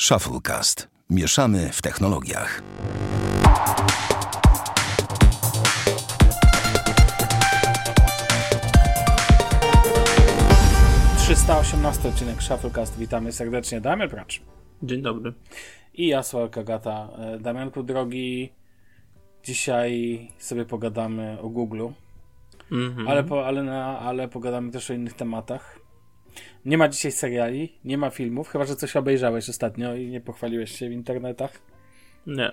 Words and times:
Shufflecast. 0.00 0.88
Mieszamy 1.10 1.70
w 1.72 1.82
technologiach. 1.82 2.62
Trzysta 11.18 11.58
osiemnasty 11.58 12.08
odcinek 12.08 12.42
Shufflecast. 12.42 12.98
Witamy 12.98 13.32
serdecznie. 13.32 13.80
Damian 13.80 14.08
Pracz. 14.08 14.42
Dzień 14.82 15.02
dobry. 15.02 15.32
I 15.94 16.06
ja, 16.06 16.22
Sławek 16.22 16.58
Agata. 16.58 17.08
E, 17.18 17.38
Damianku 17.38 17.82
drogi, 17.82 18.52
dzisiaj 19.44 20.18
sobie 20.38 20.64
pogadamy 20.64 21.38
o 21.40 21.48
Google, 21.48 21.86
Mhm. 22.70 23.08
ale, 23.08 23.24
po, 23.24 23.46
ale, 23.46 23.62
na, 23.62 23.98
ale 23.98 24.28
pogadamy 24.28 24.70
też 24.72 24.90
o 24.90 24.94
innych 24.94 25.12
tematach. 25.14 25.78
Nie 26.64 26.78
ma 26.78 26.88
dzisiaj 26.88 27.12
seriali, 27.12 27.72
nie 27.84 27.98
ma 27.98 28.10
filmów, 28.10 28.48
chyba 28.48 28.64
że 28.64 28.76
coś 28.76 28.96
obejrzałeś 28.96 29.48
ostatnio 29.48 29.94
i 29.94 30.06
nie 30.06 30.20
pochwaliłeś 30.20 30.78
się 30.78 30.88
w 30.88 30.92
internetach. 30.92 31.62
Nie. 32.26 32.52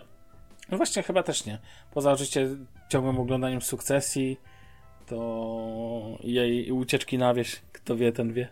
No 0.72 0.78
właśnie, 0.78 1.04
chyba 1.04 1.24
też 1.24 1.46
nie. 1.46 1.60
Poza 1.94 2.12
oczywiście 2.12 2.48
ciągłym 2.90 3.20
oglądaniem 3.20 3.62
sukcesji, 3.62 4.38
to 5.06 6.18
jej 6.24 6.72
ucieczki 6.72 7.18
na 7.18 7.34
wieś, 7.34 7.62
kto 7.72 7.96
wie, 7.96 8.12
ten 8.12 8.34
wie. 8.34 8.48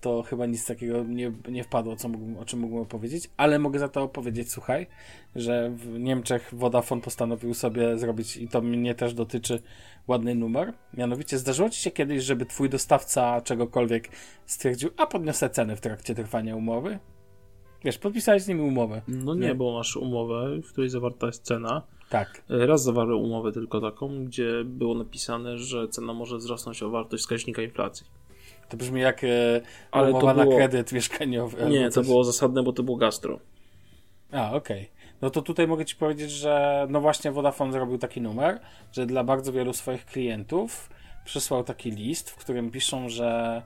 To 0.00 0.22
chyba 0.22 0.46
nic 0.46 0.66
takiego 0.66 1.04
nie, 1.04 1.32
nie 1.48 1.64
wpadło, 1.64 1.96
co 1.96 2.08
o 2.40 2.44
czym 2.44 2.60
mógłbym 2.60 2.82
opowiedzieć, 2.82 3.30
ale 3.36 3.58
mogę 3.58 3.78
za 3.78 3.88
to 3.88 4.02
opowiedzieć, 4.02 4.50
słuchaj, 4.50 4.86
że 5.36 5.70
w 5.70 5.98
Niemczech 5.98 6.50
Vodafone 6.52 7.00
postanowił 7.02 7.54
sobie 7.54 7.98
zrobić, 7.98 8.36
i 8.36 8.48
to 8.48 8.60
mnie 8.60 8.94
też 8.94 9.14
dotyczy, 9.14 9.62
ładny 10.08 10.34
numer. 10.34 10.72
Mianowicie, 10.94 11.38
zdarzyło 11.38 11.70
ci 11.70 11.80
się 11.80 11.90
kiedyś, 11.90 12.24
żeby 12.24 12.46
twój 12.46 12.70
dostawca 12.70 13.40
czegokolwiek 13.40 14.08
stwierdził, 14.46 14.90
a 14.96 15.06
podniosę 15.06 15.50
cenę 15.50 15.76
w 15.76 15.80
trakcie 15.80 16.14
trwania 16.14 16.56
umowy? 16.56 16.98
Wiesz, 17.84 17.98
podpisałeś 17.98 18.42
z 18.42 18.48
nimi 18.48 18.60
umowę. 18.60 19.02
No 19.08 19.34
nie, 19.34 19.40
Nie. 19.40 19.54
bo 19.54 19.72
masz 19.72 19.96
umowę, 19.96 20.60
w 20.62 20.72
której 20.72 20.90
zawarta 20.90 21.26
jest 21.26 21.42
cena. 21.42 21.82
Tak. 22.10 22.42
Raz 22.48 22.82
zawarłem 22.82 23.18
umowę 23.18 23.52
tylko 23.52 23.80
taką, 23.80 24.24
gdzie 24.24 24.64
było 24.64 24.94
napisane, 24.94 25.58
że 25.58 25.88
cena 25.88 26.12
może 26.12 26.36
wzrosnąć 26.36 26.82
o 26.82 26.90
wartość 26.90 27.22
wskaźnika 27.22 27.62
inflacji. 27.62 28.06
To 28.68 28.76
brzmi 28.76 29.00
jak 29.00 29.24
e, 29.24 29.28
Ale 29.90 30.10
umowa 30.10 30.34
to 30.34 30.40
było- 30.40 30.50
na 30.52 30.56
kredyt 30.56 30.92
mieszkaniowy. 30.92 31.70
Nie, 31.70 31.84
to 31.84 31.90
coś. 31.90 32.06
było 32.06 32.24
zasadne, 32.24 32.62
bo 32.62 32.72
to 32.72 32.82
było 32.82 32.96
gastro. 32.96 33.38
A, 34.32 34.52
okej. 34.52 34.90
No 35.22 35.30
to 35.30 35.42
tutaj 35.42 35.66
mogę 35.66 35.84
Ci 35.84 35.96
powiedzieć, 35.96 36.30
że 36.30 36.86
no 36.90 37.00
właśnie 37.00 37.30
Vodafone 37.30 37.72
zrobił 37.72 37.98
taki 37.98 38.20
numer, 38.20 38.60
że 38.92 39.06
dla 39.06 39.24
bardzo 39.24 39.52
wielu 39.52 39.72
swoich 39.72 40.06
klientów 40.06 40.90
przysłał 41.24 41.64
taki 41.64 41.90
list, 41.90 42.30
w 42.30 42.36
którym 42.36 42.70
piszą, 42.70 43.08
że 43.08 43.62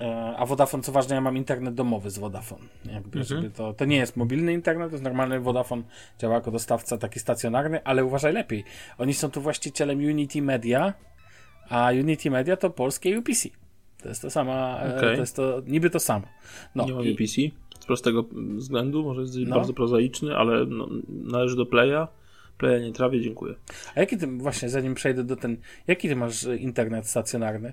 e, 0.00 0.34
a 0.36 0.46
Vodafone, 0.46 0.82
co 0.82 0.92
ważne, 0.92 1.14
ja 1.14 1.20
mam 1.20 1.36
internet 1.36 1.74
domowy 1.74 2.10
z 2.10 2.18
Vodafone. 2.18 2.64
Jakby, 2.92 3.24
żeby 3.24 3.50
to, 3.50 3.72
to 3.72 3.84
nie 3.84 3.96
jest 3.96 4.16
mobilny 4.16 4.52
internet, 4.52 4.88
to 4.88 4.94
jest 4.94 5.04
normalny 5.04 5.40
Vodafone, 5.40 5.82
działa 6.18 6.34
jako 6.34 6.50
dostawca 6.50 6.98
taki 6.98 7.20
stacjonarny, 7.20 7.84
ale 7.84 8.04
uważaj 8.04 8.32
lepiej. 8.32 8.64
Oni 8.98 9.14
są 9.14 9.30
tu 9.30 9.40
właścicielem 9.40 9.98
Unity 9.98 10.42
Media, 10.42 10.94
a 11.68 11.90
Unity 11.90 12.30
Media 12.30 12.56
to 12.56 12.70
polskie 12.70 13.18
UPC. 13.18 13.48
To 14.02 14.08
jest 14.08 14.22
to 14.22 14.30
sama, 14.30 14.80
e, 14.82 14.96
Okej. 14.96 15.14
to 15.14 15.20
jest 15.20 15.36
to, 15.36 15.62
niby 15.66 15.90
to 15.90 16.00
samo. 16.00 16.26
No, 16.74 16.84
nie 16.84 16.92
mam 16.94 17.04
i- 17.04 17.12
UPC. 17.12 17.34
Z 17.80 17.86
prostego 17.86 18.24
względu, 18.56 19.02
może 19.04 19.20
jest 19.20 19.36
No. 19.38 19.56
bardzo 19.56 19.72
prozaiczny, 19.74 20.36
ale 20.36 20.66
no, 20.66 20.88
należy 21.08 21.56
do 21.56 21.66
Playa. 21.66 22.06
Playa 22.58 22.80
nie 22.82 22.92
trawię, 22.92 23.20
dziękuję. 23.20 23.54
A 23.96 24.00
jaki 24.00 24.16
ty, 24.18 24.26
właśnie 24.26 24.68
zanim 24.68 24.94
przejdę 24.94 25.24
do 25.24 25.36
ten, 25.36 25.56
jaki 25.86 26.08
ty 26.08 26.16
masz 26.16 26.44
e, 26.44 26.56
internet 26.56 27.06
stacjonarny? 27.06 27.72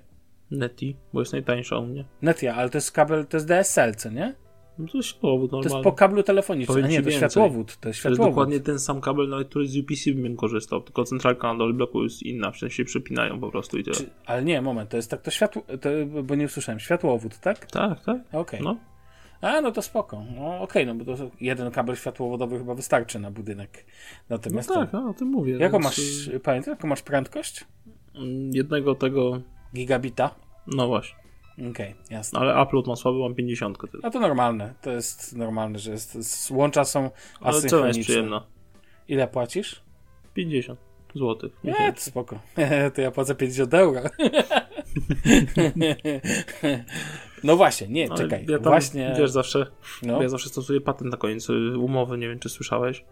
Neti, 0.50 0.96
bo 1.12 1.20
jest 1.20 1.32
najtańsza 1.32 1.78
u 1.78 1.86
mnie. 1.86 2.04
Netia, 2.22 2.54
ale 2.54 2.70
to 2.70 2.78
jest 2.78 2.92
kabel, 2.92 3.26
to 3.26 3.36
jest 3.36 3.46
DSL, 3.48 3.94
co 3.94 4.10
nie? 4.10 4.34
No 4.78 4.86
to 4.88 4.96
jest 4.98 5.08
światłowód 5.08 5.50
To 5.50 5.62
jest 5.62 5.76
po 5.82 5.92
kablu 5.92 6.22
telefonicznym, 6.22 6.74
Powiem 6.74 6.84
a 6.84 6.88
nie, 6.88 6.96
to 6.96 7.02
więcej. 7.10 7.18
światłowód, 7.30 7.66
to 7.66 7.72
jest 7.72 7.80
To 7.82 7.88
jest 7.88 7.98
światłowód. 7.98 8.26
dokładnie 8.26 8.60
ten 8.60 8.78
sam 8.78 9.00
kabel, 9.00 9.28
nawet 9.28 9.48
który 9.48 9.68
z 9.68 9.76
UPC 9.76 10.12
bym 10.12 10.36
korzystał, 10.36 10.80
tylko 10.80 11.04
centralka 11.04 11.52
na 11.52 11.58
dole 11.58 11.72
bloku 11.72 12.02
jest 12.02 12.22
inna, 12.22 12.50
w 12.50 12.56
sensie 12.58 12.76
się 12.76 12.84
przepinają 12.84 13.40
po 13.40 13.50
prostu 13.50 13.78
i 13.78 13.84
tyle. 13.84 13.96
Czy, 13.96 14.10
ale 14.26 14.44
nie, 14.44 14.62
moment, 14.62 14.90
to 14.90 14.96
jest 14.96 15.10
tak, 15.10 15.22
to 15.22 15.30
światło, 15.30 15.62
to, 15.80 15.88
bo 16.22 16.34
nie 16.34 16.44
usłyszałem, 16.44 16.80
światłowód, 16.80 17.38
tak? 17.38 17.66
Tak, 17.66 18.04
tak. 18.04 18.18
Okej. 18.32 18.60
No. 18.62 18.76
A, 19.40 19.60
no 19.60 19.72
to 19.72 19.82
spoko. 19.82 20.24
No 20.36 20.60
okej, 20.60 20.86
no 20.86 20.94
bo 20.94 21.04
to 21.16 21.30
jeden 21.40 21.70
kabel 21.70 21.96
światłowodowy 21.96 22.58
chyba 22.58 22.74
wystarczy 22.74 23.18
na 23.18 23.30
budynek. 23.30 23.86
No 24.30 24.36
Natomiast 24.36 24.68
tak, 24.68 24.90
to, 24.90 25.00
no, 25.00 25.10
o 25.10 25.14
tym 25.14 25.28
mówię. 25.28 25.52
jaką 25.58 25.72
więc, 25.78 25.84
masz, 25.84 26.30
pamiętaj, 26.42 26.72
jaką 26.74 26.88
masz 26.88 27.02
prędkość? 27.02 27.64
Jednego 28.52 28.94
tego, 28.94 29.40
Gigabita? 29.74 30.34
no 30.66 30.86
właśnie. 30.88 31.23
Okej, 31.70 31.94
jasne. 32.10 32.38
Ale 32.38 32.62
upload 32.62 32.86
ma 32.86 32.96
słaby, 32.96 33.18
mam 33.18 33.34
50 33.34 33.78
tylko. 33.78 33.98
No 34.02 34.10
to 34.10 34.20
normalne, 34.20 34.74
to 34.82 34.90
jest 34.90 35.36
normalne, 35.36 35.78
że 35.78 35.90
jest, 35.90 36.24
z- 36.24 36.50
łącza 36.50 36.84
są 36.84 37.10
Ale 37.40 37.60
cena 37.60 37.86
jest 37.86 38.00
przyjemna. 38.00 38.46
Ile 39.08 39.28
płacisz? 39.28 39.82
50 40.34 40.80
zł. 41.14 41.50
Nie, 41.64 41.92
to 41.92 42.00
spoko. 42.00 42.38
to 42.94 43.00
ja 43.00 43.10
płacę 43.10 43.34
50 43.34 43.74
euro. 43.74 44.00
no 47.44 47.56
właśnie, 47.56 47.86
nie, 47.88 48.08
Ale 48.10 48.18
czekaj. 48.18 48.46
Ja 48.48 48.58
tam, 48.58 48.72
właśnie. 48.72 49.14
wiesz, 49.18 49.30
zawsze, 49.30 49.66
no, 50.02 50.22
ja 50.22 50.28
zawsze 50.28 50.48
stosuję 50.48 50.80
patent 50.80 51.10
na 51.10 51.16
koniec 51.16 51.50
y, 51.50 51.78
umowy, 51.78 52.18
nie 52.18 52.28
wiem 52.28 52.38
czy 52.38 52.48
słyszałeś, 52.48 53.04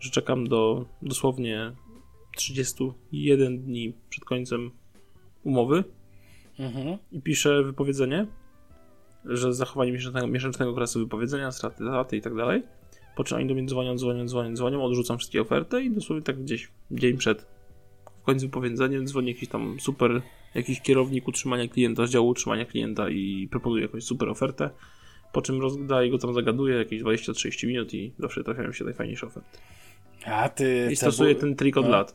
że 0.00 0.10
czekam 0.10 0.46
do 0.48 0.84
dosłownie 1.02 1.72
31 2.36 3.58
dni 3.62 3.94
przed 4.08 4.24
końcem 4.24 4.70
umowy 5.44 5.84
mhm. 6.58 6.98
i 7.12 7.22
piszę 7.22 7.62
wypowiedzenie, 7.62 8.26
że 9.24 9.54
zachowanie 9.54 9.92
miesięcznego, 9.92 10.26
miesięcznego 10.26 10.72
okresu 10.72 10.98
wypowiedzenia, 10.98 11.52
straty, 11.52 11.84
daty 11.84 12.16
i 12.16 12.20
tak 12.20 12.34
dalej. 12.34 12.62
Po 13.16 13.24
czym 13.24 13.38
oni 13.38 13.46
do 13.46 13.54
mnie 13.54 13.66
dzwonią, 13.66 13.96
dzwonią, 13.96 14.28
dzwonią, 14.28 14.56
dzwonią, 14.56 14.82
odrzucam 14.82 15.18
wszystkie 15.18 15.40
oferty 15.40 15.82
i 15.82 15.90
dosłownie 15.90 16.24
tak 16.24 16.42
gdzieś 16.42 16.68
dzień 16.90 17.16
przed 17.16 17.46
w 18.22 18.22
końcu 18.22 18.46
wypowiedzeniem 18.46 19.06
dzwoni 19.06 19.28
jakiś 19.28 19.48
tam 19.48 19.80
super, 19.80 20.22
jakiś 20.54 20.80
kierownik 20.80 21.28
utrzymania 21.28 21.68
klienta 21.68 22.06
z 22.06 22.10
działu 22.10 22.28
utrzymania 22.28 22.64
klienta 22.64 23.08
i 23.08 23.48
proponuje 23.50 23.82
jakąś 23.82 24.04
super 24.04 24.28
ofertę. 24.28 24.70
Po 25.32 25.42
czym 25.42 25.60
rozdaję 25.60 26.10
go 26.10 26.18
tam, 26.18 26.34
zagaduję 26.34 26.76
jakieś 26.76 27.02
20-30 27.02 27.66
minut 27.66 27.94
i 27.94 28.12
zawsze 28.18 28.44
trafiają 28.44 28.72
się 28.72 28.84
najfajniejsze 28.84 29.26
oferty. 29.26 29.58
A 30.26 30.48
ty. 30.48 30.88
I 30.92 30.96
stosuję 30.96 31.34
cebu- 31.34 31.40
ten 31.40 31.56
trik 31.56 31.76
od 31.76 31.84
no, 31.84 31.90
lat. 31.90 32.14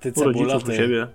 Ty 0.00 0.12
U 0.16 0.24
rodziców, 0.24 0.68
u 0.68 0.72
siebie. 0.72 1.06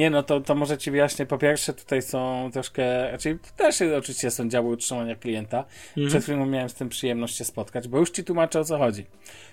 Nie, 0.00 0.10
no 0.10 0.22
to, 0.22 0.40
to 0.40 0.54
może 0.54 0.78
ci 0.78 0.90
wyjaśnię. 0.90 1.26
Po 1.26 1.38
pierwsze, 1.38 1.72
tutaj 1.72 2.02
są 2.02 2.50
troszkę. 2.52 3.08
Znaczy, 3.08 3.38
też 3.56 3.82
oczywiście 3.98 4.30
są 4.30 4.48
działy 4.48 4.68
utrzymania 4.68 5.16
klienta. 5.16 5.64
Mhm. 5.88 6.08
Przed 6.08 6.22
chwilą 6.22 6.46
miałem 6.46 6.68
z 6.68 6.74
tym 6.74 6.88
przyjemność 6.88 7.36
się 7.36 7.44
spotkać, 7.44 7.88
bo 7.88 7.98
już 7.98 8.10
ci 8.10 8.24
tłumaczę 8.24 8.60
o 8.60 8.64
co 8.64 8.78
chodzi. 8.78 9.06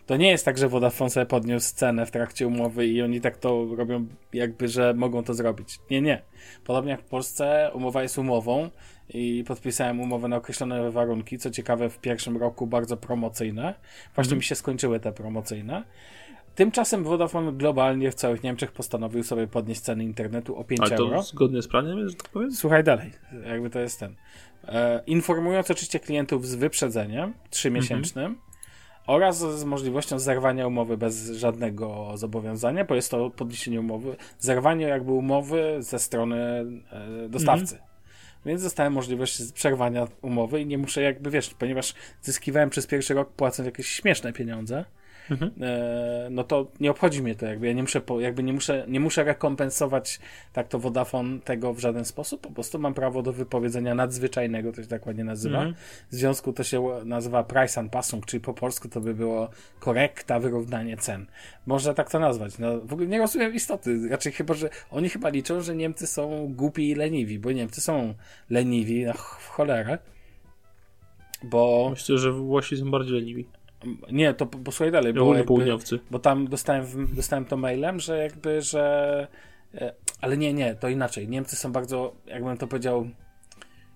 To 0.05 0.17
nie 0.17 0.29
jest 0.29 0.45
tak, 0.45 0.57
że 0.57 0.67
Vodafone 0.69 1.09
sobie 1.09 1.25
podniósł 1.25 1.75
cenę 1.75 2.05
w 2.05 2.11
trakcie 2.11 2.47
umowy 2.47 2.87
i 2.87 3.01
oni 3.01 3.21
tak 3.21 3.37
to 3.37 3.67
robią, 3.77 4.07
jakby, 4.33 4.67
że 4.67 4.93
mogą 4.93 5.23
to 5.23 5.33
zrobić. 5.33 5.79
Nie, 5.91 6.01
nie. 6.01 6.21
Podobnie 6.63 6.91
jak 6.91 7.01
w 7.01 7.05
Polsce, 7.05 7.71
umowa 7.73 8.03
jest 8.03 8.17
umową 8.17 8.69
i 9.09 9.43
podpisałem 9.47 10.01
umowę 10.01 10.27
na 10.27 10.35
określone 10.35 10.91
warunki. 10.91 11.37
Co 11.37 11.51
ciekawe, 11.51 11.89
w 11.89 11.99
pierwszym 11.99 12.37
roku 12.37 12.67
bardzo 12.67 12.97
promocyjne. 12.97 13.73
Właśnie 14.15 14.35
mi 14.35 14.43
się 14.43 14.55
skończyły 14.55 14.99
te 14.99 15.11
promocyjne. 15.11 15.83
Tymczasem 16.57 17.03
Vodafone 17.03 17.51
globalnie 17.53 18.11
w 18.11 18.15
całych 18.15 18.43
Niemczech 18.43 18.71
postanowił 18.71 19.23
sobie 19.23 19.47
podnieść 19.47 19.81
ceny 19.81 20.03
internetu 20.03 20.55
o 20.55 20.63
5 20.63 20.81
Ale 20.81 20.95
euro. 20.95 21.17
to 21.17 21.23
zgodnie 21.23 21.61
z 21.61 21.67
planem, 21.67 22.09
że 22.09 22.15
tak 22.15 22.29
powiem? 22.29 22.51
Słuchaj 22.51 22.83
dalej, 22.83 23.11
jakby 23.45 23.69
to 23.69 23.79
jest 23.79 23.99
ten. 23.99 24.15
E, 24.63 25.03
informując 25.07 25.71
oczywiście 25.71 25.99
klientów 25.99 26.47
z 26.47 26.55
wyprzedzeniem 26.55 27.33
trzymiesięcznym 27.49 28.37
oraz 29.07 29.37
z 29.59 29.63
możliwością 29.63 30.19
zerwania 30.19 30.67
umowy 30.67 30.97
bez 30.97 31.31
żadnego 31.31 32.11
zobowiązania, 32.15 32.85
bo 32.85 32.95
jest 32.95 33.11
to 33.11 33.29
podniesienie 33.29 33.79
umowy, 33.79 34.15
zerwanie 34.39 34.85
jakby 34.85 35.11
umowy 35.11 35.77
ze 35.79 35.99
strony 35.99 36.37
e, 36.91 37.29
dostawcy. 37.29 37.79
Więc 38.45 38.63
dostałem 38.63 38.93
możliwość 38.93 39.51
przerwania 39.51 40.07
umowy 40.21 40.61
i 40.61 40.65
nie 40.65 40.77
muszę 40.77 41.01
jakby, 41.01 41.29
wiesz, 41.29 41.49
ponieważ 41.49 41.93
zyskiwałem 42.21 42.69
przez 42.69 42.87
pierwszy 42.87 43.13
rok 43.13 43.33
płacąc 43.33 43.65
jakieś 43.65 43.87
śmieszne 43.87 44.33
pieniądze, 44.33 44.85
Mhm. 45.31 45.51
e, 45.61 46.27
no 46.31 46.43
to 46.43 46.67
nie 46.79 46.91
obchodzi 46.91 47.21
mnie 47.23 47.35
to, 47.35 47.45
jakby 47.45 47.67
ja 47.67 47.73
nie 47.73 47.81
muszę, 47.81 48.01
po, 48.01 48.19
jakby 48.19 48.43
nie 48.43 48.53
muszę, 48.53 48.85
nie 48.87 48.99
muszę 48.99 49.23
rekompensować 49.23 50.19
tak 50.53 50.67
to 50.67 50.79
Vodafone 50.79 51.39
tego 51.39 51.73
w 51.73 51.79
żaden 51.79 52.05
sposób, 52.05 52.41
po 52.41 52.51
prostu 52.51 52.79
mam 52.79 52.93
prawo 52.93 53.21
do 53.21 53.33
wypowiedzenia 53.33 53.95
nadzwyczajnego, 53.95 54.71
to 54.71 54.81
się 54.81 54.87
tak 54.87 55.07
ładnie 55.07 55.23
nazywa. 55.23 55.57
Mhm. 55.57 55.75
W 56.11 56.15
związku 56.15 56.53
to 56.53 56.63
się 56.63 56.89
nazywa 57.05 57.43
price 57.43 57.79
anpassung, 57.79 58.25
czyli 58.25 58.41
po 58.41 58.53
polsku 58.53 58.89
to 58.89 59.01
by 59.01 59.13
było 59.13 59.49
korekta, 59.79 60.39
wyrównanie 60.39 60.97
cen. 60.97 61.25
Można 61.65 61.93
tak 61.93 62.09
to 62.11 62.19
nazwać. 62.19 62.57
No, 62.59 62.79
w 62.81 62.93
ogóle 62.93 63.07
nie 63.07 63.17
rozumiem 63.17 63.53
istoty, 63.53 64.09
raczej 64.09 64.31
chyba, 64.31 64.53
że 64.53 64.69
oni 64.91 65.09
chyba 65.09 65.29
liczą, 65.29 65.61
że 65.61 65.75
Niemcy 65.75 66.07
są 66.07 66.53
głupi 66.53 66.89
i 66.89 66.95
leniwi, 66.95 67.39
bo 67.39 67.51
Niemcy 67.51 67.81
są 67.81 68.13
leniwi, 68.49 69.05
na 69.05 69.13
ch- 69.13 69.39
w 69.41 69.47
cholerę. 69.47 69.97
Bo 71.43 71.87
Myślę, 71.89 72.17
że 72.17 72.31
Włosi 72.31 72.77
są 72.77 72.91
bardziej 72.91 73.13
leniwi. 73.15 73.45
Nie, 74.11 74.33
to 74.33 74.45
po- 74.45 74.57
posłuchaj 74.57 74.91
dalej, 74.91 75.13
bo, 75.13 75.33
jakby, 75.33 75.47
południowcy. 75.47 75.99
bo 76.11 76.19
tam 76.19 76.47
dostałem, 76.47 76.85
dostałem 77.15 77.45
to 77.45 77.57
mailem, 77.57 77.99
że 77.99 78.17
jakby, 78.17 78.61
że 78.61 79.27
e, 79.75 79.93
ale 80.21 80.37
nie, 80.37 80.53
nie, 80.53 80.75
to 80.75 80.89
inaczej. 80.89 81.27
Niemcy 81.27 81.55
są 81.55 81.71
bardzo, 81.71 82.15
jakbym 82.25 82.57
to 82.57 82.67
powiedział, 82.67 83.07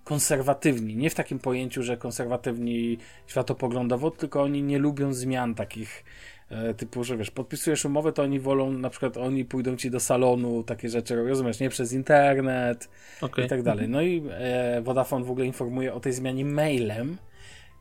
konserwatywni. 0.04 0.96
Nie 0.96 1.10
w 1.10 1.14
takim 1.14 1.38
pojęciu, 1.38 1.82
że 1.82 1.96
konserwatywni 1.96 2.98
światopoglądowo, 3.26 4.10
tylko 4.10 4.42
oni 4.42 4.62
nie 4.62 4.78
lubią 4.78 5.12
zmian 5.12 5.54
takich 5.54 6.04
e, 6.50 6.74
typu, 6.74 7.04
że 7.04 7.16
wiesz, 7.16 7.30
podpisujesz 7.30 7.84
umowę, 7.84 8.12
to 8.12 8.22
oni 8.22 8.40
wolą, 8.40 8.72
na 8.72 8.90
przykład 8.90 9.16
oni 9.16 9.44
pójdą 9.44 9.76
ci 9.76 9.90
do 9.90 10.00
salonu, 10.00 10.62
takie 10.62 10.88
rzeczy, 10.88 11.16
rozumiesz, 11.28 11.60
nie 11.60 11.68
przez 11.68 11.92
internet 11.92 12.88
okay. 13.20 13.44
i 13.44 13.48
tak 13.48 13.62
dalej. 13.62 13.88
No 13.88 14.02
i 14.02 14.22
e, 14.30 14.82
Vodafone 14.82 15.24
w 15.24 15.30
ogóle 15.30 15.46
informuje 15.46 15.94
o 15.94 16.00
tej 16.00 16.12
zmianie 16.12 16.44
mailem, 16.44 17.16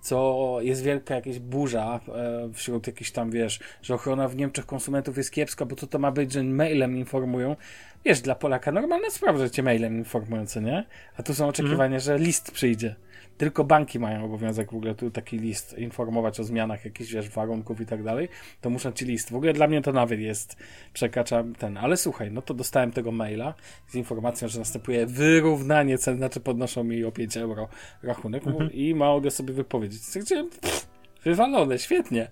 co 0.02 0.58
jest 0.62 0.84
wielka 0.84 1.16
jakaś 1.16 1.40
burza 1.40 2.00
e, 2.08 2.50
wśród 2.54 2.88
jakichś 2.88 3.12
tam, 3.12 3.32
wiesz, 3.32 3.60
że 3.82 3.96
ochrona 3.96 4.28
w 4.28 4.36
Niemczech 4.36 4.66
konsumentów 4.66 5.18
jest 5.18 5.32
kiepska, 5.32 5.66
bo 5.66 5.76
to 5.76 5.88
to 5.88 6.00
ma 6.00 6.12
być, 6.12 6.32
że 6.32 6.44
mailem 6.44 6.98
informują. 6.98 7.56
Wiesz, 8.06 8.22
dla 8.22 8.36
Polaka 8.36 8.72
normalna 8.72 9.10
sprawa, 9.10 9.40
że 9.40 9.52
cię 9.52 9.64
mailem 9.64 9.98
informują, 9.98 10.46
co 10.46 10.60
nie? 10.60 10.86
A 11.18 11.24
tu 11.24 11.34
są 11.34 11.48
oczekiwania, 11.48 11.86
mm. 11.86 12.00
że 12.00 12.18
list 12.18 12.52
przyjdzie. 12.52 12.96
Tylko 13.42 13.64
banki 13.64 14.00
mają 14.00 14.26
obowiązek 14.26 14.72
w 14.72 14.76
ogóle 14.76 14.96
tu 14.96 15.12
taki 15.12 15.40
list 15.40 15.78
informować 15.78 16.40
o 16.40 16.44
zmianach 16.44 16.86
jakichś, 16.86 17.12
wiesz, 17.12 17.30
warunków 17.30 17.82
i 17.82 17.86
tak 17.86 18.04
dalej. 18.04 18.30
To 18.62 18.70
muszą 18.70 18.92
ci 18.92 19.06
list. 19.06 19.32
W 19.32 19.36
ogóle 19.36 19.54
dla 19.54 19.68
mnie 19.68 19.82
to 19.82 19.92
nawet 19.92 20.20
jest, 20.20 20.58
przekracza 20.94 21.44
ten. 21.58 21.78
Ale 21.78 21.98
słuchaj, 21.98 22.32
no 22.32 22.42
to 22.42 22.54
dostałem 22.54 22.92
tego 22.92 23.12
maila 23.12 23.54
z 23.88 23.96
informacją, 23.96 24.48
że 24.48 24.60
następuje 24.60 25.06
wyrównanie 25.06 25.98
cen, 25.98 26.18
znaczy 26.18 26.40
podnoszą 26.40 26.84
mi 26.84 27.04
o 27.04 27.12
5 27.12 27.38
euro 27.38 27.68
rachunek 28.04 28.48
mhm. 28.48 28.72
i 28.72 28.96
mogę 28.96 29.32
sobie 29.32 29.54
wypowiedzieć. 29.54 30.02
Gdzie, 30.16 30.46
wywalone, 31.24 31.80
świetnie 31.80 32.32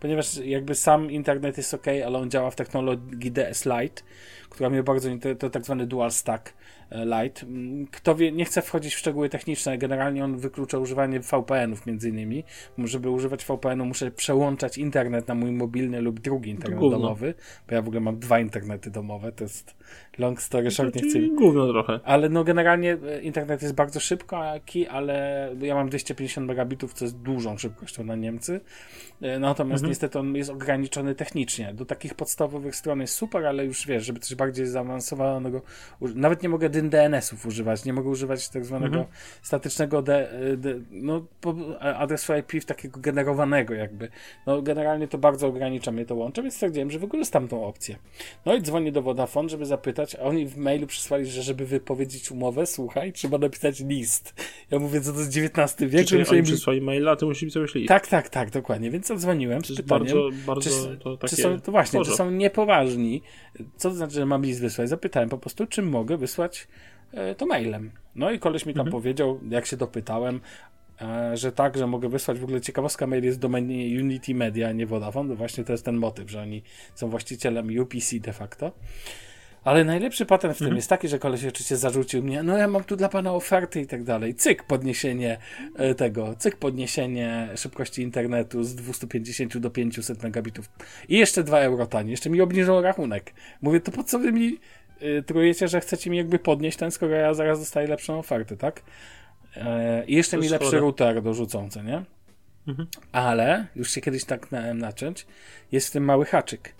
ponieważ 0.00 0.36
jakby 0.36 0.74
sam 0.74 1.10
internet 1.10 1.56
jest 1.56 1.74
ok, 1.74 1.86
ale 2.06 2.18
on 2.18 2.30
działa 2.30 2.50
w 2.50 2.56
technologii 2.56 3.32
DS 3.32 3.66
Lite, 3.66 4.02
która 4.50 4.70
mnie 4.70 4.82
bardzo 4.82 5.08
to 5.38 5.50
tak 5.50 5.64
zwany 5.64 5.86
dual 5.86 6.10
stack 6.10 6.54
Lite. 6.94 7.46
Mm, 7.46 7.86
kto 7.86 8.14
wie, 8.14 8.32
nie 8.32 8.44
chce 8.44 8.62
wchodzić 8.62 8.94
w 8.94 8.98
szczegóły 8.98 9.28
techniczne, 9.28 9.78
generalnie 9.78 10.24
on 10.24 10.36
wyklucza 10.36 10.78
używanie 10.78 11.20
VPN-ów 11.20 11.86
między 11.86 12.08
innymi. 12.08 12.44
Żeby 12.78 13.10
używać 13.10 13.44
VPN-u 13.44 13.84
muszę 13.84 14.10
przełączać 14.10 14.78
internet 14.78 15.28
na 15.28 15.34
mój 15.34 15.52
mobilny 15.52 16.00
lub 16.00 16.20
drugi 16.20 16.50
internet 16.50 16.80
domowy, 16.80 17.34
bo 17.68 17.74
ja 17.74 17.82
w 17.82 17.86
ogóle 17.86 18.00
mam 18.00 18.18
dwa 18.18 18.40
internety 18.40 18.90
domowe, 18.90 19.32
to 19.32 19.44
jest 19.44 19.76
long 20.18 20.42
story 20.42 20.70
short, 20.70 20.94
nie 20.94 21.02
chcę... 21.02 21.18
Gówno 21.20 21.72
trochę. 21.72 22.00
Ale 22.04 22.28
no 22.28 22.44
generalnie 22.44 22.98
e, 23.08 23.20
internet 23.20 23.62
jest 23.62 23.74
bardzo 23.74 24.00
szybki, 24.00 24.86
ale 24.86 25.48
ja 25.60 25.74
mam 25.74 25.88
250 25.88 26.46
megabitów, 26.46 26.92
co 26.92 27.04
jest 27.04 27.18
dużą 27.18 27.58
szybkością 27.58 28.04
na 28.04 28.16
Niemcy, 28.16 28.60
e, 29.22 29.38
natomiast 29.38 29.82
mhm. 29.82 29.90
niestety 29.90 30.18
on 30.18 30.36
jest 30.36 30.50
ograniczony 30.50 31.14
technicznie. 31.14 31.74
Do 31.74 31.84
takich 31.84 32.14
podstawowych 32.14 32.76
stron 32.76 33.00
jest 33.00 33.14
super, 33.14 33.46
ale 33.46 33.64
już 33.64 33.86
wiesz, 33.86 34.04
żeby 34.04 34.20
coś 34.20 34.34
bardziej 34.34 34.66
zaawansowanego. 34.66 35.62
Nawet 36.00 36.42
nie 36.42 36.48
mogę 36.48 36.70
DNS-ów 36.90 37.46
używać, 37.46 37.84
nie 37.84 37.92
mogę 37.92 38.08
używać 38.08 38.48
tak 38.48 38.64
zwanego 38.64 38.96
mhm. 38.96 39.16
statycznego 39.42 40.02
de, 40.02 40.28
de, 40.56 40.74
no, 40.90 41.24
adresu 41.80 42.32
IP 42.36 42.64
takiego 42.64 43.00
generowanego 43.00 43.74
jakby. 43.74 44.08
No 44.46 44.62
generalnie 44.62 45.08
to 45.08 45.18
bardzo 45.18 45.46
ogranicza 45.46 45.92
mnie 45.92 46.06
to 46.06 46.14
łącze, 46.14 46.42
więc 46.42 46.54
stwierdziłem, 46.54 46.90
że 46.90 46.98
wykorzystam 46.98 47.48
tą 47.48 47.64
opcję. 47.64 47.96
No 48.46 48.54
i 48.54 48.62
dzwonię 48.62 48.92
do 48.92 49.02
Vodafone, 49.02 49.48
żeby 49.48 49.66
zapytać, 49.66 50.14
a 50.14 50.18
oni 50.18 50.46
w 50.46 50.56
mailu 50.56 50.86
przysłali, 50.86 51.26
że 51.26 51.42
żeby 51.42 51.66
wypowiedzieć 51.66 52.30
umowę, 52.30 52.66
słuchaj, 52.66 53.12
trzeba 53.12 53.38
napisać 53.38 53.80
list. 53.80 54.34
Ja 54.70 54.78
mówię, 54.78 55.00
co 55.00 55.12
to 55.12 55.18
jest 55.18 55.36
XIX 55.36 55.90
wiek. 55.90 56.06
Czyli 56.06 56.28
oni 56.28 56.42
przysłali 56.42 56.80
maila, 56.80 57.10
a 57.10 57.16
ty 57.16 57.26
musisz 57.26 57.54
pisać 57.54 57.74
list. 57.74 57.88
Tak, 57.88 58.06
tak, 58.06 58.28
tak, 58.28 58.50
dokładnie. 58.50 58.90
Więc 58.90 59.10
odzwoniłem 59.10 59.64
z 59.64 59.76
pytaniem, 59.76 59.86
bardzo, 59.86 60.28
bardzo 60.46 60.70
czy, 60.70 60.96
to, 60.96 61.16
takie 61.16 61.36
czy 61.36 61.42
są, 61.42 61.60
to 61.60 61.72
właśnie, 61.72 62.04
czy 62.04 62.10
są 62.10 62.30
niepoważni. 62.30 63.22
Co 63.76 63.88
to 63.88 63.94
znaczy, 63.94 64.14
że 64.14 64.26
mam 64.26 64.44
list 64.44 64.60
wysłać? 64.60 64.88
Zapytałem 64.88 65.28
po 65.28 65.38
prostu, 65.38 65.66
czy 65.66 65.82
mogę 65.82 66.16
wysłać 66.16 66.68
to 67.36 67.46
mailem. 67.46 67.90
No 68.14 68.30
i 68.30 68.38
koleś 68.38 68.66
mi 68.66 68.74
tam 68.74 68.86
mhm. 68.86 69.02
powiedział, 69.02 69.40
jak 69.50 69.66
się 69.66 69.76
dopytałem, 69.76 70.40
e, 71.02 71.36
że 71.36 71.52
tak, 71.52 71.76
że 71.76 71.86
mogę 71.86 72.08
wysłać. 72.08 72.38
W 72.38 72.44
ogóle 72.44 72.60
ciekawostka 72.60 73.06
mail 73.06 73.24
jest 73.24 73.38
w 73.38 73.40
domenie 73.40 74.00
Unity 74.00 74.34
Media, 74.34 74.72
nie 74.72 74.86
Vodafone. 74.86 75.34
Właśnie 75.34 75.64
to 75.64 75.72
jest 75.72 75.84
ten 75.84 75.96
motyw, 75.96 76.30
że 76.30 76.42
oni 76.42 76.62
są 76.94 77.08
właścicielem 77.08 77.80
UPC 77.80 78.18
de 78.20 78.32
facto. 78.32 78.72
Ale 79.64 79.84
najlepszy 79.84 80.26
patent 80.26 80.54
w 80.54 80.58
tym 80.58 80.66
mhm. 80.66 80.76
jest 80.76 80.88
taki, 80.88 81.08
że 81.08 81.18
koleś 81.18 81.44
oczywiście 81.44 81.76
zarzucił 81.76 82.22
mnie, 82.22 82.42
no 82.42 82.56
ja 82.56 82.68
mam 82.68 82.84
tu 82.84 82.96
dla 82.96 83.08
pana 83.08 83.32
oferty 83.32 83.80
i 83.80 83.86
tak 83.86 84.04
dalej. 84.04 84.34
Cyk, 84.34 84.62
podniesienie 84.62 85.38
e, 85.76 85.94
tego, 85.94 86.34
cyk, 86.38 86.56
podniesienie 86.56 87.48
szybkości 87.56 88.02
internetu 88.02 88.64
z 88.64 88.74
250 88.74 89.58
do 89.58 89.70
500 89.70 90.22
megabitów. 90.22 90.70
I 91.08 91.18
jeszcze 91.18 91.44
2 91.44 91.58
euro 91.58 91.86
taniej, 91.86 92.10
jeszcze 92.10 92.30
mi 92.30 92.40
obniżą 92.40 92.80
rachunek. 92.80 93.34
Mówię, 93.60 93.80
to 93.80 93.92
po 93.92 94.04
co 94.04 94.18
wy 94.18 94.32
mi 94.32 94.58
trujecie, 95.26 95.68
że 95.68 95.80
chcecie 95.80 96.10
mi 96.10 96.16
jakby 96.16 96.38
podnieść 96.38 96.78
ten, 96.78 96.90
skoro 96.90 97.12
ja 97.12 97.34
zaraz 97.34 97.58
dostaję 97.58 97.88
lepszą 97.88 98.18
ofertę, 98.18 98.56
tak? 98.56 98.82
E, 99.56 100.04
I 100.04 100.14
jeszcze 100.14 100.38
mi 100.38 100.48
lepszy 100.48 100.78
router 100.78 101.22
dorzucący, 101.22 101.82
nie? 101.82 102.02
Mhm. 102.68 102.88
Ale, 103.12 103.66
już 103.76 103.90
się 103.90 104.00
kiedyś 104.00 104.24
tak 104.24 104.52
na, 104.52 104.74
nacząć, 104.74 105.26
jest 105.72 105.88
w 105.88 105.90
tym 105.90 106.04
mały 106.04 106.24
haczyk 106.24 106.74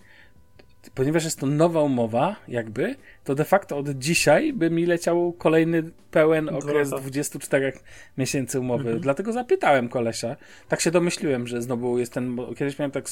ponieważ 0.94 1.24
jest 1.24 1.38
to 1.38 1.46
nowa 1.46 1.82
umowa, 1.82 2.36
jakby, 2.48 2.96
to 3.24 3.34
de 3.34 3.44
facto 3.44 3.78
od 3.78 3.90
dzisiaj 3.90 4.52
by 4.52 4.70
mi 4.70 4.86
leciał 4.86 5.32
kolejny 5.32 5.82
pełen 6.10 6.48
okres 6.48 6.90
24 6.90 7.72
miesięcy 8.18 8.60
umowy. 8.60 8.84
Mhm. 8.84 9.00
Dlatego 9.00 9.32
zapytałem 9.32 9.88
kolesia. 9.88 10.36
Tak 10.68 10.80
się 10.80 10.90
domyśliłem, 10.90 11.46
że 11.46 11.62
znowu 11.62 11.98
jest 11.98 12.12
ten. 12.12 12.36
Kiedyś 12.58 12.78
miałem 12.78 12.90
tak. 12.90 13.04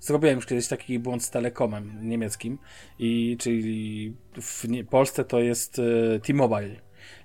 Zrobiłem 0.00 0.36
już 0.36 0.46
kiedyś 0.46 0.68
taki 0.68 0.98
błąd 0.98 1.22
z 1.22 1.30
telekomem 1.30 1.98
niemieckim, 2.02 2.58
i 2.98 3.36
czyli 3.40 4.14
w 4.40 4.64
Polsce 4.90 5.24
to 5.24 5.40
jest 5.40 5.78
e, 5.78 6.20
T-Mobile. 6.20 6.76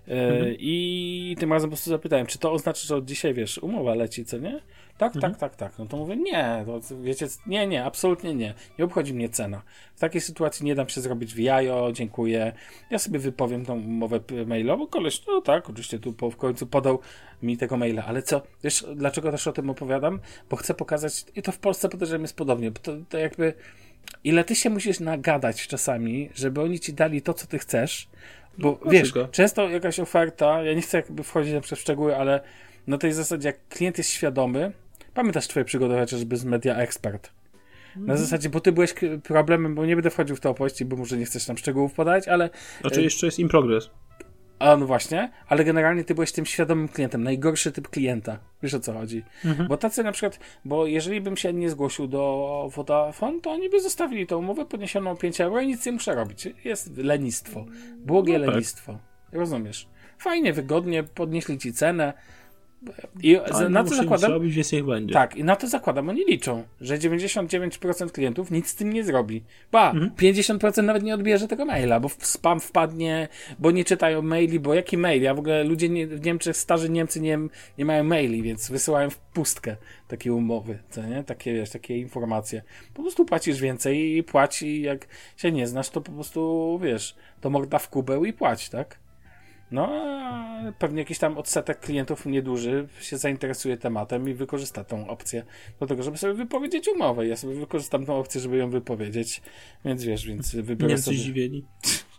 E, 0.08 0.12
mhm. 0.12 0.56
I 0.60 1.36
tym 1.40 1.54
razem 1.54 1.70
po 1.70 1.72
prostu 1.72 1.90
zapytałem, 1.90 2.26
czy 2.26 2.40
to 2.40 2.52
oznacza, 2.52 2.88
że 2.88 2.96
od 2.96 3.06
dzisiaj 3.06 3.34
wiesz, 3.34 3.58
umowa 3.58 3.96
leci, 3.96 4.26
co 4.26 4.38
nie? 4.38 4.62
Tak, 5.02 5.14
tak, 5.14 5.24
mhm. 5.24 5.36
tak, 5.36 5.56
tak. 5.56 5.80
No 5.80 5.86
to 5.86 5.98
mówię, 5.98 6.16
nie, 6.16 6.66
to 6.66 6.98
wiecie, 7.02 7.28
nie, 7.48 7.68
nie, 7.68 7.86
absolutnie 7.86 8.36
nie. 8.36 8.54
Nie 8.80 8.86
obchodzi 8.86 9.14
mnie 9.14 9.30
cena. 9.30 9.62
W 9.96 10.00
takiej 10.00 10.22
sytuacji 10.22 10.66
nie 10.66 10.76
dam 10.76 10.90
się 10.90 11.02
zrobić 11.02 11.34
w 11.34 11.40
jajo, 11.40 11.92
dziękuję. 11.92 12.54
Ja 12.90 13.00
sobie 13.00 13.20
wypowiem 13.20 13.66
tą 13.66 13.74
umowę 13.74 14.20
mailową. 14.46 14.88
Koleś, 14.88 15.26
no 15.28 15.42
tak, 15.42 15.70
oczywiście 15.70 16.00
tu 16.00 16.14
po, 16.14 16.32
w 16.32 16.38
końcu 16.38 16.68
podał 16.68 17.00
mi 17.44 17.58
tego 17.58 17.78
maila, 17.78 18.06
ale 18.06 18.22
co, 18.22 18.42
wiesz, 18.64 18.86
dlaczego 18.96 19.32
też 19.32 19.48
o 19.48 19.52
tym 19.52 19.70
opowiadam? 19.70 20.20
Bo 20.50 20.56
chcę 20.56 20.74
pokazać, 20.74 21.26
i 21.36 21.42
to 21.42 21.52
w 21.52 21.60
Polsce 21.60 21.90
podejrzewam 21.90 22.22
jest 22.22 22.36
podobnie, 22.36 22.72
bo 22.72 22.80
to, 22.80 22.92
to 23.10 23.18
jakby, 23.18 23.54
ile 24.24 24.44
ty 24.44 24.56
się 24.56 24.70
musisz 24.70 25.00
nagadać 25.00 25.68
czasami, 25.68 26.30
żeby 26.36 26.62
oni 26.62 26.80
ci 26.80 26.94
dali 26.94 27.22
to, 27.22 27.34
co 27.34 27.48
ty 27.48 27.60
chcesz, 27.60 28.08
bo 28.58 28.80
no, 28.86 28.92
wiesz, 28.92 29.14
często 29.32 29.70
jakaś 29.70 30.00
oferta, 30.00 30.64
ja 30.64 30.74
nie 30.74 30.82
chcę 30.82 30.98
jakby 30.98 31.24
wchodzić 31.24 31.54
na 31.54 31.62
w 31.62 31.66
szczegóły, 31.66 32.18
ale 32.18 32.42
na 32.88 32.98
tej 32.98 33.14
zasadzie, 33.14 33.48
jak 33.48 33.68
klient 33.68 33.98
jest 33.98 34.10
świadomy, 34.10 34.72
Pamiętasz 35.14 35.48
twoje 35.48 35.66
przygody 35.66 35.96
chociażby 35.96 36.38
z 36.38 36.46
Media 36.46 36.76
Expert? 36.76 37.32
Na 37.96 38.02
mhm. 38.02 38.20
zasadzie, 38.20 38.50
bo 38.50 38.60
ty 38.60 38.72
byłeś 38.72 38.94
problemem, 39.24 39.76
bo 39.76 39.86
nie 39.86 39.96
będę 39.96 40.10
wchodził 40.10 40.36
w 40.36 40.40
te 40.40 40.50
opowieści, 40.50 40.86
bo 40.86 40.96
może 40.96 41.18
nie 41.18 41.26
chcesz 41.26 41.46
tam 41.46 41.58
szczegółów 41.58 41.94
podać, 41.94 42.28
ale... 42.28 42.50
Znaczy 42.82 43.00
e, 43.00 43.04
jeszcze 43.04 43.26
jest 43.26 43.40
in 43.40 43.50
progress. 43.50 43.90
A 44.60 44.78
no 44.78 44.86
właśnie, 44.86 45.32
ale 45.48 45.64
generalnie 45.64 46.04
ty 46.04 46.16
byłeś 46.16 46.32
tym 46.32 46.46
świadomym 46.46 46.88
klientem, 46.88 47.24
najgorszy 47.24 47.72
typ 47.72 47.88
klienta. 47.88 48.40
Wiesz 48.64 48.74
o 48.74 48.80
co 48.80 48.94
chodzi? 48.94 49.24
Mhm. 49.46 49.68
Bo 49.68 49.78
tacy 49.78 50.04
na 50.04 50.12
przykład, 50.12 50.40
bo 50.66 50.88
jeżeli 50.88 51.22
bym 51.22 51.38
się 51.38 51.54
nie 51.54 51.70
zgłosił 51.70 52.08
do 52.08 52.70
Vodafone, 52.76 53.42
to 53.42 53.52
oni 53.52 53.70
by 53.70 53.82
zostawili 53.82 54.28
tą 54.28 54.38
umowę 54.38 54.66
podniesioną 54.66 55.18
5 55.18 55.42
euro 55.42 55.62
i 55.62 55.68
nic 55.68 55.86
nie 55.86 55.92
muszę 55.92 56.16
robić. 56.16 56.48
Jest 56.64 56.98
lenistwo. 56.98 57.66
Błogie 57.98 58.40
no 58.40 58.46
tak. 58.46 58.54
lenistwo. 58.54 58.98
Rozumiesz? 59.32 59.88
Fajnie, 60.18 60.54
wygodnie, 60.54 61.04
podnieśli 61.04 61.58
ci 61.58 61.74
cenę, 61.74 62.14
i 63.24 63.40
za, 63.52 63.70
na 63.70 63.84
to 63.84 63.96
zakładam. 63.96 64.32
Robić, 64.32 64.56
więc 64.56 64.72
niech 64.72 64.86
będzie. 64.86 65.14
Tak, 65.14 65.36
i 65.36 65.44
na 65.44 65.56
to 65.56 65.68
zakładam, 65.68 66.10
oni 66.10 66.26
liczą, 66.26 66.64
że 66.82 66.98
99% 66.98 68.12
klientów 68.12 68.52
nic 68.52 68.68
z 68.68 68.76
tym 68.76 68.94
nie 68.94 69.04
zrobi. 69.04 69.44
Ba, 69.72 69.92
mhm. 69.92 70.12
50% 70.16 70.84
nawet 70.84 71.04
nie 71.04 71.14
odbierze 71.14 71.48
tego 71.48 71.66
maila, 71.66 72.00
bo 72.00 72.10
w 72.10 72.26
spam 72.26 72.60
wpadnie, 72.60 73.28
bo 73.60 73.72
nie 73.72 73.86
czytają 73.86 74.22
maili, 74.22 74.60
bo 74.60 74.74
jaki 74.74 74.98
mail? 74.98 75.22
Ja 75.22 75.34
w 75.34 75.40
ogóle 75.40 75.64
ludzie 75.64 75.90
nie, 75.90 76.08
w 76.08 76.26
Niemczech, 76.26 76.58
starzy 76.58 76.90
Niemcy 76.90 77.22
nie, 77.22 77.40
nie 77.78 77.86
mają 77.86 78.04
maili, 78.04 78.42
więc 78.42 78.72
wysyłają 78.72 79.10
w 79.10 79.18
pustkę 79.18 79.76
takie 80.08 80.34
umowy, 80.34 80.80
co 80.90 81.04
nie? 81.04 81.24
Takie, 81.24 81.54
wiesz, 81.54 81.70
takie 81.70 81.98
informacje. 81.98 82.62
Po 82.94 83.02
prostu 83.02 83.26
płacisz 83.26 83.62
więcej 83.62 84.18
i 84.18 84.24
płać 84.24 84.62
i 84.62 84.82
jak 84.82 85.08
się 85.38 85.52
nie 85.52 85.68
znasz, 85.68 85.90
to 85.90 86.02
po 86.02 86.12
prostu, 86.12 86.80
wiesz, 86.84 87.16
to 87.42 87.50
morda 87.50 87.80
w 87.80 87.90
kubeł 87.90 88.26
i 88.26 88.34
płać, 88.34 88.70
tak? 88.70 89.01
No, 89.72 89.90
pewnie 90.80 91.02
jakiś 91.02 91.20
tam 91.20 91.38
odsetek 91.38 91.80
klientów 91.80 92.26
nieduży 92.26 92.88
się 93.02 93.18
zainteresuje 93.18 93.78
tematem 93.78 94.30
i 94.30 94.34
wykorzysta 94.34 94.84
tą 94.84 95.08
opcję 95.08 95.44
do 95.80 95.88
tego, 95.88 96.04
żeby 96.04 96.18
sobie 96.18 96.34
wypowiedzieć 96.34 96.88
umowę. 96.88 97.28
Ja 97.28 97.38
sobie 97.38 97.56
wykorzystam 97.56 98.06
tą 98.06 98.18
opcję, 98.18 98.42
żeby 98.42 98.58
ją 98.58 98.70
wypowiedzieć, 98.70 99.42
więc 99.86 100.04
wiesz, 100.04 100.28
więc 100.28 100.56
wybiorę 100.56 100.94
nie 100.94 100.98
sobie... 100.98 101.18
zdziwieni. 101.18 101.66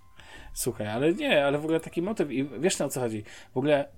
Słuchaj, 0.55 0.87
ale 0.87 1.15
nie, 1.15 1.45
ale 1.45 1.59
w 1.59 1.65
ogóle 1.65 1.81
taki 1.81 2.03
motyw 2.03 2.31
i 2.31 2.45
wiesz 2.45 2.79
na 2.79 2.89
co 2.89 3.01
chodzi. 3.01 3.25
W 3.55 3.59
ogóle 3.59 3.89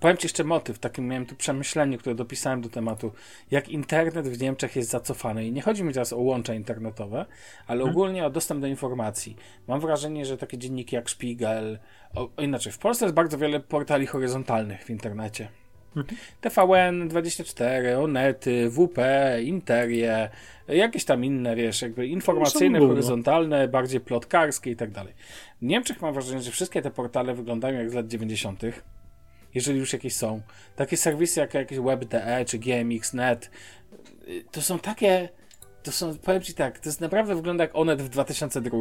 powiem 0.00 0.16
Ci 0.16 0.24
jeszcze 0.24 0.44
motyw, 0.44 0.78
takim 0.78 1.08
miałem 1.08 1.26
tu 1.26 1.36
przemyślenie, 1.36 1.98
które 1.98 2.14
dopisałem 2.14 2.60
do 2.60 2.68
tematu, 2.68 3.12
jak 3.50 3.68
internet 3.68 4.28
w 4.28 4.40
Niemczech 4.40 4.76
jest 4.76 4.90
zacofany. 4.90 5.46
I 5.46 5.52
nie 5.52 5.62
chodzi 5.62 5.84
mi 5.84 5.92
teraz 5.92 6.12
o 6.12 6.18
łącza 6.18 6.54
internetowe, 6.54 7.26
ale 7.66 7.78
hmm. 7.78 7.96
ogólnie 7.96 8.26
o 8.26 8.30
dostęp 8.30 8.60
do 8.60 8.66
informacji. 8.66 9.36
Mam 9.68 9.80
wrażenie, 9.80 10.26
że 10.26 10.36
takie 10.36 10.58
dzienniki 10.58 10.96
jak 10.96 11.10
Spiegel, 11.10 11.78
o, 12.14 12.28
inaczej, 12.38 12.72
w 12.72 12.78
Polsce 12.78 13.04
jest 13.04 13.14
bardzo 13.14 13.38
wiele 13.38 13.60
portali 13.60 14.06
horyzontalnych 14.06 14.84
w 14.84 14.90
internecie. 14.90 15.48
Mhm. 15.96 16.18
TVN24, 16.42 18.02
Onety, 18.02 18.70
WP, 18.70 18.98
Interie, 19.42 20.30
jakieś 20.68 21.04
tam 21.04 21.24
inne, 21.24 21.56
wiesz, 21.56 21.82
jakby 21.82 22.06
informacyjne, 22.06 22.78
horyzontalne, 22.78 23.68
bardziej 23.68 24.00
plotkarskie 24.00 24.70
i 24.70 24.76
tak 24.76 24.90
dalej. 24.90 25.14
W 25.62 25.64
Niemczech 25.64 26.02
mam 26.02 26.14
wrażenie, 26.14 26.42
że 26.42 26.50
wszystkie 26.50 26.82
te 26.82 26.90
portale 26.90 27.34
wyglądają 27.34 27.78
jak 27.78 27.90
z 27.90 27.94
lat 27.94 28.06
90., 28.06 28.62
jeżeli 29.56 29.78
już 29.78 29.92
jakieś 29.92 30.14
są. 30.14 30.42
Takie 30.76 30.96
serwisy 30.96 31.40
jak 31.40 31.54
jakieś 31.54 31.78
web.de 31.78 32.44
czy 32.44 32.58
GMX.net, 32.58 33.50
to 34.50 34.62
są 34.62 34.78
takie, 34.78 35.28
to 35.82 35.92
są, 35.92 36.18
powiem 36.18 36.42
Ci 36.42 36.54
tak, 36.54 36.78
to 36.78 36.88
jest 36.88 37.00
naprawdę 37.00 37.34
wygląda 37.34 37.64
jak 37.64 37.76
Onet 37.76 38.02
w 38.02 38.08
2002. 38.08 38.78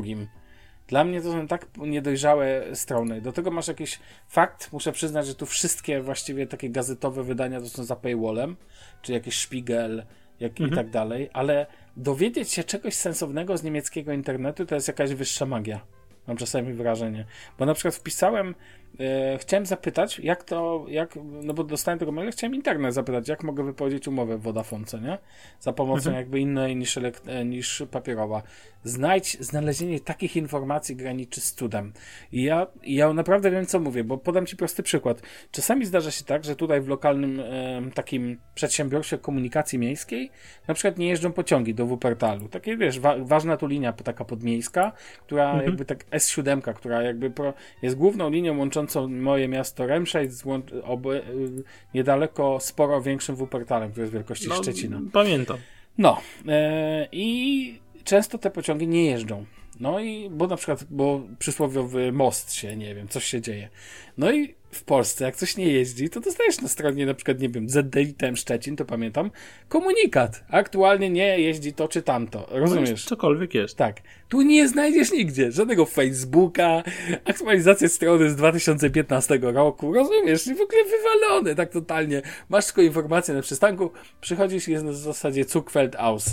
Dla 0.87 1.03
mnie 1.03 1.21
to 1.21 1.31
są 1.31 1.47
tak 1.47 1.67
niedojrzałe 1.77 2.75
strony. 2.75 3.21
Do 3.21 3.31
tego 3.31 3.51
masz 3.51 3.67
jakiś 3.67 3.99
fakt, 4.27 4.73
muszę 4.73 4.91
przyznać, 4.91 5.27
że 5.27 5.35
tu 5.35 5.45
wszystkie 5.45 6.01
właściwie 6.01 6.47
takie 6.47 6.69
gazetowe 6.69 7.23
wydania 7.23 7.61
to 7.61 7.69
są 7.69 7.83
za 7.83 7.95
paywallem, 7.95 8.55
czy 9.01 9.13
jakiś 9.13 9.39
Spiegel 9.39 10.05
jak 10.39 10.51
mhm. 10.51 10.71
i 10.71 10.75
tak 10.75 10.89
dalej, 10.89 11.29
ale 11.33 11.65
dowiedzieć 11.97 12.51
się 12.51 12.63
czegoś 12.63 12.93
sensownego 12.93 13.57
z 13.57 13.63
niemieckiego 13.63 14.13
internetu 14.13 14.65
to 14.65 14.75
jest 14.75 14.87
jakaś 14.87 15.13
wyższa 15.13 15.45
magia. 15.45 15.81
Mam 16.27 16.37
czasami 16.37 16.73
wrażenie. 16.73 17.25
Bo 17.59 17.65
na 17.65 17.73
przykład 17.73 17.95
wpisałem 17.95 18.55
E, 18.99 19.37
chciałem 19.37 19.65
zapytać, 19.65 20.19
jak 20.19 20.43
to, 20.43 20.85
jak, 20.87 21.15
no 21.43 21.53
bo 21.53 21.63
dostałem 21.63 21.99
tego 21.99 22.11
maila, 22.11 22.31
chciałem 22.31 22.55
internet 22.55 22.93
zapytać, 22.93 23.27
jak 23.27 23.43
mogę 23.43 23.63
wypowiedzieć 23.63 24.07
umowę 24.07 24.37
w 24.37 24.41
Vodafonce, 24.41 25.01
nie? 25.01 25.17
Za 25.59 25.73
pomocą 25.73 25.97
mhm. 25.97 26.15
jakby 26.15 26.39
innej 26.39 26.75
niż, 26.75 26.97
e, 26.97 27.45
niż 27.45 27.83
papierowa. 27.91 28.41
Znajdź, 28.83 29.37
znalezienie 29.39 29.99
takich 29.99 30.35
informacji 30.35 30.95
graniczy 30.95 31.41
z 31.41 31.53
cudem. 31.53 31.93
I 32.31 32.43
ja, 32.43 32.67
ja 32.83 33.13
naprawdę 33.13 33.51
wiem, 33.51 33.65
co 33.65 33.79
mówię, 33.79 34.03
bo 34.03 34.17
podam 34.17 34.45
Ci 34.45 34.55
prosty 34.55 34.83
przykład. 34.83 35.21
Czasami 35.51 35.85
zdarza 35.85 36.11
się 36.11 36.23
tak, 36.23 36.43
że 36.43 36.55
tutaj 36.55 36.81
w 36.81 36.87
lokalnym 36.87 37.39
e, 37.39 37.81
takim 37.93 38.37
przedsiębiorstwie 38.55 39.17
komunikacji 39.17 39.79
miejskiej 39.79 40.31
na 40.67 40.73
przykład 40.73 40.97
nie 40.97 41.07
jeżdżą 41.07 41.33
pociągi 41.33 41.73
do 41.73 41.85
Wuppertalu. 41.85 42.49
Takie, 42.49 42.77
wiesz, 42.77 42.99
wa 42.99 43.15
ważna 43.19 43.57
tu 43.57 43.67
linia 43.67 43.93
taka 43.93 44.25
podmiejska, 44.25 44.91
która 45.25 45.45
mhm. 45.45 45.65
jakby 45.65 45.85
tak 45.85 46.05
S7, 46.09 46.73
która 46.73 47.01
jakby 47.01 47.29
pro, 47.29 47.53
jest 47.81 47.95
główną 47.95 48.29
linią 48.29 48.57
łączącą 48.57 48.84
łączącą 48.85 49.07
moje 49.07 49.47
miasto 49.47 49.87
Remscheid 49.87 50.33
z 50.33 50.45
y, 50.45 51.63
niedaleko 51.93 52.59
sporo 52.59 53.01
większym 53.01 53.35
Wuppertalem, 53.35 53.91
który 53.91 54.03
jest 54.03 54.13
wielkości 54.13 54.49
no, 54.49 54.55
Szczecina. 54.55 55.01
Pamiętam. 55.13 55.57
No 55.97 56.21
e, 56.47 57.07
i 57.11 57.79
często 58.03 58.37
te 58.37 58.51
pociągi 58.51 58.87
nie 58.87 59.05
jeżdżą. 59.05 59.45
No 59.79 59.99
i, 59.99 60.29
bo 60.29 60.47
na 60.47 60.55
przykład, 60.55 60.83
bo 60.89 61.21
przysłowiowy 61.39 62.11
most 62.11 62.53
się, 62.53 62.75
nie 62.75 62.95
wiem, 62.95 63.07
coś 63.07 63.25
się 63.25 63.41
dzieje. 63.41 63.69
No 64.17 64.31
i 64.31 64.55
w 64.75 64.83
Polsce, 64.83 65.25
jak 65.25 65.35
coś 65.35 65.57
nie 65.57 65.67
jeździ, 65.67 66.09
to 66.09 66.19
dostajesz 66.19 66.61
na 66.61 66.67
stronie 66.67 67.05
na 67.05 67.13
przykład, 67.13 67.39
nie 67.39 67.49
wiem, 67.49 67.69
ZDITM 67.69 68.35
Szczecin, 68.35 68.75
to 68.75 68.85
pamiętam, 68.85 69.31
komunikat. 69.69 70.43
Aktualnie 70.49 71.09
nie 71.09 71.39
jeździ 71.39 71.73
to 71.73 71.87
czy 71.87 72.01
tamto. 72.01 72.47
Rozumiesz? 72.51 73.05
Cokolwiek 73.05 73.53
jest. 73.53 73.77
Tak. 73.77 74.01
Tu 74.29 74.41
nie 74.41 74.67
znajdziesz 74.67 75.11
nigdzie 75.11 75.51
żadnego 75.51 75.85
Facebooka, 75.85 76.83
aktualizacja 77.25 77.89
strony 77.89 78.29
z 78.29 78.35
2015 78.35 79.39
roku, 79.41 79.93
rozumiesz? 79.93 80.47
I 80.47 80.55
w 80.55 80.61
ogóle 80.61 80.83
wywalone 80.83 81.55
tak 81.55 81.69
totalnie. 81.71 82.21
Masz 82.49 82.65
tylko 82.65 82.81
informację 82.81 83.33
na 83.33 83.41
przystanku, 83.41 83.91
przychodzisz 84.21 84.67
i 84.67 84.71
jest 84.71 84.85
na 84.85 84.93
zasadzie 84.93 85.43
Zuckfeld 85.43 85.95
aus. 85.95 86.25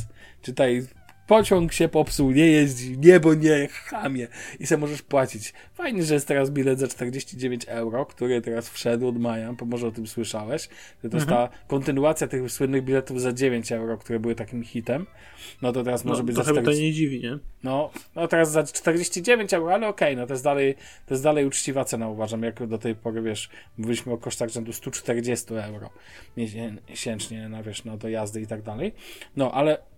Czytaj 0.42 0.86
pociąg 1.32 1.72
się 1.72 1.88
popsuł, 1.88 2.30
nie 2.30 2.46
jeździ, 2.46 2.98
niebo 2.98 3.34
nie, 3.34 3.68
chamie 3.68 4.28
i 4.60 4.66
se 4.66 4.76
możesz 4.76 5.02
płacić. 5.02 5.52
Fajnie, 5.74 6.02
że 6.02 6.14
jest 6.14 6.28
teraz 6.28 6.50
bilet 6.50 6.78
za 6.78 6.88
49 6.88 7.64
euro, 7.68 8.06
który 8.06 8.42
teraz 8.42 8.70
wszedł 8.70 9.08
od 9.08 9.18
maja, 9.18 9.52
bo 9.52 9.66
może 9.66 9.86
o 9.86 9.90
tym 9.90 10.06
słyszałeś, 10.06 10.68
to 10.68 11.06
jest 11.06 11.14
mhm. 11.14 11.28
ta 11.28 11.56
kontynuacja 11.66 12.26
tych 12.26 12.50
słynnych 12.50 12.84
biletów 12.84 13.20
za 13.20 13.32
9 13.32 13.72
euro, 13.72 13.98
które 13.98 14.20
były 14.20 14.34
takim 14.34 14.64
hitem. 14.64 15.06
No 15.62 15.72
to 15.72 15.82
teraz 15.84 16.04
no, 16.04 16.10
może 16.10 16.22
być 16.22 16.36
za 16.36 16.42
40... 16.42 16.64
to 16.64 16.82
nie 16.82 16.92
dziwi, 16.92 17.20
nie? 17.22 17.38
No, 17.62 17.90
no 18.14 18.28
teraz 18.28 18.50
za 18.50 18.62
49 18.62 19.54
euro, 19.54 19.74
ale 19.74 19.88
okej, 19.88 20.08
okay, 20.08 20.20
no 20.20 20.26
to 20.26 20.34
jest 20.34 20.44
dalej, 20.44 20.74
to 21.06 21.14
jest 21.14 21.24
dalej 21.24 21.46
uczciwa 21.46 21.84
cena, 21.84 22.08
uważam, 22.08 22.42
jak 22.42 22.66
do 22.66 22.78
tej 22.78 22.94
pory, 22.94 23.22
wiesz, 23.22 23.50
mówiliśmy 23.78 24.12
o 24.12 24.18
kosztach 24.18 24.48
rzędu 24.48 24.72
140 24.72 25.54
euro 25.54 25.90
miesięcznie 26.36 27.48
na, 27.48 27.62
wiesz, 27.62 27.84
no 27.84 27.96
do 27.96 28.08
jazdy 28.08 28.40
i 28.40 28.46
tak 28.46 28.62
dalej. 28.62 28.94
No, 29.36 29.52
ale 29.52 29.91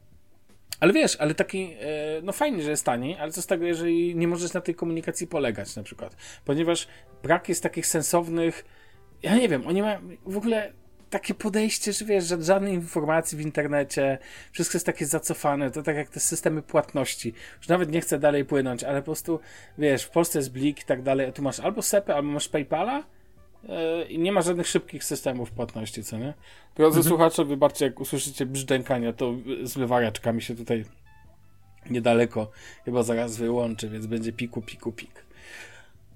ale 0.84 0.92
wiesz, 0.92 1.16
ale 1.16 1.34
taki, 1.34 1.76
e, 1.80 2.22
no 2.22 2.32
fajnie, 2.32 2.62
że 2.62 2.70
jest 2.70 2.84
taniej, 2.84 3.16
ale 3.18 3.32
co 3.32 3.42
z 3.42 3.46
tego, 3.46 3.66
jeżeli 3.66 4.16
nie 4.16 4.28
możesz 4.28 4.52
na 4.52 4.60
tej 4.60 4.74
komunikacji 4.74 5.26
polegać 5.26 5.76
na 5.76 5.82
przykład? 5.82 6.16
Ponieważ 6.44 6.88
brak 7.22 7.48
jest 7.48 7.62
takich 7.62 7.86
sensownych, 7.86 8.64
ja 9.22 9.36
nie 9.36 9.48
wiem, 9.48 9.66
oni 9.66 9.82
mają 9.82 9.98
w 10.26 10.36
ogóle 10.36 10.72
takie 11.10 11.34
podejście, 11.34 11.92
że 11.92 12.04
wiesz, 12.04 12.24
żadnej 12.40 12.74
informacji 12.74 13.38
w 13.38 13.40
internecie, 13.40 14.18
wszystko 14.52 14.76
jest 14.76 14.86
takie 14.86 15.06
zacofane, 15.06 15.70
to 15.70 15.82
tak 15.82 15.96
jak 15.96 16.08
te 16.08 16.20
systemy 16.20 16.62
płatności, 16.62 17.34
że 17.60 17.74
nawet 17.74 17.90
nie 17.90 18.00
chcę 18.00 18.18
dalej 18.18 18.44
płynąć, 18.44 18.84
ale 18.84 19.00
po 19.00 19.04
prostu, 19.04 19.40
wiesz, 19.78 20.02
w 20.04 20.10
Polsce 20.10 20.38
jest 20.38 20.52
Blik 20.52 20.80
i 20.80 20.84
tak 20.84 21.02
dalej, 21.02 21.26
a 21.26 21.32
tu 21.32 21.42
masz 21.42 21.60
albo 21.60 21.82
SEPę, 21.82 22.14
albo 22.14 22.28
masz 22.28 22.48
PayPala, 22.48 23.04
i 24.09 24.18
nie 24.18 24.33
ma 24.33 24.42
żadnych 24.42 24.66
szybkich 24.66 25.04
systemów 25.04 25.50
płatności, 25.50 26.04
co 26.04 26.18
nie? 26.18 26.35
Drodzy 26.76 26.99
mhm. 26.99 27.09
słuchacze, 27.09 27.44
wybaczcie, 27.44 27.85
jak 27.85 28.00
usłyszycie 28.00 28.47
brzdękania, 28.47 29.12
to 29.12 29.35
z 29.62 29.75
wywareczka 29.75 30.33
mi 30.33 30.42
się 30.42 30.56
tutaj 30.56 30.85
niedaleko 31.90 32.50
chyba 32.85 33.02
zaraz 33.02 33.37
wyłączy, 33.37 33.88
więc 33.88 34.06
będzie 34.06 34.33
piku, 34.33 34.62
piku, 34.62 34.92
pik. 34.92 35.25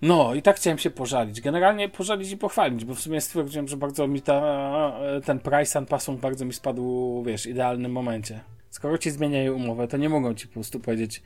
No 0.02 0.34
i 0.34 0.42
tak 0.42 0.56
chciałem 0.56 0.78
się 0.78 0.90
pożalić. 0.90 1.40
Generalnie 1.40 1.88
pożalić 1.88 2.30
i 2.30 2.36
pochwalić, 2.36 2.84
bo 2.84 2.94
w 2.94 3.00
sumie 3.00 3.20
stwierdziłem, 3.20 3.68
że 3.68 3.76
bardzo 3.76 4.06
mi 4.06 4.22
ta, 4.22 5.00
ten 5.24 5.38
price 5.38 5.78
and 5.78 5.88
passung 5.88 6.20
bardzo 6.20 6.44
mi 6.44 6.52
spadł, 6.52 7.22
wiesz, 7.26 7.42
w 7.42 7.46
idealnym 7.46 7.92
momencie. 7.92 8.40
Skoro 8.70 8.98
ci 8.98 9.10
zmieniają 9.10 9.54
umowę, 9.54 9.88
to 9.88 9.96
nie 9.96 10.08
mogą 10.08 10.34
ci 10.34 10.46
po 10.46 10.54
prostu 10.54 10.80
powiedzieć 10.80 11.22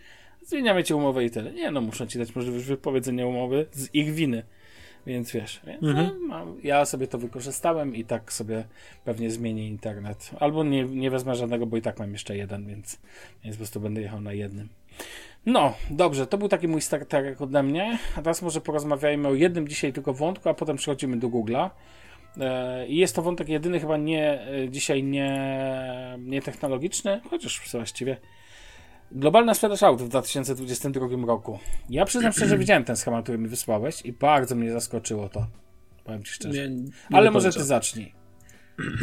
zmieniamy 0.46 0.84
ci 0.84 0.94
umowę 0.94 1.24
i 1.24 1.30
tyle. 1.30 1.52
Nie, 1.52 1.70
no 1.70 1.80
muszą 1.80 2.06
ci 2.06 2.18
dać 2.18 2.34
możliwość 2.36 2.64
wypowiedzenia 2.64 3.26
umowy 3.26 3.66
z 3.72 3.94
ich 3.94 4.14
winy. 4.14 4.42
Więc 5.06 5.32
wiesz, 5.32 5.60
więc 5.66 5.82
mhm. 5.82 6.28
no, 6.28 6.46
ja 6.62 6.84
sobie 6.84 7.06
to 7.06 7.18
wykorzystałem 7.18 7.94
i 7.94 8.04
tak 8.04 8.32
sobie 8.32 8.64
pewnie 9.04 9.30
zmienię 9.30 9.68
internet. 9.68 10.30
Albo 10.40 10.64
nie, 10.64 10.84
nie 10.84 11.10
wezmę 11.10 11.34
żadnego, 11.34 11.66
bo 11.66 11.76
i 11.76 11.82
tak 11.82 11.98
mam 11.98 12.12
jeszcze 12.12 12.36
jeden, 12.36 12.66
więc, 12.66 12.98
więc 13.44 13.56
po 13.56 13.60
prostu 13.60 13.80
będę 13.80 14.00
jechał 14.00 14.20
na 14.20 14.32
jednym. 14.32 14.68
No, 15.46 15.74
dobrze, 15.90 16.26
to 16.26 16.38
był 16.38 16.48
taki 16.48 16.68
mój 16.68 16.80
starterek 16.80 17.40
ode 17.40 17.62
mnie. 17.62 17.98
A 18.16 18.22
teraz 18.22 18.42
może 18.42 18.60
porozmawiajmy 18.60 19.28
o 19.28 19.34
jednym 19.34 19.68
dzisiaj 19.68 19.92
tylko 19.92 20.14
wątku, 20.14 20.48
a 20.48 20.54
potem 20.54 20.76
przechodzimy 20.76 21.16
do 21.16 21.28
Google'a. 21.28 21.70
E, 22.40 22.86
I 22.86 22.96
jest 22.96 23.16
to 23.16 23.22
wątek 23.22 23.48
jedyny, 23.48 23.80
chyba 23.80 23.96
nie 23.96 24.40
e, 24.40 24.68
dzisiaj 24.68 25.02
nie, 25.02 25.38
nie 26.18 26.42
technologiczny, 26.42 27.20
chociaż 27.30 27.70
właściwie 27.72 28.16
Globalna 29.14 29.54
sprzedaż 29.54 29.82
aut 29.82 30.02
w 30.02 30.08
2022 30.08 31.26
roku. 31.26 31.58
Ja 31.90 32.04
przyznam 32.04 32.32
szczerze, 32.32 32.48
że 32.48 32.58
widziałem 32.58 32.84
ten 32.84 32.96
schemat, 32.96 33.22
który 33.22 33.38
mi 33.38 33.48
wysłałeś 33.48 34.02
i 34.02 34.12
bardzo 34.12 34.54
mnie 34.54 34.72
zaskoczyło 34.72 35.28
to. 35.28 35.46
Powiem 36.04 36.24
ci 36.24 36.32
szczerze. 36.32 36.68
Nie, 36.68 36.76
nie 36.76 36.90
Ale 37.12 37.30
może 37.30 37.52
ty 37.52 37.64
zacznij. 37.64 38.12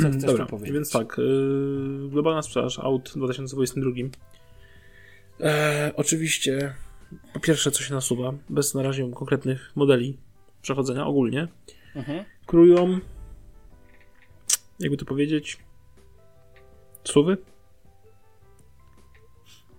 Co 0.01 0.09
chcesz 0.09 0.23
Dobra, 0.23 0.45
powiedzieć? 0.45 0.73
Więc 0.73 0.91
tak, 0.91 1.17
yy, 1.17 2.09
globalna 2.09 2.41
sprzedaż 2.41 2.79
aut 2.79 3.09
w 3.09 3.17
2022. 3.17 3.91
E, 5.39 5.91
oczywiście, 5.95 6.73
po 7.33 7.39
pierwsze, 7.39 7.71
co 7.71 7.83
się 7.83 7.93
nasuwa, 7.93 8.33
bez 8.49 8.73
na 8.73 8.83
razie 8.83 9.11
konkretnych 9.11 9.71
modeli 9.75 10.17
przechodzenia 10.61 11.07
ogólnie, 11.07 11.47
mhm. 11.95 12.25
krują, 12.45 12.99
jakby 14.79 14.97
to 14.97 15.05
powiedzieć, 15.05 15.57
suwy 17.03 17.37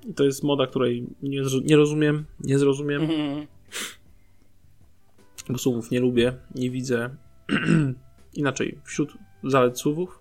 i 0.06 0.14
to 0.14 0.24
jest 0.24 0.42
moda, 0.42 0.66
której 0.66 1.06
nie, 1.22 1.42
nie 1.64 1.76
rozumiem, 1.76 2.24
nie 2.40 2.58
zrozumiem. 2.58 3.02
Mm. 3.02 3.46
Bo 5.48 5.58
słów 5.58 5.90
nie 5.90 6.00
lubię, 6.00 6.32
nie 6.54 6.70
widzę. 6.70 7.16
Inaczej, 8.34 8.78
wśród 8.84 9.12
zalet 9.44 9.78
słów 9.78 10.20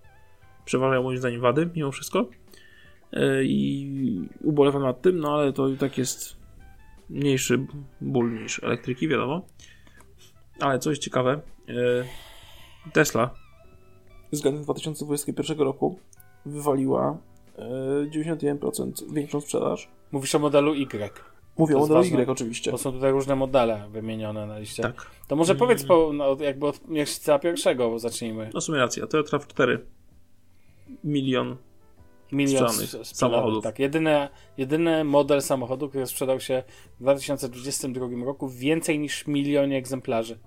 przeważają 0.65 1.03
moim 1.03 1.17
zdaniem 1.17 1.41
wady, 1.41 1.69
mimo 1.75 1.91
wszystko. 1.91 2.29
E, 3.13 3.43
I 3.43 4.29
ubolewam 4.43 4.81
nad 4.81 5.01
tym, 5.01 5.19
no 5.19 5.33
ale 5.33 5.53
to 5.53 5.67
i 5.67 5.77
tak 5.77 5.97
jest 5.97 6.35
mniejszy 7.09 7.67
ból 8.01 8.33
niż 8.33 8.63
elektryki, 8.63 9.07
wiadomo. 9.07 9.45
Ale 10.59 10.79
coś 10.79 10.97
ciekawe, 10.97 11.41
e, 11.67 12.91
Tesla 12.93 13.33
względem 14.31 14.63
2021 14.63 15.59
roku 15.59 15.99
wywaliła 16.45 17.17
91% 18.11 19.13
większą 19.13 19.41
sprzedaż. 19.41 19.89
Mówisz 20.11 20.35
o 20.35 20.39
modelu 20.39 20.73
Y. 20.73 21.23
Mówię 21.57 21.75
o 21.75 21.79
modelu 21.79 21.99
ważne. 21.99 22.23
Y 22.23 22.29
oczywiście. 22.29 22.71
Bo 22.71 22.77
są 22.77 22.91
tutaj 22.91 23.11
różne 23.11 23.35
modele 23.35 23.87
wymienione 23.91 24.47
na 24.47 24.59
liście. 24.59 24.83
Tak. 24.83 25.05
To 25.27 25.35
może 25.35 25.55
powiedz 25.55 25.83
po, 25.83 26.11
no, 26.13 26.37
jakby 26.39 26.67
od 26.67 26.87
miejsca 26.87 27.39
pierwszego, 27.39 27.89
bo 27.89 27.99
zacznijmy. 27.99 28.49
No 28.53 28.61
w 28.61 28.63
sumie 28.63 28.77
racja, 28.77 29.07
Toyota 29.07 29.37
RAV4 29.37 29.77
milion 31.03 31.57
Milion 32.31 32.69
sprzedanych 32.69 33.07
samochodów. 33.07 33.63
Tak, 33.63 33.79
jedyny, 33.79 34.27
jedyny 34.57 35.03
model 35.03 35.41
samochodu, 35.41 35.89
który 35.89 36.05
sprzedał 36.07 36.39
się 36.39 36.63
w 36.99 37.01
2022 37.01 38.07
roku 38.25 38.49
więcej 38.49 38.99
niż 38.99 39.27
milionie 39.27 39.77
egzemplarzy. 39.77 40.39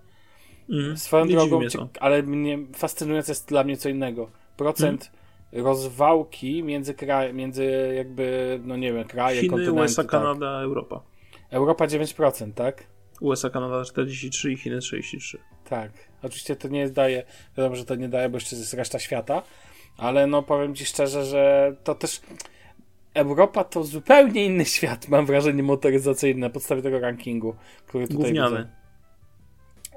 Mhm. 0.70 0.96
Swoją 0.96 1.24
Nie 1.24 1.32
drogą, 1.32 1.60
ale 2.00 2.22
mnie 2.22 2.58
fascynujące 2.74 3.32
jest 3.32 3.48
dla 3.48 3.64
mnie 3.64 3.76
co 3.76 3.88
innego. 3.88 4.30
Procent 4.56 5.00
Hmm? 5.00 5.21
Rozwałki 5.52 6.62
między 6.62 6.94
kraj, 6.94 7.34
między 7.34 7.92
jakby, 7.96 8.60
no 8.64 8.76
nie 8.76 8.92
wiem, 8.92 9.04
kraje, 9.04 9.40
Chiny, 9.40 9.50
kontynenty. 9.50 9.82
USA, 9.82 10.02
tak. 10.02 10.10
Kanada, 10.10 10.60
Europa. 10.62 11.02
Europa 11.50 11.86
9%, 11.86 12.52
tak? 12.52 12.84
USA, 13.20 13.50
Kanada 13.50 13.84
43 13.84 14.52
i 14.52 14.56
Chiny 14.56 14.78
33. 14.78 15.38
Tak. 15.68 15.92
Oczywiście 16.22 16.56
to 16.56 16.68
nie 16.68 16.90
daje, 16.90 17.22
wiadomo, 17.56 17.76
że 17.76 17.84
to 17.84 17.94
nie 17.94 18.08
daje, 18.08 18.28
bo 18.28 18.36
jeszcze 18.36 18.56
jest 18.56 18.74
reszta 18.74 18.98
świata, 18.98 19.42
ale 19.96 20.26
no 20.26 20.42
powiem 20.42 20.74
Ci 20.74 20.84
szczerze, 20.84 21.24
że 21.24 21.76
to 21.84 21.94
też 21.94 22.20
Europa 23.14 23.64
to 23.64 23.84
zupełnie 23.84 24.46
inny 24.46 24.64
świat, 24.64 25.08
mam 25.08 25.26
wrażenie, 25.26 25.62
motoryzacyjny 25.62 26.40
na 26.40 26.50
podstawie 26.50 26.82
tego 26.82 27.00
rankingu, 27.00 27.54
który 27.86 28.08
tutaj 28.08 28.24
Gówniany. 28.24 28.56
widzę. 28.56 28.81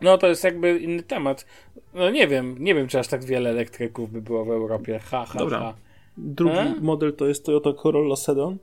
No 0.01 0.17
to 0.17 0.27
jest 0.27 0.43
jakby 0.43 0.79
inny 0.79 1.03
temat. 1.03 1.45
No 1.93 2.09
nie 2.09 2.27
wiem, 2.27 2.55
nie 2.59 2.75
wiem, 2.75 2.87
czy 2.87 2.99
aż 2.99 3.07
tak 3.07 3.25
wiele 3.25 3.49
elektryków 3.49 4.11
by 4.11 4.21
było 4.21 4.45
w 4.45 4.49
Europie. 4.49 4.99
Ha, 4.99 5.25
ha, 5.25 5.39
Dobra. 5.39 5.59
ha. 5.59 5.73
Drugi 6.17 6.57
E? 6.57 6.75
model 6.81 7.13
to 7.13 7.27
jest 7.27 7.45
Toyota 7.45 7.73
Corolla 7.73 8.15
Sedan 8.15 8.57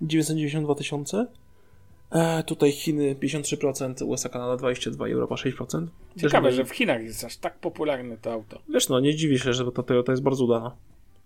992 0.00 0.74
tysiące. 0.74 1.26
E, 2.10 2.42
tutaj 2.42 2.72
Chiny 2.72 3.14
53%, 3.14 4.04
USA, 4.06 4.28
Kanada 4.28 4.56
22% 4.66 5.08
i 5.08 5.12
Europa 5.12 5.34
6%. 5.34 5.66
Też 5.66 6.22
Ciekawe, 6.22 6.52
że 6.52 6.64
w 6.64 6.70
Chinach 6.70 7.02
jest 7.02 7.24
aż 7.24 7.36
tak 7.36 7.58
popularne 7.58 8.16
to 8.16 8.32
auto. 8.32 8.58
Wiesz, 8.68 8.88
no 8.88 9.00
nie 9.00 9.14
dziwi 9.14 9.38
się, 9.38 9.52
że 9.52 9.72
ta 9.72 9.82
Toyota 9.82 10.12
jest 10.12 10.22
bardzo 10.22 10.44
udana. 10.44 10.76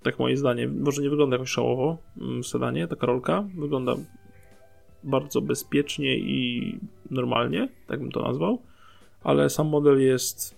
Tak 0.03 0.19
moje 0.19 0.37
zdanie. 0.37 0.69
Może 0.69 1.03
nie 1.03 1.11
wygląda 1.11 1.35
jakoś 1.35 1.51
szałowo 1.51 1.97
mm, 2.21 2.43
w 2.43 2.47
sedanie, 2.47 2.89
ta 2.89 2.97
Karolka. 2.97 3.45
Wygląda 3.59 3.97
bardzo 5.05 5.41
bezpiecznie 5.41 6.17
i 6.17 6.79
normalnie, 7.11 7.69
tak 7.87 8.01
bym 8.01 8.11
to 8.13 8.23
nazwał. 8.23 8.63
Ale 9.23 9.51
sam 9.51 9.69
model 9.69 10.01
jest 10.01 10.55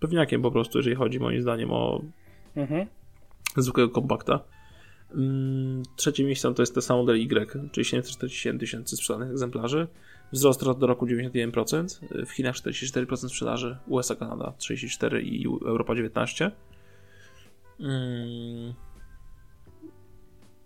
pewniakiem 0.00 0.42
po 0.42 0.50
prostu, 0.50 0.78
jeżeli 0.78 0.96
chodzi 0.96 1.20
moim 1.20 1.42
zdaniem 1.42 1.70
o 1.72 2.02
Mhm. 2.56 2.86
zwykłego 3.56 3.90
kompakta. 3.92 4.40
Mm, 5.14 5.82
Trzecie 5.96 6.24
miejsce 6.24 6.54
to 6.54 6.62
jest 6.62 6.74
ten 6.74 6.82
sam 6.82 6.96
model 6.96 7.16
Y, 7.16 7.70
czyli 7.72 7.84
747 7.84 8.58
tysięcy 8.58 8.96
sprzedanych 8.96 9.30
egzemplarzy. 9.30 9.86
Wzrost 10.32 10.64
do 10.78 10.86
roku 10.86 11.06
91%, 11.06 12.00
w 12.26 12.30
Chinach 12.30 12.54
44% 12.54 13.28
sprzedaży, 13.28 13.76
USA, 13.86 14.14
Kanada 14.14 14.52
34% 14.58 15.20
i 15.22 15.46
Europa 15.46 15.94
19%. 15.94 16.50
Mm. 17.80 18.74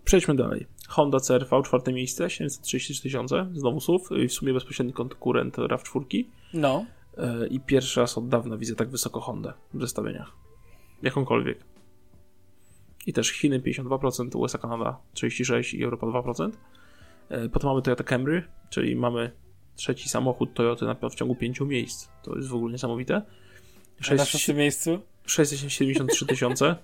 Przejdźmy 0.05 0.35
dalej. 0.35 0.67
Honda 0.88 1.21
CRV, 1.21 1.62
czwarte 1.64 1.93
miejsce, 1.93 2.31
733 2.31 3.02
tysiące, 3.02 3.49
znowu 3.55 3.81
SUV, 3.81 4.19
i 4.25 4.28
w 4.28 4.33
sumie 4.33 4.52
bezpośredni 4.52 4.93
konkurent 4.93 5.57
RAV4. 5.57 6.25
No. 6.55 6.85
E, 7.19 7.47
I 7.47 7.61
pierwszy 7.61 8.01
raz 8.01 8.19
od 8.19 8.29
dawna 8.29 8.57
widzę 8.57 8.75
tak 8.75 8.89
wysoko 8.91 9.21
Hondę 9.21 9.53
w 9.75 9.81
zestawieniach. 9.81 10.33
Jakąkolwiek. 11.03 11.65
I 13.07 13.13
też 13.13 13.31
Chiny 13.31 13.61
52%, 13.61 14.37
USA, 14.39 14.59
Kanada 14.59 14.99
36% 15.15 15.75
i 15.77 15.85
Europa 15.85 16.07
2%. 16.07 16.51
E, 17.29 17.49
Potem 17.49 17.71
mamy 17.71 17.83
Toyota 17.83 18.05
Camry, 18.05 18.43
czyli 18.71 18.97
mamy 18.97 19.31
trzeci 19.77 20.09
samochód 20.09 20.55
Toyoty 20.55 20.85
na 20.85 20.95
w 21.11 21.15
ciągu 21.15 21.35
pięciu 21.35 21.67
miejsc. 21.67 22.09
To 22.23 22.37
jest 22.37 22.49
w 22.49 22.55
ogóle 22.55 22.73
niesamowite. 22.73 23.15
A 23.17 23.21
na 24.01 24.05
Sześć- 24.05 24.31
szóstym 24.31 24.57
miejscu? 24.57 24.99
673 25.27 26.27
tysiące, 26.27 26.77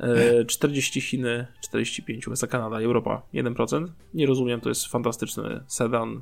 e, 0.00 0.44
40 0.44 1.00
Chiny, 1.00 1.46
45 1.62 2.28
USA, 2.28 2.46
Kanada 2.46 2.80
i 2.80 2.84
Europa 2.84 3.22
1%. 3.32 3.92
Nie 4.14 4.26
rozumiem, 4.26 4.60
to 4.60 4.68
jest 4.68 4.86
fantastyczny 4.86 5.64
sedan. 5.66 6.20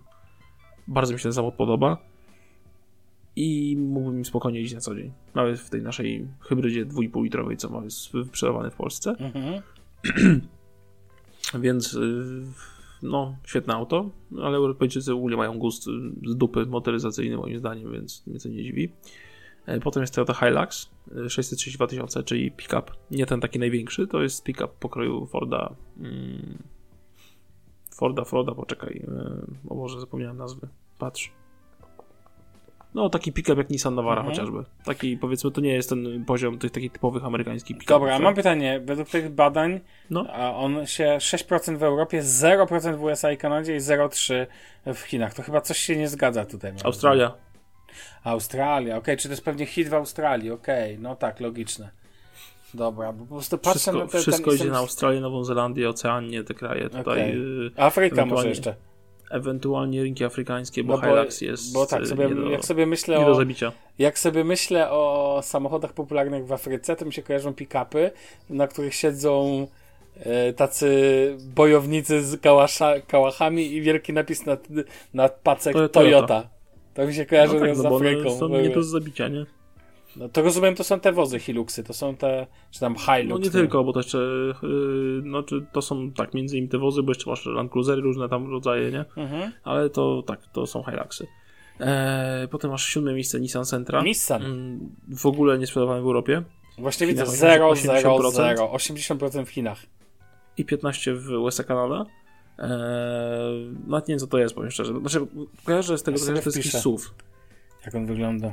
Bardzo 0.88 1.12
mi 1.12 1.18
się 1.18 1.22
ten 1.22 1.32
samochód 1.32 1.58
podoba. 1.58 1.96
I 3.36 3.76
mógłbym 3.76 4.24
spokojnie 4.24 4.60
iść 4.60 4.74
na 4.74 4.80
co 4.80 4.94
dzień. 4.94 5.12
Nawet 5.34 5.60
w 5.60 5.70
tej 5.70 5.82
naszej 5.82 6.28
hybrydzie 6.40 6.86
2,5 6.86 7.22
litrowej, 7.22 7.56
co 7.56 7.70
mamy 7.70 7.90
sprzedawany 7.90 8.70
w 8.70 8.74
Polsce. 8.74 9.10
Mhm. 9.18 9.62
Więc 11.60 11.94
y, 11.94 12.42
no, 13.02 13.36
świetne 13.46 13.74
auto, 13.74 14.10
ale 14.42 14.56
Europejczycy 14.56 15.12
w 15.12 15.16
ogóle 15.16 15.36
mają 15.36 15.58
gust 15.58 15.84
z 16.26 16.36
dupy 16.36 16.66
motoryzacyjny 16.66 17.36
moim 17.36 17.58
zdaniem, 17.58 17.92
więc 17.92 18.26
mnie 18.26 18.38
to 18.38 18.48
nie 18.48 18.62
dziwi. 18.62 18.92
E, 19.66 19.80
Potem 19.80 20.00
jest 20.02 20.14
Toyota 20.14 20.34
Hilux 20.34 20.90
y, 21.26 21.30
632 21.30 21.86
tysiące, 21.86 22.22
czyli 22.22 22.50
pick-up. 22.50 22.82
Nie 23.10 23.26
ten 23.26 23.40
taki 23.40 23.58
największy, 23.58 24.06
to 24.06 24.22
jest 24.22 24.44
pick-up 24.44 24.68
pokroju 24.80 25.26
Forda. 25.26 25.74
Mm, 25.98 26.58
Forda, 27.94 28.24
Forda, 28.24 28.54
poczekaj. 28.54 29.04
y, 29.64 29.68
O 29.68 29.74
Boże, 29.74 30.00
zapomniałem 30.00 30.36
nazwy. 30.36 30.68
Patrz. 30.98 31.32
No, 32.94 33.10
taki 33.10 33.32
pick-up 33.32 33.60
jak 33.60 33.70
Nissan 33.70 33.94
Navara 33.94 34.20
Mhm. 34.20 34.36
chociażby. 34.36 34.64
Taki, 34.84 35.16
powiedzmy, 35.16 35.50
to 35.50 35.60
nie 35.60 35.72
jest 35.72 35.88
ten 35.88 36.24
poziom 36.24 36.58
tych 36.58 36.70
takich 36.70 36.92
typowych 36.92 37.24
amerykańskich 37.24 37.76
pick-upów. 37.78 37.88
Dobra, 38.00 38.18
mam 38.18 38.34
pytanie. 38.34 38.80
Według 38.84 39.08
tych 39.08 39.28
badań, 39.34 39.80
No. 40.10 40.26
on 40.56 40.86
się 40.86 41.16
6% 41.20 41.78
w 41.78 41.82
Europie, 41.82 42.22
0% 42.22 42.96
w 42.96 43.02
USA 43.02 43.32
i 43.32 43.36
Kanadzie 43.36 43.76
i 43.76 43.80
0,3% 43.80 44.46
w 44.94 44.98
Chinach. 45.00 45.34
To 45.34 45.42
chyba 45.42 45.60
coś 45.60 45.78
się 45.78 45.96
nie 45.96 46.08
zgadza 46.08 46.44
tutaj. 46.44 46.72
Australia. 46.84 47.32
Australia, 48.24 48.96
okej, 48.96 49.16
czy 49.16 49.28
to 49.28 49.32
jest 49.32 49.44
pewnie 49.44 49.66
hit 49.66 49.88
w 49.88 49.94
Australii, 49.94 50.50
okej, 50.50 50.98
no 50.98 51.16
tak, 51.16 51.40
logiczne. 51.40 51.90
Dobra, 52.74 53.12
bo 53.12 53.24
po 53.26 53.34
prostu 53.34 53.58
patrzę 53.58 53.78
Wszystko, 53.78 53.98
na 53.98 54.06
te, 54.06 54.18
wszystko 54.18 54.52
idzie 54.52 54.64
na 54.70 54.78
Australię, 54.78 55.20
Nową 55.20 55.44
Zelandię, 55.44 55.88
Oceanię, 55.88 56.44
te 56.44 56.54
kraje 56.54 56.84
tutaj. 56.84 57.00
Okej. 57.00 57.36
y, 57.66 57.70
Afryka 57.76 58.26
może 58.26 58.48
jeszcze. 58.48 58.74
Ewentualnie 59.30 60.02
rynki 60.02 60.24
afrykańskie, 60.24 60.84
bo 60.84 60.92
No 60.96 60.98
bo- 61.02 61.06
Hilux 61.06 61.40
jest 61.40 61.72
Bo 61.72 61.86
tak, 61.86 62.06
sobie, 62.06 62.26
nie, 62.28 62.34
do, 62.34 62.50
jak 62.50 62.64
sobie 62.64 62.86
myślę 62.86 63.26
o, 63.26 63.34
zabicia. 63.34 63.72
jak 63.98 64.18
sobie 64.18 64.44
myślę 64.44 64.90
o 64.90 65.40
samochodach 65.42 65.92
popularnych 65.92 66.46
w 66.46 66.52
Afryce, 66.52 66.96
to 66.96 67.04
mi 67.04 67.12
się 67.12 67.22
kojarzą 67.22 67.52
pick-upy, 67.52 68.10
na 68.50 68.68
których 68.68 68.94
siedzą 68.94 69.66
e, 70.16 70.52
tacy 70.52 70.90
bojownicy 71.54 72.22
z 72.22 72.40
kałasza, 72.40 73.00
kałachami 73.00 73.72
i 73.72 73.80
wielki 73.82 74.12
napis 74.12 74.46
na, 74.46 74.56
na 75.14 75.28
pacek 75.28 75.72
To- 75.72 75.88
Toyota. 75.88 76.26
Toyota. 76.26 76.48
To 76.94 77.06
mi 77.06 77.14
się 77.14 77.26
kojarzy 77.26 77.54
no 77.54 77.60
tak, 77.60 77.76
z 77.76 77.82
no 77.82 77.96
Afryką. 77.96 78.28
one 78.30 78.38
są 78.38 78.48
nie 78.48 78.70
do 78.70 78.82
zabicia, 78.82 79.28
nie? 79.28 79.46
No 80.16 80.28
to 80.28 80.42
rozumiem, 80.42 80.74
to 80.74 80.84
są 80.84 81.00
te 81.00 81.12
wozy 81.12 81.38
Hiluxy, 81.38 81.84
to 81.84 81.92
są 81.94 82.16
te, 82.16 82.46
czy 82.70 82.80
tam 82.80 82.94
Hilux. 82.98 83.28
No 83.30 83.38
nie 83.38 83.50
tylko, 83.50 83.84
bo 83.84 83.92
to 83.92 83.98
jeszcze, 83.98 84.18
y, 84.18 84.56
no 85.24 85.42
czy 85.42 85.66
to 85.72 85.82
są 85.82 86.10
tak 86.12 86.34
między 86.34 86.56
innymi 86.56 86.68
te 86.68 86.78
wozy, 86.78 87.02
bo 87.02 87.10
jeszcze 87.10 87.30
masz 87.30 87.46
Land 87.46 87.72
Cruisery, 87.72 88.02
różne 88.02 88.28
tam 88.28 88.50
rodzaje, 88.50 88.90
nie? 88.90 89.04
Mhm. 89.16 89.52
Ale 89.64 89.90
to 89.90 90.22
tak, 90.26 90.46
to 90.52 90.66
są 90.66 90.82
Hiluxy. 90.82 91.26
Eee, 91.80 92.48
potem 92.48 92.70
masz 92.70 92.84
siódme 92.86 93.14
miejsce 93.14 93.40
Nissan 93.40 93.64
Sentra. 93.66 94.02
Nissan. 94.02 94.42
Mm, 94.44 94.96
W 95.08 95.26
ogóle 95.26 95.58
nie 95.58 95.66
sprzedawany 95.66 96.00
w 96.00 96.04
Europie. 96.04 96.42
Właśnie 96.78 97.06
widzę 97.06 97.26
0, 97.26 97.74
0, 97.74 98.20
80%. 98.20 98.30
0, 98.32 98.72
80% 98.72 99.44
w 99.46 99.50
Chinach. 99.50 99.78
i 100.56 100.64
15 100.64 101.14
w 101.14 101.28
USA 101.30 101.64
Kanada. 101.64 102.06
Eee, 102.58 102.68
nawet 103.86 104.08
nie 104.08 104.12
wiem 104.12 104.18
co 104.18 104.26
to 104.26 104.38
jest, 104.38 104.54
powiem 104.54 104.70
szczerze. 104.70 105.00
Znaczy, 105.00 105.26
kojarzę 105.64 105.98
z 105.98 106.02
tego, 106.02 106.18
Ja 106.18 106.24
że 106.24 106.32
to 106.32 106.38
jest 106.48 106.56
jakiś. 106.56 106.72
SUV. 106.72 107.04
Jak 107.86 107.94
on 107.94 108.06
wygląda? 108.06 108.52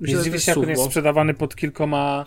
Myślę, 0.00 0.40
się, 0.40 0.50
jak 0.50 0.58
on 0.58 0.68
jest 0.68 0.84
sprzedawany 0.84 1.34
pod 1.34 1.56
kilkoma... 1.56 2.24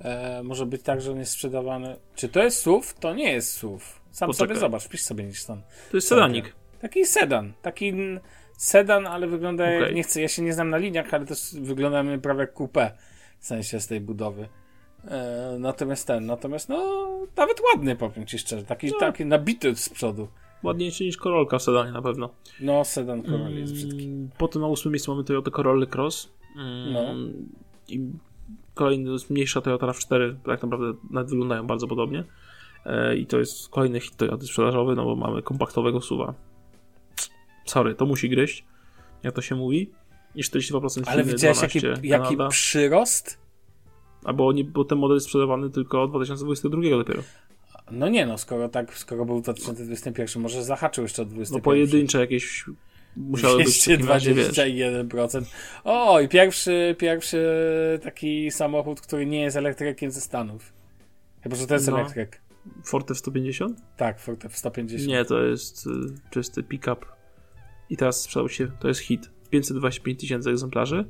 E, 0.00 0.42
może 0.42 0.66
być 0.66 0.82
tak, 0.82 1.00
że 1.00 1.12
on 1.12 1.18
jest 1.18 1.32
sprzedawany... 1.32 1.96
Czy 2.14 2.28
to 2.28 2.42
jest 2.42 2.58
SUV? 2.62 2.86
To 3.00 3.14
nie 3.14 3.32
jest 3.32 3.52
SUV. 3.52 3.84
Sam 4.10 4.26
Poczekaj. 4.28 4.48
sobie 4.48 4.60
zobacz, 4.60 4.84
wpisz 4.84 5.02
sobie 5.02 5.24
Nissan. 5.24 5.62
to 5.90 5.96
jest 5.96 6.08
sedanik. 6.08 6.54
Taki 6.80 7.04
sedan. 7.06 7.52
Taki 7.62 7.92
sedan, 8.56 9.06
ale 9.06 9.26
wygląda 9.26 9.70
jak... 9.70 9.82
Okej. 9.82 9.94
Nie 9.94 10.02
chcę, 10.02 10.20
ja 10.20 10.28
się 10.28 10.42
nie 10.42 10.52
znam 10.52 10.70
na 10.70 10.76
liniach, 10.76 11.14
ale 11.14 11.26
to 11.26 11.32
s- 11.34 11.54
wygląda 11.60 12.02
mi 12.02 12.18
prawie 12.18 12.40
jak 12.40 12.54
coupé. 12.54 12.90
W 13.38 13.46
sensie 13.46 13.80
z 13.80 13.86
tej 13.86 14.00
budowy. 14.00 14.48
E, 15.08 15.56
natomiast 15.58 16.06
ten, 16.06 16.26
natomiast 16.26 16.68
no 16.68 17.06
nawet 17.36 17.56
ładny 17.74 17.96
powiem 17.96 18.26
ci 18.26 18.38
szczerze. 18.38 18.64
Taki, 18.64 18.86
No. 18.86 18.98
taki 19.00 19.24
nabity 19.26 19.76
z 19.76 19.88
przodu. 19.88 20.28
Ładniejszy 20.62 21.04
niż 21.04 21.16
Corolka 21.16 21.58
w 21.58 21.62
sedanie 21.62 21.92
na 21.92 22.02
pewno. 22.02 22.30
No 22.60 22.84
sedan 22.84 23.22
Corolla 23.22 23.50
jest 23.50 23.72
brzydki. 23.72 24.04
Mm, 24.04 24.30
Potem 24.38 24.62
na 24.62 24.68
ósmym 24.68 24.92
miejscu 24.92 25.10
mamy 25.12 25.24
Toyota 25.24 25.50
Corolla 25.50 25.86
Cross. 25.86 26.32
Mm, 26.56 26.92
No. 26.92 27.14
I 27.88 28.00
kolejny, 28.74 29.10
mniejsza 29.30 29.60
Toyota 29.60 29.86
RAV4, 29.86 30.34
tak 30.44 30.62
naprawdę 30.62 30.98
nawet 31.10 31.30
wyglądają 31.30 31.66
bardzo 31.66 31.86
podobnie. 31.86 32.24
E, 32.86 33.16
I 33.16 33.26
to 33.26 33.38
jest 33.38 33.68
kolejny 33.68 34.00
hit 34.00 34.16
Toyoty 34.16 34.46
sprzedażowy, 34.46 34.94
no 34.94 35.04
bo 35.04 35.16
mamy 35.16 35.42
kompaktowego 35.42 36.00
suwa. 36.00 36.34
Sorry, 37.64 37.94
to 37.94 38.06
musi 38.06 38.28
gryźć, 38.28 38.64
jak 39.22 39.34
to 39.34 39.42
się 39.42 39.54
mówi. 39.54 39.90
I 40.34 40.42
42% 40.42 40.94
Chiny, 40.94 41.06
Ale 41.06 41.24
widziałeś 41.24 41.62
jaki, 41.62 41.80
12 41.80 42.06
jaki 42.08 42.24
Kanada. 42.24 42.48
przyrost? 42.48 43.38
Albo 44.24 44.52
nie, 44.52 44.64
bo 44.64 44.84
ten 44.84 44.98
model 44.98 45.16
jest 45.16 45.26
sprzedawany 45.26 45.70
tylko 45.70 46.02
od 46.02 46.10
2022 46.10 46.82
dopiero. 46.90 47.22
No 47.90 48.08
nie 48.08 48.26
no, 48.26 48.38
skoro 48.38 48.68
tak, 48.68 48.98
skoro 48.98 49.24
był 49.24 49.38
w 49.38 49.42
2021, 49.42 50.42
może 50.42 50.64
zahaczył 50.64 51.02
jeszcze 51.02 51.22
od 51.22 51.28
2021. 51.28 51.58
No 51.58 51.64
pojedyncze 51.64 52.20
jakieś 52.20 52.64
musiały 53.16 53.64
być 53.64 53.82
w 53.82 53.84
takim 53.88 54.08
razie, 54.08 54.34
wiesz. 54.34 54.48
221%. 54.48 55.42
O, 55.84 56.20
i 56.20 56.28
pierwszy, 56.28 56.96
pierwszy 56.98 57.46
taki 58.02 58.50
samochód, 58.50 59.00
który 59.00 59.26
nie 59.26 59.40
jest 59.40 59.56
elektrykiem 59.56 60.10
ze 60.10 60.20
Stanów. 60.20 60.72
Chyba, 61.40 61.56
że 61.56 61.66
to 61.66 61.74
jest 61.74 61.88
No. 61.88 62.00
elektryk. 62.00 62.40
Ford 62.84 63.10
F-150? 63.10 63.74
Tak, 63.96 64.20
Ford 64.20 64.44
F-150. 64.44 65.06
Nie, 65.06 65.24
to 65.24 65.42
jest 65.42 65.86
y, 65.86 65.90
czysty 66.30 66.62
pick-up. 66.62 67.06
I 67.90 67.96
teraz 67.96 68.20
sprzedał 68.22 68.48
się, 68.48 68.68
to 68.80 68.88
jest 68.88 69.00
hit. 69.00 69.30
525 69.50 70.20
tysięcy 70.20 70.50
egzemplarzy, 70.50 71.04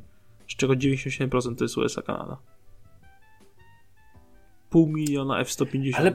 z 0.48 0.56
czego 0.56 0.72
97% 0.74 1.56
to 1.56 1.64
jest 1.64 1.78
USA, 1.78 2.02
Kanada. 2.02 2.36
Pół 4.70 4.86
miliona 4.88 5.40
F-150. 5.40 5.92
Ale- 5.96 6.14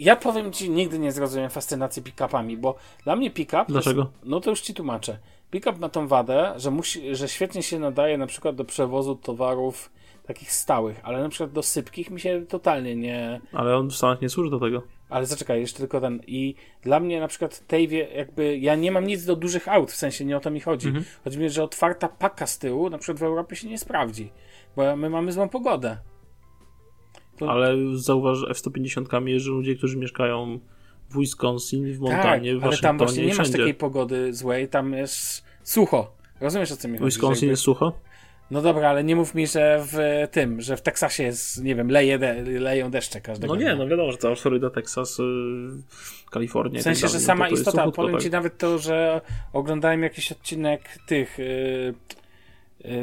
Ja 0.00 0.16
powiem 0.16 0.52
ci, 0.52 0.70
nigdy 0.70 0.98
nie 0.98 1.12
zrozumiem 1.12 1.50
fascynacji 1.50 2.02
pick-upami, 2.02 2.56
bo 2.56 2.76
dla 3.04 3.16
mnie 3.16 3.30
pick-up... 3.30 3.64
Dlaczego? 3.68 4.00
Jest, 4.00 4.12
no 4.24 4.40
to 4.40 4.50
już 4.50 4.60
ci 4.60 4.74
tłumaczę. 4.74 5.18
Pick-up 5.50 5.78
ma 5.78 5.88
tą 5.88 6.08
wadę, 6.08 6.52
że, 6.56 6.70
musi, 6.70 7.16
że 7.16 7.28
świetnie 7.28 7.62
się 7.62 7.78
nadaje 7.78 8.18
na 8.18 8.26
przykład 8.26 8.56
do 8.56 8.64
przewozu 8.64 9.14
towarów 9.14 9.92
takich 10.26 10.52
stałych, 10.52 11.00
ale 11.02 11.22
na 11.22 11.28
przykład 11.28 11.52
do 11.52 11.62
sypkich 11.62 12.10
mi 12.10 12.20
się 12.20 12.46
totalnie 12.48 12.96
nie... 12.96 13.40
Ale 13.52 13.76
on 13.76 13.88
w 13.90 13.94
Stanach 13.94 14.22
nie 14.22 14.28
służy 14.28 14.50
do 14.50 14.60
tego. 14.60 14.82
Ale 15.10 15.26
zaczekaj, 15.26 15.60
jeszcze 15.60 15.78
tylko 15.78 16.00
ten. 16.00 16.20
I 16.26 16.54
dla 16.82 17.00
mnie 17.00 17.20
na 17.20 17.28
przykład 17.28 17.66
tej 17.66 17.88
wie, 17.88 18.08
jakby 18.16 18.58
ja 18.58 18.74
nie 18.74 18.92
mam 18.92 19.06
nic 19.06 19.24
do 19.24 19.36
dużych 19.36 19.68
aut, 19.68 19.90
w 19.90 19.96
sensie 19.96 20.24
nie 20.24 20.36
o 20.36 20.40
to 20.40 20.50
mi 20.50 20.60
chodzi. 20.60 20.88
Mhm. 20.88 21.04
Chodzi 21.24 21.38
mi, 21.38 21.50
że 21.50 21.64
otwarta 21.64 22.08
paka 22.08 22.46
z 22.46 22.58
tyłu 22.58 22.90
na 22.90 22.98
przykład 22.98 23.18
w 23.18 23.22
Europie 23.22 23.56
się 23.56 23.68
nie 23.68 23.78
sprawdzi, 23.78 24.32
bo 24.76 24.96
my 24.96 25.10
mamy 25.10 25.32
złą 25.32 25.48
pogodę. 25.48 25.96
To- 27.40 27.50
Ale 27.50 27.74
zauważ, 27.94 28.38
że 28.38 28.46
F-150 28.46 29.26
jeżdżą 29.28 29.52
ludzie, 29.52 29.74
którzy 29.76 29.96
mieszkają 29.96 30.60
w 31.10 31.18
Wisconsin, 31.18 31.92
w 31.92 31.98
Montanie, 32.00 32.56
w 32.56 32.60
Tak, 32.60 32.66
ale 32.68 32.78
tam 32.78 32.98
Waszyngtonie 32.98 32.98
właśnie 32.98 33.22
nie 33.22 33.28
masz 33.28 33.36
wszędzie. 33.36 33.58
takiej 33.58 33.74
pogody 33.74 34.32
złej, 34.34 34.68
tam 34.68 34.92
jest 34.92 35.44
sucho. 35.64 36.12
Rozumiesz 36.40 36.72
o 36.72 36.76
co 36.76 36.88
mi 36.88 36.98
chodzi? 36.98 37.04
Wisconsin 37.06 37.42
jakby- 37.42 37.50
jest 37.52 37.62
sucho? 37.62 37.92
No 38.50 38.62
dobra, 38.62 38.88
ale 38.88 39.04
nie 39.04 39.16
mów 39.16 39.34
mi, 39.34 39.46
że 39.46 39.84
w 39.86 39.98
tym, 40.30 40.60
że 40.60 40.76
w 40.76 40.82
Teksasie 40.82 41.22
jest, 41.22 41.64
nie 41.64 41.74
wiem, 41.74 41.90
leje 41.90 42.18
de, 42.18 42.42
leją 42.42 42.90
deszcze 42.90 43.20
każdego 43.20 43.54
No 43.54 43.60
nie, 43.60 43.76
no 43.76 43.88
wiadomo, 43.88 44.12
że 44.12 44.18
cała 44.18 44.34
Floryda, 44.34 44.70
Teksas, 44.70 45.18
y, 45.20 45.22
Kalifornia 46.30 46.80
W 46.80 46.84
tak 46.84 46.96
sensie, 46.96 47.06
że 47.08 47.12
dalej, 47.12 47.26
sama 47.26 47.44
no 47.44 47.50
to, 47.50 47.56
istota, 47.56 47.78
suchutko, 47.78 48.02
powiem 48.02 48.14
tak. 48.16 48.22
ci 48.22 48.30
nawet 48.30 48.58
to, 48.58 48.78
że 48.78 49.20
oglądałem 49.52 50.02
jakiś 50.02 50.32
odcinek 50.32 50.82
tych 51.06 51.38
yy, 51.38 51.44
yy, 51.44 51.94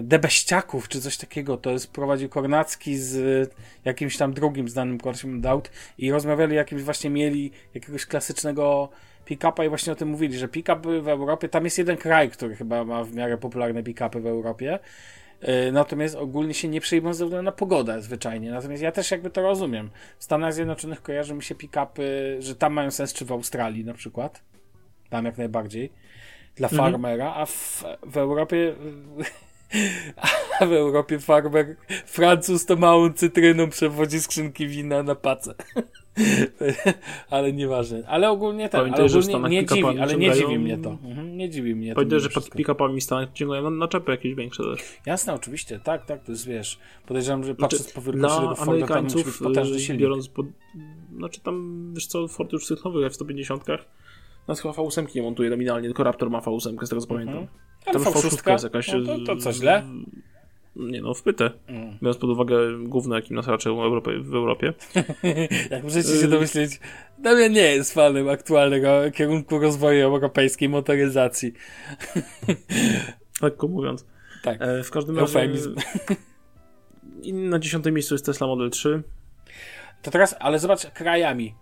Debeściaków, 0.01 0.89
czy 0.89 1.01
coś 1.01 1.17
takiego, 1.17 1.57
to 1.57 1.71
jest 1.71 1.91
prowadził 1.91 2.29
Kornacki 2.29 2.97
z 2.97 3.15
y, 3.15 3.55
jakimś 3.85 4.17
tam 4.17 4.33
drugim 4.33 4.69
znanym 4.69 4.97
kolesiem 4.97 5.39
od 5.39 5.45
aut 5.45 5.71
i 5.97 6.11
rozmawiali 6.11 6.55
jakimś 6.55 6.81
właśnie 6.81 7.09
mieli 7.09 7.51
jakiegoś 7.73 8.05
klasycznego 8.05 8.89
pick-upa 9.25 9.65
i 9.65 9.69
właśnie 9.69 9.93
o 9.93 9.95
tym 9.95 10.07
mówili, 10.07 10.37
że 10.37 10.47
pick-upy 10.47 11.01
w 11.01 11.07
Europie, 11.07 11.49
tam 11.49 11.65
jest 11.65 11.77
jeden 11.77 11.97
kraj, 11.97 12.29
który 12.29 12.55
chyba 12.55 12.83
ma 12.83 13.03
w 13.03 13.13
miarę 13.13 13.37
popularne 13.37 13.83
pick-upy 13.83 14.21
w 14.21 14.27
Europie, 14.27 14.79
Yy, 15.41 15.71
Natomiast 15.71 16.15
ogólnie 16.15 16.53
się 16.53 16.67
nie 16.67 16.81
przejmą 16.81 17.13
ze 17.13 17.25
względu 17.25 17.45
na 17.45 17.51
pogodę 17.51 18.01
zwyczajnie. 18.01 18.51
Natomiast 18.51 18.83
ja 18.83 18.91
też 18.91 19.11
jakby 19.11 19.29
to 19.29 19.41
rozumiem. 19.41 19.89
W 20.17 20.23
Stanach 20.23 20.53
Zjednoczonych 20.53 21.01
kojarzy 21.01 21.33
mi 21.33 21.43
się 21.43 21.55
pick-upy, 21.55 22.01
że 22.39 22.55
tam 22.55 22.73
mają 22.73 22.91
sens, 22.91 23.13
czy 23.13 23.25
w 23.25 23.31
Australii 23.31 23.85
na 23.85 23.93
przykład. 23.93 24.43
Tam 25.09 25.25
jak 25.25 25.37
najbardziej. 25.37 25.91
Dla 26.55 26.67
Mhm. 26.67 26.91
farmera, 26.91 27.33
a 27.33 27.45
w, 27.45 27.83
w 28.03 28.17
Europie 28.17 28.75
a 30.59 30.65
w 30.65 30.71
Europie 30.71 31.19
farmer 31.19 31.75
Francuz 32.05 32.65
to 32.65 32.75
małą 32.75 33.13
cytryną 33.13 33.69
przewodzi 33.69 34.19
skrzynki 34.19 34.67
wina 34.67 35.03
na 35.03 35.15
pacę. 35.15 35.55
ale 37.29 37.53
nieważne. 37.53 38.03
Ale 38.07 38.29
ogólnie 38.29 38.69
tak, 38.69 38.81
ale 38.81 38.83
Pamiętaj, 38.83 39.09
że 39.09 39.19
w 39.19 39.23
ogólnie 39.23 39.33
Stanach 39.33 39.51
nie 39.51 39.65
dziwi, 39.65 39.99
ale 39.99 40.17
nie 40.17 40.33
dziwi 40.33 40.59
mnie 40.59 40.77
to. 40.77 40.89
Mhm, 40.89 41.37
nie 41.37 41.49
dziwi 41.49 41.75
mnie 41.75 41.89
to. 41.89 41.95
Powiedziałeś, 41.95 42.23
mimo 42.23 42.41
że 42.41 42.49
pick-upami 42.49 43.01
Stanach 43.01 43.33
ciągają 43.33 43.63
na 43.63 43.69
naczepy 43.69 44.11
jakieś 44.11 44.35
większe 44.35 44.63
też. 44.63 44.81
Jasne, 45.05 45.33
oczywiście, 45.33 45.79
tak, 45.79 46.05
tak, 46.05 46.23
to 46.23 46.31
jest, 46.31 46.47
wiesz, 46.47 46.79
podejrzewam, 47.05 47.43
że 47.43 47.53
Znaczy, 47.53 47.61
patrząc 47.61 47.91
po 47.91 48.01
wielkości 48.01 48.37
tego 48.37 48.55
Forda, 48.55 48.65
tam 48.65 48.69
Amerykańców, 48.69 49.39
potężny 49.39 49.75
y, 49.75 49.79
silnik. 49.79 50.01
biorąc 50.01 50.27
pod... 50.27 50.45
Znaczy 51.17 51.41
tam, 51.41 51.89
wiesz 51.93 52.07
co, 52.07 52.27
Ford 52.27 52.53
już 52.53 52.65
w 52.65 52.67
tych 52.67 52.85
nowych 52.85 53.05
F-150 53.05 53.77
nas 54.47 54.61
chyba 54.61 54.73
V8 54.73 55.15
nie 55.15 55.21
montuje 55.21 55.49
nominalnie, 55.49 55.87
tylko 55.87 56.03
Raptor 56.03 56.29
ma 56.29 56.39
V8, 56.39 56.85
z 56.85 56.89
tego 56.89 57.01
co 57.01 57.07
pamiętam. 57.07 57.37
Mhm. 57.37 57.47
Ale 57.76 57.76
Tam 57.93 58.03
V6 58.03 58.11
V6 58.11 58.51
jest 58.51 58.63
jakaś... 58.63 58.91
no 58.93 59.17
to, 59.17 59.25
to 59.25 59.41
co, 59.41 59.53
źle? 59.53 59.83
Nie 60.75 61.01
no, 61.01 61.13
wpytę. 61.13 61.51
Mm. 61.67 61.97
Biorąc 62.01 62.17
pod 62.17 62.29
uwagę 62.29 62.57
gówno, 62.83 63.15
jakim 63.15 63.35
nas 63.35 63.47
raczej 63.47 63.75
w 63.75 63.79
Europie, 63.79 64.19
w 64.19 64.35
Europie. 64.41 64.73
Jak 65.71 65.83
możecie 65.83 66.21
się 66.21 66.27
domyśleć, 66.27 66.79
Damian 67.17 67.51
nie 67.51 67.61
jest 67.61 67.93
fanem 67.93 68.29
aktualnego 68.29 68.89
kierunku 69.13 69.59
rozwoju 69.59 70.05
europejskiej 70.05 70.69
motoryzacji. 70.69 71.53
Lekko 73.41 73.67
mówiąc. 73.67 74.05
Tak. 74.43 74.61
E, 74.61 74.83
w 74.83 74.91
każdym 74.91 75.19
razie... 75.19 75.39
Eufemizm. 75.39 75.75
I 77.23 77.33
na 77.33 77.59
dziesiątym 77.59 77.93
miejscu 77.93 78.13
jest 78.13 78.25
Tesla 78.25 78.47
Model 78.47 78.69
3. 78.69 79.03
To 80.01 80.11
teraz, 80.11 80.35
ale 80.39 80.59
zobacz 80.59 80.85
krajami. 80.85 81.53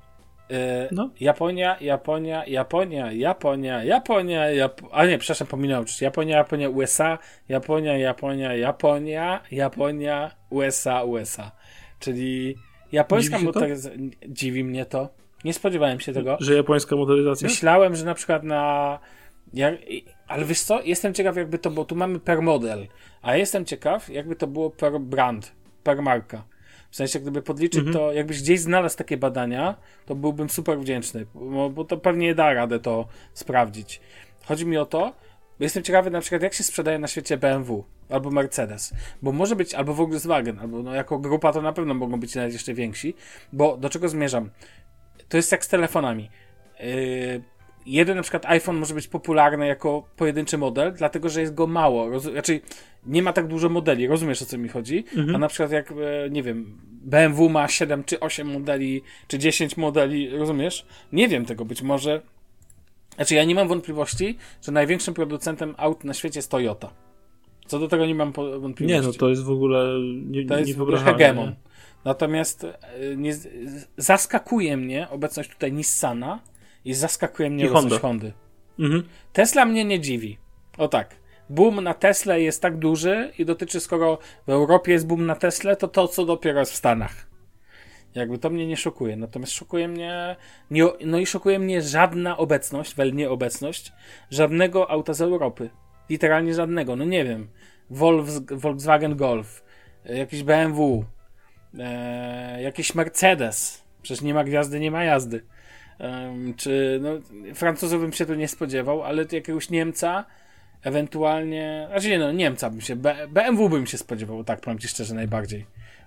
Yy, 0.50 0.56
No. 0.92 1.10
Japonia, 1.20 1.78
Japonia, 1.82 2.46
Japonia, 2.46 3.12
Japonia, 3.12 3.84
Japonia, 3.84 4.50
Jap 4.52 4.82
a 4.92 5.06
nie, 5.06 5.18
przepraszam, 5.18 5.48
pominąłem, 5.48 5.86
czyli 5.86 6.06
Japonia, 6.06 6.38
Japonia, 6.38 6.70
USA, 6.70 7.18
Japonia, 7.50 7.98
Japonia, 7.98 8.56
Japonia, 8.56 9.42
Japonia, 9.52 10.32
USA, 10.50 11.04
USA. 11.04 11.52
Czyli 12.00 12.56
japońska 12.92 13.40
motoryzacja. 13.40 14.00
Dziwi 14.28 14.64
mnie 14.64 14.86
to. 14.86 15.10
Nie 15.44 15.54
spodziewałem 15.54 16.00
się 16.00 16.14
tego. 16.14 16.38
Że 16.40 16.56
japońska 16.56 16.96
motoryzacja? 16.96 17.48
Myślałem, 17.48 17.96
że 17.96 18.06
na 18.06 18.14
przykład 18.14 18.44
na. 18.44 19.00
Ja, 19.54 19.72
ale 20.28 20.46
wiesz 20.46 20.62
co? 20.62 20.82
Jestem 20.82 21.14
ciekaw, 21.14 21.36
jakby 21.36 21.60
to 21.60 21.70
było. 21.72 21.86
Tu 21.86 21.96
mamy 21.96 22.20
per 22.20 22.42
model, 22.42 22.88
a 23.22 23.36
jestem 23.36 23.66
ciekaw, 23.66 24.10
jakby 24.10 24.36
to 24.36 24.48
było 24.48 24.70
per 24.70 25.00
brand, 25.00 25.52
per 25.84 26.02
marka. 26.02 26.44
W 26.92 26.96
sensie, 26.96 27.20
gdyby 27.20 27.42
podliczyć 27.42 27.80
Mhm. 27.80 27.94
to, 27.98 28.14
jakbyś 28.14 28.42
gdzieś 28.42 28.60
znalazł 28.60 28.98
takie 28.98 29.18
badania, 29.18 29.76
to 30.06 30.16
byłbym 30.16 30.50
super 30.50 30.80
wdzięczny, 30.80 31.26
bo, 31.36 31.70
bo 31.70 31.86
to 31.86 31.98
pewnie 31.98 32.36
da 32.36 32.54
radę 32.54 32.80
to 32.80 33.08
sprawdzić. 33.34 34.02
Chodzi 34.46 34.66
mi 34.66 34.78
o 34.78 34.86
to, 34.86 35.00
bo 35.60 35.64
jestem 35.64 35.84
ciekawy 35.84 36.12
na 36.12 36.22
przykład, 36.22 36.42
jak 36.42 36.54
się 36.54 36.64
sprzedaje 36.64 37.00
na 37.00 37.08
świecie 37.08 37.38
BMW 37.38 37.84
albo 38.10 38.32
Mercedes, 38.32 38.94
bo 39.22 39.32
może 39.32 39.56
być, 39.56 39.74
albo 39.74 39.94
Volkswagen, 39.94 40.60
albo 40.60 40.84
no, 40.84 40.96
jako 40.96 41.20
grupa 41.20 41.54
to 41.54 41.62
na 41.62 41.74
pewno 41.74 41.94
mogą 41.94 42.20
być 42.20 42.36
nawet 42.36 42.54
jeszcze 42.54 42.74
więksi, 42.74 43.16
bo 43.54 43.78
do 43.78 43.90
czego 43.90 44.10
zmierzam? 44.10 44.50
To 45.30 45.38
jest 45.38 45.52
jak 45.52 45.66
z 45.66 45.68
telefonami. 45.68 46.30
Yy, 46.80 47.44
jeden 47.86 48.18
na 48.18 48.22
przykład 48.24 48.46
iPhone 48.46 48.78
może 48.78 48.94
być 48.94 49.08
popularny 49.08 49.68
jako 49.68 50.08
pojedynczy 50.16 50.58
model, 50.58 50.94
dlatego 50.94 51.30
że 51.30 51.42
jest 51.42 51.54
go 51.54 51.68
mało. 51.68 52.10
Roz, 52.10 52.26
raczej 52.26 52.62
nie 53.06 53.22
ma 53.24 53.34
tak 53.34 53.48
dużo 53.48 53.70
modeli, 53.70 54.08
rozumiesz 54.08 54.42
o 54.42 54.46
co 54.46 54.58
mi 54.58 54.70
chodzi? 54.70 55.04
A 55.36 55.38
na 55.38 55.48
przykład 55.48 55.72
jak, 55.72 55.92
e, 55.92 55.96
nie 56.30 56.44
wiem, 56.44 56.78
BMW 56.92 57.50
ma 57.50 57.68
7 57.68 58.04
czy 58.04 58.20
8 58.20 58.48
modeli, 58.54 59.02
czy 59.28 59.40
10 59.40 59.78
modeli, 59.78 60.30
rozumiesz? 60.30 60.86
Nie 61.12 61.28
wiem 61.28 61.46
tego, 61.46 61.66
być 61.66 61.82
może. 61.82 62.22
Znaczy, 63.16 63.36
ja 63.36 63.44
nie 63.44 63.56
mam 63.56 63.68
wątpliwości, 63.68 64.38
że 64.62 64.72
największym 64.72 65.14
producentem 65.14 65.76
aut 65.78 66.04
na 66.04 66.14
świecie 66.14 66.40
jest 66.40 66.52
Toyota. 66.52 66.92
Co 67.66 67.80
do 67.80 67.88
tego 67.88 68.06
nie 68.06 68.16
mam 68.16 68.32
wątpliwości. 68.32 68.86
Nie, 68.86 69.02
no 69.02 69.14
to 69.14 69.30
jest 69.30 69.44
w 69.44 69.50
ogóle 69.52 70.00
nie, 70.26 70.46
To 70.46 70.58
jest 70.58 70.78
w 70.78 70.82
ogóle 70.82 70.98
niewyobrażalne. 70.98 71.12
hegemon. 71.12 71.56
Natomiast 72.06 72.64
e, 72.64 72.72
nie, 73.18 73.34
zaskakuje 73.98 74.78
mnie 74.78 75.10
obecność 75.10 75.50
tutaj 75.50 75.74
Nissana 75.74 76.40
i 76.86 76.94
zaskakuje 76.94 77.50
mnie 77.50 77.66
I 77.66 77.68
Honda. 77.68 78.00
Hondy. 78.00 78.34
Mhm. 78.80 79.04
Tesla 79.34 79.66
mnie 79.66 79.86
nie 79.86 80.00
dziwi. 80.00 80.38
O 80.78 80.88
tak. 80.88 81.16
Boom 81.50 81.84
na 81.84 81.94
Tesla 81.94 82.38
jest 82.38 82.62
tak 82.62 82.78
duży 82.78 83.32
i 83.38 83.46
dotyczy, 83.46 83.80
skoro 83.80 84.18
w 84.48 84.50
Europie 84.50 84.92
jest 84.92 85.08
boom 85.08 85.26
na 85.26 85.36
Tesla, 85.36 85.76
to 85.76 85.88
to, 85.88 86.08
co 86.08 86.26
dopiero 86.26 86.60
jest 86.60 86.72
w 86.72 86.76
Stanach. 86.76 87.28
Jakby 88.16 88.38
to 88.38 88.50
mnie 88.50 88.68
nie 88.68 88.78
szokuje. 88.78 89.16
Natomiast 89.16 89.52
szokuje 89.52 89.88
mnie, 89.88 90.36
nie, 90.72 90.86
no 91.06 91.20
i 91.20 91.26
szokuje 91.26 91.60
mnie 91.60 91.82
żadna 91.82 92.38
obecność, 92.38 92.96
wel 92.96 93.14
nieobecność, 93.14 93.94
żadnego 94.30 94.92
auta 94.92 95.14
z 95.14 95.22
Europy. 95.22 95.70
Literalnie 96.10 96.54
żadnego. 96.54 96.96
No 96.96 97.06
nie 97.06 97.26
wiem. 97.26 97.48
Volks, 97.90 98.42
Volkswagen 98.52 99.16
Golf, 99.16 99.64
e, 100.06 100.18
jakiś 100.18 100.44
BMW, 100.44 101.06
e, 101.80 102.62
jakiś 102.62 102.96
Mercedes. 102.96 103.84
Przecież 104.02 104.22
nie 104.22 104.34
ma 104.34 104.44
gwiazdy, 104.44 104.80
nie 104.80 104.92
ma 104.92 105.04
jazdy. 105.04 105.46
Czy 106.58 107.00
no, 107.02 107.10
Francuzów 107.54 108.02
bym 108.02 108.14
się 108.14 108.26
tu 108.26 108.34
nie 108.34 108.48
spodziewał, 108.48 109.04
ale 109.04 109.26
jakiegoś 109.32 109.70
Niemca, 109.70 110.26
ewentualnie, 110.84 111.88
znaczy 111.92 112.10
nie 112.10 112.20
no, 112.20 112.32
Niemca 112.32 112.70
bym 112.70 112.82
się, 112.82 112.96
B, 112.96 113.16
BMW 113.30 113.70
bym 113.70 113.86
się 113.86 113.98
spodziewał, 113.98 114.44
tak 114.44 114.62
powiem 114.62 114.80
ci 114.80 114.88
szczerze 114.88 115.16
najbardziej. 115.16 115.66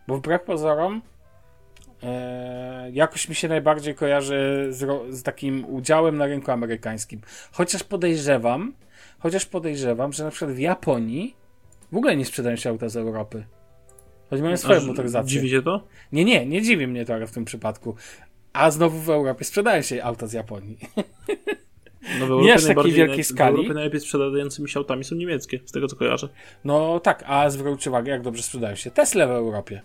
Bo 0.09 0.17
wbrew 0.17 0.43
pozorom 0.43 1.03
e, 2.03 2.91
jakoś 2.93 3.29
mi 3.29 3.35
się 3.35 3.49
najbardziej 3.49 3.95
kojarzy 3.95 4.67
z, 4.71 5.15
z 5.15 5.23
takim 5.23 5.65
udziałem 5.65 6.17
na 6.17 6.27
rynku 6.27 6.51
amerykańskim. 6.51 7.21
Chociaż 7.53 7.85
podejrzewam, 7.85 8.75
chociaż 9.19 9.47
podejrzewam, 9.47 10.13
że 10.13 10.25
na 10.25 10.31
przykład 10.31 10.51
w 10.51 10.59
Japonii 10.59 11.37
w 11.93 11.97
ogóle 11.97 12.17
nie 12.17 12.25
sprzedają 12.25 12.57
się 12.57 12.71
auta 12.71 12.89
z 12.89 12.97
Europy. 12.97 13.45
Choć 14.31 14.41
mają 14.41 14.57
swoją 14.57 14.87
motoryzację. 14.87 15.29
Dziwi 15.31 15.51
cię 15.51 15.63
to? 15.63 15.85
Nie, 16.13 16.25
nie, 16.25 16.47
nie 16.47 16.63
dziwi 16.63 16.87
mnie 16.87 17.05
to 17.05 17.15
ale 17.15 17.27
w 17.27 17.33
tym 17.33 17.45
przypadku. 17.45 17.97
A 18.53 18.71
znowu 18.71 18.99
w 18.99 19.11
Europie 19.11 19.45
sprzedają 19.45 19.83
się 19.83 20.05
auta 20.05 20.27
z 20.27 20.33
Japonii. 20.33 20.79
No 22.21 22.27
w 22.27 22.29
Nie 22.29 22.33
Europie 22.33 22.55
aż 22.55 22.65
takiej 22.65 22.93
wielkiej 22.93 23.25
W 23.25 23.27
skali. 23.27 23.51
Europie 23.51 23.75
najlepiej 23.75 24.01
sprzedającymi 24.01 24.69
się 24.69 24.79
autami 24.79 25.05
są 25.05 25.15
niemieckie, 25.15 25.61
z 25.67 25.73
tego 25.73 25.87
co 25.87 25.97
kojarzę. 25.97 26.29
No 26.65 27.01
tak, 27.01 27.25
a 27.27 27.51
zwróć 27.51 27.87
uwagę, 27.87 28.13
jak 28.13 28.23
dobrze 28.23 28.43
sprzedają 28.43 28.75
się 28.75 28.91
Tesla 28.91 29.27
w 29.27 29.31
Europie. 29.31 29.83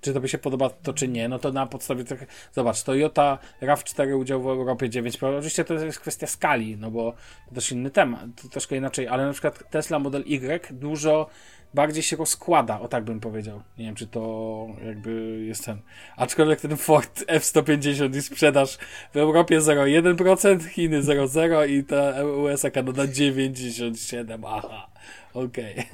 Czy 0.00 0.14
to 0.14 0.20
by 0.20 0.28
się 0.28 0.38
podoba 0.38 0.70
to, 0.70 0.92
czy 0.92 1.08
nie, 1.08 1.28
no 1.28 1.38
to 1.38 1.52
na 1.52 1.66
podstawie 1.66 2.04
tych... 2.04 2.48
Zobacz, 2.52 2.82
Toyota 2.82 3.38
RAV4 3.62 4.18
udział 4.18 4.42
w 4.42 4.46
Europie 4.46 4.88
9%. 4.88 5.38
Oczywiście 5.38 5.64
to 5.64 5.74
jest 5.74 6.00
kwestia 6.00 6.26
skali, 6.26 6.76
no 6.76 6.90
bo 6.90 7.14
to 7.48 7.54
też 7.54 7.72
inny 7.72 7.90
temat, 7.90 8.22
to 8.42 8.48
troszkę 8.48 8.76
inaczej, 8.76 9.08
ale 9.08 9.26
na 9.26 9.32
przykład 9.32 9.70
Tesla 9.70 9.98
Model 9.98 10.24
Y 10.26 10.74
dużo 10.74 11.26
bardziej 11.74 12.02
się 12.02 12.16
rozkłada, 12.16 12.80
o 12.80 12.88
tak 12.88 13.04
bym 13.04 13.20
powiedział. 13.20 13.62
Nie 13.78 13.84
wiem, 13.84 13.94
czy 13.94 14.06
to 14.06 14.66
jakby 14.86 15.44
jest 15.46 15.64
ten... 15.64 15.78
Aczkolwiek 16.16 16.60
ten 16.60 16.76
Ford 16.76 17.24
F-150 17.26 18.16
i 18.16 18.22
sprzedaż 18.22 18.78
w 19.12 19.16
Europie 19.16 19.60
0,1%, 19.60 20.64
Chiny 20.68 21.02
0,0 21.02 21.68
i 21.68 21.84
ta 21.84 22.24
USA 22.24 22.70
Kanada 22.70 23.04
97%. 23.04 24.38
Aha, 24.46 24.90
okej. 25.34 25.74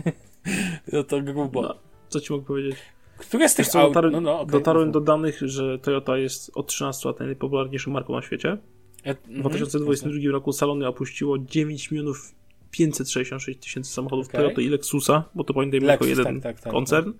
No 0.92 1.02
to 1.02 1.22
grubo. 1.22 1.62
No, 1.62 1.74
co 2.08 2.20
ci 2.20 2.32
mogę 2.32 2.44
powiedzieć? 2.44 2.76
Które 3.16 3.48
z 3.48 3.54
tych 3.54 3.68
co, 3.68 3.82
dotarłem, 3.88 4.12
No, 4.12 4.20
no, 4.20 4.40
okej. 4.40 4.52
dotarłem 4.52 4.92
do 4.92 5.00
danych, 5.00 5.40
że 5.42 5.78
Toyota 5.78 6.18
jest 6.18 6.50
od 6.54 6.66
13 6.66 7.08
lat 7.08 7.20
najpopularniejszą 7.20 7.90
marką 7.90 8.12
na 8.12 8.22
świecie. 8.22 8.58
E, 9.04 9.14
W 9.14 9.18
mhm, 9.28 9.40
2022 9.40 10.32
roku 10.32 10.52
salony 10.52 10.88
opuściło 10.88 11.38
9 11.38 11.90
milionów 11.90 12.34
566 12.74 13.60
tysięcy 13.60 13.92
samochodów 13.92 14.28
Okej. 14.28 14.40
Toyota 14.40 14.60
i 14.60 14.68
Lexusa, 14.68 15.24
bo 15.34 15.44
to 15.44 15.54
pamiętajmy 15.54 15.86
Lexus, 15.86 16.08
jako 16.08 16.20
jeden 16.20 16.40
tak, 16.40 16.54
tak, 16.54 16.64
tak, 16.64 16.72
koncern. 16.72 17.12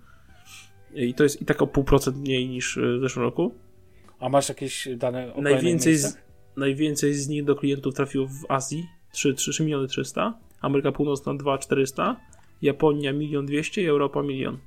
I 0.95 1.15
to 1.15 1.23
jest 1.23 1.43
i 1.43 1.45
tak 1.45 1.63
o 1.63 1.67
pół 1.67 1.85
procent 1.85 2.17
mniej 2.17 2.49
niż 2.49 2.77
y, 2.77 2.99
w 2.99 3.01
zeszłym 3.01 3.25
roku. 3.25 3.55
A 4.21 4.29
masz 4.29 4.49
jakieś 4.49 4.89
dane 4.97 5.35
o 5.35 5.43
Najwięcej 5.43 5.97
z, 5.97 6.19
najwięcej 6.57 7.15
z 7.15 7.29
nich 7.29 7.45
do 7.45 7.57
klientów 7.57 7.95
trafiło 7.95 8.27
w 8.27 8.51
Azji 8.51 8.87
3, 9.13 9.35
3, 9.35 9.51
3 9.51 9.65
miliony 9.65 9.89
300, 9.89 10.39
Ameryka 10.61 10.93
Północna 10.93 11.35
2 11.35 11.59
400, 11.59 12.17
Japonia 12.63 13.13
1 13.13 13.47
200 13.47 13.83
i 13.83 13.87
Europa 13.87 14.23
milion. 14.23 14.59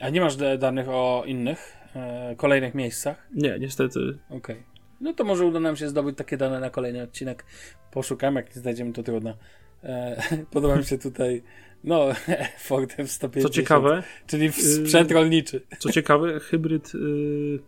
A 0.00 0.08
nie 0.08 0.20
masz 0.20 0.36
da- 0.36 0.56
danych 0.56 0.88
o 0.88 1.22
innych, 1.26 1.72
e, 1.94 2.34
kolejnych 2.36 2.74
miejscach? 2.74 3.28
Nie, 3.34 3.58
niestety. 3.60 4.18
Okej. 4.30 4.73
No 5.04 5.12
to 5.12 5.24
może 5.24 5.44
uda 5.46 5.60
nam 5.60 5.76
się 5.76 5.88
zdobyć 5.88 6.16
takie 6.18 6.36
dane 6.36 6.60
na 6.60 6.70
kolejny 6.70 7.02
odcinek. 7.02 7.44
Poszukamy, 7.90 8.40
jak 8.40 8.56
nie 8.56 8.62
znajdziemy, 8.62 8.92
to 8.92 9.02
trudno. 9.02 9.36
E, 9.82 10.22
podoba 10.52 10.76
mi 10.76 10.84
się 10.84 10.98
tutaj, 10.98 11.42
no, 11.84 12.06
Ford 12.66 12.94
F-150. 12.98 13.42
Co 13.42 13.48
ciekawe, 13.48 14.02
Czyli 14.26 14.44
yy, 14.44 14.52
sprzęt 14.52 15.10
rolniczy. 15.12 15.60
co 15.78 15.92
ciekawe, 15.92 16.40
hybryd 16.40 16.94
y, 16.94 17.58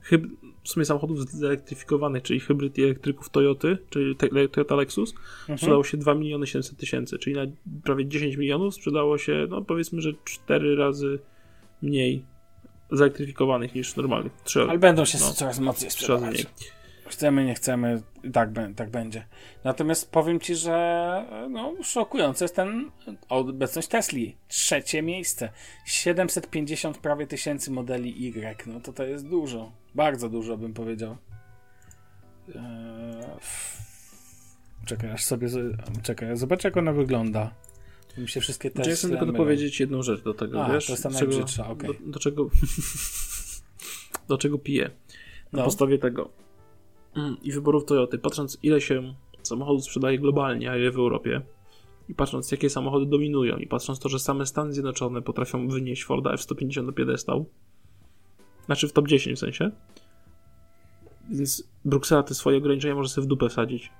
hyb, 0.00 0.22
w 0.64 0.68
sumie 0.68 0.84
samochodów 0.86 1.30
zelektryfikowanych, 1.30 2.22
czyli 2.22 2.40
hybryd 2.40 2.78
i 2.78 2.82
elektryków 2.82 3.30
Toyoty, 3.30 3.78
czyli 3.90 4.16
Toyota 4.52 4.74
Lexus, 4.76 5.14
Mhm. 5.40 5.58
sprzedało 5.58 5.84
się 5.84 5.96
2 5.96 6.14
miliony 6.14 6.46
700 6.46 6.78
tysięcy, 6.78 7.18
czyli 7.18 7.36
na 7.36 7.42
prawie 7.84 8.06
10 8.06 8.36
milionów 8.36 8.74
sprzedało 8.74 9.18
się, 9.18 9.46
no 9.50 9.62
powiedzmy, 9.62 10.00
że 10.00 10.12
4 10.24 10.76
razy 10.76 11.18
mniej 11.82 12.24
zelektryfikowanych 12.90 13.74
niż 13.74 13.96
normalnych. 13.96 14.32
3 14.44 14.60
Ale 14.60 14.78
będą 14.78 15.04
się 15.04 15.18
no, 15.20 15.32
coraz 15.32 15.58
mocniej 15.58 15.90
sprzedawać. 15.90 16.46
Chcemy, 17.08 17.44
nie 17.44 17.54
chcemy, 17.54 18.02
tak, 18.32 18.50
tak 18.76 18.90
będzie. 18.90 19.26
Natomiast 19.64 20.10
powiem 20.10 20.40
Ci, 20.40 20.54
że 20.54 21.46
no, 21.50 21.74
szokujące 21.82 22.44
jest 22.44 22.56
ten 22.56 22.90
obecność 23.28 23.88
Tesli. 23.88 24.36
Trzecie 24.48 25.02
miejsce. 25.02 25.48
750 25.84 26.98
prawie 26.98 27.26
tysięcy 27.26 27.70
modeli 27.70 28.26
Y. 28.26 28.66
No 28.66 28.80
to 28.80 28.92
to 28.92 29.04
jest 29.04 29.28
dużo. 29.28 29.72
Bardzo 29.94 30.28
dużo 30.28 30.56
bym 30.56 30.74
powiedział. 30.74 31.16
Eee, 32.48 32.62
Czekaj, 34.86 35.10
aż 35.10 35.24
sobie... 35.24 35.48
Czekaj, 36.02 36.36
zobacz 36.36 36.64
jak 36.64 36.76
ona 36.76 36.92
wygląda. 36.92 37.50
Mi 38.18 38.28
się 38.28 38.40
wszystkie 38.40 38.70
Znaczy, 38.70 38.90
ja 38.90 38.96
chcę 38.96 39.08
tylko 39.08 39.26
dopowiedzieć 39.26 39.80
jedną 39.80 40.02
rzecz 40.02 40.22
do 40.22 40.34
tego, 40.34 40.64
A, 40.64 40.72
wiesz? 40.72 40.86
to 40.86 40.92
jest 40.92 41.02
ta 41.02 41.10
do 41.10 41.18
czego- 41.18 41.36
okej. 41.68 41.90
do, 42.04 42.12
do 42.12 42.18
czego 42.18 42.50
do 44.28 44.38
czego 44.38 44.58
piję. 44.58 44.90
Na 45.52 45.58
No. 45.58 45.64
podstawie 45.64 45.98
tego 45.98 46.28
mm, 47.16 47.36
i 47.42 47.52
wyborów 47.52 47.84
Toyoty, 47.84 48.18
patrząc 48.18 48.58
ile 48.62 48.80
się 48.80 49.14
samochodów 49.42 49.84
sprzedaje 49.84 50.18
globalnie, 50.18 50.70
a 50.70 50.76
ile 50.76 50.90
w 50.90 50.96
Europie 50.96 51.42
i 52.08 52.14
patrząc 52.14 52.52
jakie 52.52 52.70
samochody 52.70 53.06
dominują 53.06 53.56
i 53.56 53.66
patrząc 53.66 53.98
to, 53.98 54.08
że 54.08 54.18
same 54.18 54.46
Stany 54.46 54.72
Zjednoczone 54.72 55.22
potrafią 55.22 55.68
wynieść 55.68 56.04
Forda 56.04 56.32
F-150 56.32 56.84
na 56.86 56.92
piedestał, 56.92 57.46
znaczy 58.66 58.88
w 58.88 58.92
top 58.92 59.08
10 59.08 59.36
w 59.38 59.40
sensie, 59.40 59.70
więc 61.30 61.68
Bruksela 61.84 62.22
te 62.22 62.34
swoje 62.34 62.58
ograniczenia 62.58 62.94
może 62.94 63.08
sobie 63.08 63.24
w 63.24 63.28
dupę 63.28 63.48
wsadzić. 63.48 63.90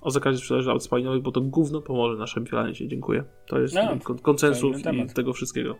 O 0.00 0.10
zakazie 0.10 0.38
sprzedaży 0.38 0.70
aut 0.70 0.84
spalinowych, 0.84 1.22
bo 1.22 1.32
to 1.32 1.40
gówno 1.40 1.80
pomoże 1.80 2.18
naszym 2.18 2.44
planecie. 2.44 2.88
Dziękuję. 2.88 3.24
To 3.46 3.60
jest 3.60 3.74
No, 3.74 3.98
kon- 4.04 4.18
konsensus 4.18 4.82
to 4.82 4.92
i 4.92 5.06
tego 5.06 5.32
wszystkiego. 5.32 5.76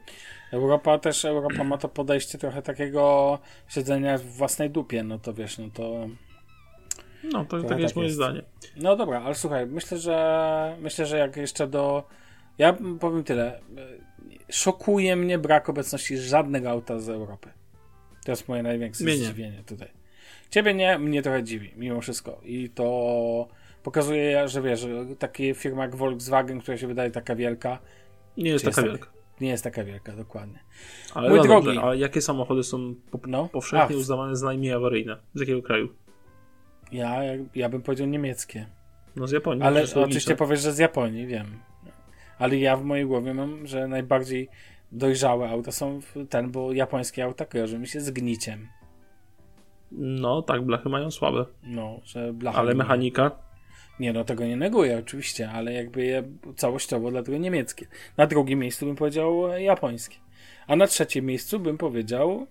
Europa 0.52 0.98
też, 0.98 1.24
Europa 1.24 1.64
ma 1.64 1.78
to 1.78 1.88
podejście 1.88 2.38
trochę 2.38 2.62
takiego 2.62 3.38
siedzenia 3.68 4.18
w 4.18 4.22
własnej 4.22 4.70
dupie, 4.70 5.02
no 5.02 5.18
to 5.18 5.34
wiesz, 5.34 5.58
no 5.58 5.70
to... 5.74 6.08
No, 7.24 7.44
to, 7.44 7.44
Trochę 7.44 7.68
tak 7.68 7.80
jest 7.80 7.96
moje 7.96 8.06
jest. 8.06 8.16
zdanie. 8.16 8.42
No 8.76 8.96
dobra, 8.96 9.22
ale 9.22 9.34
słuchaj, 9.34 9.66
myślę, 9.66 9.98
że 9.98 10.76
myślę, 10.80 11.06
że 11.06 11.18
jak 11.18 11.36
jeszcze 11.36 11.66
do... 11.66 12.04
Ja 12.58 12.76
powiem 13.00 13.24
tyle. 13.24 13.60
Szokuje 14.50 15.16
mnie 15.16 15.38
brak 15.38 15.68
obecności 15.68 16.18
żadnego 16.18 16.70
auta 16.70 16.98
z 16.98 17.08
Europy. 17.08 17.48
To 18.24 18.32
jest 18.32 18.48
moje 18.48 18.62
największe 18.62 19.04
Mnie 19.04 19.16
zdziwienie 19.16 19.62
tutaj. 19.66 19.88
Ciebie 20.50 20.74
nie, 20.74 20.98
mnie 20.98 21.22
trochę 21.22 21.42
dziwi, 21.42 21.72
mimo 21.76 22.00
wszystko. 22.00 22.40
I 22.44 22.70
to 22.70 23.48
pokazuje, 23.82 24.48
że 24.48 24.62
wiesz, 24.62 24.86
takie 25.18 25.54
firma 25.54 25.82
jak 25.82 25.96
Volkswagen, 25.96 26.60
która 26.60 26.76
się 26.76 26.86
wydaje 26.86 27.10
taka 27.10 27.34
wielka, 27.36 27.78
Nie 28.36 28.50
jest 28.50 28.64
taka 28.64 28.80
jest 28.80 28.92
wielka. 28.92 29.10
nie 29.40 29.48
jest 29.48 29.64
taka 29.64 29.84
wielka, 29.84 30.12
dokładnie. 30.16 30.58
Ale 31.14 31.28
Mój 31.28 31.38
no 31.38 31.44
drogi. 31.44 31.66
dobrze, 31.66 31.82
a 31.82 31.94
jakie 31.94 32.20
samochody 32.22 32.62
są 32.62 32.94
po, 33.10 33.18
No. 33.26 33.48
powszechnie 33.48 33.96
A, 33.96 33.98
uznawane 33.98 34.36
za 34.36 34.46
najmniej 34.46 34.72
awaryjne? 34.72 35.16
Z 35.34 35.40
jakiego 35.40 35.62
kraju? 35.62 35.88
Ja, 36.92 37.20
ja 37.54 37.68
bym 37.68 37.82
powiedział 37.82 38.06
niemieckie. 38.06 38.66
No 39.16 39.26
z 39.26 39.32
Japonii. 39.32 39.62
Ale 39.64 39.84
oczywiście 39.94 40.36
powiesz, 40.36 40.60
że 40.60 40.72
z 40.72 40.78
Japonii, 40.78 41.26
wiem. 41.26 41.46
Ale 42.38 42.56
ja 42.56 42.76
w 42.76 42.84
mojej 42.84 43.06
głowie 43.06 43.34
mam, 43.34 43.66
że 43.66 43.88
najbardziej 43.88 44.48
dojrzałe 44.92 45.48
auta 45.50 45.72
są 45.72 46.00
ten, 46.28 46.50
bo 46.50 46.72
japońskie 46.72 47.24
auta 47.24 47.44
kojarzą 47.46 47.78
mi 47.78 47.86
się 47.86 48.00
z 48.00 48.10
gniciem. 48.10 48.68
No 49.92 50.42
tak, 50.42 50.62
blachy 50.62 50.88
mają 50.88 51.10
słabe. 51.10 51.44
No, 51.62 52.00
że 52.04 52.32
blacha. 52.32 52.58
Ale 52.58 52.74
mechanika? 52.74 53.30
Nie, 54.00 54.12
no 54.12 54.24
tego 54.24 54.46
nie 54.46 54.56
neguję, 54.56 54.98
oczywiście, 54.98 55.50
ale 55.50 55.72
jakby 55.72 56.04
je 56.04 56.22
całościowo 56.56 57.10
dlatego 57.10 57.38
niemieckie. 57.38 57.86
Na 58.16 58.26
drugim 58.26 58.58
miejscu 58.58 58.86
bym 58.86 58.96
powiedział 58.96 59.52
e, 59.52 59.62
japońskie. 59.62 60.16
A 60.66 60.76
na 60.76 60.86
trzecim 60.86 61.26
miejscu 61.26 61.60
bym 61.60 61.78
powiedział 61.78 62.46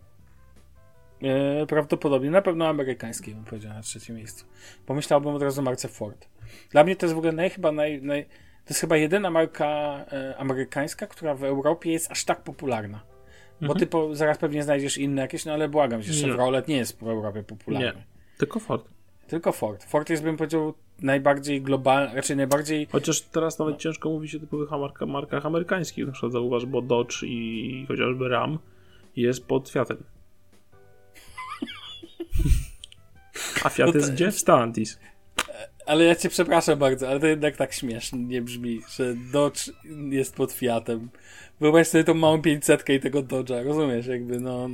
e, 1.23 1.65
prawdopodobnie, 1.65 2.31
na 2.31 2.41
pewno 2.41 2.67
amerykańskie 2.67 3.31
bym 3.31 3.43
powiedział 3.43 3.73
na 3.73 3.81
trzecim 3.81 4.15
miejscu. 4.15 4.45
Pomyślałbym 4.85 5.35
od 5.35 5.41
razu 5.41 5.61
o 5.61 5.63
marce 5.63 5.87
Ford. 5.87 6.27
Dla 6.71 6.83
mnie 6.83 6.95
to 6.95 7.05
jest 7.05 7.13
w 7.15 7.17
ogóle 7.17 7.31
naj, 7.33 7.49
chyba 7.49 7.71
naj, 7.71 8.01
naj, 8.01 8.25
to 8.65 8.69
jest 8.69 8.81
chyba 8.81 8.97
jedyna 8.97 9.29
marka 9.29 9.65
e, 10.11 10.37
amerykańska, 10.37 11.07
która 11.07 11.35
w 11.35 11.43
Europie 11.43 11.91
jest 11.91 12.11
aż 12.11 12.25
tak 12.25 12.43
popularna. 12.43 13.03
Bo 13.61 13.75
ty 13.75 13.87
po, 13.87 14.15
zaraz 14.15 14.37
pewnie 14.37 14.63
znajdziesz 14.63 14.97
inne 14.97 15.21
jakieś, 15.21 15.45
no 15.45 15.53
ale 15.53 15.69
błagam 15.69 16.03
cię. 16.03 16.11
Chevrolet 16.27 16.67
nie 16.67 16.77
jest 16.77 16.99
w 16.99 17.03
Europie 17.07 17.43
popularny. 17.43 17.85
Nie. 17.85 18.05
Tylko 18.37 18.59
Ford. 18.59 18.89
Tylko 19.27 19.51
Ford. 19.51 19.83
Ford 19.83 20.09
jest, 20.09 20.23
bym 20.23 20.37
powiedział, 20.37 20.73
najbardziej 21.01 21.61
globalny, 21.61 22.15
raczej 22.15 22.37
najbardziej 22.37 22.87
Chociaż 22.91 23.21
teraz 23.21 23.59
nawet 23.59 23.73
No. 23.75 23.79
ciężko 23.79 24.09
mówić 24.09 24.35
o 24.35 24.39
typowych 24.39 24.71
marka, 24.71 25.05
markach 25.05 25.45
amerykańskich. 25.45 26.05
Na 26.05 26.11
przykład 26.11 26.31
zauważ, 26.31 26.65
bo 26.65 26.81
Dodge 26.81 27.23
i 27.23 27.85
chociażby 27.87 28.29
Ram 28.29 28.59
jest 29.15 29.45
pod 29.45 29.69
Fiatem. 29.69 29.97
A 33.63 33.69
Fiat 33.69 33.87
No 33.87 33.91
to- 33.93 33.97
jest 33.97 34.13
gdzie? 34.13 34.31
W 34.31 34.39
Stellantis. 34.39 34.99
Ale 35.87 36.03
ja 36.03 36.15
cię 36.15 36.29
przepraszam 36.29 36.79
bardzo, 36.79 37.09
ale 37.09 37.19
to 37.19 37.27
jednak 37.27 37.57
tak 37.57 37.73
śmiesznie 37.73 38.41
brzmi, 38.41 38.81
że 38.95 39.13
Dodge 39.33 39.69
jest 40.09 40.35
pod 40.35 40.51
Fiatem. 40.51 41.09
Wyobraź 41.59 41.87
sobie 41.87 42.03
tą 42.03 42.13
małą 42.13 42.41
500 42.41 42.89
i 42.89 42.99
tego 42.99 43.23
Dodge'a, 43.23 43.65
rozumiesz? 43.65 44.07
Jakby, 44.07 44.39
no, 44.39 44.67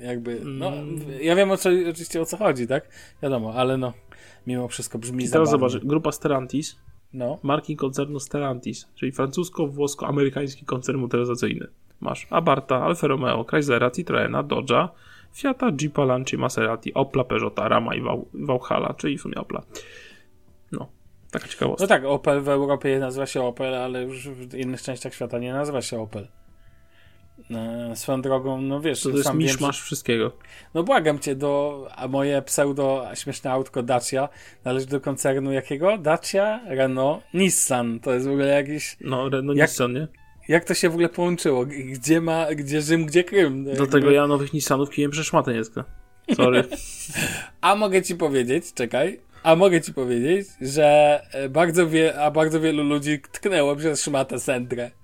jakby, 0.00 0.40
no, 0.44 0.68
Mm. 0.68 1.00
ja 1.22 1.36
wiem 1.36 1.50
o 1.50 1.56
co, 1.56 1.70
oczywiście 1.90 2.20
o 2.20 2.24
co 2.26 2.36
chodzi, 2.36 2.66
tak? 2.66 2.88
Wiadomo, 3.22 3.54
ale 3.54 3.76
no, 3.76 3.92
mimo 4.46 4.68
wszystko 4.68 4.98
brzmi 4.98 5.24
I 5.24 5.30
teraz 5.30 5.50
zabawnie. 5.50 5.70
zobacz, 5.72 5.86
grupa 5.88 6.12
Stellantis, 6.12 6.76
No, 7.12 7.38
marki 7.42 7.76
koncernu 7.76 8.20
Stellantis, 8.20 8.88
czyli 8.94 9.12
francusko-włosko-amerykański 9.12 10.64
koncern 10.64 10.98
motoryzacyjny. 10.98 11.66
Masz 12.00 12.26
Abarta, 12.30 12.76
Alfa 12.84 13.06
Romeo, 13.06 13.44
Chryslera, 13.44 13.90
Citroena, 13.90 14.44
Dodge'a, 14.44 14.88
Fiata, 15.34 15.70
Jeepa, 15.80 16.04
Lancia, 16.04 16.38
Maserati, 16.38 16.94
Opla, 16.94 17.24
Peugeota, 17.24 17.68
Rama 17.68 17.94
i 17.94 18.02
Vauxhalla, 18.34 18.94
czyli 18.94 19.18
w 19.18 19.20
sumie 19.20 19.34
Opla. 19.34 19.62
Taka 21.30 21.48
ciekawostka. 21.48 21.84
no 21.84 21.88
tak, 21.88 22.04
Opel 22.04 22.40
w 22.40 22.48
Europie 22.48 22.98
nazywa 22.98 23.26
się 23.26 23.42
Opel, 23.42 23.74
ale 23.74 24.02
już 24.02 24.28
w 24.28 24.54
innych 24.54 24.82
częściach 24.82 25.14
świata 25.14 25.38
nie 25.38 25.52
nazywa 25.52 25.82
się 25.82 26.00
Opel. 26.00 26.28
E, 27.50 27.96
swoją 27.96 28.22
drogą, 28.22 28.60
no 28.60 28.80
wiesz, 28.80 29.02
To, 29.02 29.10
to 29.10 29.16
jest 29.16 29.36
wiem, 29.38 29.48
że- 29.48 29.72
wszystkiego. 29.72 30.32
No 30.74 30.82
błagam 30.82 31.18
cię, 31.18 31.34
do, 31.36 31.86
a 31.96 32.08
moje 32.08 32.42
pseudo 32.42 33.06
śmieszne 33.14 33.50
autko 33.52 33.82
Dacia 33.82 34.28
należy 34.64 34.86
do 34.86 35.00
koncernu 35.00 35.52
jakiego? 35.52 35.98
Dacia, 35.98 36.60
Renault, 36.66 37.24
Nissan. 37.34 38.00
To 38.00 38.14
jest 38.14 38.26
w 38.26 38.30
ogóle 38.30 38.46
jakiś... 38.46 38.96
No, 39.00 39.28
Renault 39.28 39.58
Jak- 39.58 39.68
Nissan, 39.70 39.92
nie? 39.92 40.08
Jak 40.48 40.64
to 40.64 40.74
się 40.74 40.88
w 40.88 40.92
ogóle 40.92 41.08
połączyło? 41.08 41.66
Gdzie 41.66 42.20
ma, 42.20 42.54
gdzie 42.54 42.82
Rzym, 42.82 43.06
gdzie 43.06 43.24
Krym? 43.24 43.64
Do 43.64 43.70
Jakby- 43.70 43.86
tego 43.86 44.10
ja 44.10 44.26
nowych 44.26 44.52
Nissanów 44.52 44.90
kijem 44.90 45.10
przez 45.10 45.26
szmatę 45.26 45.54
nie. 45.54 45.64
Sorry. 46.34 46.64
A 47.60 47.74
mogę 47.74 48.02
ci 48.02 48.14
powiedzieć, 48.14 48.74
czekaj, 48.74 49.20
a 49.48 49.56
mogę 49.56 49.80
ci 49.80 49.94
powiedzieć, 49.94 50.48
że 50.60 51.20
e, 51.32 51.48
bardzo, 51.48 51.88
wie, 51.88 52.20
a 52.20 52.30
bardzo 52.30 52.60
wielu 52.60 52.84
ludzi 52.84 53.20
tknęło 53.32 53.76
przez 53.76 54.02
szmatę 54.02 54.40
Sentrę. 54.40 54.90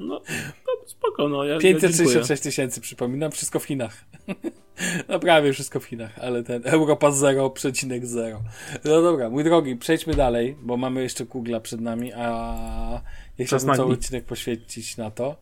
No, 0.00 0.20
no 0.66 0.86
spoko, 0.86 1.28
no. 1.28 1.44
Ja, 1.44 1.54
ja 1.54 1.60
566 1.60 2.42
tysięcy, 2.42 2.80
przypominam, 2.80 3.30
wszystko 3.30 3.60
w 3.60 3.64
Chinach. 3.64 4.04
No 5.08 5.18
prawie 5.18 5.52
wszystko 5.52 5.80
w 5.80 5.84
Chinach, 5.84 6.18
ale 6.18 6.42
ten 6.42 6.62
Europa 6.64 7.08
0,0. 7.10 8.38
No 8.84 9.02
dobra, 9.02 9.30
mój 9.30 9.44
drogi, 9.44 9.76
przejdźmy 9.76 10.14
dalej, 10.14 10.56
bo 10.62 10.76
mamy 10.76 11.02
jeszcze 11.02 11.24
Google'a 11.24 11.60
przed 11.60 11.80
nami, 11.80 12.12
a 12.12 13.00
Czas 13.38 13.46
chciałbym 13.46 13.76
cały 13.76 13.92
odcinek 13.92 14.24
poświęcić 14.24 14.96
na 14.96 15.10
to. 15.10 15.36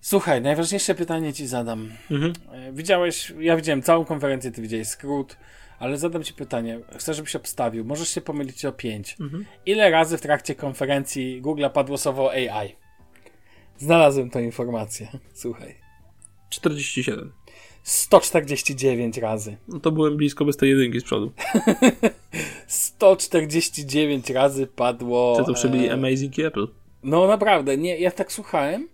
Słuchaj, 0.00 0.42
najważniejsze 0.42 0.94
pytanie 0.94 1.32
ci 1.32 1.46
zadam. 1.46 1.90
Mhm. 2.10 2.32
E, 2.52 2.72
Widziałeś, 2.72 3.32
ja 3.40 3.56
widziałem 3.56 3.82
całą 3.82 4.04
konferencję, 4.04 4.50
ty 4.50 4.62
widziałeś 4.62 4.88
skrót, 4.88 5.36
ale 5.78 5.98
zadam 5.98 6.22
ci 6.22 6.34
pytanie, 6.34 6.80
chcę, 6.96 7.14
żebyś 7.14 7.36
obstawił, 7.36 7.84
możesz 7.84 8.08
się 8.08 8.20
pomylić 8.20 8.64
o 8.64 8.72
5. 8.72 9.16
Mhm. 9.20 9.44
Ile 9.66 9.90
razy 9.90 10.18
w 10.18 10.20
trakcie 10.20 10.54
konferencji 10.54 11.42
Google'a 11.42 11.70
padło 11.70 11.98
słowo 11.98 12.30
AI? 12.30 12.76
Znalazłem 13.78 14.30
tą 14.30 14.40
informację, 14.40 15.08
słuchaj. 15.34 15.74
47. 16.50 17.32
149 17.82 19.18
razy. 19.18 19.56
No 19.68 19.80
to 19.80 19.92
byłem 19.92 20.16
blisko 20.16 20.44
bez 20.44 20.56
tej 20.56 20.70
jedynki 20.70 21.00
z 21.00 21.04
przodu. 21.04 21.32
149 22.66 24.30
razy 24.30 24.66
padło. 24.66 25.36
Czy 25.38 25.44
to 25.44 25.54
przebili 25.54 25.86
e, 25.86 25.92
Amazing 25.92 26.38
Apple? 26.38 26.68
No 27.02 27.26
naprawdę, 27.26 27.76
nie, 27.76 27.98
ja 27.98 28.10
tak 28.10 28.32
słuchałem, 28.32 28.88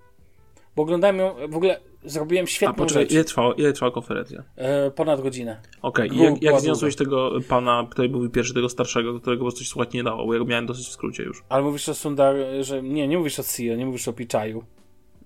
bo 0.77 0.83
oglądałem 0.83 1.18
ją, 1.18 1.35
w 1.49 1.57
ogóle 1.57 1.81
zrobiłem 2.04 2.44
A 2.44 2.46
świetną 2.46 2.74
poczekaj, 2.74 3.02
rzecz. 3.04 3.12
ile 3.12 3.24
trwała, 3.24 3.54
ile 3.54 3.72
trwała 3.72 3.92
konferencja? 3.92 4.42
E, 4.56 4.90
ponad 4.90 5.20
godzinę. 5.20 5.60
Okej, 5.82 6.14
i 6.14 6.18
jak, 6.18 6.42
jak 6.42 6.60
zniosłeś 6.60 6.96
tego 6.96 7.32
pana, 7.48 7.86
który 7.90 8.08
mówił 8.08 8.30
pierwszy, 8.30 8.54
tego 8.54 8.68
starszego, 8.68 9.20
którego 9.20 9.40
po 9.44 9.50
prostu 9.50 9.64
słuchać 9.64 9.92
nie 9.92 10.02
dało, 10.02 10.26
bo 10.26 10.32
ja 10.32 10.38
go 10.38 10.44
miałem 10.44 10.66
dosyć 10.66 10.86
w 10.86 10.90
skrócie 10.90 11.22
już. 11.22 11.42
Ale 11.48 11.62
mówisz 11.62 11.88
o 11.88 11.94
Sundar, 11.94 12.36
że 12.60 12.82
nie, 12.82 13.08
nie 13.08 13.18
mówisz 13.18 13.38
o 13.38 13.42
CEO, 13.42 13.76
nie 13.76 13.86
mówisz 13.86 14.08
o 14.08 14.12
Pichaju. 14.12 14.64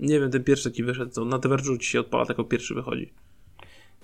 Nie 0.00 0.20
wiem, 0.20 0.30
ten 0.30 0.44
pierwszy 0.44 0.70
taki 0.70 0.82
wyszedł, 0.84 1.10
co 1.10 1.24
na 1.24 1.38
Diverge'u 1.38 1.78
ci 1.78 1.90
się 1.90 2.00
odpala, 2.00 2.26
tak 2.26 2.36
pierwszy 2.48 2.74
wychodzi. 2.74 3.12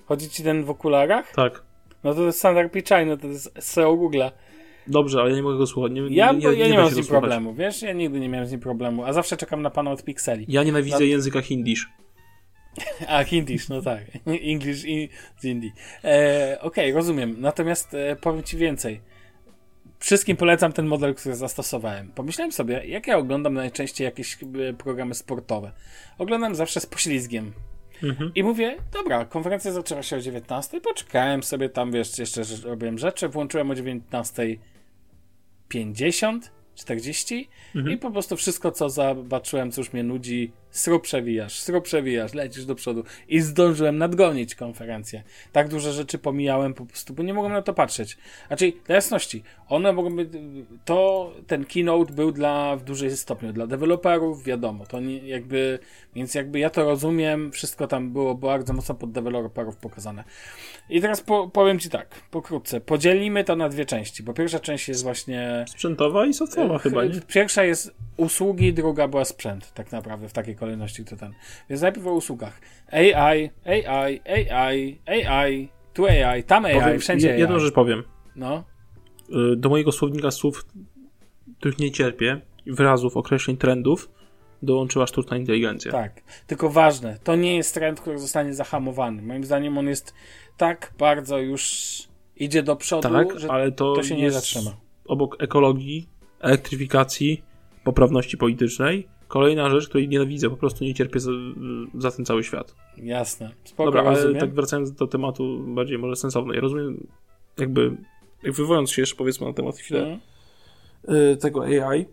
Chodzi 0.05 0.29
ci 0.29 0.43
ten 0.43 0.63
w 0.63 0.69
okularach? 0.69 1.31
Tak. 1.35 1.63
No 2.03 2.13
to 2.13 2.25
jest 2.25 2.41
Sundar 2.41 2.71
Pichaj, 2.71 3.05
no 3.05 3.17
to 3.17 3.27
jest 3.27 3.53
CEO 3.59 3.93
Google'a. 3.93 4.31
Dobrze, 4.87 5.21
ale 5.21 5.29
ja 5.29 5.35
nie 5.35 5.43
mogę 5.43 5.57
go 5.57 5.67
słuchać. 5.67 5.91
Nie, 5.91 6.01
Ja, 6.01 6.31
nie, 6.31 6.37
nie, 6.37 6.45
ja 6.45 6.65
nie 6.65 6.71
nie, 6.71 6.77
mam 6.77 6.89
z 6.89 6.95
nim 6.95 7.05
problemu, 7.05 7.53
wiesz? 7.53 7.81
Ja 7.81 7.93
nigdy 7.93 8.19
nie 8.19 8.29
miałem 8.29 8.47
z 8.47 8.51
nim 8.51 8.59
problemu, 8.59 9.03
a 9.03 9.13
zawsze 9.13 9.37
czekam 9.37 9.61
na 9.61 9.69
pana 9.69 9.91
od 9.91 10.03
Pixeli. 10.03 10.45
Ja 10.47 10.63
nienawidzę 10.63 10.99
Na- 10.99 11.05
języka 11.05 11.41
hindisz. 11.41 11.89
A, 13.07 13.23
Hindish, 13.23 13.69
no 13.69 13.81
tak. 13.81 14.03
English 14.51 14.85
i 14.85 15.09
z 15.39 15.45
Indii. 15.45 15.73
E, 16.03 16.57
Okej, 16.61 16.93
rozumiem. 16.93 17.35
Natomiast 17.39 17.93
e, 17.93 18.15
powiem 18.15 18.43
ci 18.43 18.57
więcej. 18.57 19.01
Wszystkim 19.99 20.37
polecam 20.37 20.73
ten 20.73 20.85
model, 20.85 21.15
który 21.15 21.35
zastosowałem. 21.35 22.11
Pomyślałem 22.11 22.51
sobie, 22.51 22.85
jak 22.85 23.07
ja 23.07 23.17
oglądam 23.17 23.53
najczęściej 23.53 24.05
jakieś 24.05 24.37
e, 24.43 24.47
programy 24.73 25.13
sportowe. 25.13 25.71
Oglądam 26.17 26.55
zawsze 26.55 26.79
z 26.79 26.85
poślizgiem. 26.85 27.53
Mhm. 28.03 28.31
I 28.35 28.43
mówię, 28.43 28.77
dobra, 28.91 29.25
konferencja 29.25 29.71
zaczęła 29.71 30.03
się 30.03 30.15
o 30.15 30.19
19, 30.19 30.81
poczekałem 30.81 31.43
sobie 31.43 31.69
tam, 31.69 31.91
wiesz, 31.91 32.19
jeszcze 32.19 32.41
robiłem 32.63 32.97
rzeczy, 32.97 33.29
włączyłem 33.29 33.71
o 33.71 33.73
19.50, 33.73 36.39
40 36.75 37.49
Mhm. 37.75 37.95
i 37.95 37.97
po 37.97 38.11
prostu 38.11 38.37
wszystko, 38.37 38.71
co 38.71 38.89
zobaczyłem, 38.89 39.71
co 39.71 39.81
już 39.81 39.93
mnie 39.93 40.03
nudzi, 40.03 40.51
srób 40.73 41.03
przewijasz, 41.03 41.59
srób 41.59 41.83
przewijasz, 41.83 42.33
lecisz 42.33 42.65
do 42.65 42.75
przodu 42.75 43.03
i 43.27 43.41
zdążyłem 43.41 43.97
nadgonić 43.97 44.55
konferencję. 44.55 45.23
Tak 45.51 45.69
duże 45.69 45.93
rzeczy 45.93 46.17
pomijałem 46.17 46.73
po 46.73 46.85
prostu, 46.85 47.13
bo 47.13 47.23
nie 47.23 47.33
mogłem 47.33 47.53
na 47.53 47.61
to 47.61 47.73
patrzeć. 47.73 48.17
Znaczy, 48.47 48.73
dla 48.85 48.95
jasności, 48.95 49.43
one 49.69 49.93
mogą 49.93 50.15
być, 50.15 50.29
to 50.85 51.31
ten 51.47 51.65
keynote 51.65 52.13
był 52.13 52.31
dla, 52.31 52.75
w 52.75 52.83
dużej 52.83 53.17
stopniu 53.17 53.53
dla 53.53 53.67
deweloperów, 53.67 54.43
wiadomo, 54.43 54.85
to 54.85 54.99
nie, 54.99 55.17
jakby, 55.17 55.79
więc 56.15 56.35
jakby 56.35 56.59
ja 56.59 56.69
to 56.69 56.83
rozumiem, 56.83 57.51
wszystko 57.51 57.87
tam 57.87 58.11
było 58.11 58.35
bardzo 58.35 58.73
mocno 58.73 58.95
pod 58.95 59.11
deweloperów 59.11 59.77
pokazane. 59.77 60.23
I 60.89 61.01
teraz 61.01 61.21
po, 61.21 61.47
powiem 61.47 61.79
Ci 61.79 61.89
tak, 61.89 62.07
pokrótce, 62.31 62.81
podzielimy 62.81 63.43
to 63.43 63.55
na 63.55 63.69
dwie 63.69 63.85
części, 63.85 64.23
bo 64.23 64.33
pierwsza 64.33 64.59
część 64.59 64.87
jest 64.87 65.03
właśnie... 65.03 65.65
Sprzętowa 65.67 66.25
i 66.25 66.33
softowa 66.33 66.79
chyba, 66.79 67.05
nie? 67.05 67.21
Pierwsza 67.27 67.63
jest 67.63 67.95
usługi, 68.17 68.73
druga 68.73 69.07
była 69.07 69.25
sprzęt, 69.25 69.73
tak 69.73 69.91
naprawdę, 69.91 70.29
w 70.29 70.33
takiej 70.33 70.55
kolejności 70.63 71.05
to 71.05 71.15
ten. 71.17 71.33
Więc 71.69 71.81
najpierw 71.81 72.07
o 72.07 72.13
usługach. 72.13 72.61
AI, 72.91 73.49
AI, 73.65 74.21
AI, 74.51 74.99
AI, 75.27 75.69
tu 75.93 76.05
AI, 76.05 76.43
tam 76.43 76.65
AI, 76.65 76.73
Powiem, 76.79 76.99
wszędzie 76.99 77.33
AI. 77.33 77.39
jedną 77.39 77.59
rzecz 77.59 77.73
powiem. 77.73 78.03
No, 78.35 78.63
Y, 79.29 79.55
Do 79.57 79.69
mojego 79.69 79.91
słownika 79.91 80.31
słów, 80.31 80.65
których 81.59 81.79
nie 81.79 81.91
cierpię, 81.91 82.41
wyrazów, 82.67 83.17
określeń, 83.17 83.57
trendów, 83.57 84.09
dołączyła 84.61 85.07
sztuczna 85.07 85.37
inteligencja. 85.37 85.91
tak. 85.91 86.21
Tylko 86.47 86.69
ważne, 86.69 87.19
to 87.23 87.35
nie 87.35 87.55
jest 87.55 87.73
trend, 87.73 88.01
który 88.01 88.19
zostanie 88.19 88.53
zahamowany. 88.53 89.21
Moim 89.21 89.43
zdaniem 89.43 89.77
on 89.77 89.87
jest 89.87 90.13
tak 90.57 90.93
bardzo 90.97 91.37
już 91.39 91.63
idzie 92.35 92.63
do 92.63 92.75
przodu, 92.75 93.09
Tak, 93.09 93.39
że 93.39 93.51
ale 93.51 93.71
to, 93.71 93.93
to 93.93 94.03
się 94.03 94.15
nie 94.17 94.31
zatrzyma. 94.31 94.71
obok 95.05 95.43
ekologii, 95.43 96.09
elektryfikacji, 96.39 97.43
poprawności 97.83 98.37
politycznej, 98.37 99.07
kolejna 99.33 99.69
rzecz, 99.69 99.87
której 99.89 100.07
nienawidzę, 100.09 100.49
po 100.49 100.57
prostu 100.57 100.83
nie 100.83 100.93
cierpię 100.93 101.19
za, 101.19 101.31
za 101.97 102.11
ten 102.11 102.25
cały 102.25 102.43
świat. 102.43 102.75
Jasne. 102.97 103.51
Spoko, 103.63 103.85
Dobra, 103.85 104.01
ale 104.01 104.15
rozumiem. 104.15 104.39
tak 104.39 104.53
wracając 104.53 104.91
do 104.91 105.07
tematu 105.07 105.59
bardziej 105.67 105.97
może 105.97 106.15
sensownej. 106.15 106.55
Ja 106.55 106.61
rozumiem, 106.61 107.07
jakby, 107.57 107.97
jak 108.43 108.53
wywołując 108.53 108.91
się 108.91 109.01
jeszcze 109.01 109.15
powiedzmy 109.15 109.47
na 109.47 109.53
temat 109.53 109.77
chwilę 109.77 110.19
y, 111.33 111.37
tego 111.37 111.63
AI, 111.63 112.05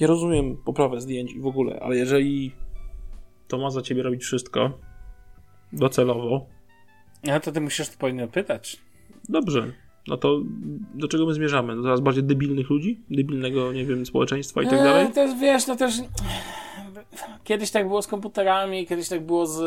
ja 0.00 0.06
rozumiem 0.06 0.56
poprawę 0.64 1.00
zdjęć 1.00 1.32
i 1.32 1.40
w 1.40 1.46
ogóle, 1.46 1.80
ale 1.80 1.96
jeżeli 1.96 2.52
to 3.48 3.58
ma 3.58 3.70
za 3.70 3.82
ciebie 3.82 4.02
robić 4.02 4.22
wszystko 4.22 4.78
docelowo, 5.72 6.46
A 7.32 7.40
to 7.40 7.52
ty 7.52 7.60
musisz 7.60 7.88
to 7.88 7.98
powinien 7.98 8.28
pytać. 8.28 8.76
dobrze. 9.28 9.72
No 10.08 10.16
to 10.16 10.40
do 10.94 11.08
czego 11.08 11.26
my 11.26 11.34
zmierzamy? 11.34 11.76
Do 11.76 11.82
coraz 11.82 12.00
bardziej 12.00 12.24
debilnych 12.24 12.70
ludzi? 12.70 13.00
Debilnego, 13.10 13.72
nie 13.72 13.84
wiem, 13.84 14.06
społeczeństwa 14.06 14.62
i 14.62 14.64
tak 14.64 14.74
Eee, 14.74 14.84
dalej? 14.84 15.12
To 15.14 15.20
jest, 15.22 15.38
wiesz, 15.40 15.66
no 15.66 15.76
też 15.76 15.94
kiedyś 17.44 17.70
tak 17.70 17.88
było 17.88 18.02
z 18.02 18.06
komputerami, 18.06 18.86
kiedyś 18.86 19.08
tak 19.08 19.20
było 19.20 19.46
z 19.46 19.58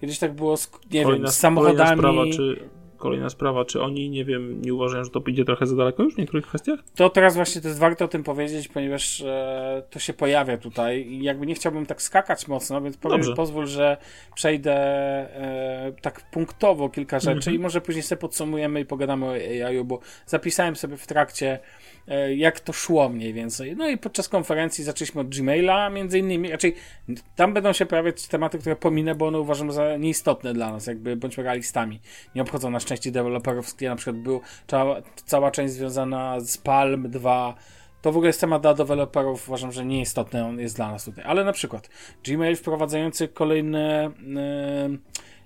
kiedyś 0.00 0.18
tak 0.18 0.32
było 0.32 0.56
z, 0.56 0.70
nie 0.92 1.06
wiem, 1.06 1.28
z 1.28 1.36
samochodami. 1.38 1.76
Kolejna 1.78 1.96
sprawa, 1.96 2.24
czy, 2.36 2.68
kolejna 2.96 3.30
sprawa, 3.30 3.64
czy 3.64 3.82
oni, 3.82 4.10
nie 4.10 4.24
wiem, 4.24 4.62
nie 4.62 4.74
uważają, 4.74 5.04
że 5.04 5.10
to 5.10 5.20
pójdzie 5.20 5.44
trochę 5.44 5.66
za 5.66 5.76
daleko 5.76 6.02
już 6.02 6.14
w 6.14 6.18
niektórych 6.18 6.46
kwestiach? 6.46 6.80
To 6.94 7.10
teraz 7.10 7.34
właśnie 7.34 7.60
to 7.62 7.68
jest 7.68 7.80
warto 7.80 8.04
o 8.04 8.08
tym 8.08 8.22
powiedzieć, 8.24 8.68
ponieważ 8.68 9.20
e, 9.20 9.82
to 9.90 9.98
się 9.98 10.12
pojawia 10.12 10.58
tutaj 10.58 11.06
i 11.06 11.22
jakby 11.22 11.46
nie 11.46 11.54
chciałbym 11.54 11.86
tak 11.86 12.02
skakać 12.02 12.48
mocno, 12.48 12.80
więc 12.80 12.96
powiem, 12.96 13.18
Dobrze. 13.20 13.34
pozwól, 13.34 13.66
że 13.66 13.96
przejdę 14.34 14.72
e, 14.74 15.92
tak 16.00 16.30
punktowo 16.30 16.88
kilka 16.88 17.18
rzeczy 17.20 17.36
Mhm. 17.36 17.56
i 17.56 17.58
może 17.58 17.80
później 17.80 18.02
sobie 18.02 18.20
podsumujemy 18.20 18.80
i 18.80 18.84
pogadamy 18.84 19.26
o 19.26 19.32
AI, 19.32 19.84
bo 19.84 20.00
zapisałem 20.26 20.76
sobie 20.76 20.96
w 20.96 21.06
trakcie 21.06 21.58
jak 22.36 22.60
to 22.60 22.72
szło 22.72 23.08
mniej 23.08 23.32
więcej. 23.32 23.76
No 23.76 23.88
i 23.88 23.98
podczas 23.98 24.28
konferencji 24.28 24.84
zaczęliśmy 24.84 25.20
od 25.20 25.28
Gmaila 25.28 25.90
między 25.90 26.18
innymi, 26.18 26.50
raczej 26.50 26.74
tam 27.36 27.54
będą 27.54 27.72
się 27.72 27.86
pojawiać 27.86 28.28
tematy, 28.28 28.58
które 28.58 28.76
pominę, 28.76 29.14
bo 29.14 29.26
one 29.26 29.40
uważam 29.40 29.72
za 29.72 29.96
nieistotne 29.96 30.54
dla 30.54 30.72
nas, 30.72 30.86
jakby 30.86 31.16
bądźmy 31.16 31.42
realistami. 31.42 32.00
Nie 32.34 32.42
obchodzą 32.42 32.70
nas 32.70 32.84
części 32.84 33.12
deweloperów, 33.12 33.80
na 33.80 33.96
przykład 33.96 34.16
był 34.16 34.40
cała, 34.66 35.02
cała 35.26 35.50
część 35.50 35.74
związana 35.74 36.40
z 36.40 36.58
Palm 36.58 37.10
2, 37.10 37.54
to 38.02 38.12
w 38.12 38.16
ogóle 38.16 38.28
jest 38.28 38.40
temat 38.40 38.62
dla 38.62 38.74
deweloperów, 38.74 39.48
uważam, 39.48 39.72
że 39.72 39.84
nieistotny 39.84 40.44
on 40.44 40.60
jest 40.60 40.76
dla 40.76 40.90
nas 40.90 41.04
tutaj. 41.04 41.24
Ale 41.24 41.44
na 41.44 41.52
przykład 41.52 41.90
Gmail 42.24 42.56
wprowadzający 42.56 43.28
kolejne 43.28 44.04
e, 44.06 44.10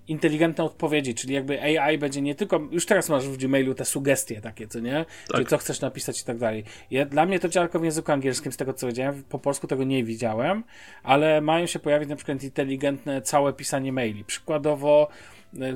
inteligentne 0.08 0.64
odpowiedzi, 0.64 1.14
czyli 1.14 1.34
jakby 1.34 1.62
AI 1.62 1.98
będzie 1.98 2.22
nie 2.22 2.34
tylko, 2.34 2.60
już 2.70 2.86
teraz 2.86 3.08
masz 3.08 3.28
w 3.28 3.36
Gmailu 3.36 3.74
te 3.74 3.84
sugestie 3.84 4.40
takie, 4.40 4.68
co 4.68 4.80
nie? 4.80 5.04
Czyli 5.32 5.46
co 5.46 5.58
chcesz 5.58 5.80
napisać 5.80 6.20
i 6.20 6.24
tak 6.24 6.38
dalej. 6.38 6.64
Ja, 6.90 7.06
dla 7.06 7.26
mnie 7.26 7.38
to 7.38 7.48
działa 7.48 7.66
tylko 7.66 7.80
w 7.80 7.84
języku 7.84 8.12
angielskim, 8.12 8.52
z 8.52 8.56
tego 8.56 8.72
co 8.72 8.86
wiedziałem, 8.86 9.22
po 9.28 9.38
polsku 9.38 9.66
tego 9.66 9.84
nie 9.84 10.04
widziałem, 10.04 10.64
ale 11.02 11.40
mają 11.40 11.66
się 11.66 11.78
pojawić 11.78 12.08
na 12.08 12.16
przykład 12.16 12.42
inteligentne 12.42 13.22
całe 13.22 13.52
pisanie 13.52 13.92
maili. 13.92 14.24
Przykładowo 14.24 15.08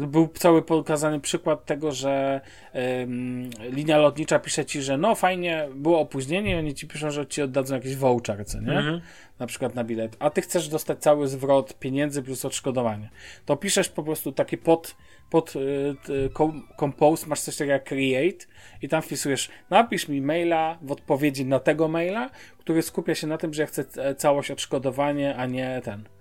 był 0.07 0.29
cały 0.29 0.62
pokazany 0.62 1.21
przykład 1.21 1.66
tego, 1.66 1.93
że 1.93 2.41
ym, 3.03 3.51
linia 3.71 3.99
lotnicza 3.99 4.39
pisze 4.39 4.64
ci, 4.64 4.83
że 4.83 4.99
no 4.99 5.14
fajnie, 5.14 5.68
było 5.75 6.01
opóźnienie 6.01 6.53
i 6.53 6.59
oni 6.59 6.75
ci 6.75 6.87
piszą, 6.87 7.11
że 7.11 7.27
ci 7.27 7.43
oddadzą 7.43 7.75
jakiś 7.75 7.97
voucher, 7.97 8.47
co 8.47 8.61
nie? 8.61 8.73
Mhm. 8.73 9.01
Na 9.39 9.47
przykład 9.47 9.75
na 9.75 9.85
bilet. 9.85 10.16
A 10.18 10.31
ty 10.31 10.41
chcesz 10.43 10.68
dostać 10.68 10.99
cały 10.99 11.29
zwrot 11.29 11.79
pieniędzy 11.79 12.23
plus 12.23 12.45
odszkodowanie. 12.45 13.11
To 13.47 13.57
piszesz 13.57 13.89
po 13.89 14.03
prostu 14.03 14.33
taki 14.33 14.59
pod, 14.59 14.97
pod 15.31 15.57
y, 15.57 16.31
compose, 16.81 17.27
masz 17.27 17.41
coś 17.41 17.57
takiego 17.57 17.73
jak 17.73 17.85
create 17.85 18.47
i 18.83 18.89
tam 18.89 19.03
wpisujesz, 19.03 19.49
napisz 19.71 20.09
mi 20.09 20.21
maila 20.21 20.79
w 20.83 20.93
odpowiedzi 20.93 21.45
na 21.45 21.59
tego 21.59 21.89
maila, 21.89 22.31
który 22.59 22.83
skupia 22.83 23.14
się 23.14 23.27
na 23.27 23.39
tym, 23.39 23.55
że 23.55 23.62
ja 23.62 23.66
chcę 23.66 24.14
całość 24.14 24.51
odszkodowanie, 24.51 25.37
a 25.37 25.47
nie 25.47 25.81
ten 25.85 26.05
E, 26.05 26.20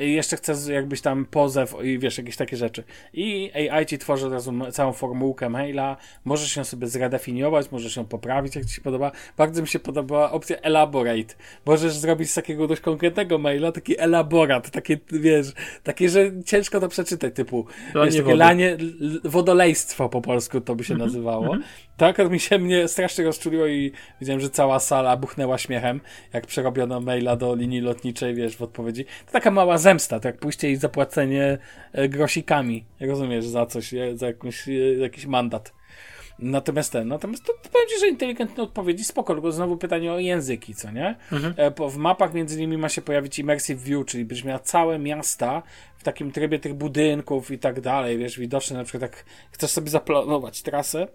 I 0.00 0.12
jeszcze 0.12 0.36
chcę 0.36 0.72
jakbyś 0.72 1.00
tam 1.00 1.24
pozew 1.24 1.74
i 1.82 1.98
wiesz, 1.98 2.18
jakieś 2.18 2.36
takie 2.36 2.56
rzeczy. 2.56 2.84
I 3.12 3.50
AI 3.70 3.86
ci 3.86 3.98
tworzy 3.98 4.26
od 4.26 4.32
razu 4.32 4.52
całą 4.72 4.92
formułkę 4.92 5.48
maila, 5.48 5.96
możesz 6.24 6.56
ją 6.56 6.64
sobie 6.64 6.86
zredefiniować, 6.86 7.72
możesz 7.72 7.96
ją 7.96 8.04
poprawić, 8.04 8.56
jak 8.56 8.64
ci 8.64 8.74
się 8.74 8.80
podoba. 8.80 9.12
Bardzo 9.36 9.62
mi 9.62 9.68
się 9.68 9.78
podobała 9.78 10.32
opcja 10.32 10.56
elaborate. 10.56 11.34
Możesz 11.66 11.96
zrobić 11.96 12.30
z 12.30 12.34
takiego 12.34 12.66
dość 12.66 12.80
konkretnego 12.80 13.38
maila 13.38 13.72
taki 13.72 14.00
elaborat, 14.00 14.70
takie, 14.70 14.98
wiesz, 15.12 15.46
takie, 15.82 16.08
że 16.08 16.42
ciężko 16.44 16.80
to 16.80 16.88
przeczytać, 16.88 17.34
typu, 17.34 17.66
lanie 17.94 18.06
wiesz, 18.06 18.14
takie 18.14 18.24
wody. 18.24 18.36
lanie, 18.36 18.76
wodolejstwo 19.24 20.08
po 20.08 20.20
polsku 20.20 20.60
to 20.60 20.74
by 20.74 20.84
się 20.84 20.94
-hmm, 20.94 20.98
nazywało. 20.98 21.56
-hmm. 21.94 22.14
Tak, 22.14 22.30
mi 22.30 22.40
się 22.40 22.58
mnie 22.58 22.88
strasznie 22.88 23.24
rozczuliło 23.24 23.66
i 23.66 23.92
widziałem, 24.20 24.40
że 24.40 24.50
cała 24.50 24.80
sala 24.80 25.16
buchnęła 25.16 25.58
śmiechem, 25.58 26.00
jak 26.32 26.46
przerobiono 26.46 27.00
maila 27.00 27.36
do 27.36 27.54
linii 27.54 27.80
lotniczej, 27.80 28.34
wiesz, 28.34 28.56
w 28.56 28.62
odpowiedzi. 28.62 29.04
To 29.04 29.32
taka 29.32 29.50
mała 29.50 29.78
zemsta, 29.78 30.20
tak 30.20 30.38
pójście 30.38 30.70
i 30.70 30.76
zapłacenie 30.76 31.58
e, 31.92 32.08
grosikami, 32.08 32.84
rozumiesz, 33.00 33.46
za 33.46 33.66
coś, 33.66 33.94
za 34.14 34.26
jakąś, 34.26 34.68
e, 34.68 34.72
jakiś 34.72 35.26
mandat. 35.26 35.72
Natomiast 36.38 36.92
ten, 36.92 37.08
natomiast 37.08 37.44
to, 37.44 37.52
to 37.62 37.68
powiem 37.68 37.88
Ci, 37.88 38.00
że 38.00 38.08
inteligentne 38.08 38.62
odpowiedzi, 38.62 39.04
spoko, 39.04 39.34
tylko 39.34 39.52
znowu 39.52 39.76
pytanie 39.76 40.12
o 40.12 40.18
języki, 40.18 40.74
co 40.74 40.90
nie? 40.90 41.16
Mhm. 41.32 41.54
E, 41.56 41.90
w 41.90 41.96
mapach 41.96 42.34
między 42.34 42.56
innymi 42.56 42.78
ma 42.78 42.88
się 42.88 43.02
pojawić 43.02 43.38
immersive 43.38 43.82
view, 43.82 44.06
czyli 44.06 44.24
byś 44.24 44.44
miał 44.44 44.58
całe 44.58 44.98
miasta 44.98 45.62
w 45.96 46.04
takim 46.04 46.32
trybie 46.32 46.58
tych 46.58 46.74
budynków 46.74 47.50
i 47.50 47.58
tak 47.58 47.80
dalej, 47.80 48.18
wiesz, 48.18 48.38
widoczne 48.38 48.76
na 48.76 48.84
przykład 48.84 49.02
jak 49.02 49.24
chcesz 49.50 49.70
sobie 49.70 49.90
zaplanować 49.90 50.62
trasę, 50.62 51.08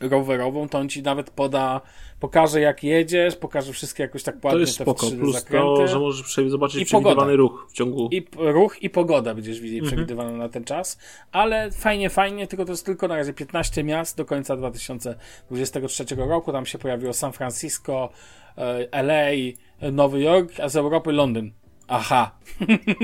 rowerową, 0.00 0.68
to 0.68 0.78
on 0.78 0.88
ci 0.88 1.02
nawet 1.02 1.30
poda, 1.30 1.80
pokaże 2.20 2.60
jak 2.60 2.84
jedziesz, 2.84 3.36
pokaże 3.36 3.72
wszystkie 3.72 4.02
jakoś 4.02 4.22
tak 4.22 4.34
ładnie 4.34 4.50
to 4.50 4.58
jest 4.58 4.74
spoko. 4.74 5.10
Plus 5.10 5.34
zakręty. 5.34 5.66
to, 5.76 5.88
że 5.88 5.98
możesz 5.98 6.36
zobaczyć 6.48 6.82
I 6.82 6.84
przewidywany 6.84 7.16
pogoda. 7.16 7.36
ruch 7.36 7.66
w 7.70 7.72
ciągu... 7.72 8.08
I 8.12 8.26
ruch 8.36 8.82
i 8.82 8.90
pogoda 8.90 9.34
będziesz 9.34 9.60
widzieć 9.60 9.80
mhm. 9.80 9.96
przewidywana 9.96 10.32
na 10.32 10.48
ten 10.48 10.64
czas, 10.64 10.98
ale 11.32 11.70
fajnie, 11.70 12.10
fajnie, 12.10 12.46
tylko 12.46 12.64
to 12.64 12.72
jest 12.72 12.86
tylko 12.86 13.08
na 13.08 13.16
razie 13.16 13.32
15 13.32 13.84
miast 13.84 14.16
do 14.16 14.24
końca 14.24 14.56
2023 14.56 16.04
roku, 16.16 16.52
tam 16.52 16.66
się 16.66 16.78
pojawiło 16.78 17.12
San 17.12 17.32
Francisco, 17.32 18.10
e, 18.58 19.02
LA, 19.02 19.30
Nowy 19.92 20.20
Jork, 20.20 20.60
a 20.60 20.68
z 20.68 20.76
Europy 20.76 21.12
Londyn. 21.12 21.52
Aha. 21.88 22.30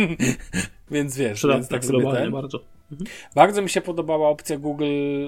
więc 0.90 1.16
wiesz, 1.16 1.46
więc 1.48 1.68
tak 1.68 1.84
sobie 1.84 2.12
ten... 2.12 2.32
bardzo. 2.32 2.77
Mhm. 2.92 3.10
Bardzo 3.34 3.62
mi 3.62 3.70
się 3.70 3.80
podobała 3.80 4.28
opcja 4.28 4.58
Google, 4.58 4.84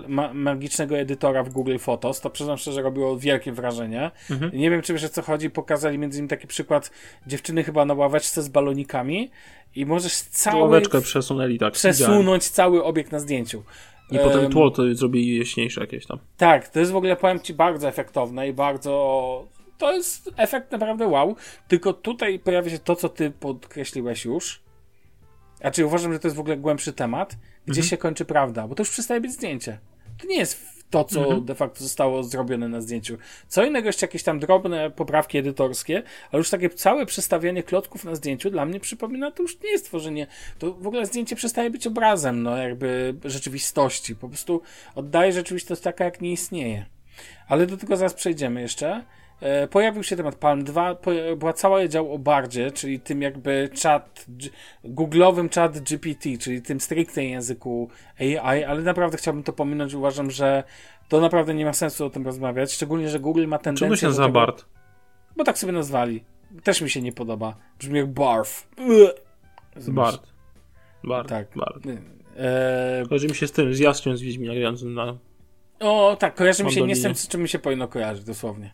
ma, 0.08 0.34
magicznego 0.34 0.98
edytora 0.98 1.42
w 1.42 1.48
Google 1.48 1.78
Photos. 1.78 2.20
To 2.20 2.30
przyznam 2.30 2.58
szczerze, 2.58 2.82
robiło 2.82 3.18
wielkie 3.18 3.52
wrażenie. 3.52 4.10
Mhm. 4.30 4.52
Nie 4.54 4.70
wiem, 4.70 4.82
czy 4.82 4.92
wiesz 4.92 5.04
o 5.04 5.08
co 5.08 5.22
chodzi. 5.22 5.50
Pokazali 5.50 5.98
między 5.98 6.18
innymi 6.18 6.28
taki 6.28 6.46
przykład 6.46 6.90
dziewczyny 7.26 7.64
chyba 7.64 7.84
na 7.84 7.94
ławeczce 7.94 8.42
z 8.42 8.48
balonikami 8.48 9.30
i 9.76 9.86
możesz 9.86 10.14
cały... 10.14 10.62
Ławeczkę 10.62 11.00
przesunęli, 11.00 11.58
tak. 11.58 11.72
Przesunąć 11.72 12.48
cały 12.48 12.84
obiekt 12.84 13.12
na 13.12 13.20
zdjęciu. 13.20 13.62
I 14.10 14.18
um, 14.18 14.28
potem 14.28 14.50
tło 14.50 14.70
to 14.70 14.94
zrobi 14.94 15.38
jaśniejsze 15.38 15.80
jakieś 15.80 16.06
tam. 16.06 16.18
Tak, 16.36 16.68
to 16.68 16.80
jest 16.80 16.92
w 16.92 16.96
ogóle, 16.96 17.16
powiem 17.16 17.40
Ci, 17.40 17.54
bardzo 17.54 17.88
efektowne 17.88 18.48
i 18.48 18.52
bardzo... 18.52 19.48
To 19.78 19.92
jest 19.92 20.30
efekt 20.36 20.72
naprawdę 20.72 21.06
wow. 21.06 21.36
Tylko 21.68 21.92
tutaj 21.92 22.38
pojawia 22.38 22.70
się 22.70 22.78
to, 22.78 22.96
co 22.96 23.08
Ty 23.08 23.30
podkreśliłeś 23.30 24.24
już. 24.24 24.60
Znaczy 25.60 25.86
uważam, 25.86 26.12
że 26.12 26.18
to 26.18 26.28
jest 26.28 26.36
w 26.36 26.40
ogóle 26.40 26.56
głębszy 26.56 26.92
temat 26.92 27.36
gdzie 27.66 27.80
mhm. 27.80 27.90
się 27.90 27.96
kończy 27.96 28.24
prawda, 28.24 28.68
bo 28.68 28.74
to 28.74 28.80
już 28.80 28.90
przestaje 28.90 29.20
być 29.20 29.32
zdjęcie. 29.32 29.78
To 30.18 30.26
nie 30.26 30.38
jest 30.38 30.80
to, 30.90 31.04
co 31.04 31.20
mhm. 31.20 31.44
de 31.44 31.54
facto 31.54 31.84
zostało 31.84 32.22
zrobione 32.22 32.68
na 32.68 32.80
zdjęciu. 32.80 33.18
Co 33.48 33.64
innego 33.64 33.86
jeszcze 33.86 34.06
jakieś 34.06 34.22
tam 34.22 34.38
drobne 34.38 34.90
poprawki 34.90 35.38
edytorskie, 35.38 36.02
ale 36.32 36.38
już 36.38 36.50
takie 36.50 36.70
całe 36.70 37.06
przestawianie 37.06 37.62
klocków 37.62 38.04
na 38.04 38.14
zdjęciu 38.14 38.50
dla 38.50 38.66
mnie 38.66 38.80
przypomina, 38.80 39.30
to 39.30 39.42
już 39.42 39.60
nie 39.60 39.70
jest 39.70 39.84
tworzenie, 39.84 40.26
to 40.58 40.72
w 40.72 40.86
ogóle 40.86 41.06
zdjęcie 41.06 41.36
przestaje 41.36 41.70
być 41.70 41.86
obrazem, 41.86 42.42
no 42.42 42.56
jakby 42.56 43.14
rzeczywistości. 43.24 44.16
Po 44.16 44.28
prostu 44.28 44.62
oddaje 44.94 45.32
rzeczywistość 45.32 45.82
taka, 45.82 46.04
jak 46.04 46.20
nie 46.20 46.32
istnieje. 46.32 46.86
Ale 47.48 47.66
do 47.66 47.76
tego 47.76 47.96
zaraz 47.96 48.14
przejdziemy 48.14 48.60
jeszcze. 48.60 49.04
E, 49.40 49.68
pojawił 49.68 50.02
się 50.02 50.16
temat 50.16 50.34
Palm 50.34 50.64
2, 50.64 50.96
była 51.36 51.52
cała 51.52 51.88
dział 51.88 52.12
o 52.12 52.18
bardzie, 52.18 52.70
czyli 52.70 53.00
tym 53.00 53.22
jakby 53.22 53.70
chat, 53.82 54.26
googlowym 54.84 55.48
chat 55.48 55.80
GPT, 55.80 56.38
czyli 56.38 56.62
tym 56.62 56.80
stricte 56.80 57.24
języku 57.24 57.90
AI, 58.18 58.64
ale 58.64 58.82
naprawdę 58.82 59.16
chciałbym 59.16 59.42
to 59.42 59.52
pominąć, 59.52 59.94
uważam, 59.94 60.30
że 60.30 60.64
to 61.08 61.20
naprawdę 61.20 61.54
nie 61.54 61.64
ma 61.64 61.72
sensu 61.72 62.06
o 62.06 62.10
tym 62.10 62.24
rozmawiać, 62.24 62.72
szczególnie, 62.72 63.08
że 63.08 63.20
Google 63.20 63.46
ma 63.46 63.58
tendencję... 63.58 63.86
Czemu 63.86 63.96
się 63.96 64.06
nazywa 64.06 64.28
BART? 64.28 64.66
Bo 65.36 65.44
tak 65.44 65.58
sobie 65.58 65.72
nazwali. 65.72 66.24
Też 66.62 66.80
mi 66.80 66.90
się 66.90 67.02
nie 67.02 67.12
podoba. 67.12 67.56
Brzmi 67.78 67.98
jak 67.98 68.12
BARF. 68.12 68.68
BART. 69.88 70.32
BART. 71.04 71.28
Tak. 71.28 71.48
BART. 71.56 71.86
E... 72.36 73.04
Chodzi 73.08 73.26
mi 73.26 73.34
się 73.34 73.46
z 73.46 73.52
tym, 73.52 73.74
z 73.74 73.78
jasknią 73.78 74.16
z 74.16 74.22
Wiedźmina 74.22 74.54
grającym 74.54 74.94
na 74.94 75.18
o, 75.80 76.16
tak, 76.16 76.34
kojarzy 76.34 76.64
mi 76.64 76.72
się 76.72 76.86
nie 76.86 76.96
z 76.96 77.02
tym, 77.02 77.14
z 77.14 77.28
czym 77.28 77.42
mi 77.42 77.48
się 77.48 77.58
powinno 77.58 77.88
kojarzyć, 77.88 78.24
dosłownie. 78.24 78.70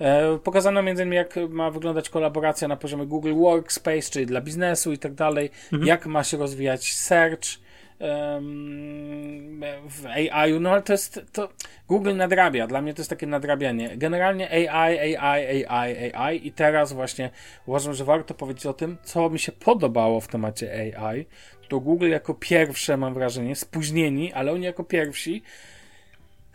E, 0.00 0.38
pokazano 0.38 0.82
między 0.82 1.02
innymi, 1.02 1.16
jak 1.16 1.36
ma 1.48 1.70
wyglądać 1.70 2.10
kolaboracja 2.10 2.68
na 2.68 2.76
poziomie 2.76 3.06
Google 3.06 3.34
Workspace, 3.34 4.10
czyli 4.10 4.26
dla 4.26 4.40
biznesu 4.40 4.92
i 4.92 4.98
tak 4.98 5.14
dalej, 5.14 5.50
mhm. 5.72 5.88
jak 5.88 6.06
ma 6.06 6.24
się 6.24 6.36
rozwijać 6.36 6.92
search 6.92 7.60
um, 8.00 9.60
w 9.88 10.06
AI, 10.06 10.60
no 10.60 10.70
ale 10.70 10.82
to 10.82 10.92
jest, 10.92 11.20
to 11.32 11.48
Google 11.88 12.16
nadrabia, 12.16 12.66
dla 12.66 12.82
mnie 12.82 12.94
to 12.94 13.00
jest 13.00 13.10
takie 13.10 13.26
nadrabianie. 13.26 13.96
Generalnie 13.96 14.50
AI, 14.50 14.68
AI, 15.16 15.66
AI, 15.66 16.12
AI 16.14 16.46
i 16.46 16.52
teraz 16.52 16.92
właśnie 16.92 17.30
uważam, 17.66 17.94
że 17.94 18.04
warto 18.04 18.34
powiedzieć 18.34 18.66
o 18.66 18.72
tym, 18.72 18.96
co 19.02 19.30
mi 19.30 19.38
się 19.38 19.52
podobało 19.52 20.20
w 20.20 20.28
temacie 20.28 20.96
AI, 20.96 21.26
to 21.68 21.80
Google 21.80 22.08
jako 22.08 22.34
pierwsze, 22.34 22.96
mam 22.96 23.14
wrażenie, 23.14 23.56
spóźnieni, 23.56 24.32
ale 24.32 24.52
oni 24.52 24.64
jako 24.64 24.84
pierwsi 24.84 25.42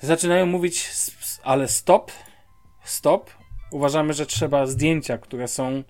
zaczynają 0.01 0.45
mówić, 0.45 0.89
ale 1.43 1.67
stop, 1.67 2.11
stop. 2.83 3.31
Uważamy, 3.71 4.13
że 4.13 4.25
trzeba 4.25 4.65
zdjęcia, 4.65 5.17
które 5.17 5.47
są 5.47 5.83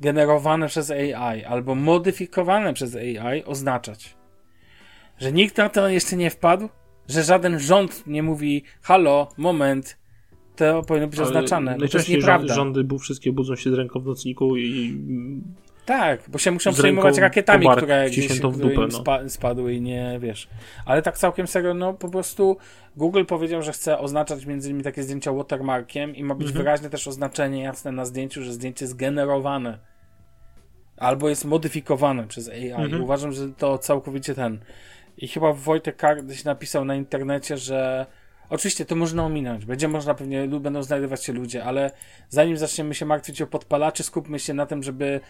generowane 0.00 0.68
przez 0.68 0.90
AI 0.90 1.44
albo 1.44 1.74
modyfikowane 1.74 2.74
przez 2.74 2.96
AI 2.96 3.44
oznaczać. 3.44 4.16
Że 5.18 5.32
nikt 5.32 5.56
na 5.56 5.68
to 5.68 5.88
jeszcze 5.88 6.16
nie 6.16 6.30
wpadł, 6.30 6.68
że 7.08 7.22
żaden 7.22 7.58
rząd 7.58 8.06
nie 8.06 8.22
mówi 8.22 8.62
halo, 8.82 9.28
moment, 9.36 9.98
to 10.56 10.82
powinno 10.82 11.08
być 11.08 11.18
Ale 11.18 11.28
oznaczane. 11.28 11.76
Najczęściej 11.76 12.22
rządy, 12.46 12.84
bo 12.84 12.98
wszystkie 12.98 13.32
budzą 13.32 13.56
się 13.56 13.70
z 13.70 13.74
ręką 13.74 14.00
w 14.00 14.06
nocniku 14.06 14.56
i 14.56 14.98
tak, 15.88 16.20
bo 16.28 16.38
się 16.38 16.50
muszą 16.50 16.72
przejmować 16.72 17.18
rakietami, 17.18 17.66
które 17.76 18.10
gdzieś 18.10 18.40
w 18.40 18.58
dupę, 18.58 18.80
no. 18.80 18.90
spa 18.90 19.28
spadły 19.28 19.74
i 19.74 19.80
nie, 19.80 20.18
wiesz. 20.20 20.48
Ale 20.86 21.02
tak 21.02 21.18
całkiem 21.18 21.46
serio, 21.46 21.74
no 21.74 21.94
po 21.94 22.08
prostu 22.08 22.56
Google 22.96 23.24
powiedział, 23.24 23.62
że 23.62 23.72
chce 23.72 23.98
oznaczać 23.98 24.46
między 24.46 24.68
innymi 24.68 24.84
takie 24.84 25.02
zdjęcia 25.02 25.32
watermarkiem 25.32 26.16
i 26.16 26.24
ma 26.24 26.34
być 26.34 26.46
mhm. 26.46 26.64
wyraźne 26.64 26.90
też 26.90 27.08
oznaczenie 27.08 27.62
jasne 27.62 27.92
na 27.92 28.04
zdjęciu, 28.04 28.42
że 28.42 28.52
zdjęcie 28.52 28.84
jest 28.84 28.96
generowane. 28.96 29.78
Albo 30.96 31.28
jest 31.28 31.44
modyfikowane 31.44 32.26
przez 32.26 32.48
AI. 32.48 32.70
Mhm. 32.70 33.02
Uważam, 33.02 33.32
że 33.32 33.48
to 33.48 33.78
całkowicie 33.78 34.34
ten. 34.34 34.58
I 35.18 35.28
chyba 35.28 35.52
Wojtek 35.52 35.96
Kardyś 35.96 36.44
napisał 36.44 36.84
na 36.84 36.94
internecie, 36.94 37.56
że 37.56 38.06
Oczywiście 38.50 38.84
to 38.84 38.96
można 38.96 39.24
ominąć. 39.24 39.64
Będzie 39.64 39.88
można 39.88 40.14
pewnie, 40.14 40.48
będą 40.48 40.82
znajdować 40.82 41.24
się 41.24 41.32
ludzie, 41.32 41.64
ale 41.64 41.90
zanim 42.28 42.56
zaczniemy 42.56 42.94
się 42.94 43.06
martwić 43.06 43.42
o 43.42 43.46
podpalaczy, 43.46 44.02
skupmy 44.02 44.38
się 44.38 44.54
na 44.54 44.66
tym, 44.66 44.82
żeby 44.82 45.20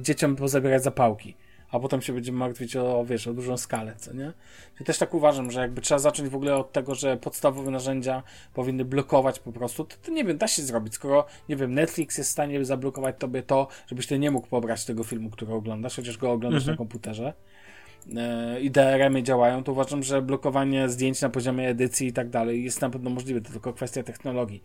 dzieciom 0.00 0.36
pozabierać 0.36 0.82
zapałki. 0.82 1.34
A 1.72 1.80
potem 1.80 2.02
się 2.02 2.12
będziemy 2.12 2.38
martwić 2.38 2.76
o, 2.76 3.04
wiesz, 3.04 3.26
o 3.26 3.34
dużą 3.34 3.56
skalę, 3.56 3.94
co 3.96 4.12
nie? 4.12 4.32
Ja 4.80 4.86
też 4.86 4.98
tak 4.98 5.14
uważam, 5.14 5.50
że 5.50 5.60
jakby 5.60 5.80
trzeba 5.80 5.98
zacząć 5.98 6.28
w 6.28 6.34
ogóle 6.34 6.56
od 6.56 6.72
tego, 6.72 6.94
że 6.94 7.16
podstawowe 7.16 7.70
narzędzia 7.70 8.22
powinny 8.54 8.84
blokować 8.84 9.38
po 9.38 9.52
prostu, 9.52 9.84
to, 9.84 9.96
to 10.02 10.12
nie 10.12 10.24
wiem, 10.24 10.38
da 10.38 10.48
się 10.48 10.62
zrobić. 10.62 10.94
Skoro, 10.94 11.26
nie 11.48 11.56
wiem, 11.56 11.74
Netflix 11.74 12.18
jest 12.18 12.30
w 12.30 12.32
stanie 12.32 12.64
zablokować 12.64 13.16
tobie 13.18 13.42
to, 13.42 13.68
żebyś 13.86 14.06
ty 14.06 14.18
nie 14.18 14.30
mógł 14.30 14.46
pobrać 14.46 14.84
tego 14.84 15.04
filmu, 15.04 15.30
który 15.30 15.52
oglądasz, 15.52 15.96
chociaż 15.96 16.18
go 16.18 16.32
oglądasz 16.32 16.62
mhm. 16.62 16.74
na 16.74 16.78
komputerze, 16.78 17.32
i 18.60 18.70
DRM-y 18.70 19.22
działają, 19.22 19.64
to 19.64 19.72
uważam, 19.72 20.02
że 20.02 20.22
blokowanie 20.22 20.88
zdjęć 20.88 21.20
na 21.20 21.28
poziomie 21.28 21.68
edycji 21.68 22.08
i 22.08 22.12
tak 22.12 22.30
dalej 22.30 22.64
jest 22.64 22.80
na 22.80 22.90
pewno 22.90 23.10
możliwe, 23.10 23.40
to 23.40 23.52
tylko 23.52 23.72
kwestia 23.72 24.02
technologii. 24.02 24.62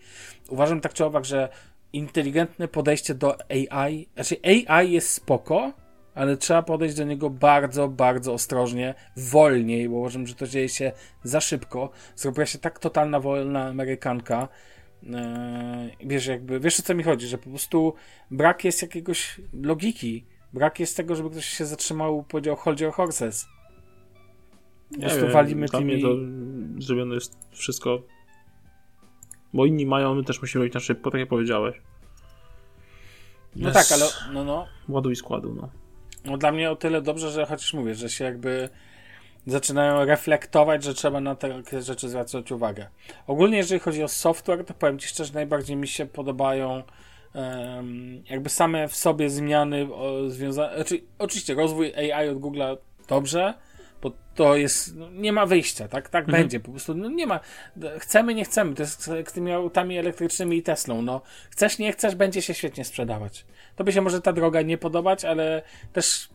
Uważam 0.49 0.81
tak 0.81 0.93
czy 0.93 1.05
owak, 1.05 1.25
że 1.25 1.49
inteligentne 1.93 2.67
podejście 2.67 3.13
do 3.13 3.37
AI, 3.49 4.07
znaczy 4.13 4.35
AI 4.67 4.91
jest 4.91 5.09
spoko, 5.09 5.73
ale 6.15 6.37
trzeba 6.37 6.63
podejść 6.63 6.95
do 6.95 7.03
niego 7.03 7.29
bardzo, 7.29 7.87
bardzo 7.87 8.33
ostrożnie, 8.33 8.93
wolniej, 9.17 9.89
bo 9.89 9.95
uważam, 9.95 10.27
że 10.27 10.35
to 10.35 10.47
dzieje 10.47 10.69
się 10.69 10.91
za 11.23 11.41
szybko. 11.41 11.89
Zrobiła 12.15 12.45
się 12.45 12.59
tak 12.59 12.79
totalna 12.79 13.19
wolna 13.19 13.67
Amerykanka. 13.67 14.47
Eee, 15.03 15.97
wiesz, 15.99 16.27
jakby, 16.27 16.59
wiesz 16.59 16.79
o 16.79 16.83
co 16.83 16.95
mi 16.95 17.03
chodzi, 17.03 17.27
że 17.27 17.37
po 17.37 17.49
prostu 17.49 17.93
brak 18.31 18.63
jest 18.63 18.81
jakiegoś 18.81 19.41
logiki. 19.53 20.25
Brak 20.53 20.79
jest 20.79 20.97
tego, 20.97 21.15
żeby 21.15 21.29
ktoś 21.29 21.45
się 21.45 21.65
zatrzymał 21.65 22.21
i 22.21 22.23
powiedział 22.23 22.55
hold 22.55 22.79
your 22.79 22.93
horses. 22.93 23.47
Po 24.93 24.99
prostu 24.99 25.21
wiem, 25.21 25.31
walimy 25.31 25.67
dla 25.67 25.79
tymi... 25.79 25.93
mnie 25.93 26.03
to 26.03 26.09
zrobione 26.81 27.15
jest 27.15 27.37
wszystko. 27.51 28.01
Bo 29.53 29.65
inni 29.65 29.85
mają, 29.85 30.15
my 30.15 30.23
też 30.23 30.41
musimy 30.41 30.63
robić 30.63 30.73
na 30.73 30.79
szybko, 30.79 31.11
tak 31.11 31.19
jak 31.19 31.29
powiedziałeś. 31.29 31.81
No 33.55 33.71
tak, 33.71 33.85
ale 33.91 34.05
no, 34.33 34.43
no, 34.43 34.67
Ładu 34.89 35.11
i 35.11 35.15
składu, 35.15 35.53
no. 35.53 35.69
no 36.25 36.37
dla 36.37 36.51
mnie 36.51 36.71
o 36.71 36.75
tyle 36.75 37.01
dobrze, 37.01 37.31
że 37.31 37.45
chociaż 37.45 37.73
mówię, 37.73 37.95
że 37.95 38.09
się 38.09 38.23
jakby 38.23 38.69
zaczynają 39.47 40.05
reflektować, 40.05 40.83
że 40.83 40.93
trzeba 40.93 41.21
na 41.21 41.35
takie 41.35 41.81
rzeczy 41.81 42.09
zwracać 42.09 42.51
uwagę. 42.51 42.87
Ogólnie 43.27 43.57
jeżeli 43.57 43.79
chodzi 43.79 44.03
o 44.03 44.07
software, 44.07 44.65
to 44.65 44.73
powiem 44.73 44.99
Ci 44.99 45.07
szczerze, 45.07 45.33
najbardziej 45.33 45.75
mi 45.75 45.87
się 45.87 46.05
podobają 46.05 46.83
jakby 48.29 48.49
same 48.49 48.87
w 48.87 48.95
sobie 48.95 49.29
zmiany 49.29 49.87
związane, 50.27 50.75
znaczy, 50.75 51.01
oczywiście 51.19 51.53
rozwój 51.53 51.95
AI 51.95 52.29
od 52.29 52.37
Google'a 52.37 52.77
dobrze, 53.07 53.53
bo 54.01 54.11
to 54.35 54.55
jest, 54.55 54.95
no, 54.95 55.09
nie 55.11 55.33
ma 55.33 55.45
wyjścia, 55.45 55.87
tak, 55.87 56.09
tak 56.09 56.25
Mhm. 56.25 56.41
będzie, 56.43 56.59
po 56.59 56.71
prostu 56.71 56.95
no, 56.95 57.09
nie 57.09 57.27
ma, 57.27 57.39
chcemy, 57.99 58.33
nie 58.33 58.45
chcemy, 58.45 58.75
to 58.75 58.83
jest 58.83 59.03
z 59.03 59.33
tymi 59.33 59.51
autami 59.51 59.97
elektrycznymi 59.97 60.57
i 60.57 60.63
Teslą, 60.63 61.01
no, 61.01 61.21
chcesz, 61.49 61.79
nie 61.79 61.91
chcesz, 61.91 62.15
będzie 62.15 62.41
się 62.41 62.53
świetnie 62.53 62.85
sprzedawać. 62.85 63.45
Tobie 63.75 63.93
się 63.93 64.01
może 64.01 64.21
ta 64.21 64.33
droga 64.33 64.61
nie 64.61 64.77
podobać, 64.77 65.25
ale 65.25 65.61
też 65.93 66.29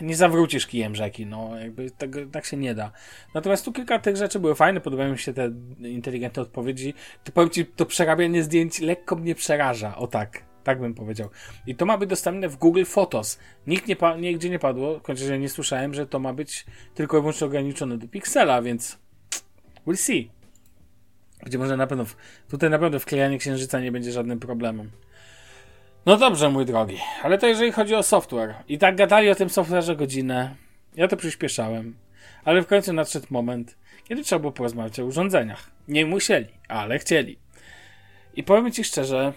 nie 0.00 0.16
zawrócisz 0.16 0.66
kijem 0.66 0.94
rzeki, 0.94 1.26
no 1.26 1.58
jakby 1.58 1.90
tak 2.32 2.44
się 2.44 2.56
nie 2.56 2.74
da. 2.74 2.92
Natomiast 3.34 3.64
tu 3.64 3.72
kilka 3.72 3.98
tych 3.98 4.16
rzeczy 4.16 4.38
były 4.40 4.54
fajne, 4.54 4.80
podobają 4.80 5.12
mi 5.12 5.18
się 5.18 5.32
te 5.32 5.50
inteligentne 5.80 6.42
odpowiedzi. 6.42 6.94
To 7.24 7.32
powiem 7.32 7.50
ci, 7.50 7.66
to 7.66 7.86
przerabianie 7.86 8.42
zdjęć 8.42 8.80
lekko 8.80 9.16
mnie 9.16 9.34
przeraża, 9.34 9.96
o 9.96 10.06
tak. 10.06 10.44
Tak 10.64 10.80
bym 10.80 10.94
powiedział. 10.94 11.28
I 11.66 11.74
to 11.74 11.86
ma 11.86 11.98
być 11.98 12.10
dostępne 12.10 12.48
w 12.48 12.56
Google 12.56 12.84
Photos. 12.84 13.38
Nikt 13.66 13.88
nie 13.88 13.96
pa- 13.96 14.16
nigdzie 14.16 14.50
nie 14.50 14.58
padło, 14.58 15.00
kończę, 15.00 15.24
że 15.24 15.38
nie 15.38 15.48
słyszałem, 15.48 15.94
że 15.94 16.06
to 16.06 16.18
ma 16.18 16.32
być 16.32 16.66
tylko 16.94 17.18
i 17.18 17.20
wyłącznie 17.20 17.46
ograniczone 17.46 17.98
do 17.98 18.08
piksela, 18.08 18.62
więc 18.62 18.98
we'll 19.86 19.96
see. 19.96 20.30
Gdzie 21.42 21.58
może 21.58 21.76
na 21.76 21.86
pewno, 21.86 22.04
w, 22.04 22.16
tutaj 22.48 22.70
na 22.70 22.78
pewno 22.78 22.98
wklejanie 22.98 23.38
księżyca 23.38 23.80
nie 23.80 23.92
będzie 23.92 24.12
żadnym 24.12 24.40
problemem. 24.40 24.90
No 26.06 26.16
dobrze, 26.16 26.50
mój 26.50 26.66
drogi, 26.66 26.98
ale 27.22 27.38
to 27.38 27.46
jeżeli 27.46 27.72
chodzi 27.72 27.94
o 27.94 28.02
software. 28.02 28.54
I 28.68 28.78
tak 28.78 28.96
gadali 28.96 29.30
o 29.30 29.34
tym 29.34 29.48
software'ze 29.48 29.96
godzinę. 29.96 30.54
Ja 30.96 31.08
to 31.08 31.16
przyspieszałem. 31.16 31.96
Ale 32.44 32.62
w 32.62 32.66
końcu 32.66 32.92
nadszedł 32.92 33.26
moment, 33.30 33.76
kiedy 34.04 34.22
trzeba 34.22 34.40
było 34.40 34.52
porozmawiać 34.52 35.00
o 35.00 35.04
urządzeniach. 35.04 35.70
Nie 35.88 36.06
musieli, 36.06 36.46
ale 36.68 36.98
chcieli. 36.98 37.38
I 38.34 38.42
powiem 38.42 38.72
Ci 38.72 38.84
szczerze, 38.84 39.32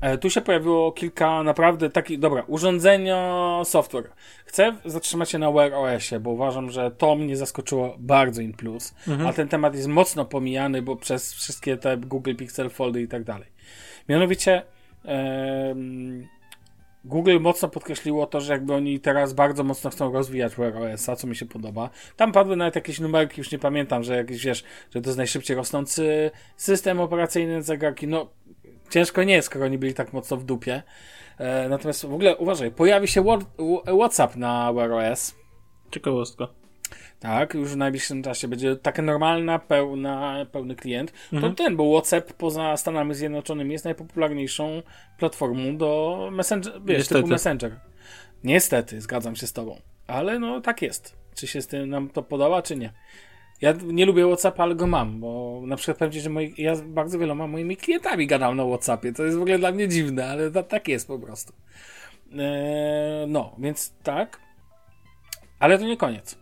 e, 0.00 0.18
tu 0.18 0.30
się 0.30 0.40
pojawiło 0.40 0.92
kilka 0.92 1.42
naprawdę 1.42 1.90
takich, 1.90 2.18
dobra, 2.18 2.44
urządzenia, 2.46 3.60
software. 3.64 4.10
Chcę 4.44 4.76
zatrzymać 4.84 5.30
się 5.30 5.38
na 5.38 5.52
Wear 5.52 5.74
OSie, 5.74 6.20
bo 6.20 6.30
uważam, 6.30 6.70
że 6.70 6.90
to 6.90 7.14
mnie 7.14 7.36
zaskoczyło 7.36 7.96
bardzo 7.98 8.42
in 8.42 8.52
plus, 8.52 8.94
a 9.26 9.32
ten 9.32 9.48
temat 9.48 9.74
jest 9.74 9.88
mocno 9.88 10.24
pomijany, 10.24 10.82
bo 10.82 10.96
przez 10.96 11.34
wszystkie 11.34 11.76
te 11.76 11.96
Google 11.96 12.34
Pixel 12.34 12.70
Foldy 12.70 13.02
i 13.02 13.08
tak 13.08 13.24
dalej. 13.24 13.48
Mianowicie 14.08 14.62
Google 17.04 17.40
mocno 17.40 17.68
podkreśliło 17.68 18.26
to, 18.26 18.40
że 18.40 18.52
jakby 18.52 18.74
oni 18.74 19.00
teraz 19.00 19.32
bardzo 19.32 19.64
mocno 19.64 19.90
chcą 19.90 20.12
rozwijać 20.12 20.54
Wear 20.54 20.76
OS-a, 20.76 21.16
co 21.16 21.26
mi 21.26 21.36
się 21.36 21.46
podoba. 21.46 21.90
Tam 22.16 22.32
padły 22.32 22.56
nawet 22.56 22.74
jakieś 22.74 23.00
numerki, 23.00 23.40
już 23.40 23.52
nie 23.52 23.58
pamiętam, 23.58 24.02
że 24.02 24.16
jakieś, 24.16 24.44
wiesz, 24.44 24.64
że 24.94 25.02
to 25.02 25.08
jest 25.08 25.18
najszybciej 25.18 25.56
rosnący 25.56 26.30
system 26.56 27.00
operacyjny 27.00 27.62
zegarki. 27.62 28.06
No, 28.06 28.30
ciężko 28.90 29.22
nie 29.24 29.34
jest, 29.34 29.46
skoro 29.46 29.64
oni 29.64 29.78
byli 29.78 29.94
tak 29.94 30.12
mocno 30.12 30.36
w 30.36 30.44
dupie. 30.44 30.82
E, 31.38 31.68
natomiast 31.68 32.06
w 32.06 32.14
ogóle 32.14 32.36
uważaj, 32.36 32.70
pojawi 32.70 33.08
się 33.08 33.22
Word, 33.22 33.46
WhatsApp 33.98 34.36
na 34.36 34.72
Wear 34.72 34.92
OS. 34.92 35.34
Ciekawostka. 35.90 36.57
Tak, 37.20 37.54
już 37.54 37.72
w 37.72 37.76
najbliższym 37.76 38.22
czasie 38.22 38.48
będzie 38.48 38.76
taka 38.76 39.02
normalna, 39.02 39.58
pełna, 39.58 40.46
pełny 40.52 40.76
klient. 40.76 41.12
To 41.40 41.50
ten, 41.50 41.76
bo 41.76 41.92
WhatsApp 41.92 42.32
poza 42.32 42.76
Stanami 42.76 43.14
Zjednoczonymi 43.14 43.72
jest 43.72 43.84
najpopularniejszą 43.84 44.82
platformą 45.18 45.76
do 45.76 46.28
Messenger, 46.32 46.72
wiesz, 46.84 46.98
Niestety. 46.98 47.20
typu 47.20 47.28
Messenger. 47.28 47.80
Niestety, 48.44 49.00
zgadzam 49.00 49.36
się 49.36 49.46
z 49.46 49.52
tobą. 49.52 49.80
Ale 50.06 50.38
no 50.38 50.60
tak 50.60 50.82
jest. 50.82 51.16
Czy 51.34 51.46
się 51.46 51.62
z 51.62 51.66
tym 51.66 51.90
nam 51.90 52.08
to 52.08 52.22
podoba, 52.22 52.62
czy 52.62 52.76
nie? 52.76 52.92
Ja 53.60 53.74
nie 53.86 54.06
lubię 54.06 54.26
WhatsAppa, 54.26 54.62
ale 54.62 54.74
go 54.74 54.86
mam, 54.86 55.20
bo 55.20 55.62
na 55.66 55.76
przykład 55.76 55.98
powiem 55.98 56.12
ci, 56.12 56.20
że 56.20 56.30
moi, 56.30 56.54
ja 56.58 56.76
bardzo 56.86 57.18
wieloma 57.18 57.46
moimi 57.46 57.76
klientami 57.76 58.26
gadam 58.26 58.56
na 58.56 58.64
WhatsAppie. 58.64 59.12
To 59.12 59.24
jest 59.24 59.38
w 59.38 59.42
ogóle 59.42 59.58
dla 59.58 59.72
mnie 59.72 59.88
dziwne, 59.88 60.26
ale 60.26 60.50
ta, 60.50 60.62
tak 60.62 60.88
jest 60.88 61.06
po 61.06 61.18
prostu. 61.18 61.52
Eee, 62.32 63.26
no, 63.28 63.56
więc 63.58 63.92
tak. 64.02 64.40
Ale 65.58 65.78
to 65.78 65.84
nie 65.84 65.96
koniec. 65.96 66.38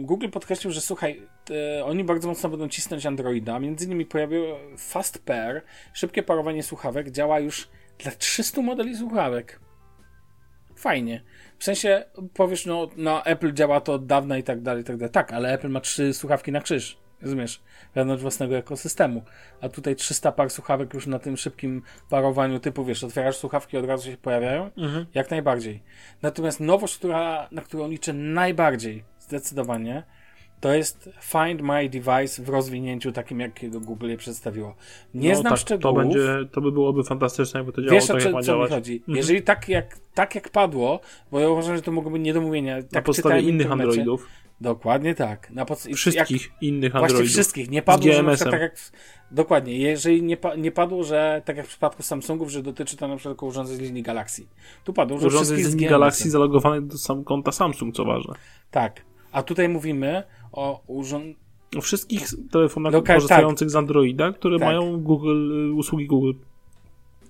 Google 0.00 0.28
podkreślił, 0.28 0.72
że 0.72 0.80
słuchaj, 0.80 1.22
e, 1.50 1.84
oni 1.84 2.04
bardzo 2.04 2.28
mocno 2.28 2.48
będą 2.48 2.68
cisnąć 2.68 3.06
Androida. 3.06 3.58
Między 3.58 3.84
innymi 3.84 4.06
pojawiło 4.06 4.58
Fast 4.78 5.24
Pair, 5.24 5.62
szybkie 5.92 6.22
parowanie 6.22 6.62
słuchawek, 6.62 7.10
działa 7.10 7.40
już 7.40 7.68
dla 7.98 8.12
300 8.12 8.62
modeli 8.62 8.96
słuchawek. 8.96 9.60
Fajnie. 10.76 11.22
W 11.58 11.64
sensie 11.64 12.04
powiesz, 12.34 12.66
no 12.66 12.88
na 12.96 13.22
Apple 13.22 13.52
działa 13.52 13.80
to 13.80 13.92
od 13.92 14.06
dawna 14.06 14.38
i 14.38 14.42
tak 14.42 14.60
dalej, 14.62 14.82
i 14.82 14.84
tak 14.84 14.96
dalej. 14.96 15.12
Tak, 15.12 15.32
ale 15.32 15.52
Apple 15.52 15.68
ma 15.68 15.80
trzy 15.80 16.14
słuchawki 16.14 16.52
na 16.52 16.60
krzyż. 16.60 16.98
Rozumiesz? 17.22 17.62
Wewnątrz 17.94 18.22
własnego 18.22 18.56
ekosystemu. 18.56 19.22
A 19.60 19.68
tutaj 19.68 19.96
300 19.96 20.32
par 20.32 20.50
słuchawek 20.50 20.94
już 20.94 21.06
na 21.06 21.18
tym 21.18 21.36
szybkim 21.36 21.82
parowaniu 22.10 22.60
typu, 22.60 22.84
wiesz, 22.84 23.04
otwierasz 23.04 23.36
słuchawki 23.36 23.76
od 23.76 23.84
razu 23.84 24.10
się 24.10 24.16
pojawiają? 24.16 24.70
Jak 25.14 25.30
najbardziej. 25.30 25.82
Natomiast 26.22 26.60
nowość, 26.60 26.98
która, 26.98 27.48
na 27.50 27.62
którą 27.62 27.88
liczę 27.88 28.12
najbardziej, 28.12 29.04
zdecydowanie, 29.28 30.02
to 30.60 30.74
jest 30.74 31.10
Find 31.20 31.62
My 31.62 31.88
Device 31.88 32.42
w 32.42 32.48
rozwinięciu 32.48 33.12
takim, 33.12 33.40
jakiego 33.40 33.80
Google 33.80 34.08
je 34.08 34.16
przedstawiło. 34.16 34.74
Nie 35.14 35.30
no, 35.32 35.36
znam 35.36 35.50
tak, 35.50 35.60
szczegółów. 35.60 35.96
To, 35.96 36.02
będzie, 36.02 36.48
to 36.52 36.60
by 36.60 36.72
byłoby 36.72 37.04
fantastyczne, 37.04 37.60
jakby 37.60 37.72
to 37.72 37.82
działało 37.82 38.00
Wiesz, 38.00 38.10
o 38.10 38.12
tak, 38.12 38.22
co, 38.22 38.28
jak 38.28 38.34
ma 38.34 38.42
co 38.42 38.62
mi 38.62 38.68
chodzi? 38.68 38.96
Mhm. 38.96 39.16
Jeżeli 39.16 39.42
tak 39.42 39.68
jak, 39.68 39.98
tak 40.14 40.34
jak 40.34 40.48
padło, 40.48 41.00
bo 41.30 41.40
ja 41.40 41.48
uważam, 41.48 41.76
że 41.76 41.82
to 41.82 41.92
mogą 41.92 42.10
być 42.10 42.22
niedomówienia. 42.22 42.76
Na 42.76 42.82
Tak 42.82 43.04
podstawie 43.04 43.22
czytałem 43.22 43.44
w 43.44 43.48
innych. 43.48 43.72
Androidów, 43.72 44.26
Dokładnie 44.60 45.14
tak. 45.14 45.50
Na 45.50 45.64
podst- 45.64 45.88
jak, 45.88 45.96
wszystkich 45.96 46.52
innych 46.60 46.92
Właśnie 46.92 47.06
Androidów. 47.06 47.32
wszystkich. 47.32 47.70
Nie 47.70 47.82
padło, 47.82 48.12
że 48.12 48.22
na 48.22 48.34
przykład 48.34 48.52
tak 48.52 48.60
jak. 48.60 48.76
Dokładnie. 49.30 49.78
Jeżeli 49.78 50.22
nie, 50.22 50.36
pa, 50.36 50.54
nie 50.54 50.70
padło, 50.72 51.04
że 51.04 51.42
tak 51.44 51.56
jak 51.56 51.66
w 51.66 51.68
przypadku 51.68 52.02
Samsungów, 52.02 52.50
że 52.50 52.62
dotyczy 52.62 52.96
to 52.96 53.08
na 53.08 53.16
przykład 53.16 53.34
tylko 53.34 53.46
urządzeń 53.46 53.76
z 53.76 53.80
linii 53.80 54.02
Galaxy. 54.02 54.46
Tu 54.84 54.92
padło, 54.92 55.18
że 55.18 55.26
Urządzeń 55.26 55.62
z 55.62 55.74
linii. 55.74 55.88
Galaxy 55.88 56.30
zalogowanych 56.30 56.86
do 56.86 56.98
sam 56.98 57.24
konta 57.24 57.52
Samsung, 57.52 57.94
co 57.94 58.04
ważne. 58.04 58.34
Tak. 58.70 59.04
A 59.34 59.42
tutaj 59.42 59.68
mówimy 59.68 60.22
o 60.52 60.82
urząd... 60.86 61.36
O 61.76 61.80
wszystkich 61.80 62.28
telefonach 62.50 62.92
Lokal- 62.92 63.14
korzystających 63.14 63.70
z 63.70 63.76
Androida, 63.76 64.32
które 64.32 64.58
Tak. 64.58 64.68
mają 64.68 65.00
Google, 65.00 65.52
y, 65.70 65.72
usługi 65.72 66.06
Google 66.06 66.32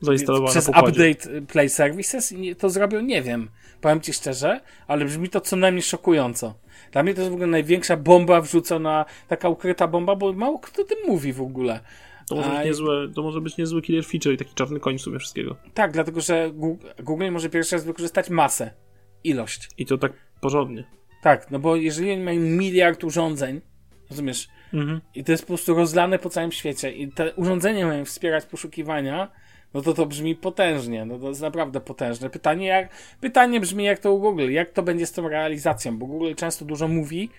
zainstalowane 0.00 0.50
przez 0.50 0.68
update 0.68 1.42
Play 1.52 1.68
Services 1.68 2.34
to 2.58 2.70
zrobił, 2.70 3.00
nie 3.00 3.22
wiem. 3.22 3.48
Powiem 3.80 4.00
ci 4.00 4.12
szczerze, 4.12 4.60
ale 4.86 5.04
brzmi 5.04 5.28
to 5.28 5.40
co 5.40 5.56
najmniej 5.56 5.82
szokująco. 5.82 6.54
Dla 6.92 7.02
mnie 7.02 7.14
to 7.14 7.20
jest 7.20 7.30
w 7.30 7.34
ogóle 7.34 7.46
największa 7.46 7.96
bomba 7.96 8.40
wrzucona, 8.40 9.04
taka 9.28 9.48
ukryta 9.48 9.88
bomba, 9.88 10.16
bo 10.16 10.32
mało 10.32 10.58
kto 10.58 10.82
o 10.82 10.84
tym 10.84 10.98
mówi 11.06 11.32
w 11.32 11.40
ogóle. 11.40 11.80
To 12.28 12.34
może, 12.36 12.50
być 12.50 12.64
niezłe, 12.64 13.08
to 13.14 13.22
może 13.22 13.40
być 13.40 13.56
niezły 13.56 13.82
killer 13.82 14.04
feature 14.04 14.32
i 14.32 14.36
taki 14.36 14.54
czarny 14.54 14.80
koń 14.80 14.98
w 14.98 15.02
sumie 15.02 15.18
wszystkiego. 15.18 15.56
Tak, 15.74 15.92
dlatego 15.92 16.20
że 16.20 16.52
Google 17.02 17.30
może 17.30 17.50
pierwszy 17.50 17.76
raz 17.76 17.84
wykorzystać 17.84 18.30
masę, 18.30 18.70
ilość. 19.24 19.68
I 19.78 19.86
to 19.86 19.98
tak 19.98 20.12
porządnie. 20.40 20.84
Tak, 21.24 21.50
no 21.50 21.58
bo 21.58 21.76
jeżeli 21.76 22.12
oni 22.12 22.22
mają 22.22 22.40
miliard 22.40 23.04
urządzeń, 23.04 23.60
rozumiesz, 24.10 24.48
Mhm. 24.72 25.00
i 25.14 25.24
to 25.24 25.32
jest 25.32 25.44
po 25.44 25.48
prostu 25.48 25.74
rozlane 25.74 26.18
po 26.18 26.30
całym 26.30 26.52
świecie 26.52 26.92
i 26.92 27.08
te 27.08 27.34
urządzenia 27.34 27.86
mają 27.86 28.04
wspierać 28.04 28.44
poszukiwania, 28.44 29.30
no 29.74 29.82
to 29.82 29.94
to 29.94 30.06
brzmi 30.06 30.34
potężnie, 30.36 31.04
no 31.04 31.18
to 31.18 31.28
jest 31.28 31.40
naprawdę 31.40 31.80
potężne. 31.80 32.30
Pytanie, 32.30 32.66
jak, 32.66 32.88
pytanie 33.20 33.60
brzmi 33.60 33.84
jak 33.84 33.98
to 33.98 34.12
u 34.12 34.20
Google, 34.20 34.50
jak 34.50 34.70
to 34.70 34.82
będzie 34.82 35.06
z 35.06 35.12
tą 35.12 35.28
realizacją, 35.28 35.98
bo 35.98 36.06
Google 36.06 36.34
często 36.34 36.64
dużo 36.64 36.88
mówi, 36.88 37.30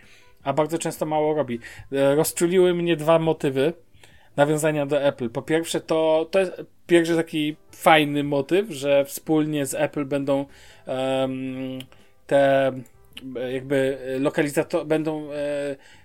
a 0.43 0.53
bardzo 0.53 0.77
często 0.77 1.05
mało 1.05 1.33
robi. 1.33 1.59
E, 1.91 2.15
Rozczuliły 2.15 2.73
mnie 2.73 2.95
dwa 2.95 3.19
motywy 3.19 3.73
nawiązania 4.37 4.85
do 4.85 5.01
Apple. 5.01 5.29
Po 5.29 5.41
pierwsze, 5.41 5.81
to, 5.81 6.27
to 6.31 6.39
jest 6.39 6.51
pierwszy 6.87 7.15
taki 7.15 7.55
fajny 7.71 8.23
motyw, 8.23 8.69
że 8.69 9.05
wspólnie 9.05 9.65
z 9.65 9.73
Apple 9.73 10.05
będą 10.05 10.45
em, 10.85 11.79
te 12.27 12.71
jakby 13.53 13.97
lokalizator 14.19 14.87
będą 14.87 15.31
e, 15.31 15.35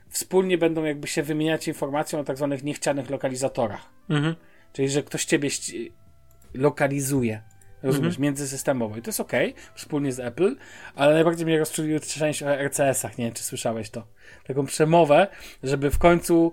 wspólnie 0.08 0.58
będą 0.58 0.84
jakby 0.84 1.08
się 1.08 1.22
wymieniać 1.22 1.68
informacją 1.68 2.20
o 2.20 2.24
tak 2.24 2.36
zwanych 2.36 2.64
niechcianych 2.64 3.10
lokalizatorach. 3.10 3.88
Mhm. 4.10 4.34
Czyli, 4.72 4.88
że 4.88 5.02
ktoś 5.02 5.24
ciebie 5.24 5.48
ści- 5.48 5.90
lokalizuje. 6.54 7.42
Rozumiesz, 7.82 8.18
międzysystemowo. 8.18 8.96
I 8.96 9.02
to 9.02 9.08
jest 9.08 9.20
ok, 9.20 9.32
wspólnie 9.74 10.12
z 10.12 10.20
Apple, 10.20 10.56
ale 10.94 11.14
najbardziej 11.14 11.46
mnie 11.46 11.58
rozczuliły 11.58 12.00
część 12.00 12.42
o 12.42 12.46
RCS-ach. 12.46 13.18
Nie 13.18 13.24
wiem, 13.24 13.34
czy 13.34 13.42
słyszałeś 13.42 13.90
to. 13.90 14.06
Taką 14.46 14.66
przemowę, 14.66 15.26
żeby 15.62 15.90
w 15.90 15.98
końcu 15.98 16.52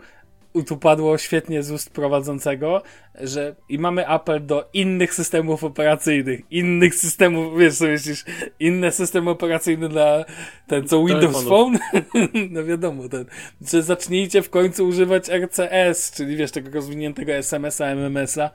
tu 0.63 0.77
padło 0.77 1.17
świetnie 1.17 1.63
z 1.63 1.71
ust 1.71 1.89
prowadzącego, 1.89 2.81
że 3.21 3.55
i 3.69 3.79
mamy 3.79 4.07
apel 4.07 4.45
do 4.45 4.69
innych 4.73 5.13
systemów 5.13 5.63
operacyjnych, 5.63 6.41
innych 6.51 6.95
systemów, 6.95 7.59
wiesz 7.59 7.77
co 7.77 7.85
myślisz, 7.85 8.25
inne 8.59 8.91
systemy 8.91 9.29
operacyjne 9.29 9.89
dla 9.89 10.25
ten, 10.67 10.87
co 10.87 11.05
Windows 11.05 11.43
Phone? 11.43 11.79
no 12.51 12.63
wiadomo, 12.63 13.09
ten, 13.09 13.25
że 13.61 13.83
zacznijcie 13.83 14.41
w 14.41 14.49
końcu 14.49 14.87
używać 14.87 15.29
RCS, 15.29 16.11
czyli 16.11 16.35
wiesz, 16.35 16.51
tego 16.51 16.69
rozwiniętego 16.71 17.33
SMS-a, 17.33 17.85
MMS-a. 17.85 18.49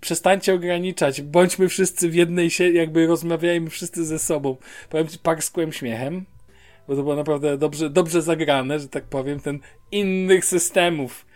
Przestańcie 0.00 0.54
ograniczać, 0.54 1.22
bądźmy 1.22 1.68
wszyscy 1.68 2.10
w 2.10 2.14
jednej 2.14 2.50
sieci, 2.50 2.76
jakby 2.76 3.06
rozmawiajmy 3.06 3.70
wszyscy 3.70 4.04
ze 4.04 4.18
sobą. 4.18 4.56
Powiem 4.90 5.08
ci, 5.08 5.18
parskłem 5.18 5.72
śmiechem, 5.72 6.24
bo 6.88 6.96
to 6.96 7.02
było 7.02 7.16
naprawdę 7.16 7.58
dobrze, 7.58 7.90
dobrze 7.90 8.22
zagrane, 8.22 8.80
że 8.80 8.88
tak 8.88 9.04
powiem, 9.04 9.40
ten 9.40 9.58
innych 9.92 10.44
systemów. 10.44 11.26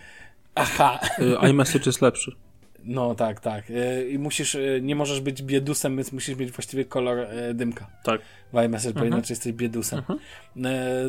Aha. 0.54 1.00
Y, 1.18 1.48
iMessage 1.50 1.86
jest 1.86 2.02
lepszy. 2.02 2.36
No 2.84 3.14
tak, 3.14 3.40
tak. 3.40 3.70
Y, 3.70 4.08
I 4.10 4.18
musisz, 4.18 4.54
y, 4.54 4.80
nie 4.82 4.96
możesz 4.96 5.20
być 5.20 5.42
biedusem, 5.42 5.96
więc 5.96 6.12
musisz 6.12 6.36
mieć 6.36 6.50
właściwie 6.50 6.84
kolor 6.84 7.26
dymka. 7.54 7.86
Tak. 8.04 8.20
W 8.52 8.64
iMessage, 8.64 8.94
bo 8.94 9.04
inaczej 9.04 9.34
jesteś 9.34 9.52
biedusem. 9.52 9.98
Mhm. 9.98 10.18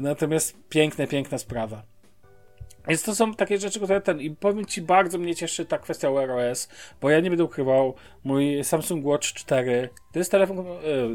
Natomiast 0.01 0.55
piękna, 0.69 1.07
piękna 1.07 1.37
sprawa. 1.37 1.92
Więc 2.87 3.03
to 3.03 3.15
są 3.15 3.33
takie 3.33 3.57
rzeczy, 3.57 3.79
które 3.79 4.01
ten. 4.01 4.21
I 4.21 4.31
powiem 4.31 4.65
Ci, 4.65 4.81
bardzo 4.81 5.17
mnie 5.17 5.35
cieszy 5.35 5.65
ta 5.65 5.77
kwestia 5.77 6.09
OS, 6.09 6.69
bo 7.01 7.09
ja 7.09 7.19
nie 7.19 7.29
będę 7.29 7.43
ukrywał, 7.43 7.95
mój 8.23 8.63
Samsung 8.63 9.05
Watch 9.05 9.27
4 9.27 9.89
to 10.13 10.19
jest 10.19 10.31
telefon, 10.31 10.59
e, 10.59 10.63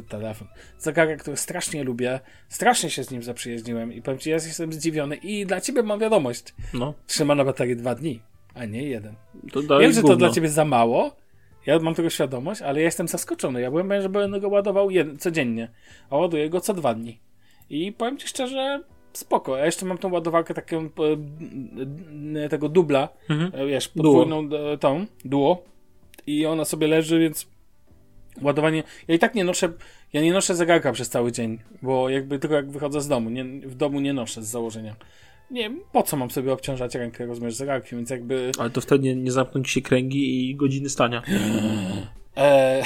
telefon, 0.09 0.49
zegarek, 0.79 1.21
który 1.23 1.37
strasznie 1.37 1.85
lubię, 1.85 2.21
strasznie 2.49 2.91
się 2.91 3.05
z 3.05 3.11
nim 3.11 3.23
zaprzyjaźniłem 3.23 3.93
i 3.93 4.03
powiem 4.03 4.19
Ci, 4.19 4.31
ja 4.31 4.37
jestem 4.37 4.73
zdziwiony 4.73 5.17
i 5.17 5.47
dla 5.47 5.61
Ciebie 5.61 5.83
mam 5.83 5.99
wiadomość. 5.99 6.55
No. 6.75 6.95
Trzyma 7.07 7.35
na 7.35 7.45
baterii 7.45 7.77
dwa 7.77 7.95
dni, 7.95 8.23
a 8.55 8.65
nie 8.65 8.83
jeden. 8.83 9.15
Wiem, 9.81 9.93
że 9.93 10.03
to 10.03 10.17
dla 10.17 10.31
Ciebie 10.31 10.49
za 10.49 10.65
mało, 10.65 11.17
ja 11.67 11.79
mam 11.79 11.95
tego 11.95 12.11
świadomość, 12.11 12.63
ale 12.63 12.81
ja 12.81 12.85
jestem 12.85 13.09
zaskoczony. 13.09 13.61
Ja 13.61 13.71
byłem 13.71 13.89
pewien, 13.89 14.03
że 14.03 14.09
będę 14.09 14.41
go 14.41 14.49
ładował 14.49 14.91
jeden, 14.91 15.19
codziennie, 15.19 15.69
a 16.11 16.17
ładuję 16.17 16.51
go 16.51 16.61
co 16.61 16.75
dwa 16.75 16.95
dni. 16.95 17.21
I 17.71 17.93
powiem 17.93 18.19
Ci 18.19 18.29
szczerze, 18.29 18.83
spoko. 19.19 19.57
Ja 19.57 19.67
jeszcze 19.67 19.87
mam 19.87 19.99
tą 19.99 20.13
ładowarkę 20.13 20.55
taką 20.55 20.89
e, 22.45 22.49
tego 22.49 22.69
dubla, 22.69 23.09
mhm. 23.31 23.51
E, 23.55 23.67
wiesz, 23.67 23.89
podwójną 23.89 24.49
duo. 24.49 24.73
E, 24.73 24.79
tą, 24.79 25.07
duo 25.25 25.63
i 26.27 26.47
ona 26.47 26.65
sobie 26.65 26.87
leży, 26.87 27.19
więc 27.19 27.47
ładowanie, 28.43 28.83
ja 29.09 29.15
i 29.15 29.19
tak 29.19 29.35
nie 29.35 29.45
noszę, 29.45 29.73
ja 30.13 30.23
nie 30.23 30.33
noszę 30.33 30.55
zegarka 30.55 30.93
przez 30.93 31.09
cały 31.09 31.33
dzień, 31.33 31.59
bo 31.83 32.09
jakby 32.09 32.39
tylko 32.39 32.55
jak 32.55 32.71
wychodzę 32.71 33.01
z 33.01 33.09
domu, 33.09 33.31
nie, 33.31 33.45
w 33.45 33.75
domu 33.75 34.01
nie 34.01 34.13
noszę 34.13 34.43
z 34.43 34.47
założenia. 34.47 34.97
Nie, 35.51 35.71
po 35.93 36.03
co 36.03 36.17
mam 36.17 36.31
sobie 36.31 36.53
obciążać 36.53 36.95
rękę, 36.95 37.27
rozumiesz, 37.27 37.55
zegarkiem, 37.55 37.99
więc 37.99 38.11
jakby... 38.11 38.53
Ale 38.59 38.71
to 38.71 38.81
wtedy 38.81 39.05
nie, 39.05 39.17
nie 39.17 39.33
zamkną 39.33 39.63
ci 39.63 39.71
się 39.71 39.81
kręgi 39.83 40.51
i 40.51 40.57
godziny 40.57 40.89
stania. 40.89 41.23
eee... 42.37 42.83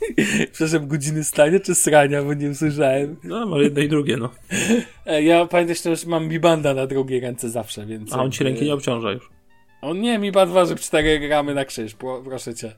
Przepraszam, 0.52 0.88
godziny 0.88 1.24
stania 1.24 1.60
czy 1.60 1.74
srania, 1.74 2.22
bo 2.22 2.34
nie 2.34 2.50
usłyszałem. 2.50 3.16
No, 3.24 3.46
może 3.46 3.64
jedno 3.64 3.82
i 3.82 3.88
drugie, 3.88 4.16
no. 4.16 4.30
E, 5.06 5.22
ja 5.22 5.46
pamiętam, 5.46 5.96
że 5.96 6.06
mam 6.06 6.28
Mi 6.28 6.40
Banda 6.40 6.74
na 6.74 6.86
drugiej 6.86 7.20
ręce 7.20 7.50
zawsze, 7.50 7.86
więc... 7.86 8.12
A 8.12 8.22
on 8.22 8.32
ci 8.32 8.44
ręki 8.44 8.64
nie 8.64 8.74
obciąża 8.74 9.10
już. 9.10 9.30
On 9.82 10.00
nie, 10.00 10.18
Mi 10.18 10.32
Band 10.32 10.52
waży 10.52 10.76
4 10.76 11.20
gramy 11.20 11.54
na 11.54 11.64
krzyż, 11.64 11.96
proszę 12.24 12.54
cię. 12.54 12.72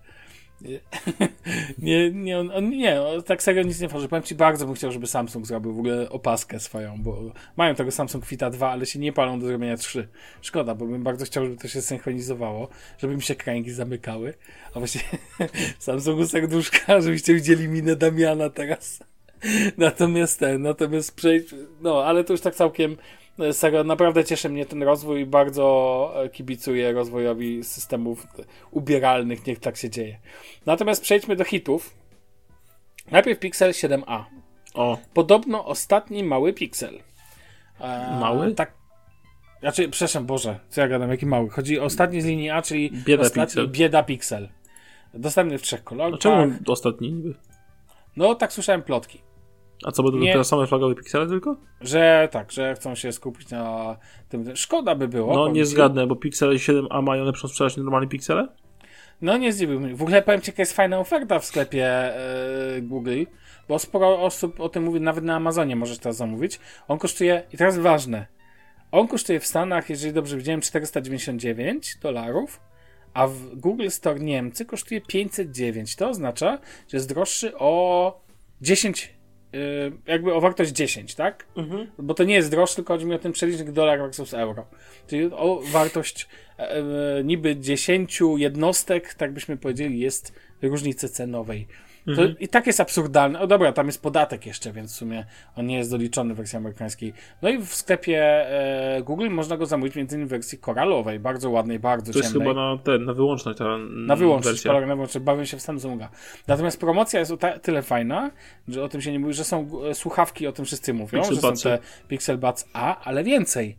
Nie, 1.79 2.11
nie, 2.11 2.39
on, 2.39 2.51
on, 2.51 2.71
nie, 2.71 3.01
tak 3.27 3.43
serio 3.43 3.63
nic 3.63 3.81
nie 3.81 3.89
tworzy. 3.89 4.09
Powiem 4.09 4.23
ci, 4.23 4.35
bardzo 4.35 4.67
bym 4.67 4.75
chciał, 4.75 4.93
żeby 4.93 5.07
Samsung 5.07 5.47
zrobił 5.47 5.75
w 5.75 5.79
ogóle 5.79 6.11
opaskę 6.11 6.61
swoją, 6.61 7.03
bo 7.03 7.23
mają 7.57 7.75
tego 7.75 7.91
Samsung 7.91 8.27
Fita 8.27 8.51
2, 8.51 8.71
ale 8.71 8.87
się 8.87 8.99
nie 8.99 9.13
palą 9.13 9.41
do 9.41 9.47
zrobienia 9.47 9.77
3. 9.77 10.09
Szkoda, 10.43 10.75
bo 10.75 10.87
bym 10.87 11.03
bardzo 11.03 11.25
chciał, 11.25 11.45
żeby 11.45 11.57
to 11.57 11.69
się 11.69 11.83
synchronizowało, 11.83 12.69
żeby 12.99 13.17
mi 13.17 13.23
się 13.23 13.35
kręgi 13.35 13.71
zamykały. 13.71 14.35
A 14.75 14.79
właśnie 14.79 15.01
Samsungu 15.79 16.27
serduszka, 16.27 17.01
żebyście 17.01 17.35
widzieli 17.35 17.69
minę 17.69 17.97
Damiana 17.97 18.51
teraz. 18.51 18.99
Natomiast 19.77 20.41
ten, 20.41 20.63
natomiast 20.63 21.17
przejdź, 21.17 21.55
no, 21.81 22.05
ale 22.05 22.25
to 22.25 22.33
już 22.33 22.41
tak 22.41 22.55
całkiem 22.55 22.97
Serio, 23.53 23.85
naprawdę 23.85 24.25
cieszy 24.25 24.49
mnie 24.49 24.67
ten 24.67 24.83
rozwój 24.83 25.21
i 25.21 25.27
bardzo 25.27 26.13
e, 26.25 26.29
kibicuję 26.29 26.93
rozwojowi 26.93 27.65
systemów 27.65 28.27
ubieralnych, 28.71 29.47
niech 29.47 29.59
tak 29.59 29.77
się 29.77 29.91
dzieje. 29.91 30.19
Natomiast 30.67 31.03
przejdźmy 31.03 31.37
do 31.37 31.45
hitów. 31.45 31.95
Najpierw 33.11 33.39
Pixel 33.39 33.71
7a. 33.71 34.25
O. 34.75 34.99
Podobno 35.15 35.65
ostatni 35.65 36.25
mały 36.25 36.53
Pixel. 36.53 36.99
E, 37.81 38.19
mały? 38.21 38.55
Tak. 38.55 38.73
Znaczy, 39.61 39.89
przepraszam, 39.89 40.27
Boże, 40.27 40.59
co 40.69 40.81
ja 40.81 40.89
gadam, 40.89 41.11
jaki 41.11 41.27
mały? 41.27 41.51
Chodzi 41.51 41.81
o 41.81 41.85
ostatni 41.85 42.21
z 42.21 42.25
linii 42.25 42.51
A, 42.51 42.63
czyli 42.63 42.91
bieda 42.91 43.23
ostatni, 43.23 43.45
Pixel. 43.45 43.69
bieda 43.69 44.03
Pixel. 44.03 44.49
Dostępny 45.15 45.59
w 45.59 45.63
trzech 45.63 45.85
kolorach. 45.85 46.15
A 46.15 46.19
czemu 46.19 46.53
ostatni 46.67 47.13
niby? 47.13 47.35
No, 48.17 48.35
tak 48.35 48.53
słyszałem 48.53 48.83
plotki. 48.83 49.21
A 49.85 49.93
co, 49.93 50.03
będą 50.03 50.19
nie, 50.19 50.33
te 50.33 50.45
same 50.45 50.67
flagowe 50.67 50.95
piksele 50.95 51.27
tylko? 51.27 51.57
Że 51.81 52.29
tak, 52.33 52.53
że 52.53 52.75
chcą 52.75 52.95
się 52.95 53.13
skupić 53.13 53.51
na 53.51 53.97
tym. 54.29 54.57
Szkoda 54.57 54.95
by 54.95 55.09
było. 55.09 55.35
No 55.35 55.49
nie 55.49 55.67
zgadnę, 55.67 56.07
bo 56.07 56.17
Pixele 56.17 56.55
7a 56.55 57.03
mają 57.03 57.25
lepszą 57.25 57.49
sprzedaż 57.49 57.77
niż 57.77 57.85
normalne 57.85 58.09
piksele? 58.09 58.49
No 59.23 59.37
nie 59.37 59.53
zdziwiłbym. 59.53 59.97
W 59.97 60.03
ogóle 60.03 60.23
powiem 60.23 60.41
Ci, 60.41 60.51
jaka 60.51 60.63
jest 60.63 60.73
fajna 60.73 60.99
oferta 60.99 61.39
w 61.39 61.45
sklepie 61.45 62.13
yy, 62.75 62.83
Google, 62.83 63.25
bo 63.69 63.79
sporo 63.79 64.23
osób 64.23 64.61
o 64.61 64.69
tym 64.69 64.83
mówi, 64.83 65.01
nawet 65.01 65.25
na 65.25 65.37
Amazonie 65.37 65.77
możesz 65.77 65.99
teraz 65.99 66.17
zamówić. 66.17 66.61
On 66.89 66.99
kosztuje, 66.99 67.43
i 67.53 67.57
teraz 67.57 67.79
ważne, 67.79 68.27
on 68.93 69.09
kosztuje 69.09 69.41
w 69.41 69.47
Stanach, 69.47 69.91
jeżeli 69.91 70.13
dobrze 70.13 70.37
widziałem, 70.37 70.61
499 70.61 71.99
dolarów, 72.03 72.61
a 73.15 73.27
w 73.27 73.55
Google 73.55 73.89
Store 73.89 74.21
Niemcy 74.21 74.65
kosztuje 74.65 75.01
509. 75.01 75.97
To 75.97 76.09
oznacza, 76.09 76.59
że 76.89 76.97
jest 76.97 77.09
droższy 77.09 77.59
o 77.59 78.21
10 78.61 79.05
Y, 79.05 79.18
jakby 80.07 80.35
o 80.35 80.41
wartość 80.41 80.71
10, 80.71 81.15
tak? 81.15 81.47
Mhm. 81.57 81.87
Bo 81.99 82.15
to 82.15 82.25
nie 82.25 82.35
jest 82.35 82.51
droższy, 82.51 82.77
tylko 82.77 82.95
chodzi 82.95 83.07
mi 83.07 83.15
o 83.15 83.19
ten 83.19 83.33
przelicznik 83.33 83.71
dolar 83.71 83.99
versus 83.99 84.35
euro. 84.35 84.67
Czyli 85.07 85.25
o 85.33 85.61
wartość 85.73 86.29
e, 86.59 86.71
e, 86.71 87.25
niby 87.25 87.57
10 87.57 88.21
jednostek, 88.37 89.15
tak 89.15 89.33
byśmy 89.33 89.57
powiedzieli, 89.57 90.01
jest 90.01 90.33
różnicy 90.63 91.09
cenowej. 91.09 91.67
To 92.17 92.23
mhm. 92.23 92.39
I 92.39 92.49
tak 92.49 92.67
jest 92.67 92.81
absurdalne. 92.81 93.41
O 93.41 93.47
dobra, 93.47 93.73
tam 93.73 93.87
jest 93.87 94.03
podatek 94.03 94.47
jeszcze, 94.47 94.73
więc 94.73 94.93
w 94.93 94.97
sumie 94.97 95.25
on 95.57 95.67
nie 95.67 95.77
jest 95.77 95.91
doliczony 95.91 96.35
w 96.35 96.37
wersji 96.37 96.57
amerykańskiej. 96.57 97.13
No 97.43 97.49
i 97.49 97.59
w 97.59 97.75
sklepie 97.75 98.23
e, 98.23 99.03
Google 99.03 99.31
można 99.31 99.57
go 99.57 99.67
zamówić 99.67 99.95
między 99.95 100.17
innymi 100.17 100.29
w 100.29 100.31
wersji 100.31 100.59
koralowej, 100.59 101.21
bardzo 101.21 101.51
ładnej, 101.51 101.79
bardzo 101.79 102.13
to 102.13 102.21
ciemnej. 102.21 102.33
To 102.33 102.39
jest 102.39 102.49
chyba 102.49 102.71
na, 102.71 102.79
ten, 102.79 103.05
na 103.05 103.13
wyłączność 103.13 103.59
ta 103.59 103.79
Na 103.79 104.17
wyłączność, 104.17 104.65
wersja. 104.65 104.87
na 104.87 104.95
wyłączność, 104.95 105.25
bawię 105.25 105.47
się 105.47 105.57
w 105.57 105.63
Samsunga. 105.63 106.09
Natomiast 106.47 106.81
promocja 106.81 107.21
jest 107.21 107.33
o 107.33 107.39
tyle 107.63 107.83
fajna, 107.83 108.31
że 108.69 108.85
o 108.85 108.89
tym 108.89 109.01
się 109.01 109.13
nie 109.13 109.19
mówi, 109.19 109.35
że 109.35 109.45
są 109.45 109.69
e, 109.91 109.95
słuchawki, 109.95 110.47
o 110.47 110.53
tym 110.53 110.65
wszyscy 110.65 110.95
mówią, 110.95 111.21
Pixel 111.21 111.35
że 111.35 111.41
są 111.41 111.71
te 111.71 111.79
Pixel 112.09 112.39
Buds 112.39 112.69
A, 112.73 113.01
ale 113.05 113.25
więcej. 113.25 113.77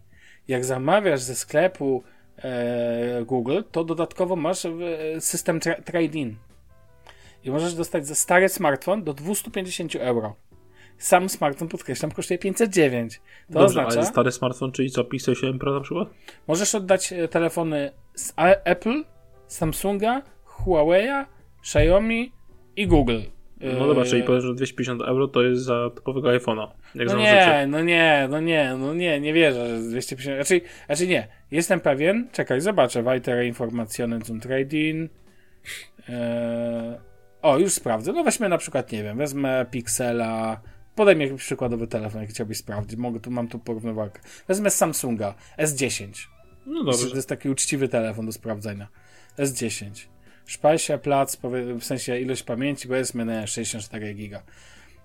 Jak 0.48 0.66
zamawiasz 0.66 1.22
ze 1.22 1.36
sklepu 1.36 2.04
e, 2.38 3.24
Google, 3.26 3.62
to 3.72 3.84
dodatkowo 3.84 4.36
masz 4.36 4.66
e, 4.66 4.72
system 5.20 5.60
tra 5.60 5.76
trade-in 5.76 6.36
i 7.44 7.52
możesz 7.52 7.74
dostać 7.74 8.08
za 8.08 8.16
stary 8.16 8.50
smartfon 8.50 9.04
do 9.04 9.14
250 9.14 9.96
euro. 9.96 10.36
Sam 10.98 11.30
smartfon, 11.30 11.68
podkreślam, 11.68 12.12
kosztuje 12.12 12.38
509. 12.38 13.16
To 13.48 13.54
Dobrze, 13.54 13.66
oznacza... 13.66 14.00
ale 14.00 14.06
stary 14.06 14.32
smartfon, 14.32 14.72
czyli 14.72 14.92
co, 14.92 15.04
Pixel 15.04 15.36
7 15.36 15.60
Pro 15.60 15.74
na 15.74 15.82
przykład? 15.82 16.10
Możesz 16.48 16.76
oddać 16.76 17.14
e, 17.14 17.28
telefony 17.28 17.92
z 18.14 18.34
Apple, 18.64 19.04
Samsunga, 19.48 20.22
Huawei'a, 20.46 21.26
Xiaomi 21.62 22.32
i 22.76 22.88
Google. 22.88 23.20
No 23.62 23.88
dobra, 23.88 24.06
czyli 24.06 24.22
e, 24.22 24.26
powiesz, 24.26 24.44
że 24.44 24.56
250 24.56 25.02
euro 25.02 25.28
to 25.28 25.44
jest 25.44 25.62
za 25.62 25.90
typowego 25.96 26.30
iPhone'a. 26.30 26.68
no 26.96 27.18
nie, 27.18 27.68
no 27.68 27.82
nie, 27.82 28.28
no 28.30 28.40
nie, 28.40 28.76
no 28.80 28.94
nie, 28.94 29.20
nie 29.20 29.34
wierzę, 29.34 29.68
że 29.68 29.90
250. 29.90 30.38
Raczej, 30.38 30.62
raczej 30.88 31.08
nie. 31.08 31.28
Jestem 31.52 31.80
pewien, 31.80 32.28
czekaj, 32.32 32.62
zobaczę. 32.62 33.04
Weitere 33.04 33.48
Informationen 33.48 34.22
zum 34.22 34.40
Trading. 34.40 35.12
Eee, 36.10 37.09
o, 37.42 37.58
już 37.58 37.74
sprawdzę. 37.74 38.14
No 38.14 38.24
weźmy 38.24 38.50
na 38.50 38.58
przykład, 38.58 38.92
nie 38.92 39.04
wiem, 39.04 39.18
wezmę 39.18 39.66
Pixela, 39.72 40.62
podaj 40.96 41.16
mi 41.16 41.26
jakiś 41.26 41.42
przykładowy 41.42 41.88
telefon, 41.88 42.22
jaki 42.22 42.34
chciałbyś 42.34 42.58
sprawdzić. 42.58 43.00
Mogę, 43.00 43.20
tu 43.20 43.32
mam 43.32 43.48
tu 43.48 43.60
porównywarkę. 43.60 44.22
Wezmę 44.48 44.70
Samsunga 44.70 45.36
S10. 45.58 46.28
No 46.66 46.84
dobrze. 46.84 47.10
To 47.10 47.16
jest 47.16 47.30
taki 47.30 47.50
uczciwy 47.50 47.88
telefon 47.88 48.26
do 48.26 48.32
sprawdzenia. 48.32 48.88
S10. 49.38 49.90
Szpajsia, 50.46 50.98
plac, 50.98 51.38
w 51.80 51.84
sensie 51.84 52.20
ilość 52.20 52.44
pamięci, 52.44 52.88
powiedzmy 52.88 53.26
na 53.26 53.48
64 53.48 54.14
giga. 54.14 54.44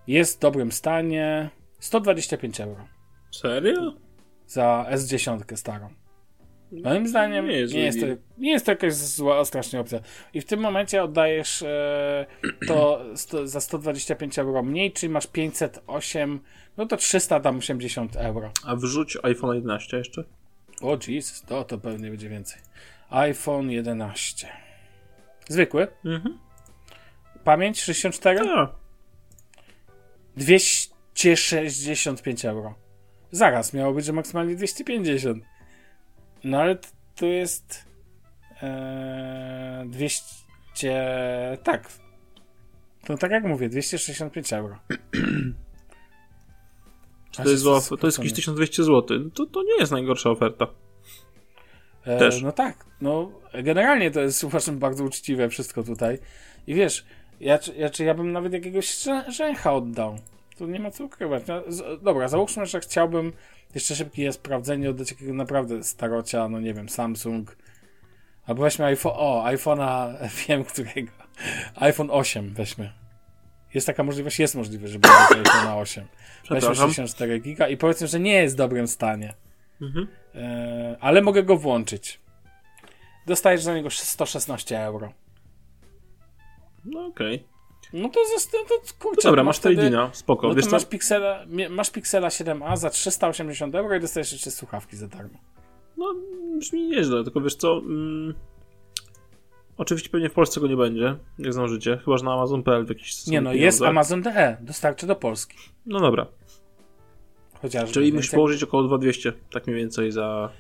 Jest 0.07 0.37
w 0.37 0.41
dobrym 0.41 0.73
stanie. 0.73 1.51
125 1.81 2.61
euro. 2.61 2.89
Serio? 3.31 3.95
Za 4.47 4.87
S10 4.91 5.57
starą. 5.57 6.04
Moim 6.83 7.09
zdaniem 7.09 7.47
Nie 7.47 7.53
jest 7.59 7.75
nie 7.75 7.81
jest, 7.81 8.01
to, 8.01 8.07
nie 8.39 8.53
jest 8.53 8.67
to 8.67 8.73
jakaś 8.73 8.95
zła 8.95 9.45
strasznie 9.45 9.81
opcja. 9.81 10.01
I 10.35 10.41
w 10.41 10.45
tym 10.45 10.61
momencie 10.61 11.03
oddajesz 11.03 11.63
e, 11.63 12.27
to 12.69 13.05
sto, 13.15 13.47
za 13.47 13.61
125 13.61 14.39
euro 14.39 14.63
mniej, 14.63 14.93
czyli 14.93 15.13
masz 15.13 15.27
508, 15.27 16.41
no 16.77 16.87
to 16.87 16.97
380 16.97 18.17
euro. 18.17 18.53
A 18.65 18.77
wrzuć 18.77 19.19
iPhone 19.23 19.57
11 19.57 19.97
jeszcze? 19.97 20.25
O 20.83 20.99
Jesus, 21.09 21.43
to, 21.43 21.65
to 21.65 21.79
pewnie 21.79 22.11
będzie 22.11 22.29
więcej. 22.29 22.61
iPhone 23.11 23.71
11. 23.71 24.49
Zwykły. 25.49 25.89
Mhm. 26.05 26.39
Pamięć 27.45 27.83
64? 27.83 28.39
Tak. 28.39 28.71
265 30.37 32.45
euro. 32.45 32.75
Zaraz 33.31 33.73
miało 33.73 33.95
być, 33.95 34.05
że 34.05 34.13
maksymalnie 34.13 34.57
250. 34.57 35.45
No 36.45 36.61
ale 36.61 36.77
t- 36.77 36.89
to 37.17 37.27
jest 37.27 37.85
e, 38.63 39.85
200. 39.87 41.59
Tak. 41.65 41.89
To 43.07 43.17
tak 43.19 43.31
jak 43.31 43.45
mówię, 43.45 43.69
265 43.69 44.53
euro. 44.53 44.79
To 47.37 47.49
jest, 47.51 47.63
zła, 47.63 47.81
to 48.01 48.07
jest 48.07 48.19
jakieś 48.19 48.33
1200 48.33 48.85
zł. 48.85 49.31
To, 49.31 49.47
to 49.47 49.63
nie 49.63 49.77
jest 49.79 49.93
najgorsza 49.93 50.31
oferta. 50.31 50.67
E, 52.05 52.19
Też. 52.19 52.43
No 52.43 52.53
tak, 52.53 52.85
no 53.01 53.33
generalnie 53.65 54.11
to 54.11 54.21
jest 54.21 54.45
uważam 54.45 54.79
bardzo 54.79 55.05
uczciwe 55.05 55.49
wszystko 55.49 55.83
tutaj. 55.83 56.19
I 56.67 56.75
wiesz, 56.75 57.05
ja, 57.41 57.59
ja, 57.77 57.91
czy 57.91 58.05
ja 58.05 58.15
bym 58.15 58.33
nawet 58.33 58.53
jakiegoś 58.53 58.87
rzę- 58.87 59.31
rzęcha 59.33 59.73
oddał. 59.75 60.19
Tu 60.59 60.67
nie 60.67 60.81
ma 60.81 60.91
co 60.91 61.05
ukrywać. 61.05 61.43
No, 61.47 61.63
z, 61.69 62.03
dobra, 62.03 62.29
załóżmy, 62.29 62.67
że 62.67 62.81
chciałbym 62.81 63.33
jeszcze 63.75 63.95
szybkie 63.97 64.33
sprawdzenie 64.33 64.91
oddać 64.91 65.11
jakiego 65.11 65.35
naprawdę 65.35 65.85
starocia, 65.85 66.49
no 66.49 66.61
nie 66.61 66.75
wiem, 66.75 66.89
Samsung. 66.89 67.57
Albo 68.47 68.63
weźmy 68.63 68.85
iPhone, 68.85 69.13
o, 69.17 69.45
iPhone'a, 69.47 70.15
wiem 70.49 70.65
którego. 70.65 71.13
iPhone 71.75 72.11
8 72.11 72.55
weźmy. 72.55 72.93
Jest 73.75 73.87
taka 73.87 74.03
możliwość, 74.03 74.39
jest 74.39 74.55
możliwość, 74.55 74.93
żeby 74.93 75.09
oddać 75.09 75.47
iPhone'a 75.47 75.81
8. 75.81 76.05
Weźmy 76.05 76.43
Przepraszam. 76.43 76.89
64 76.89 77.41
giga 77.41 77.69
i 77.69 77.77
powiedzmy, 77.77 78.07
że 78.07 78.21
nie 78.21 78.33
jest 78.33 78.55
w 78.55 78.59
dobrym 78.59 78.89
stanie. 78.89 79.35
Mhm. 79.81 80.09
E, 80.35 80.97
ale 81.01 81.23
mogę 81.23 81.43
go 81.43 81.57
włączyć. 81.57 82.21
Dostajesz 83.27 83.63
za 83.63 83.75
niego 83.75 83.91
116 83.91 84.85
euro. 84.85 85.13
No 86.85 87.07
okej. 87.07 87.45
No 87.97 88.09
to 88.09 88.21
został, 88.35 88.61
to 88.69 88.75
No 88.75 88.93
kurczę. 88.99 89.29
dobra, 89.29 89.43
no 89.43 89.47
masz 89.47 89.59
wtedy- 89.59 89.75
Tradina, 89.77 90.11
spoko. 90.13 90.49
No 90.49 90.55
to 90.63 90.71
masz 90.71 90.85
Pixela, 90.87 91.45
masz 91.71 91.91
Pixela 91.91 92.29
7a 92.29 92.77
za 92.77 92.91
380 92.91 93.75
euro 93.75 93.97
i 93.97 94.01
dostajesz 94.01 94.33
jeszcze 94.33 94.51
słuchawki 94.51 94.97
za 94.97 95.09
darmo. 95.09 95.39
No, 95.97 96.15
brzmi 96.59 96.89
nieźle, 96.89 97.25
tylko 97.25 97.41
wiesz 97.41 97.55
co... 97.55 97.79
Mm, 97.79 98.35
oczywiście 99.77 100.09
pewnie 100.11 100.29
w 100.29 100.33
Polsce 100.33 100.61
go 100.61 100.67
nie 100.67 100.77
będzie, 100.77 101.17
jak 101.39 101.53
znam 101.53 101.69
życie, 101.69 102.01
chyba 102.05 102.17
że 102.19 102.25
na 102.25 102.33
Amazon.pl 102.35 102.85
w 102.87 102.89
jakiś 102.89 103.27
Nie 103.27 103.41
no, 103.41 103.51
pieniądze. 103.51 103.65
jest 103.67 103.83
Amazon 103.83 104.23
DE, 104.23 104.57
dostarczy 104.61 105.07
do 105.07 105.17
Polski. 105.17 105.57
No 105.87 106.01
dobra, 106.01 106.27
Chociażby. 107.63 107.93
czyli 107.95 108.13
musisz 108.13 108.31
położyć 108.31 108.63
około 108.63 108.83
2200, 108.83 109.33
tak 109.53 109.67
mniej 109.67 109.79
więcej 109.79 110.13
za... 110.13 110.51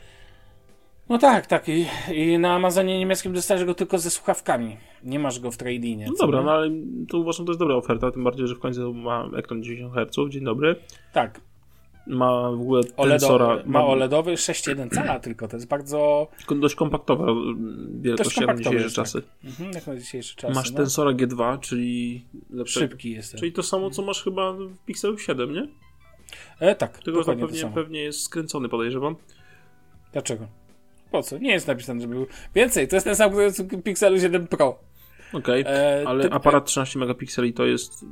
No 1.08 1.18
tak, 1.18 1.46
tak. 1.46 1.68
I, 1.68 1.86
I 2.12 2.38
na 2.38 2.54
Amazonie 2.54 2.98
niemieckim 2.98 3.32
dostajesz 3.32 3.64
go 3.64 3.74
tylko 3.74 3.98
ze 3.98 4.10
słuchawkami. 4.10 4.76
Nie 5.02 5.18
masz 5.18 5.40
go 5.40 5.50
w 5.50 5.56
tradinie. 5.56 6.06
No 6.06 6.14
dobra, 6.18 6.42
no 6.42 6.52
ale 6.52 6.70
to 7.08 7.18
uważam, 7.18 7.46
to 7.46 7.52
jest 7.52 7.60
dobra 7.60 7.76
oferta, 7.76 8.10
tym 8.10 8.24
bardziej, 8.24 8.48
że 8.48 8.54
w 8.54 8.58
końcu 8.58 8.94
ma 8.94 9.28
ekran 9.36 9.62
90 9.62 9.94
Hz, 9.94 10.30
dzień 10.32 10.44
dobry. 10.44 10.76
Tak. 11.12 11.40
Ma 12.06 12.50
w 12.50 12.60
ogóle 12.60 12.84
tensora, 12.84 13.62
ma 13.66 13.84
OLEDowy 13.86 14.34
6.1 14.34 14.94
cala 14.94 15.20
tylko, 15.20 15.48
to 15.48 15.56
jest 15.56 15.68
bardzo 15.68 16.28
dość 16.60 16.74
kompaktowa 16.74 17.24
mm, 17.24 18.00
wielkość 18.00 18.36
jak 18.36 18.46
na 18.46 18.54
dzisiejsze 18.54 18.84
jest, 18.84 18.96
czasy. 18.96 19.22
mhm, 19.44 19.70
jak 19.72 19.86
na 19.86 19.96
dzisiejsze 19.96 20.34
czasy. 20.36 20.54
Masz 20.54 20.70
no. 20.70 20.76
tensora 20.76 21.10
G2, 21.10 21.60
czyli 21.60 22.24
lepsze, 22.50 22.80
Szybki 22.80 23.10
jest. 23.10 23.34
Czyli 23.34 23.52
to 23.52 23.62
samo, 23.62 23.90
co 23.90 24.02
masz 24.02 24.24
chyba 24.24 24.52
w 24.52 24.78
Pixelu 24.86 25.18
7, 25.18 25.52
nie? 25.52 25.68
E, 26.60 26.74
tak, 26.74 26.98
Tylko 26.98 27.24
to 27.24 27.36
pewnie, 27.36 27.66
pewnie 27.74 28.02
jest 28.02 28.20
skręcony, 28.20 28.68
podejrzewam. 28.68 29.16
Dlaczego? 30.12 30.63
Po 31.14 31.22
co? 31.22 31.38
Nie 31.38 31.50
jest 31.50 31.66
napisane, 31.66 32.00
żeby 32.00 32.14
był 32.14 32.26
więcej. 32.54 32.88
To 32.88 32.96
jest 32.96 33.06
ten 33.06 33.16
sam, 33.16 33.32
Pixelu 33.84 34.20
7 34.20 34.46
Pro. 34.46 34.78
Okej, 35.32 35.64
E, 35.66 36.04
ale 36.06 36.30
aparat 36.30 36.64
13 36.64 36.98
megapikseli 36.98 37.52
to 37.52 37.64
jest 37.64 38.04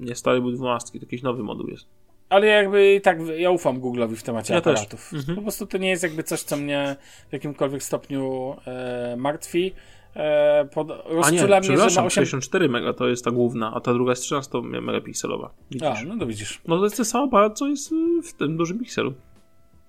nie 0.00 0.14
stary, 0.14 0.40
był 0.40 0.52
12, 0.52 0.98
to 0.98 1.04
jakiś 1.04 1.22
nowy 1.22 1.42
moduł 1.42 1.66
jest. 1.68 1.86
Ale 2.28 2.46
jakby 2.46 2.94
i 2.94 3.00
tak 3.00 3.18
ja 3.36 3.50
ufam 3.50 3.80
Google'owi 3.80 4.16
w 4.16 4.22
temacie 4.22 4.52
Ja 4.54 4.58
aparatów. 4.58 5.12
Mhm. 5.14 5.36
Po 5.36 5.42
prostu 5.42 5.66
to 5.66 5.78
nie 5.78 5.90
jest 5.90 6.02
jakby 6.02 6.22
coś, 6.22 6.42
co 6.42 6.56
mnie 6.56 6.96
w 7.28 7.32
jakimkolwiek 7.32 7.82
stopniu 7.82 8.56
e, 8.66 9.16
martwi. 9.18 9.72
E, 10.16 10.68
pod, 10.74 10.90
A 10.90 11.30
nie, 11.30 11.46
mnie, 11.46 11.48
że 11.48 11.60
przepraszam, 11.60 12.06
8... 12.06 12.10
64 12.10 12.68
mega 12.68 12.92
to 12.92 13.08
jest 13.08 13.24
ta 13.24 13.30
główna, 13.30 13.72
a 13.74 13.80
ta 13.80 13.92
druga 13.92 14.12
jest 14.12 14.22
13 14.22 14.62
megapikselowa. 14.62 15.54
Widzisz? 15.70 15.88
A, 15.88 16.04
no 16.04 16.18
to 16.18 16.26
widzisz. 16.26 16.60
No 16.68 16.78
to 16.78 16.84
jest 16.84 16.96
ten 16.96 17.04
sam 17.04 17.28
aparat, 17.28 17.58
co 17.58 17.68
jest 17.68 17.92
y, 17.92 18.22
w 18.22 18.32
tym 18.32 18.56
dużym 18.56 18.78
pikselu. 18.78 19.14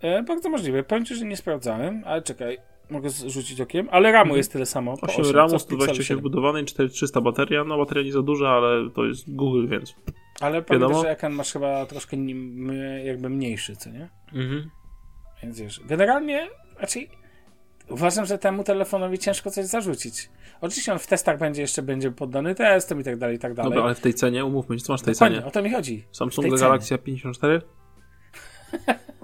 E, 0.05 0.23
bardzo 0.23 0.49
możliwe. 0.49 0.83
Powiem 0.83 1.05
ci, 1.05 1.15
że 1.15 1.25
nie 1.25 1.37
sprawdzałem, 1.37 2.03
ale 2.05 2.21
czekaj. 2.21 2.57
Mogę 2.89 3.09
rzucić 3.09 3.61
okiem, 3.61 3.87
ale 3.91 4.11
ramu 4.11 4.37
jest 4.37 4.51
tyle 4.51 4.65
samo. 4.65 4.97
po 4.97 5.07
8 5.07 5.21
osiem, 5.21 5.35
RAMu, 5.35 5.49
co 5.49 5.59
w 5.59 5.61
Pixelu 5.61 5.81
128 5.81 6.05
7. 6.05 6.19
wbudowanej, 6.19 6.65
4300 6.65 7.21
bateria. 7.21 7.63
No 7.63 7.77
bateria 7.77 8.03
nie 8.03 8.11
za 8.11 8.21
duża, 8.21 8.49
ale 8.49 8.89
to 8.89 9.05
jest 9.05 9.35
Google, 9.35 9.67
więc. 9.67 9.95
Ale 10.41 10.61
pamiętaj, 10.61 10.79
Wiadomo. 10.79 11.01
że 11.01 11.09
ekran 11.09 11.33
masz 11.33 11.53
chyba 11.53 11.85
troszkę 11.85 12.17
nim, 12.17 12.71
jakby 13.05 13.29
mniejszy, 13.29 13.75
co 13.75 13.89
nie? 13.89 14.09
Mhm. 14.33 14.69
Więc 15.43 15.59
wiesz, 15.61 15.81
generalnie 15.85 16.47
raczej 16.79 17.09
uważam, 17.89 18.25
że 18.25 18.37
temu 18.37 18.63
telefonowi 18.63 19.19
ciężko 19.19 19.51
coś 19.51 19.65
zarzucić. 19.65 20.29
Oczywiście 20.61 20.93
on 20.93 20.99
w 20.99 21.07
testach 21.07 21.39
będzie 21.39 21.61
jeszcze 21.61 21.81
będzie 21.81 22.11
poddany 22.11 22.55
testom 22.55 23.01
i 23.01 23.03
tak 23.03 23.17
dalej, 23.17 23.35
i 23.35 23.39
tak 23.39 23.53
dalej. 23.53 23.71
Dobra, 23.71 23.83
ale 23.83 23.95
w 23.95 23.99
tej 23.99 24.13
cenie, 24.13 24.45
umówmy 24.45 24.79
się, 24.79 24.85
co 24.85 24.93
masz 24.93 25.01
w 25.01 25.05
tej 25.05 25.13
Dokładnie, 25.13 25.37
cenie? 25.37 25.47
o 25.47 25.51
to 25.51 25.61
mi 25.61 25.71
chodzi. 25.71 26.05
Samsung 26.11 26.59
Galaxia 26.59 26.97
54? 26.97 27.61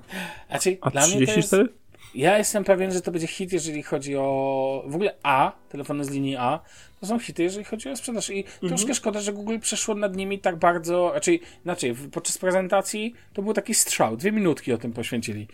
Znaczy, 0.49 0.78
A 0.82 0.89
dla 0.89 1.01
mnie 1.01 1.14
to 1.14 1.20
jest, 1.20 1.32
34? 1.32 1.70
ja 2.16 2.38
jestem 2.38 2.64
pewien, 2.64 2.91
że 2.91 3.01
to 3.01 3.12
będzie 3.12 3.28
hit, 3.28 3.53
jeżeli 3.53 3.84
chodzi 3.84 4.16
o 4.16 4.84
w 4.88 4.95
ogóle 4.95 5.14
A, 5.24 5.51
telefony 5.70 6.05
z 6.05 6.09
linii 6.09 6.36
A, 6.36 6.59
to 6.99 7.05
są 7.05 7.20
hity, 7.20 7.43
jeżeli 7.43 7.66
chodzi 7.66 7.89
o 7.89 7.95
sprzedaż. 7.95 8.30
I 8.30 8.39
Mhm. 8.43 8.70
troszkę 8.70 8.93
szkoda, 8.93 9.20
że 9.22 9.34
Google 9.34 9.59
przeszło 9.59 9.95
nad 9.95 10.16
nimi 10.16 10.39
tak 10.39 10.55
bardzo, 10.55 11.12
raczej 11.14 11.41
inaczej, 11.66 11.95
podczas 12.12 12.38
prezentacji 12.38 13.14
to 13.34 13.41
był 13.41 13.53
taki 13.53 13.74
strzał, 13.74 14.18
dwie 14.18 14.32
minutki 14.32 14.74
o 14.74 14.78
tym 14.78 14.93
poświęcili. 14.93 15.47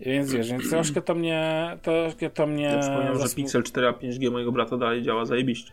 Więc 0.00 0.32
wiesz, 0.32 0.50
więc 0.50 0.70
troszkę 0.70 1.02
to 1.02 1.14
mnie, 1.14 1.66
troszkę 1.82 2.30
to 2.30 2.46
mnie... 2.46 2.64
Ja 2.64 2.78
przypomniałem, 2.78 3.28
że 3.28 3.34
Pixel 3.34 3.62
4 3.62 3.86
a 3.88 3.92
5G 3.92 4.30
mojego 4.30 4.52
brata 4.52 4.76
dalej 4.76 5.02
działa 5.02 5.24
zajebiście. 5.24 5.72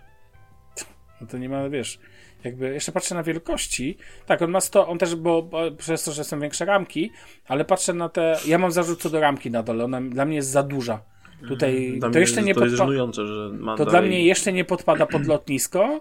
No 1.22 1.28
to 1.28 1.38
nie 1.38 1.50
ma, 1.50 1.70
wiesz, 1.70 2.00
jakby 2.44 2.74
jeszcze 2.74 2.92
patrzę 2.92 3.16
na 3.16 3.24
wielkości. 3.24 3.98
Tak, 4.26 4.42
on 4.42 4.52
ma 4.52 4.62
100, 4.62 4.88
on 4.88 4.98
też, 4.98 5.16
bo, 5.16 5.42
bo 5.44 5.72
przez 5.72 6.04
to, 6.04 6.12
że 6.12 6.24
są 6.24 6.39
większe 6.39 6.66
ramki, 6.66 7.12
ale 7.48 7.66
patrzę 7.66 7.94
na 7.94 8.10
te, 8.10 8.38
ja 8.46 8.58
mam 8.58 8.72
zarzut 8.72 9.02
co 9.02 9.10
do 9.10 9.20
ramki 9.20 9.52
na 9.52 9.64
dole, 9.64 9.84
ona 9.86 10.02
dla 10.02 10.26
mnie 10.26 10.36
jest 10.36 10.50
za 10.50 10.64
duża. 10.64 11.02
Tutaj 11.48 11.94
Dla 12.00 12.10
to 12.10 12.20
jeszcze 12.20 12.44
nie 12.44 12.54
To 12.56 12.64
jest 12.64 12.76
podpa- 12.76 12.78
żenujące, 12.78 13.26
że 13.26 13.50
ma 13.54 13.78
to 13.78 13.86
dalej... 13.86 13.92
dla 14.02 14.02
mnie 14.10 14.26
jeszcze 14.26 14.54
nie 14.54 14.66
podpada 14.66 15.06
pod 15.06 15.26
lotnisko, 15.28 16.00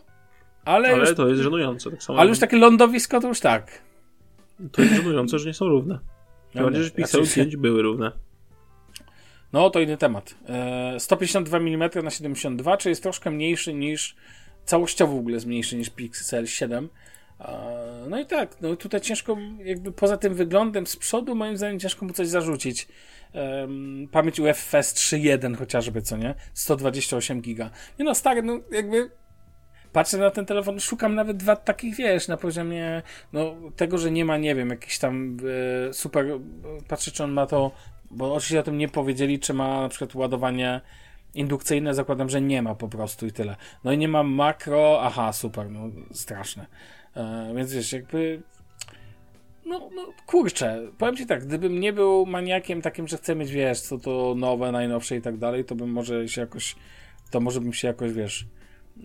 ale, 0.64 0.88
Ale 0.88 0.98
już, 0.98 1.14
to 1.16 1.28
jest 1.28 1.42
żenujące, 1.42 1.90
tak 1.90 2.02
samo. 2.02 2.18
ale 2.18 2.28
już 2.28 2.38
takie 2.38 2.56
lądowisko 2.56 3.20
to 3.20 3.28
już 3.28 3.40
tak. 3.40 3.82
To 4.72 4.82
jest 4.82 4.94
żenujące, 4.94 5.38
że 5.38 5.46
nie 5.46 5.54
są 5.54 5.68
równe. 5.68 5.98
Tym 6.52 6.62
bardziej, 6.64 6.82
że 6.82 6.90
Znaczy- 7.06 7.34
5 7.34 7.56
były 7.56 7.82
równe. 7.82 8.12
No 9.52 9.70
to 9.70 9.80
inny 9.80 9.96
temat. 9.96 10.34
E, 10.48 11.00
152 11.00 11.58
mm 11.58 11.90
na 12.04 12.10
72, 12.10 12.76
czyli 12.76 12.90
jest 12.90 13.02
troszkę 13.02 13.30
mniejszy 13.30 13.74
niż 13.74 14.16
całościowo 14.70 15.16
w 15.16 15.18
ogóle 15.18 15.38
mniejszy 15.46 15.76
niż 15.76 15.90
Pixel 15.90 16.46
7. 16.46 16.88
E, 17.40 18.06
No 18.08 18.20
i 18.20 18.26
tak, 18.26 18.60
no 18.60 18.76
tutaj 18.76 19.00
ciężko, 19.00 19.36
jakby 19.64 19.92
poza 19.92 20.16
tym 20.16 20.34
wyglądem 20.34 20.86
z 20.86 20.96
przodu, 20.96 21.34
moim 21.34 21.56
zdaniem 21.56 21.78
ciężko 21.80 22.06
mu 22.06 22.12
coś 22.12 22.28
zarzucić. 22.28 22.88
Em, 23.32 24.08
pamięć 24.12 24.40
UFS 24.40 24.94
3.1 24.94 25.56
chociażby, 25.56 26.02
co 26.02 26.16
nie? 26.16 26.34
128 26.54 27.40
giga. 27.40 27.70
Nie 27.98 28.04
no, 28.04 28.14
stary, 28.14 28.42
no 28.42 28.60
jakby 28.72 29.10
patrzę 29.92 30.18
na 30.18 30.30
ten 30.30 30.46
telefon, 30.46 30.80
szukam 30.80 31.14
nawet 31.14 31.36
dwa 31.36 31.56
takich, 31.56 31.96
wiesz, 31.96 32.28
na 32.28 32.36
poziomie 32.36 33.02
no, 33.32 33.54
tego, 33.76 33.98
że 33.98 34.10
nie 34.10 34.24
ma, 34.24 34.36
nie 34.36 34.54
wiem, 34.54 34.70
jakiś 34.70 34.98
tam 34.98 35.36
e, 35.88 35.92
super, 35.92 36.26
patrzę, 36.88 37.10
czy 37.10 37.24
on 37.24 37.32
ma 37.32 37.46
to, 37.46 37.70
bo 38.10 38.34
oczywiście 38.34 38.60
o 38.60 38.62
tym 38.62 38.78
nie 38.78 38.88
powiedzieli, 38.88 39.38
czy 39.38 39.54
ma 39.54 39.80
na 39.80 39.88
przykład 39.88 40.14
ładowanie 40.14 40.80
indukcyjne, 41.34 41.94
zakładam, 41.94 42.28
że 42.28 42.40
nie 42.40 42.62
ma 42.62 42.74
po 42.74 42.88
prostu 42.88 43.26
i 43.26 43.32
tyle. 43.32 43.56
No 43.84 43.92
i 43.92 43.98
nie 43.98 44.08
ma 44.08 44.22
makro, 44.22 45.02
aha, 45.02 45.32
super, 45.32 45.70
no 45.70 45.90
straszne. 46.12 46.66
E, 47.16 47.52
więc 47.56 47.72
wiesz, 47.72 47.92
jakby 47.92 48.42
no, 49.66 49.90
no 49.94 50.06
kurczę, 50.26 50.88
powiem 50.98 51.16
ci 51.16 51.26
tak, 51.26 51.46
gdybym 51.46 51.80
nie 51.80 51.92
był 51.92 52.26
maniakiem 52.26 52.82
takim, 52.82 53.08
że 53.08 53.16
chcę 53.16 53.36
mieć, 53.36 53.50
wiesz, 53.50 53.80
co 53.80 53.98
to 53.98 54.34
nowe, 54.36 54.72
najnowsze 54.72 55.16
i 55.16 55.20
tak 55.20 55.36
dalej, 55.36 55.64
to 55.64 55.74
bym 55.74 55.90
może 55.90 56.28
się 56.28 56.40
jakoś, 56.40 56.76
to 57.30 57.40
może 57.40 57.60
bym 57.60 57.72
się 57.72 57.88
jakoś, 57.88 58.12
wiesz, 58.12 58.46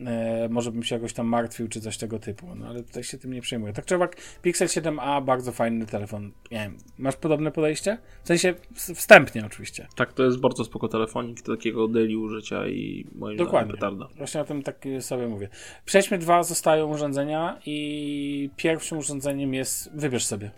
e, 0.06 0.50
może 0.50 0.72
bym 0.72 0.84
się 0.84 0.96
jakoś 0.96 1.14
tam 1.14 1.28
martwił, 1.28 1.68
czy 1.68 1.82
coś 1.82 1.98
tego 1.98 2.20
typu, 2.20 2.56
no 2.56 2.68
ale 2.68 2.84
tutaj 2.84 3.04
się 3.04 3.18
tym 3.18 3.34
nie 3.34 3.42
przejmuję. 3.42 3.74
Tak 3.74 3.86
czy 3.86 3.96
owak, 3.96 4.16
Pixel 4.42 4.68
7a, 4.68 5.24
bardzo 5.24 5.52
fajny 5.52 5.86
telefon. 5.86 6.32
Nie 6.52 6.58
wiem, 6.58 6.78
masz 6.98 7.16
podobne 7.16 7.52
podejście? 7.52 7.98
W 8.24 8.28
sensie 8.28 8.54
wstępnie 8.74 9.46
oczywiście. 9.46 9.88
Tak, 9.96 10.14
to 10.14 10.24
jest 10.24 10.40
bardzo 10.40 10.64
spoko 10.64 10.88
telefonik 10.88 11.42
do 11.42 11.56
takiego 11.56 11.88
daily 11.88 12.18
użycia 12.18 12.68
i 12.68 13.08
moim 13.16 13.38
Dokładnie. 13.38 13.74
zdaniem 13.78 13.98
petarda. 13.98 14.18
Właśnie 14.18 14.42
o 14.42 14.46
tym 14.46 14.64
tak 14.64 14.86
sobie 15.00 15.28
mówię. 15.28 15.50
Przejdźmy 15.86 16.18
dwa, 16.18 16.44
zostają 16.44 16.88
urządzenia 16.88 17.60
i 17.66 18.50
pierwszym 18.56 18.98
urządzeniem 18.98 19.54
jest, 19.54 19.96
wybierz 19.96 20.26
sobie. 20.26 20.52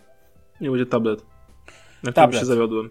Nie 0.61 0.69
będzie 0.69 0.85
tablet. 0.85 1.25
Na 2.03 2.11
Tablet. 2.11 2.39
się 2.39 2.45
zawiodłem. 2.45 2.89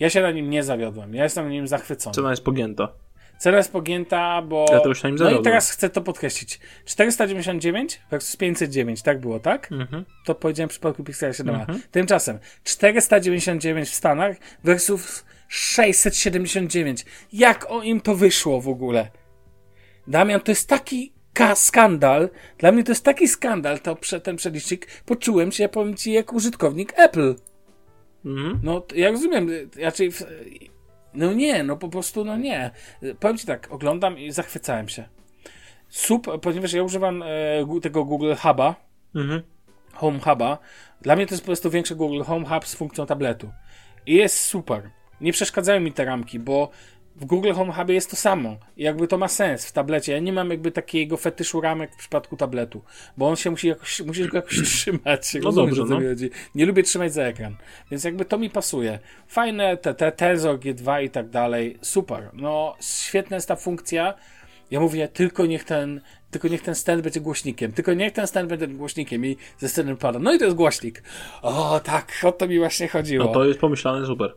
Ja 0.00 0.10
się 0.10 0.22
na 0.22 0.30
nim 0.30 0.50
nie 0.50 0.62
zawiodłem, 0.62 1.14
ja 1.14 1.24
jestem 1.24 1.44
na 1.44 1.50
nim 1.50 1.66
zachwycony. 1.68 2.14
Cena 2.14 2.30
jest 2.30 2.44
pogięta. 2.44 2.92
Cena 3.40 3.56
jest 3.56 3.72
pogięta, 3.72 4.42
bo... 4.42 4.66
Ja 4.72 4.80
też 4.80 4.98
się 4.98 5.08
na 5.08 5.14
nim 5.14 5.18
No 5.24 5.40
i 5.40 5.42
teraz 5.42 5.70
chcę 5.70 5.90
to 5.90 6.00
podkreślić. 6.00 6.60
499 6.84 8.00
versus 8.10 8.36
509, 8.36 9.02
tak 9.02 9.20
było, 9.20 9.40
tak? 9.40 9.72
Mhm. 9.72 10.04
To 10.26 10.34
powiedziałem 10.34 10.68
w 10.68 10.72
przypadku 10.72 11.04
Pixela 11.04 11.32
7a. 11.32 11.60
Mhm. 11.60 11.82
Tymczasem 11.90 12.38
499 12.64 13.88
w 13.88 13.94
Stanach 13.94 14.36
versus 14.64 15.24
679. 15.48 17.04
Jak 17.32 17.70
o 17.70 17.82
im 17.82 18.00
to 18.00 18.14
wyszło 18.14 18.60
w 18.60 18.68
ogóle? 18.68 19.10
Damian, 20.06 20.40
to 20.40 20.50
jest 20.50 20.68
taki 20.68 21.12
ka- 21.34 21.54
skandal. 21.54 22.30
Dla 22.58 22.72
mnie 22.72 22.84
to 22.84 22.92
jest 22.92 23.04
taki 23.04 23.28
skandal, 23.28 23.78
to 23.78 23.96
prze, 23.96 24.20
ten 24.20 24.36
przelicznik. 24.36 24.86
Poczułem 25.04 25.52
się, 25.52 25.68
powiem 25.68 25.96
ci, 25.96 26.12
jak 26.12 26.32
użytkownik 26.32 26.92
Apple. 26.96 27.34
Mhm. 28.24 28.60
No, 28.62 28.86
ja 28.94 29.10
rozumiem, 29.10 29.48
raczej. 29.76 30.12
W, 30.12 30.22
no 31.14 31.32
nie, 31.32 31.62
no 31.62 31.76
po 31.76 31.88
prostu, 31.88 32.24
no 32.24 32.36
nie. 32.36 32.70
Powiem 33.20 33.38
ci 33.38 33.46
tak, 33.46 33.68
oglądam 33.70 34.18
i 34.18 34.32
zachwycałem 34.32 34.88
się. 34.88 35.08
Super, 35.88 36.40
ponieważ 36.40 36.72
ja 36.72 36.82
używam 36.82 37.22
e, 37.22 37.26
tego 37.82 38.04
Google 38.04 38.34
Huba, 38.34 38.74
Mhm. 39.14 39.42
Home 39.92 40.18
Huba. 40.20 40.58
Dla 41.02 41.16
mnie 41.16 41.26
to 41.26 41.34
jest 41.34 41.42
po 41.42 41.46
prostu 41.46 41.70
większy 41.70 41.96
Google 41.96 42.22
Home 42.22 42.46
Hub 42.46 42.66
z 42.66 42.74
funkcją 42.74 43.06
tabletu. 43.06 43.50
I 44.06 44.14
jest 44.14 44.40
super. 44.40 44.90
Nie 45.20 45.32
przeszkadzają 45.32 45.80
mi 45.80 45.92
te 45.92 46.04
ramki, 46.04 46.38
bo 46.38 46.70
w 47.20 47.24
Google 47.24 47.52
Home 47.52 47.72
Hubie 47.72 47.94
jest 47.94 48.10
to 48.10 48.16
samo. 48.16 48.56
I 48.76 48.82
jakby 48.82 49.08
to 49.08 49.18
ma 49.18 49.28
sens 49.28 49.66
w 49.66 49.72
tablecie. 49.72 50.12
Ja 50.12 50.18
nie 50.18 50.32
mam 50.32 50.50
jakby 50.50 50.70
takiego 50.70 51.16
fetyszu 51.16 51.60
ramek 51.60 51.94
w 51.94 51.96
przypadku 51.96 52.36
tabletu, 52.36 52.82
bo 53.16 53.28
on 53.28 53.36
się 53.36 53.50
musi 53.50 53.68
jakoś, 53.68 54.00
musisz 54.00 54.28
go 54.28 54.36
jakoś 54.36 54.62
trzymać. 54.70 55.34
No 55.34 55.40
Rozumiesz, 55.40 55.76
dobrze, 55.76 55.94
no. 55.94 56.08
chodzi. 56.08 56.30
Nie 56.54 56.66
lubię 56.66 56.82
trzymać 56.82 57.12
za 57.14 57.22
ekran. 57.22 57.56
Więc 57.90 58.04
jakby 58.04 58.24
to 58.24 58.38
mi 58.38 58.50
pasuje. 58.50 58.98
Fajne 59.28 59.76
te, 59.76 59.94
te 59.94 60.12
Tensor 60.12 60.58
G2 60.58 61.04
i 61.04 61.10
tak 61.10 61.28
dalej. 61.28 61.78
Super. 61.82 62.30
No, 62.32 62.76
świetna 62.80 63.36
jest 63.36 63.48
ta 63.48 63.56
funkcja. 63.56 64.14
Ja 64.70 64.80
mówię, 64.80 65.08
tylko 65.08 65.46
niech 65.46 65.64
ten, 65.64 66.00
tylko 66.30 66.48
niech 66.48 66.62
ten 66.62 66.74
stand 66.74 67.02
będzie 67.02 67.20
głośnikiem. 67.20 67.72
Tylko 67.72 67.94
niech 67.94 68.12
ten 68.12 68.26
stand 68.26 68.48
będzie 68.48 68.68
głośnikiem 68.68 69.26
i 69.26 69.36
ze 69.58 69.68
sceny 69.68 69.96
pada. 69.96 70.18
No 70.18 70.32
i 70.32 70.38
to 70.38 70.44
jest 70.44 70.56
głośnik. 70.56 71.02
O, 71.42 71.80
tak, 71.84 72.12
o 72.22 72.32
to 72.32 72.48
mi 72.48 72.58
właśnie 72.58 72.88
chodziło. 72.88 73.24
No 73.24 73.32
to 73.32 73.44
jest 73.44 73.60
pomyślane 73.60 74.06
super. 74.06 74.34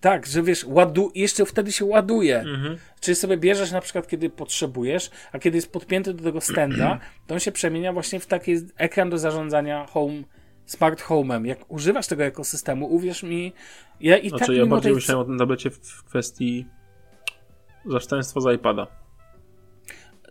Tak, 0.00 0.26
że 0.26 0.42
wiesz, 0.42 0.64
ładu, 0.64 1.12
jeszcze 1.14 1.46
wtedy 1.46 1.72
się 1.72 1.84
ładuje. 1.84 2.38
Mhm. 2.40 2.76
Czyli 3.00 3.14
sobie 3.14 3.36
bierzesz 3.36 3.72
na 3.72 3.80
przykład, 3.80 4.08
kiedy 4.08 4.30
potrzebujesz, 4.30 5.10
a 5.32 5.38
kiedy 5.38 5.56
jest 5.58 5.72
podpięty 5.72 6.14
do 6.14 6.24
tego 6.24 6.40
standa, 6.40 6.98
to 7.26 7.34
on 7.34 7.40
się 7.40 7.52
przemienia 7.52 7.92
właśnie 7.92 8.20
w 8.20 8.26
taki 8.26 8.54
ekran 8.76 9.10
do 9.10 9.18
zarządzania 9.18 9.86
home, 9.86 10.22
smart 10.66 11.02
home'em. 11.02 11.44
Jak 11.46 11.70
używasz 11.72 12.06
tego 12.06 12.24
ekosystemu, 12.24 12.86
uwierz 12.94 13.22
mi, 13.22 13.52
ja 14.00 14.16
i 14.16 14.28
Znaczy 14.28 14.46
tak 14.46 14.56
ja 14.56 14.66
bardziej 14.66 14.90
tej... 14.90 14.94
myślałem 14.94 15.22
o 15.22 15.24
tym 15.24 15.38
tablecie 15.38 15.70
w 15.70 16.04
kwestii 16.04 16.66
zastępstwa 17.86 18.40
za 18.40 18.52
iPada. 18.52 18.86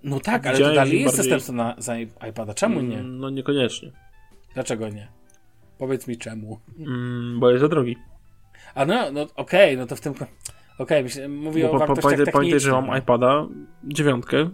No 0.03 0.19
tak, 0.19 0.45
ale 0.47 0.53
to 0.53 0.57
Widziałem 0.57 0.75
dalej 0.75 1.01
jest 1.01 1.05
bardziej- 1.17 1.23
zastępstwo 1.23 1.53
na, 1.53 1.75
za 1.77 1.99
iPada. 2.29 2.53
Czemu 2.53 2.81
nie? 2.81 2.99
Mm, 2.99 3.19
No 3.19 3.29
niekoniecznie. 3.29 3.91
Dlaczego 4.53 4.89
nie? 4.89 5.07
Powiedz 5.77 6.07
mi 6.07 6.17
czemu. 6.17 6.59
Mm, 6.79 7.39
bo 7.39 7.49
jest 7.49 7.61
za 7.61 7.67
drogi. 7.67 7.95
A 8.77 8.85
no, 8.85 9.11
no 9.11 9.27
okej, 9.35 9.77
no 9.77 9.85
to 9.87 9.95
w 9.95 10.01
tym... 10.01 10.13
Okej, 10.79 11.03
myślę- 11.03 11.27
mówię 11.29 11.63
Bo 11.63 11.69
o 11.69 11.71
pa- 11.71 11.77
wartościach 11.79 12.03
pamiętaj, 12.11 12.33
pamiętaj, 12.33 12.59
że 12.59 12.71
mam 12.71 12.97
iPada 12.97 13.47
dziewiątkę, 13.83 14.49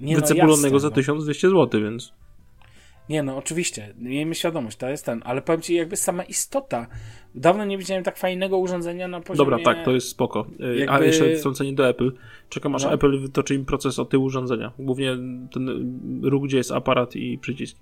Nie, 0.00 0.14
no, 0.14 0.20
wycebulonego 0.20 0.76
jasne, 0.76 0.80
za 0.80 0.88
no. 0.88 0.94
1200 0.94 1.48
zł, 1.50 1.80
więc 1.82 2.12
Nie, 3.08 3.22
no 3.22 3.36
oczywiście, 3.36 3.94
miejmy 3.98 4.34
świadomość, 4.34 4.76
to 4.76 4.88
jest 4.88 5.06
ten, 5.06 5.22
ale 5.24 5.42
powiem 5.42 5.62
ci, 5.62 5.74
jakby 5.74 5.96
sama 5.96 6.22
istota. 6.22 6.86
Dawno 7.34 7.64
nie 7.64 7.78
widziałem 7.78 8.04
tak 8.04 8.18
fajnego 8.18 8.58
urządzenia 8.58 9.08
na 9.08 9.20
poziomie... 9.20 9.50
dobra, 9.50 9.64
tak, 9.64 9.84
to 9.84 9.90
jest 9.90 10.08
spoko. 10.08 10.46
Y, 10.60 10.76
jakby- 10.78 10.94
A 10.94 11.04
jeszcze 11.04 11.36
wtrącenie 11.36 11.72
do 11.72 11.88
Apple. 11.88 12.12
Czekam 12.48 12.74
aż 12.74 12.84
No. 12.84 12.92
Apple 12.92 13.20
wytoczy 13.20 13.54
im 13.54 13.64
proces 13.64 13.98
o 13.98 14.04
tyłu 14.04 14.24
urządzenia. 14.24 14.72
Głównie 14.78 15.16
ten 15.52 15.90
róg, 16.22 16.44
gdzie 16.44 16.56
jest 16.56 16.72
aparat 16.72 17.16
i 17.16 17.38
przycisk. 17.38 17.78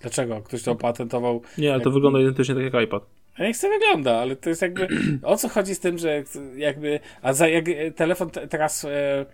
Dlaczego? 0.00 0.42
Ktoś 0.42 0.62
to 0.62 0.72
opatentował. 0.72 1.42
Nie, 1.58 1.72
ale 1.74 1.82
to 1.82 1.90
wygląda 1.90 2.20
identycznie 2.20 2.54
tak 2.54 2.74
jak 2.74 2.84
iPad. 2.84 3.15
Ja 3.38 3.44
nie 3.46 3.52
chcę 3.52 3.68
wygląda, 3.68 4.16
ale 4.18 4.36
to 4.36 4.48
jest 4.48 4.62
jakby. 4.62 4.88
O 5.22 5.36
co 5.36 5.48
chodzi 5.48 5.74
z 5.74 5.80
tym, 5.80 5.98
że 5.98 6.24
jakby. 6.56 7.00
A 7.22 7.32
za 7.32 7.48
jak 7.48 7.64
telefon 7.96 8.30
te, 8.30 8.48
teraz. 8.48 8.84
E, 8.84 9.26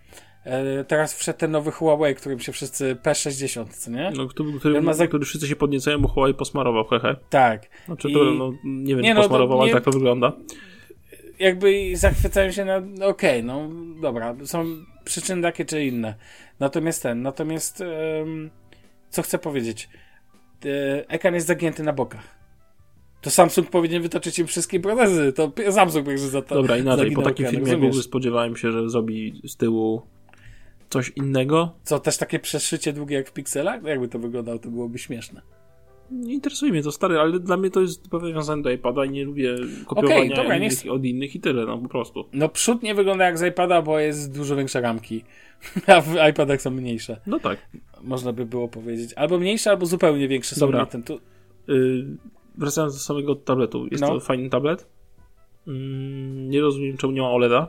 e, 0.45 0.83
teraz 0.83 1.13
wszedł 1.13 1.39
ten 1.39 1.51
nowy 1.51 1.71
Huawei, 1.71 2.15
którym 2.15 2.39
się 2.39 2.51
wszyscy 2.51 2.95
P60, 2.95 3.65
co 3.67 3.91
nie? 3.91 4.11
No, 4.15 4.27
który, 4.27 4.59
który, 4.59 4.81
ma 4.81 4.93
za- 4.93 5.07
który 5.07 5.25
wszyscy 5.25 5.47
się 5.47 5.55
podniecają, 5.55 5.99
bo 5.99 6.07
Huawei 6.07 6.33
posmarował, 6.33 6.83
hehe. 6.85 7.15
Tak. 7.29 7.67
Znaczy, 7.85 8.09
I- 8.09 8.13
to, 8.13 8.23
no, 8.23 8.51
nie 8.63 8.95
wiem, 8.95 9.03
Nie, 9.03 9.09
czy 9.09 9.15
no, 9.15 9.21
posmarował, 9.21 9.59
ale 9.59 9.67
nie- 9.67 9.73
tak 9.73 9.83
to 9.83 9.91
wygląda. 9.91 10.31
Jakby 11.39 11.97
zachwycają 11.97 12.51
się 12.51 12.65
na. 12.65 12.79
no 12.79 13.07
Okej, 13.07 13.43
no 13.43 13.69
dobra, 14.01 14.35
są 14.45 14.65
przyczyny 15.05 15.41
takie 15.41 15.65
czy 15.65 15.85
inne. 15.85 16.15
Natomiast 16.59 17.03
ten, 17.03 17.21
natomiast. 17.21 17.81
em, 17.81 18.49
co 19.09 19.21
chcę 19.21 19.37
powiedzieć? 19.39 19.89
E, 20.65 21.09
ekran 21.09 21.33
jest 21.33 21.47
zagięty 21.47 21.83
na 21.83 21.93
bokach. 21.93 22.42
To 23.23 23.29
Samsung 23.29 23.69
powinien 23.69 24.01
wytoczyć 24.01 24.39
im 24.39 24.47
wszystkie 24.47 24.79
protezy. 24.79 25.33
To 25.33 25.51
Samsung 25.71 26.05
będzie 26.05 26.27
za 26.27 26.41
to. 26.41 26.55
Dobra, 26.55 26.77
inaczej. 26.77 27.11
Po 27.11 27.21
takim 27.21 27.45
filmie 27.45 27.65
rozumiesz? 27.65 27.89
Google 27.89 28.01
spodziewałem 28.01 28.55
się, 28.55 28.71
że 28.71 28.89
zrobi 28.89 29.41
z 29.47 29.55
tyłu 29.55 30.01
coś 30.89 31.11
innego. 31.15 31.75
Co, 31.83 31.99
też 31.99 32.17
takie 32.17 32.39
przeszycie 32.39 32.93
długie 32.93 33.15
jak 33.15 33.29
w 33.29 33.33
pikselach? 33.33 33.81
No 33.81 33.89
Jakby 33.89 34.07
to 34.07 34.19
wyglądało, 34.19 34.59
to 34.59 34.69
byłoby 34.69 34.97
śmieszne. 34.97 35.41
Nie 36.11 36.33
interesuje 36.33 36.71
mnie 36.71 36.83
to 36.83 36.91
stary, 36.91 37.19
ale 37.19 37.39
dla 37.39 37.57
mnie 37.57 37.69
to 37.69 37.81
jest 37.81 38.09
powiązane 38.09 38.61
do 38.61 38.71
iPada 38.71 39.05
i 39.05 39.09
nie 39.09 39.25
lubię 39.25 39.55
kopiowania 39.85 40.35
dobra, 40.35 40.57
nie 40.57 40.65
innych, 40.65 40.91
od 40.91 41.05
innych 41.05 41.35
i 41.35 41.39
tyle, 41.39 41.65
no 41.65 41.77
po 41.77 41.89
prostu. 41.89 42.25
No 42.33 42.49
przód 42.49 42.83
nie 42.83 42.95
wygląda 42.95 43.25
jak 43.25 43.37
z 43.37 43.43
iPada, 43.43 43.81
bo 43.81 43.99
jest 43.99 44.35
dużo 44.37 44.55
większe 44.55 44.81
ramki. 44.81 45.23
A 45.87 46.01
w 46.01 46.15
iPadach 46.31 46.61
są 46.61 46.71
mniejsze. 46.71 47.21
No 47.27 47.39
tak. 47.39 47.57
Można 48.01 48.33
by 48.33 48.45
było 48.45 48.67
powiedzieć. 48.67 49.13
Albo 49.13 49.39
mniejsze, 49.39 49.69
albo 49.69 49.85
zupełnie 49.85 50.27
większe 50.27 50.55
są. 50.55 50.65
Dobra. 50.65 50.85
Ten, 50.85 51.03
tu... 51.03 51.19
Yy, 51.67 52.05
wracając 52.57 52.93
do 52.93 52.99
samego 52.99 53.35
tabletu. 53.35 53.87
Jest 53.91 54.01
No. 54.01 54.07
to 54.09 54.19
fajny 54.19 54.49
tablet. 54.49 54.87
Mm, 55.67 56.49
nie 56.49 56.61
rozumiem, 56.61 56.97
czemu 56.97 57.13
nie 57.13 57.21
ma 57.21 57.29
OLEDa. 57.31 57.67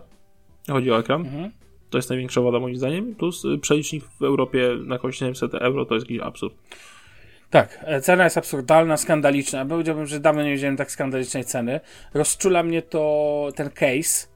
Chodzi 0.70 0.90
o 0.90 0.98
ekran. 0.98 1.20
mhm. 1.20 1.50
To 1.90 1.98
jest 1.98 2.08
największa 2.10 2.40
wada 2.40 2.60
moim 2.60 2.76
zdaniem. 2.76 3.14
Plus 3.14 3.44
y, 3.44 3.58
przelicznik 3.58 4.04
w 4.04 4.22
Europie 4.22 4.70
na 4.84 4.94
około 4.96 5.12
700 5.12 5.54
euro 5.54 5.84
to 5.84 5.94
jest 5.94 6.06
jakiś 6.10 6.22
absurd. 6.26 6.54
Tak, 7.50 7.78
e, 7.82 8.00
cena 8.00 8.24
jest 8.24 8.38
absurdalna, 8.38 8.96
skandaliczna. 8.96 9.66
Powiedziałbym, 9.66 10.06
że 10.06 10.20
dawno 10.20 10.42
nie 10.42 10.52
widziałem 10.54 10.76
tak 10.76 10.90
skandalicznej 10.90 11.44
ceny. 11.44 11.80
Rozczula 12.14 12.62
mnie 12.62 12.82
to 12.82 13.48
ten 13.56 13.70
case, 13.70 14.26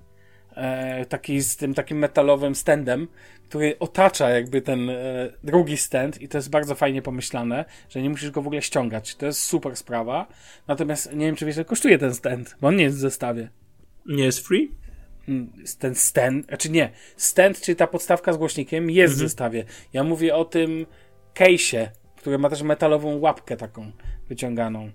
e, 0.59 1.07
taki 1.07 1.41
z 1.41 1.57
tym 1.57 1.75
takim 1.75 1.99
metalowym 1.99 2.55
standem, 2.55 3.09
który 3.49 3.79
otacza 3.79 4.31
jakby 4.31 4.63
ten 4.63 4.91
e, 4.91 4.97
drugi 5.45 5.77
stand 5.77 6.23
i 6.23 6.29
to 6.29 6.39
jest 6.39 6.51
bardzo 6.51 6.75
fajnie 6.75 7.03
pomyślane, 7.03 7.65
że 7.89 8.03
nie 8.03 8.11
musisz 8.11 8.31
go 8.31 8.43
w 8.43 8.47
ogóle 8.47 8.63
ściągać. 8.63 9.15
To 9.15 9.27
jest 9.27 9.41
super 9.41 9.77
sprawa. 9.77 10.27
Natomiast 10.67 11.15
nie 11.15 11.27
wiem, 11.27 11.37
czy 11.37 11.47
wiesz, 11.47 11.57
ile 11.57 11.65
kosztuje 11.65 11.99
ten 11.99 12.15
stand, 12.15 12.57
bo 12.61 12.69
on 12.69 12.77
nie 12.77 12.85
jest 12.85 12.97
w 12.97 13.01
zestawie. 13.01 13.49
Nie 14.07 14.25
jest 14.25 14.47
free? 14.47 14.71
Mm, 15.29 15.53
Ten 15.79 15.95
stand, 15.95 16.47
znaczy 16.47 16.71
nie, 16.71 16.91
stand, 17.17 17.61
czyli 17.61 17.77
ta 17.77 17.87
podstawka 17.87 18.33
z 18.33 18.37
głośnikiem 18.37 18.91
jest 18.91 19.15
w 19.15 19.17
zestawie. 19.17 19.65
Ja 19.93 20.05
mówię 20.05 20.35
o 20.37 20.45
tym 20.45 20.87
case'ie, 21.35 21.87
który 22.17 22.39
ma 22.39 22.51
też 22.51 22.63
metalową 22.63 23.19
łapkę 23.19 23.57
taką 23.57 23.93
wyciąganą. 24.29 24.91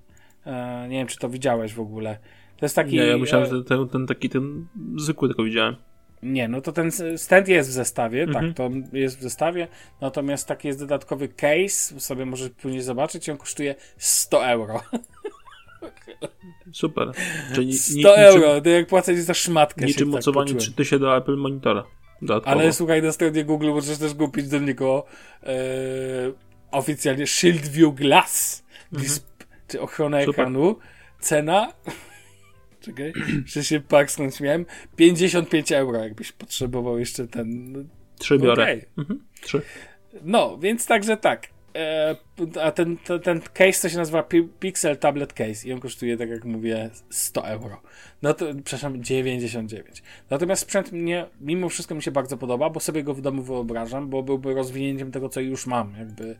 E, 0.46 0.88
nie 0.90 0.98
wiem, 0.98 1.08
czy 1.08 1.18
to 1.18 1.30
widziałeś 1.30 1.74
w 1.74 1.80
ogóle. 1.80 2.18
To 2.64 2.66
jest 2.66 2.76
taki. 2.76 2.92
Nie, 2.96 3.06
ja 3.06 3.18
myślałem, 3.18 3.48
e, 3.48 3.50
że 3.50 3.64
ten, 3.64 3.90
ten 3.90 4.08
taki 4.08 4.30
ten 4.30 4.68
zwykły 4.98 5.28
tylko 5.28 5.44
widziałem. 5.44 5.76
Nie, 6.24 6.48
no 6.48 6.62
to 6.62 6.72
ten 6.72 6.92
stand 7.18 7.48
jest 7.48 7.70
w 7.70 7.72
zestawie, 7.74 8.24
Mhm. 8.24 8.54
tak, 8.54 8.58
to 8.58 8.70
jest 8.98 9.20
w 9.20 9.22
zestawie. 9.22 9.68
Natomiast 10.02 10.48
taki 10.48 10.68
jest 10.68 10.80
dodatkowy 10.80 11.28
case, 11.28 12.00
sobie 12.00 12.26
możesz 12.26 12.50
później 12.50 12.82
zobaczyć, 12.82 13.30
on 13.30 13.38
kosztuje 13.38 13.76
100 13.98 14.48
euro. 14.48 14.82
Super. 16.74 17.12
Czyli 17.56 17.68
ni- 17.68 17.74
100 17.74 17.94
ni- 17.94 18.04
niczym- 18.04 18.14
euro, 18.18 18.62
to 18.62 18.70
jak 18.70 18.88
płacać 18.88 19.18
za 19.18 19.34
szmatkę. 19.34 19.86
Niczym 19.86 20.08
tak 20.08 20.12
mocowanie 20.12 20.46
poczułem. 20.46 20.60
3000 20.60 21.00
do 21.00 21.18
Apple 21.18 21.36
Monitora. 21.38 21.84
Dodatkowo. 22.22 22.56
Ale 22.60 22.74
słuchaj, 22.74 23.02
na 23.02 23.12
stronie 23.12 23.46
Google 23.46 23.68
możesz 23.70 23.98
też 23.98 24.14
kupić 24.14 24.48
do 24.48 24.60
niego 24.60 25.06
e, 25.44 25.54
oficjalnie 26.72 27.28
Shield 27.28 27.68
View 27.68 27.96
Glass, 27.96 28.64
disp, 28.92 29.28
czy 29.68 29.82
ochronę 29.82 30.18
Mhm. 30.18 30.26
Super. 30.26 30.42
ekranu. 30.42 30.80
Cena, 31.20 31.74
czekaj, 32.84 33.14
że 33.46 33.64
się 33.64 33.80
parsknąć 33.80 34.42
miałem, 34.42 34.66
55 34.96 35.72
euro, 35.72 36.00
jakbyś 36.00 36.32
potrzebował 36.32 37.00
jeszcze 37.00 37.28
ten, 37.28 37.72
no, 37.72 37.80
Trzy 38.20 38.40
biorę. 38.40 38.64
Okej. 38.64 38.86
Mhm. 38.98 39.24
Trzy. 39.42 39.62
No, 40.24 40.58
więc 40.58 40.86
także 40.86 41.18
tak. 41.18 41.48
E, 41.76 42.16
a 42.62 42.72
ten, 42.72 42.98
ten, 42.98 43.20
ten 43.20 43.42
case 43.42 43.82
to 43.82 43.90
się 43.90 43.98
nazywa 43.98 44.24
Pi- 44.24 44.50
Pixel 44.60 44.98
Tablet 44.98 45.34
Case 45.34 45.68
i 45.68 45.74
on 45.74 45.80
kosztuje, 45.80 46.18
tak 46.18 46.30
jak 46.30 46.46
mówię, 46.46 46.90
100 47.10 47.48
euro. 47.48 47.82
No 48.22 48.34
to, 48.34 48.46
przepraszam, 48.64 49.04
99. 49.04 50.04
Natomiast 50.30 50.62
sprzęt 50.62 50.92
mnie, 50.92 51.26
mimo 51.42 51.70
wszystko 51.70 51.96
mi 51.96 52.04
się 52.04 52.12
bardzo 52.12 52.38
podoba, 52.38 52.70
bo 52.70 52.80
sobie 52.80 53.04
go 53.04 53.14
w 53.14 53.22
domu 53.22 53.42
wyobrażam, 53.42 54.10
bo 54.10 54.24
byłby 54.24 54.54
rozwinięciem 54.54 55.12
tego, 55.12 55.30
co 55.30 55.42
już 55.42 55.68
mam, 55.68 55.96
jakby. 56.00 56.36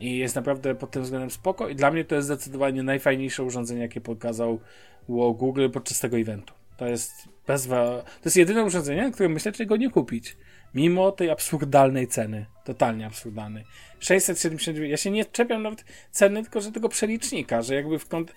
I 0.00 0.18
jest 0.18 0.34
naprawdę 0.34 0.74
pod 0.74 0.90
tym 0.90 1.02
względem 1.02 1.30
spoko 1.30 1.68
i 1.68 1.74
dla 1.74 1.90
mnie 1.90 2.04
to 2.04 2.14
jest 2.14 2.26
zdecydowanie 2.26 2.82
najfajniejsze 2.82 3.42
urządzenie, 3.42 3.80
jakie 3.80 4.00
pokazał 4.00 4.60
Google 5.08 5.70
podczas 5.70 6.00
tego 6.00 6.18
eventu. 6.18 6.54
To 6.76 6.86
jest 6.86 7.12
bezwa... 7.46 7.84
To 8.02 8.24
jest 8.24 8.36
jedyne 8.36 8.64
urządzenie, 8.64 9.10
które 9.12 9.28
myślę, 9.28 9.52
go 9.66 9.76
nie 9.76 9.90
kupić. 9.90 10.36
Mimo 10.74 11.12
tej 11.12 11.30
absurdalnej 11.30 12.08
ceny. 12.08 12.46
Totalnie 12.64 13.06
absurdalnej. 13.06 13.64
679. 13.98 14.90
Ja 14.90 14.96
się 14.96 15.10
nie 15.10 15.24
czepiam 15.24 15.62
nawet 15.62 15.84
ceny, 16.10 16.42
tylko 16.42 16.60
że 16.60 16.72
tego 16.72 16.88
przelicznika, 16.88 17.62
że 17.62 17.74
jakby 17.74 17.98
w 17.98 18.08
kąt. 18.08 18.34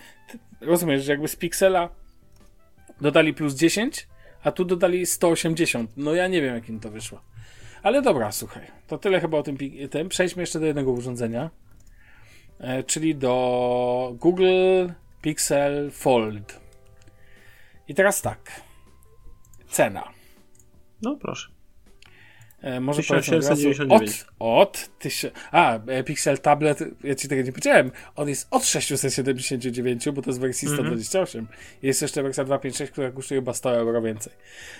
Rozumiesz, 0.62 1.04
że 1.04 1.12
jakby 1.12 1.28
z 1.28 1.36
Pixela 1.36 1.90
dodali 3.02 3.34
plus 3.34 3.56
10, 3.56 4.08
a 4.44 4.52
tu 4.52 4.66
dodali 4.66 5.06
180. 5.06 5.92
No 5.98 6.14
ja 6.14 6.28
nie 6.28 6.42
wiem, 6.42 6.56
jak 6.56 6.70
im 6.70 6.80
to 6.80 6.90
wyszło. 6.90 7.22
Ale 7.86 8.02
dobra, 8.02 8.32
słuchaj. 8.32 8.68
To 8.88 8.98
tyle 8.98 9.22
chyba 9.22 9.38
o 9.38 9.44
tym, 9.44 9.58
tym. 9.90 10.10
Przejdźmy 10.10 10.44
jeszcze 10.44 10.60
do 10.60 10.66
jednego 10.66 10.92
urządzenia. 10.92 11.50
E, 12.60 12.84
czyli 12.84 13.16
do 13.16 14.16
Google 14.20 14.88
Pixel 15.22 15.92
Fold. 15.92 16.60
I 17.88 17.96
teraz 17.96 18.22
tak. 18.22 18.62
Cena. 19.68 20.04
No 21.02 21.16
proszę. 21.16 21.55
E, 22.66 22.80
może 22.80 23.04
polecam 23.04 23.36
od 23.36 23.46
razu 23.46 23.70
1799. 23.70 24.26
Od, 24.40 24.70
od 24.70 24.90
tysiąc... 25.00 25.34
A, 25.52 25.80
e, 25.88 26.04
Pixel 26.04 26.38
Tablet, 26.38 26.80
ja 27.04 27.16
ci 27.16 27.28
tego 27.28 27.42
nie 27.42 27.52
powiedziałem, 27.52 27.92
on 28.16 28.30
jest 28.30 28.48
od 28.52 28.66
679, 28.66 30.10
bo 30.10 30.22
to 30.22 30.30
jest 30.30 30.40
wersji 30.40 30.68
128. 30.68 31.48
Jest 31.82 32.02
jeszcze 32.02 32.24
wersja 32.24 32.44
256, 32.44 32.92
która 32.92 33.12
kosztuje 33.12 33.42
chyba 33.42 33.54
100 33.54 33.76
euro 33.76 34.02
więcej. 34.02 34.34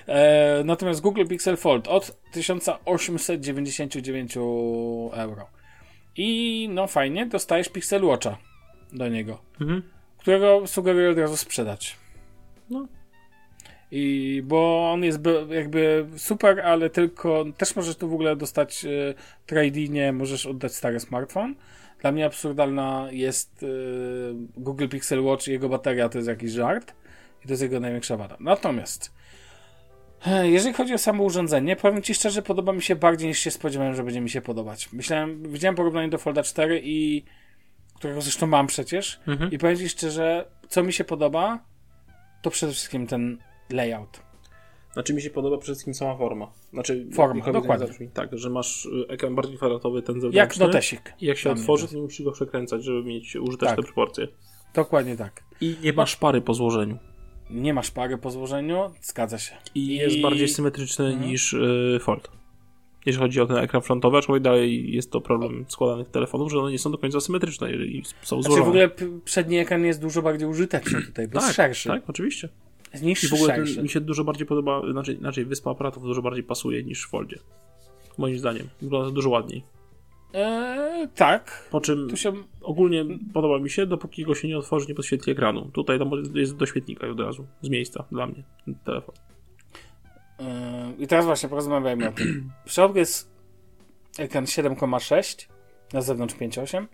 E, 0.08 0.62
natomiast 0.66 1.02
Google 1.02 1.26
Pixel 1.26 1.58
Fold 1.58 1.88
od 1.88 2.18
1899 2.32 4.38
euro. 5.14 5.48
I 6.18 6.70
no 6.72 6.88
fajnie, 6.88 7.26
dostajesz 7.26 7.70
Pixel 7.70 8.06
Watcha 8.06 8.38
do 8.94 9.08
niego, 9.08 9.42
Mhm. 9.62 9.82
którego 10.18 10.68
sugeruję 10.68 11.10
od 11.10 11.18
razu 11.18 11.38
sprzedać. 11.38 11.96
No. 12.70 12.88
I 13.92 14.42
bo 14.46 14.92
on 14.92 15.04
jest 15.04 15.20
jakby 15.50 16.06
super, 16.18 16.60
ale 16.62 16.90
tylko 16.90 17.46
też 17.58 17.76
możesz 17.76 17.96
tu 17.96 18.10
w 18.10 18.14
ogóle 18.14 18.36
dostać 18.36 18.86
y, 18.86 19.14
trade-inie, 19.48 20.14
możesz 20.14 20.46
oddać 20.46 20.76
stary 20.76 21.00
smartfon. 21.00 21.56
Dla 22.02 22.12
mnie 22.12 22.26
absurdalna 22.26 23.08
jest 23.12 23.64
y, 23.64 23.68
Google 24.58 24.88
Pixel 24.88 25.24
Watch 25.24 25.48
i 25.48 25.52
jego 25.52 25.70
bateria 25.70 26.10
to 26.10 26.18
jest 26.18 26.28
jakiś 26.28 26.52
żart 26.52 26.94
i 27.44 27.48
to 27.48 27.54
jest 27.54 27.64
jego 27.64 27.80
największa 27.80 28.18
wada. 28.18 28.38
Natomiast 28.40 29.12
e, 30.28 30.50
jeżeli 30.50 30.74
chodzi 30.74 30.94
o 30.94 30.98
samo 30.98 31.24
urządzenie, 31.24 31.76
powiem 31.76 32.02
Ci 32.02 32.14
szczerze, 32.14 32.42
podoba 32.42 32.74
mi 32.74 32.82
się 32.82 32.96
bardziej 32.96 33.28
niż 33.28 33.40
się 33.40 33.52
spodziewałem, 33.52 33.96
że 33.96 34.04
będzie 34.04 34.22
mi 34.22 34.30
się 34.30 34.42
podobać. 34.42 34.94
Myślałem, 34.94 35.52
widziałem 35.52 35.76
porównanie 35.76 36.10
do 36.10 36.18
Folda 36.18 36.44
4 36.44 36.82
i 36.84 37.24
którego 37.96 38.22
zresztą 38.22 38.48
mam 38.48 38.68
przecież 38.68 39.20
Mhm. 39.28 39.52
i 39.52 39.58
powiem 39.58 39.78
Ci 39.78 39.90
szczerze, 39.90 40.46
co 40.70 40.84
mi 40.84 40.94
się 40.94 41.04
podoba, 41.04 41.60
to 42.42 42.50
przede 42.52 42.72
wszystkim 42.72 43.08
ten 43.08 43.38
layout. 43.70 44.20
Znaczy 44.94 45.14
mi 45.14 45.22
się 45.22 45.30
podoba 45.30 45.58
przede 45.58 45.74
wszystkim 45.74 45.94
sama 45.94 46.18
forma. 46.18 46.52
Znaczy, 46.74 47.08
Forma, 47.14 47.52
dokładnie. 47.52 47.88
Tak, 48.14 48.38
że 48.38 48.50
masz 48.50 48.86
y, 48.86 48.90
ekran 49.10 49.36
bardziej 49.36 49.58
kwadratowy, 49.58 50.02
ten 50.02 50.16
zewnętrzny. 50.22 50.40
Jak 50.40 50.58
notesik. 50.58 51.14
I 51.22 51.26
jak 51.26 51.38
się 51.38 51.52
otworzy, 51.52 51.88
to 51.88 51.96
nie 51.96 52.02
musisz 52.02 52.26
go 52.26 52.32
przekręcać, 52.32 52.84
żeby 52.84 53.04
mieć 53.04 53.36
użyteczne 53.36 53.76
Tak. 53.76 53.86
proporcje. 53.86 54.28
Dokładnie 54.74 55.16
tak. 55.18 55.44
I 55.62 55.76
nie 55.84 55.94
masz 55.94 56.16
pary 56.16 56.42
po 56.42 56.54
złożeniu. 56.54 56.98
Nie 57.50 57.74
masz 57.74 57.92
pary 57.92 58.18
po 58.18 58.32
złożeniu, 58.32 58.92
zgadza 59.02 59.38
się. 59.38 59.56
I 59.76 59.96
jest 59.96 60.22
bardziej 60.22 60.48
symetryczny 60.48 61.06
Mhm. 61.06 61.30
niż 61.30 61.54
y, 61.54 61.98
Fold. 62.02 62.32
Jeśli 63.06 63.22
chodzi 63.22 63.42
o 63.42 63.46
ten 63.46 63.58
ekran 63.58 63.82
frontowy, 63.82 64.18
aczkolwiek 64.18 64.44
dalej 64.44 64.94
jest 64.94 65.12
to 65.12 65.22
problem 65.22 65.66
składanych 65.68 66.10
telefonów, 66.10 66.52
że 66.52 66.60
one 66.60 66.72
nie 66.72 66.80
są 66.80 66.92
do 66.92 66.98
końca 66.98 67.20
symetryczne 67.20 67.72
i 67.74 68.04
są 68.22 68.42
Znaczy 68.42 68.44
złożone. 68.44 68.66
w 68.66 68.68
ogóle 68.70 68.90
przedni 69.26 69.58
ekran 69.58 69.86
jest 69.86 70.02
dużo 70.02 70.22
bardziej 70.22 70.48
użyteczny 70.48 71.02
tutaj, 71.02 71.28
bo 71.28 71.34
jest 71.34 71.48
tak, 71.48 71.56
szerszy. 71.56 71.90
tak, 71.90 72.10
oczywiście. 72.10 72.50
Jest 73.02 73.24
I 73.24 73.28
w 73.28 73.34
ogóle 73.34 73.54
ten, 73.54 73.84
mi 73.84 73.90
się 73.90 74.02
dużo 74.02 74.24
bardziej 74.24 74.48
podoba, 74.48 74.82
znaczy, 74.92 75.14
inaczej 75.14 75.46
wyspa 75.46 75.72
aparatów 75.72 76.04
dużo 76.04 76.22
bardziej 76.22 76.44
pasuje 76.44 76.84
niż 76.84 77.06
w 77.06 77.10
Foldzie. 77.10 77.40
Moim 78.18 78.40
zdaniem. 78.40 78.70
Wygląda 78.82 79.12
dużo 79.12 79.30
ładniej. 79.30 79.64
Eee, 80.34 81.08
tak. 81.16 81.68
Po 81.72 81.82
czym 81.82 82.18
się... 82.18 82.34
ogólnie 82.62 83.06
podoba 83.34 83.60
mi 83.60 83.70
się, 83.70 83.86
dopóki 83.86 84.24
go 84.24 84.36
się 84.36 84.48
nie 84.48 84.58
otworzy, 84.58 84.88
nie 84.88 84.96
podświetli 84.96 85.32
ekranu. 85.32 85.70
Tutaj 85.74 86.00
tam 86.00 86.12
jest 86.34 86.56
do 86.56 86.66
świetnika 86.66 87.08
od 87.08 87.20
razu, 87.20 87.48
z 87.62 87.70
miejsca 87.70 88.06
dla 88.12 88.28
mnie, 88.28 88.44
telefon. 88.86 89.16
Eee, 90.40 91.04
I 91.04 91.08
teraz 91.08 91.26
właśnie 91.26 91.50
porozmawiajmy 91.50 92.10
o 92.10 92.12
tym. 92.12 92.52
W 92.66 92.72
środku 92.72 92.98
jest 92.98 93.32
ekran 94.18 94.46
7,6, 94.46 95.48
na 95.94 96.02
zewnątrz 96.02 96.36
5,8. 96.36 96.86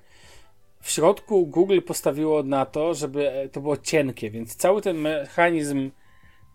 W 0.81 0.89
środku 0.89 1.47
Google 1.47 1.79
postawiło 1.81 2.43
na 2.43 2.65
to, 2.65 2.93
żeby 2.93 3.31
e, 3.31 3.49
to 3.49 3.61
było 3.61 3.77
cienkie, 3.77 4.31
więc 4.31 4.55
cały 4.55 4.81
ten 4.81 4.97
mechanizm 4.97 5.91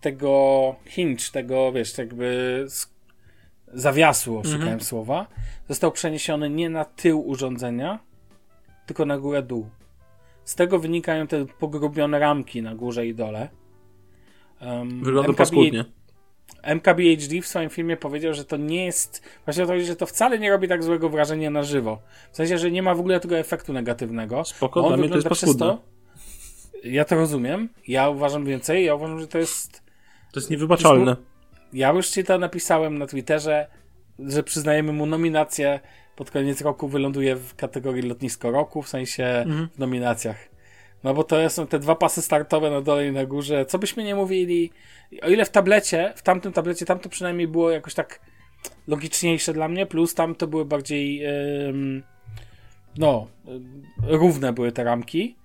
tego 0.00 0.74
hinge, 0.84 1.30
tego 1.32 1.72
wiesz, 1.72 1.98
jakby 1.98 2.66
zawiasu, 3.72 4.42
szukałem 4.44 4.80
słowa, 4.80 5.26
został 5.68 5.92
przeniesiony 5.92 6.50
nie 6.50 6.70
na 6.70 6.84
tył 6.84 7.28
urządzenia, 7.28 7.98
tylko 8.86 9.04
na 9.04 9.18
górę 9.18 9.42
dół. 9.42 9.68
Z 10.44 10.54
tego 10.54 10.78
wynikają 10.78 11.26
te 11.26 11.46
pogrubione 11.46 12.18
ramki 12.18 12.62
na 12.62 12.74
górze 12.74 13.06
i 13.06 13.14
dole. 13.14 13.48
Um, 14.60 15.04
Wygląda 15.04 15.28
MKBHD 15.28 15.36
paskudnie. 15.36 15.84
MKBHD 16.62 17.40
w 17.42 17.46
swoim 17.46 17.70
filmie 17.70 17.96
powiedział, 17.96 18.34
że 18.34 18.44
to 18.44 18.56
nie 18.56 18.84
jest. 18.84 19.22
Właśnie 19.44 19.64
o 19.64 19.66
to 19.66 19.72
chodzi, 19.72 19.84
że 19.86 19.96
to 19.96 20.06
wcale 20.06 20.38
nie 20.38 20.50
robi 20.50 20.68
tak 20.68 20.82
złego 20.82 21.08
wrażenia 21.08 21.50
na 21.50 21.62
żywo. 21.62 21.98
W 22.32 22.36
sensie, 22.36 22.58
że 22.58 22.70
nie 22.70 22.82
ma 22.82 22.94
w 22.94 23.00
ogóle 23.00 23.20
tego 23.20 23.38
efektu 23.38 23.72
negatywnego. 23.72 24.44
Spoko, 24.44 24.80
On 24.80 24.88
dla 24.88 24.96
mnie 24.96 25.08
to 25.08 25.14
jest 25.14 25.28
paskudne. 25.28 25.66
to. 25.66 25.82
Ja 26.84 27.04
to 27.04 27.14
rozumiem. 27.16 27.68
Ja 27.88 28.08
uważam 28.08 28.44
więcej. 28.44 28.84
Ja 28.84 28.94
uważam, 28.94 29.20
że 29.20 29.26
to 29.28 29.38
jest. 29.38 29.82
To 30.32 30.40
jest 30.40 30.50
niewybaczalne. 30.50 31.16
Ja 31.72 31.92
już 31.92 32.08
ci 32.08 32.24
to 32.24 32.38
napisałem 32.38 32.98
na 32.98 33.06
Twitterze, 33.06 33.66
że 34.18 34.42
przyznajemy 34.42 34.92
mu 34.92 35.06
nominację. 35.06 35.80
Pod 36.16 36.30
koniec 36.30 36.60
roku 36.60 36.88
wyląduje 36.88 37.36
w 37.36 37.54
kategorii 37.54 38.02
lotnisko 38.02 38.50
roku, 38.50 38.82
w 38.82 38.88
sensie 38.88 39.24
Mhm. 39.24 39.68
w 39.74 39.78
nominacjach. 39.78 40.36
No 41.06 41.14
bo 41.14 41.24
to 41.24 41.50
są 41.50 41.66
te 41.66 41.78
dwa 41.78 41.94
pasy 41.94 42.22
startowe 42.22 42.70
na 42.70 42.80
dole 42.80 43.06
i 43.08 43.12
na 43.12 43.26
górze. 43.26 43.66
Co 43.66 43.78
byśmy 43.78 44.04
nie 44.04 44.14
mówili, 44.14 44.70
o 45.22 45.28
ile 45.28 45.44
w 45.44 45.50
tablecie, 45.50 46.12
w 46.16 46.22
tamtym 46.22 46.52
tablecie, 46.52 46.86
tam 46.86 46.98
to 46.98 47.08
przynajmniej 47.08 47.48
było 47.48 47.70
jakoś 47.70 47.94
tak 47.94 48.20
logiczniejsze 48.88 49.52
dla 49.52 49.68
mnie, 49.68 49.86
plus 49.86 50.14
tam 50.14 50.34
to 50.34 50.46
były 50.46 50.64
bardziej 50.64 51.24
em, 51.24 52.02
no, 52.98 53.26
równe 54.02 54.52
były 54.52 54.72
te 54.72 54.84
ramki, 54.84 55.36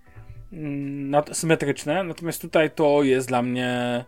nat- 1.10 1.34
symetryczne, 1.34 2.04
natomiast 2.04 2.42
tutaj 2.42 2.72
to 2.72 3.04
jest 3.04 3.28
dla 3.28 3.42
mnie 3.42 4.06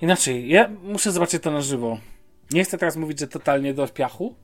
inaczej. 0.00 0.48
Ja 0.48 0.70
muszę 0.82 1.12
zobaczyć 1.12 1.42
to 1.42 1.50
na 1.50 1.60
żywo. 1.60 1.98
Nie 2.50 2.64
chcę 2.64 2.78
teraz 2.78 2.96
mówić, 2.96 3.20
że 3.20 3.28
totalnie 3.28 3.74
do 3.74 3.88
piachu, 3.88 4.34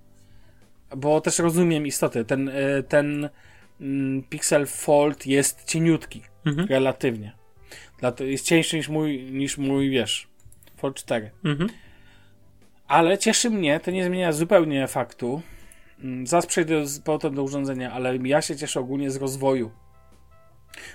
bo 0.97 1.21
też 1.21 1.39
rozumiem 1.39 1.87
istoty. 1.87 2.25
Ten, 2.25 2.49
e, 2.49 2.83
ten 2.83 3.29
Pixel 4.29 4.67
Fold 4.67 5.27
jest 5.27 5.65
cieniutki, 5.65 6.23
Mhm. 6.47 6.69
relatywnie. 6.69 7.33
Dlatego 7.99 8.31
jest 8.31 8.47
cieńszy 8.47 8.77
niż 8.77 8.89
mój, 8.89 9.23
niż 9.33 9.59
mój, 9.59 9.91
wiesz, 9.91 10.29
Fold 10.77 10.97
4. 10.97 11.31
Mhm. 11.45 11.71
Ale 12.89 13.19
cieszy 13.19 13.51
mnie, 13.51 13.81
to 13.81 13.91
nie 13.91 14.05
zmienia 14.05 14.33
zupełnie 14.33 14.87
faktu. 14.89 15.43
Mm, 16.01 16.27
Zaraz 16.27 16.47
przejdę 16.47 16.87
z 16.87 17.01
powrotem 17.01 17.35
do 17.35 17.43
urządzenia, 17.43 17.93
ale 17.93 18.17
ja 18.17 18.43
się 18.43 18.57
cieszę 18.57 18.81
ogólnie 18.81 19.11
z 19.11 19.17
rozwoju. 19.17 19.71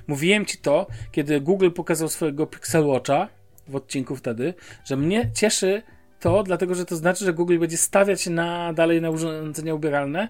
Mówiłem 0.07 0.45
ci 0.45 0.57
to, 0.57 0.87
kiedy 1.11 1.41
Google 1.41 1.71
pokazał 1.71 2.09
swojego 2.09 2.47
Pixel 2.47 2.85
Watcha 2.85 3.27
w 3.67 3.75
odcinku 3.75 4.15
wtedy, 4.15 4.53
że 4.85 4.97
mnie 4.97 5.29
cieszy 5.33 5.83
to, 6.19 6.43
dlatego 6.43 6.75
że 6.75 6.85
to 6.85 6.95
znaczy, 6.95 7.25
że 7.25 7.33
Google 7.33 7.59
będzie 7.59 7.77
stawiać 7.77 8.27
na, 8.27 8.73
dalej 8.73 9.01
na 9.01 9.09
urządzenia 9.09 9.73
ubieralne. 9.73 10.29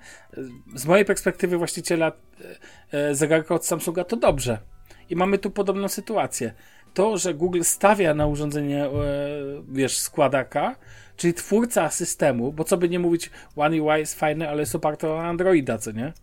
Z 0.75 0.85
mojej 0.85 1.05
perspektywy 1.05 1.57
właściciela 1.57 2.11
e, 2.91 3.09
e, 3.09 3.15
zegarka 3.15 3.55
od 3.55 3.65
Samsunga 3.65 4.03
to 4.03 4.15
dobrze. 4.15 4.57
I 5.09 5.15
mamy 5.15 5.37
tu 5.37 5.51
podobną 5.51 5.87
sytuację. 5.87 6.53
To, 6.93 7.17
że 7.17 7.33
Google 7.33 7.61
stawia 7.61 8.13
na 8.13 8.27
urządzenie, 8.27 8.85
e, 8.85 8.91
wiesz, 9.71 9.97
składaka, 9.97 10.75
czyli 11.17 11.33
twórca 11.33 11.89
systemu, 11.89 12.53
bo 12.53 12.63
co 12.63 12.77
by 12.77 12.89
nie 12.89 12.99
mówić, 12.99 13.31
One 13.55 13.81
UI 13.83 13.99
jest 13.99 14.19
fajny, 14.19 14.49
ale 14.49 14.59
jest 14.59 14.75
oparte 14.75 15.07
na 15.07 15.27
Androida, 15.27 15.77
co 15.77 15.91
nie? 15.91 16.13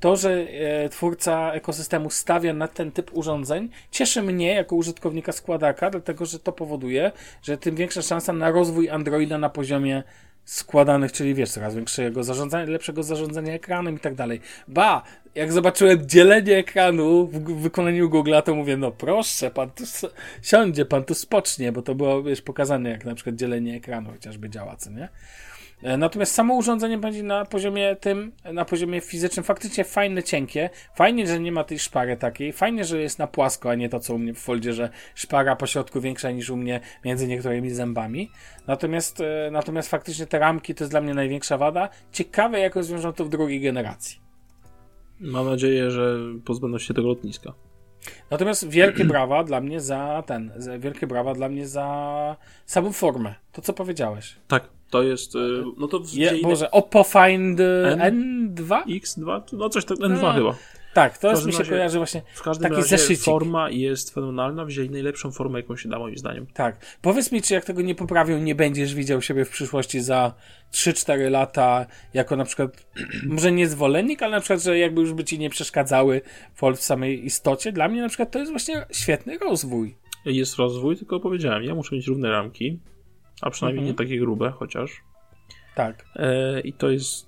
To, 0.00 0.16
że 0.16 0.30
e, 0.30 0.88
twórca 0.88 1.52
ekosystemu 1.52 2.10
stawia 2.10 2.54
na 2.54 2.68
ten 2.68 2.92
typ 2.92 3.10
urządzeń, 3.14 3.68
cieszy 3.90 4.22
mnie 4.22 4.54
jako 4.54 4.76
użytkownika 4.76 5.32
składaka, 5.32 5.90
dlatego 5.90 6.26
że 6.26 6.38
to 6.38 6.52
powoduje, 6.52 7.12
że 7.42 7.58
tym 7.58 7.76
większa 7.76 8.02
szansa 8.02 8.32
na 8.32 8.50
rozwój 8.50 8.90
Androida 8.90 9.38
na 9.38 9.50
poziomie 9.50 10.02
składanych, 10.46 11.12
czyli 11.12 11.34
wiesz, 11.34 11.50
coraz 11.50 11.74
większego 11.74 12.24
zarządzania, 12.24 12.70
lepszego 12.70 13.02
zarządzania 13.02 13.52
ekranem 13.52 13.96
i 13.96 13.98
tak 13.98 14.14
dalej. 14.14 14.40
Ba, 14.68 15.02
jak 15.34 15.52
zobaczyłem 15.52 16.08
dzielenie 16.08 16.56
ekranu 16.56 17.26
w 17.26 17.62
wykonaniu 17.62 18.10
Google'a, 18.10 18.42
to 18.42 18.54
mówię, 18.54 18.76
no 18.76 18.90
proszę, 18.90 19.50
pan 19.50 19.70
tu 19.70 19.84
siądzie, 20.42 20.84
pan 20.84 21.04
tu 21.04 21.14
spocznie, 21.14 21.72
bo 21.72 21.82
to 21.82 21.94
było, 21.94 22.22
wiesz, 22.22 22.42
pokazane, 22.42 22.90
jak 22.90 23.04
na 23.04 23.14
przykład 23.14 23.36
dzielenie 23.36 23.76
ekranu 23.76 24.10
chociażby 24.10 24.50
działa, 24.50 24.76
co 24.76 24.90
nie? 24.90 25.08
E, 25.82 25.96
natomiast 25.96 26.34
samo 26.34 26.54
urządzenie 26.54 26.98
będzie 26.98 27.22
na 27.22 27.44
poziomie 27.44 27.96
tym, 28.00 28.32
na 28.52 28.64
poziomie 28.64 29.00
fizycznym 29.00 29.44
faktycznie 29.44 29.84
fajne, 29.84 30.22
cienkie. 30.22 30.70
Fajnie, 30.94 31.26
że 31.26 31.40
nie 31.40 31.52
ma 31.52 31.64
tej 31.64 31.78
szpary 31.78 32.16
takiej. 32.16 32.52
Fajnie, 32.52 32.84
że 32.84 33.00
jest 33.00 33.18
na 33.18 33.26
płasko, 33.26 33.70
a 33.70 33.74
nie 33.74 33.88
to, 33.88 34.00
co 34.00 34.14
u 34.14 34.18
mnie 34.18 34.34
w 34.34 34.38
foldzie, 34.38 34.72
że 34.72 34.90
szpara 35.14 35.56
po 35.56 35.66
środku 35.66 36.00
większa 36.00 36.30
niż 36.30 36.50
u 36.50 36.56
mnie 36.56 36.80
między 37.04 37.28
niektórymi 37.28 37.70
zębami. 37.70 38.30
Natomiast, 38.66 39.20
e, 39.20 39.50
natomiast 39.52 39.90
faktycznie 39.90 40.26
te 40.26 40.38
ramki 40.38 40.74
to 40.74 40.84
jest 40.84 40.92
dla 40.92 41.00
mnie 41.00 41.14
największa 41.14 41.58
wada. 41.58 41.88
Ciekawe, 42.12 42.60
jak 42.60 42.76
rozwiążą 42.76 43.12
to 43.12 43.24
w 43.24 43.28
drugiej 43.28 43.60
generacji. 43.60 44.20
Mam 45.20 45.46
nadzieję, 45.46 45.90
że 45.90 46.16
pozbędą 46.44 46.78
się 46.78 46.94
tego 46.94 47.08
lotniska. 47.08 47.52
Natomiast 48.30 48.68
wielkie 48.68 49.04
brawa 49.14 49.44
dla 49.44 49.60
mnie 49.60 49.80
za 49.80 50.22
ten, 50.26 50.52
wielkie 50.78 51.06
brawa 51.06 51.34
dla 51.34 51.48
mnie 51.48 51.66
za 51.68 52.36
samą 52.66 52.92
formę. 52.92 53.34
To, 53.52 53.62
co 53.62 53.72
powiedziałeś. 53.72 54.36
Tak, 54.48 54.75
to 54.90 55.02
jest, 55.02 55.34
y, 55.34 55.38
no 55.78 55.88
to... 55.88 56.00
Je, 56.12 56.32
Boże, 56.42 56.70
Oppo 56.70 57.04
Find 57.04 57.60
N, 57.98 58.54
2 58.54 58.84
X2? 58.84 59.42
No 59.52 59.68
coś 59.68 59.84
tak, 59.84 59.98
N2 59.98 60.22
no, 60.22 60.32
chyba. 60.32 60.54
Tak, 60.96 61.18
to 61.18 61.30
jest, 61.30 61.46
mi 61.46 61.52
się 61.52 61.58
razie, 61.58 61.70
kojarzy 61.70 61.98
właśnie 61.98 62.22
w 62.34 62.42
każdym 62.42 62.62
taki 62.62 62.76
razie 62.76 62.88
zeszycik. 62.88 63.24
forma 63.24 63.70
jest 63.70 64.14
fenomenalna, 64.14 64.64
wzięli 64.64 64.90
najlepszą 64.90 65.30
formę, 65.30 65.60
jaką 65.60 65.76
się 65.76 65.88
da 65.88 65.98
moim 65.98 66.18
zdaniem. 66.18 66.46
Tak. 66.46 66.98
Powiedz 67.02 67.32
mi, 67.32 67.42
czy 67.42 67.54
jak 67.54 67.64
tego 67.64 67.82
nie 67.82 67.94
poprawią, 67.94 68.38
nie 68.38 68.54
będziesz 68.54 68.94
widział 68.94 69.22
siebie 69.22 69.44
w 69.44 69.50
przyszłości 69.50 70.00
za 70.00 70.34
3-4 70.72 71.30
lata 71.30 71.86
jako 72.14 72.36
na 72.36 72.44
przykład, 72.44 72.86
może 73.26 73.52
nie 73.52 73.68
zwolennik, 73.68 74.22
ale 74.22 74.32
na 74.32 74.40
przykład, 74.40 74.62
że 74.62 74.78
jakby 74.78 75.00
już 75.00 75.12
by 75.12 75.24
ci 75.24 75.38
nie 75.38 75.50
przeszkadzały 75.50 76.20
w 76.76 76.76
samej 76.76 77.26
istocie. 77.26 77.72
Dla 77.72 77.88
mnie 77.88 78.00
na 78.00 78.08
przykład 78.08 78.30
to 78.30 78.38
jest 78.38 78.50
właśnie 78.50 78.86
świetny 78.90 79.38
rozwój. 79.38 79.96
Jest 80.24 80.56
rozwój, 80.56 80.96
tylko 80.96 81.20
powiedziałem, 81.20 81.62
ja 81.62 81.74
muszę 81.74 81.96
mieć 81.96 82.06
równe 82.06 82.30
ramki, 82.30 82.78
a 83.42 83.50
przynajmniej 83.50 83.82
mhm. 83.82 83.92
nie 83.92 84.06
takie 84.06 84.20
grube 84.20 84.50
chociaż. 84.50 85.02
Tak. 85.74 86.04
E, 86.16 86.60
I 86.60 86.72
to 86.72 86.90
jest 86.90 87.26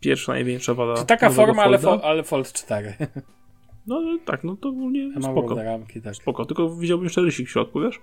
pierwsza, 0.00 0.32
największa 0.32 0.74
wada. 0.74 0.94
Czy 0.94 1.06
taka 1.06 1.30
forma, 1.30 1.62
ale, 1.62 1.78
fo 1.78 2.04
ale 2.04 2.22
Fold 2.22 2.52
4. 2.52 2.94
No 3.86 4.18
tak, 4.24 4.44
no 4.44 4.56
to 4.56 4.68
ogólnie 4.68 5.08
ja 5.08 5.20
spoko. 5.20 5.54
ramki, 5.54 6.02
tak. 6.02 6.16
Spoko, 6.16 6.44
tylko 6.44 6.76
widziałbym 6.76 7.04
jeszcze 7.04 7.20
rysik 7.20 7.48
w 7.48 7.50
środku, 7.50 7.80
wiesz? 7.80 8.00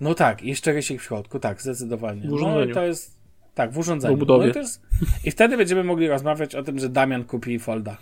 No 0.00 0.14
tak, 0.14 0.42
jeszcze 0.42 0.72
rysik 0.72 1.00
w 1.00 1.04
środku, 1.04 1.38
tak, 1.38 1.62
zdecydowanie. 1.62 2.28
W 2.28 2.32
urządzeniu. 2.32 2.68
No, 2.68 2.74
to 2.74 2.82
jest, 2.82 3.18
tak, 3.54 3.72
w 3.72 3.78
urządzeniu. 3.78 4.16
W 4.16 4.18
budowie. 4.18 4.52
No, 4.54 4.60
jest... 4.60 4.82
I 5.24 5.30
wtedy 5.30 5.56
będziemy 5.56 5.84
mogli 5.84 6.08
rozmawiać 6.08 6.54
o 6.54 6.62
tym, 6.62 6.78
że 6.78 6.88
Damian 6.88 7.24
kupi 7.24 7.58
Folda. 7.58 7.96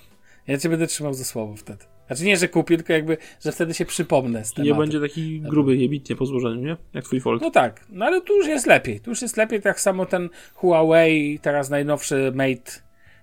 Ja 0.47 0.59
cię 0.59 0.68
będę 0.68 0.87
trzymał 0.87 1.14
za 1.14 1.24
słowo 1.24 1.57
wtedy. 1.57 1.85
Znaczy 2.07 2.24
nie, 2.24 2.36
że 2.36 2.48
kupi, 2.48 2.76
tylko 2.76 2.92
jakby, 2.92 3.16
że 3.40 3.52
wtedy 3.52 3.74
się 3.74 3.84
przypomnę 3.84 4.44
z 4.44 4.52
tematu. 4.52 4.72
Nie 4.72 4.78
będzie 4.78 5.00
taki 5.00 5.40
gruby, 5.40 5.76
jebitnie 5.76 6.16
po 6.16 6.26
złożeniu, 6.26 6.62
nie? 6.62 6.76
Jak 6.94 7.05
twój 7.05 7.20
Fold. 7.20 7.42
No 7.42 7.50
tak, 7.50 7.86
no 7.88 8.05
ale 8.05 8.20
tu 8.20 8.36
już 8.36 8.46
jest 8.46 8.66
lepiej. 8.66 9.00
Tu 9.00 9.11
już 9.11 9.22
jest 9.22 9.36
lepiej, 9.36 9.62
tak 9.62 9.80
samo 9.80 10.07
ten 10.07 10.28
Huawei, 10.55 11.38
teraz 11.42 11.70
najnowszy 11.70 12.32
Mate, 12.34 12.72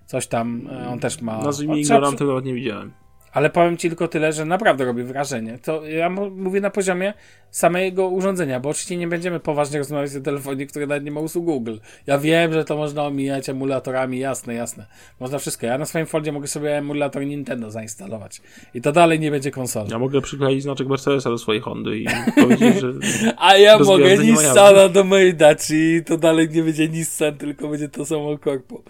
coś 0.06 0.26
tam, 0.26 0.68
e, 0.72 0.88
on 0.88 0.98
też 0.98 1.20
ma... 1.20 1.42
Nazwijmy 1.42 1.80
ignorantem, 1.80 2.28
nawet 2.28 2.44
nie 2.44 2.54
widziałem. 2.54 2.92
Ale 3.32 3.50
powiem 3.50 3.76
ci 3.76 3.88
tylko 3.88 4.08
tyle, 4.08 4.32
że 4.32 4.44
naprawdę 4.44 4.84
robi 4.84 5.02
wrażenie. 5.02 5.58
To 5.62 5.86
ja 5.86 6.10
mówię 6.10 6.60
na 6.60 6.70
poziomie 6.70 7.14
samego 7.50 8.08
urządzenia, 8.08 8.60
bo 8.60 8.68
oczywiście 8.68 8.96
nie 8.96 9.08
będziemy 9.08 9.40
poważnie 9.40 9.78
rozmawiać 9.78 10.16
o 10.16 10.20
telefonie, 10.20 10.66
który 10.66 10.86
nawet 10.86 11.04
nie 11.04 11.10
ma 11.10 11.20
usług 11.20 11.44
Google. 11.44 11.76
Ja 12.06 12.18
wiem, 12.18 12.52
że 12.52 12.64
to 12.64 12.76
można 12.76 13.04
omijać 13.04 13.48
emulatorami, 13.48 14.18
jasne, 14.18 14.54
jasne. 14.54 14.86
Można 15.20 15.38
wszystko. 15.38 15.66
Ja 15.66 15.78
na 15.78 15.84
swoim 15.84 16.06
foldzie 16.06 16.32
mogę 16.32 16.46
sobie 16.46 16.78
emulator 16.78 17.26
Nintendo 17.26 17.70
zainstalować. 17.70 18.40
I 18.74 18.80
to 18.80 18.92
dalej 18.92 19.20
nie 19.20 19.30
będzie 19.30 19.50
konsola. 19.50 19.86
Ja 19.90 19.98
mogę 19.98 20.20
przykleić 20.20 20.62
znaczek 20.62 20.88
Mercedesa 20.88 21.30
do 21.30 21.38
swojej 21.38 21.62
Hondy 21.62 21.98
i 21.98 22.06
powiedzieć, 22.42 22.80
że... 22.80 22.92
A 23.38 23.56
ja 23.56 23.78
mogę 23.78 24.18
Nissana 24.18 24.88
do 24.88 25.04
mojej 25.04 25.34
Daci 25.34 25.74
i 25.74 26.04
to 26.04 26.18
dalej 26.18 26.48
nie 26.48 26.62
będzie 26.62 26.88
Nissan, 26.88 27.36
tylko 27.36 27.68
będzie 27.68 27.88
to 27.88 28.06
samo 28.06 28.38
korpo. 28.38 28.82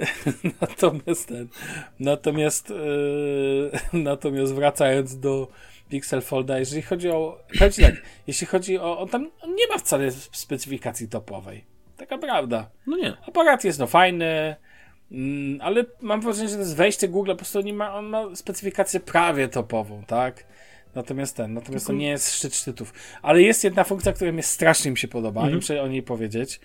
natomiast 0.60 1.28
ten... 1.28 1.48
Natomiast... 2.00 2.70
Yy 2.70 3.85
Natomiast 4.10 4.54
wracając 4.54 5.20
do 5.20 5.48
Pixel 5.88 6.22
Folda, 6.22 6.58
jeżeli 6.58 6.82
chodzi 6.82 7.10
o. 7.10 7.38
Powiem 7.58 7.72
tak, 7.72 7.94
jeśli 8.26 8.46
chodzi 8.46 8.78
o. 8.78 8.98
On 8.98 9.08
tam 9.08 9.30
on 9.40 9.54
nie 9.54 9.66
ma 9.68 9.78
wcale 9.78 10.10
specyfikacji 10.32 11.08
topowej. 11.08 11.64
Taka 11.96 12.18
prawda. 12.18 12.70
No 12.86 12.96
nie. 12.96 13.16
Aparat 13.26 13.64
jest 13.64 13.78
no 13.78 13.86
fajny, 13.86 14.56
mm, 15.12 15.60
ale 15.60 15.84
mam 16.00 16.20
wrażenie, 16.20 16.48
że 16.48 16.54
to 16.54 16.60
jest 16.60 16.76
wejście 16.76 17.08
Google, 17.08 17.30
po 17.30 17.36
prostu 17.36 17.60
nie 17.60 17.74
ma, 17.74 17.94
on 17.94 18.06
ma 18.06 18.36
specyfikację 18.36 19.00
prawie 19.00 19.48
topową, 19.48 20.04
tak? 20.06 20.44
Natomiast 20.94 21.36
ten, 21.36 21.54
natomiast 21.54 21.86
to 21.86 21.92
nie 21.92 22.08
jest 22.08 22.34
szczyt 22.34 22.54
szczytów. 22.54 22.92
Ale 23.22 23.42
jest 23.42 23.64
jedna 23.64 23.84
funkcja, 23.84 24.12
która 24.12 24.32
mi 24.32 24.42
strasznie 24.42 24.90
mi 24.90 24.98
się 24.98 25.08
podoba 25.08 25.40
mhm. 25.40 25.52
i 25.52 25.56
muszę 25.56 25.82
o 25.82 25.88
niej 25.88 26.02
powiedzieć. 26.02 26.60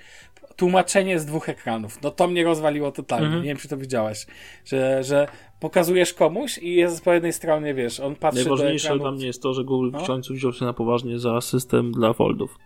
Tłumaczenie 0.55 1.19
z 1.19 1.25
dwóch 1.25 1.49
ekranów. 1.49 2.01
No 2.01 2.11
to 2.11 2.27
mnie 2.27 2.43
rozwaliło 2.43 2.91
totalnie. 2.91 3.25
Mhm. 3.25 3.43
Nie 3.43 3.49
wiem, 3.49 3.57
czy 3.57 3.67
to 3.67 3.77
widziałeś. 3.77 4.25
Że, 4.65 5.03
że 5.03 5.27
pokazujesz 5.61 6.13
komuś 6.13 6.57
i 6.57 6.75
jest 6.75 7.03
po 7.03 7.13
jednej 7.13 7.33
stronie, 7.33 7.73
wiesz, 7.73 7.99
on 7.99 8.15
patrzy 8.15 8.39
Najważniejsze 8.39 8.89
do 8.89 8.99
dla 8.99 9.11
mnie 9.11 9.25
jest 9.25 9.41
to, 9.41 9.53
że 9.53 9.63
Google 9.63 9.89
no? 9.91 9.99
w 9.99 10.07
końcu 10.07 10.33
wziął 10.33 10.53
się 10.53 10.65
na 10.65 10.73
poważnie 10.73 11.19
za 11.19 11.41
system 11.41 11.91
dla 11.91 12.13
foldów. 12.13 12.57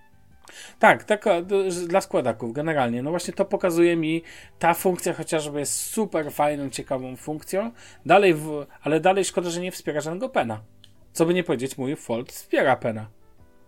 Tak, 0.79 1.03
tak, 1.03 1.25
dla 1.87 2.01
składaków 2.01 2.53
generalnie. 2.53 3.03
No 3.03 3.09
właśnie 3.09 3.33
to 3.33 3.45
pokazuje 3.45 3.95
mi, 3.95 4.21
ta 4.59 4.73
funkcja 4.73 5.13
chociażby 5.13 5.59
jest 5.59 5.73
super 5.73 6.31
fajną, 6.31 6.69
ciekawą 6.69 7.15
funkcją, 7.15 7.71
dalej 8.05 8.33
w, 8.33 8.65
ale 8.81 8.99
dalej 8.99 9.25
szkoda, 9.25 9.49
że 9.49 9.61
nie 9.61 9.71
wspiera 9.71 10.01
żadnego 10.01 10.29
pena. 10.29 10.61
Co 11.13 11.25
by 11.25 11.33
nie 11.33 11.43
powiedzieć, 11.43 11.77
mój 11.77 11.95
Fold 11.95 12.31
wspiera 12.31 12.75
pena. 12.75 13.09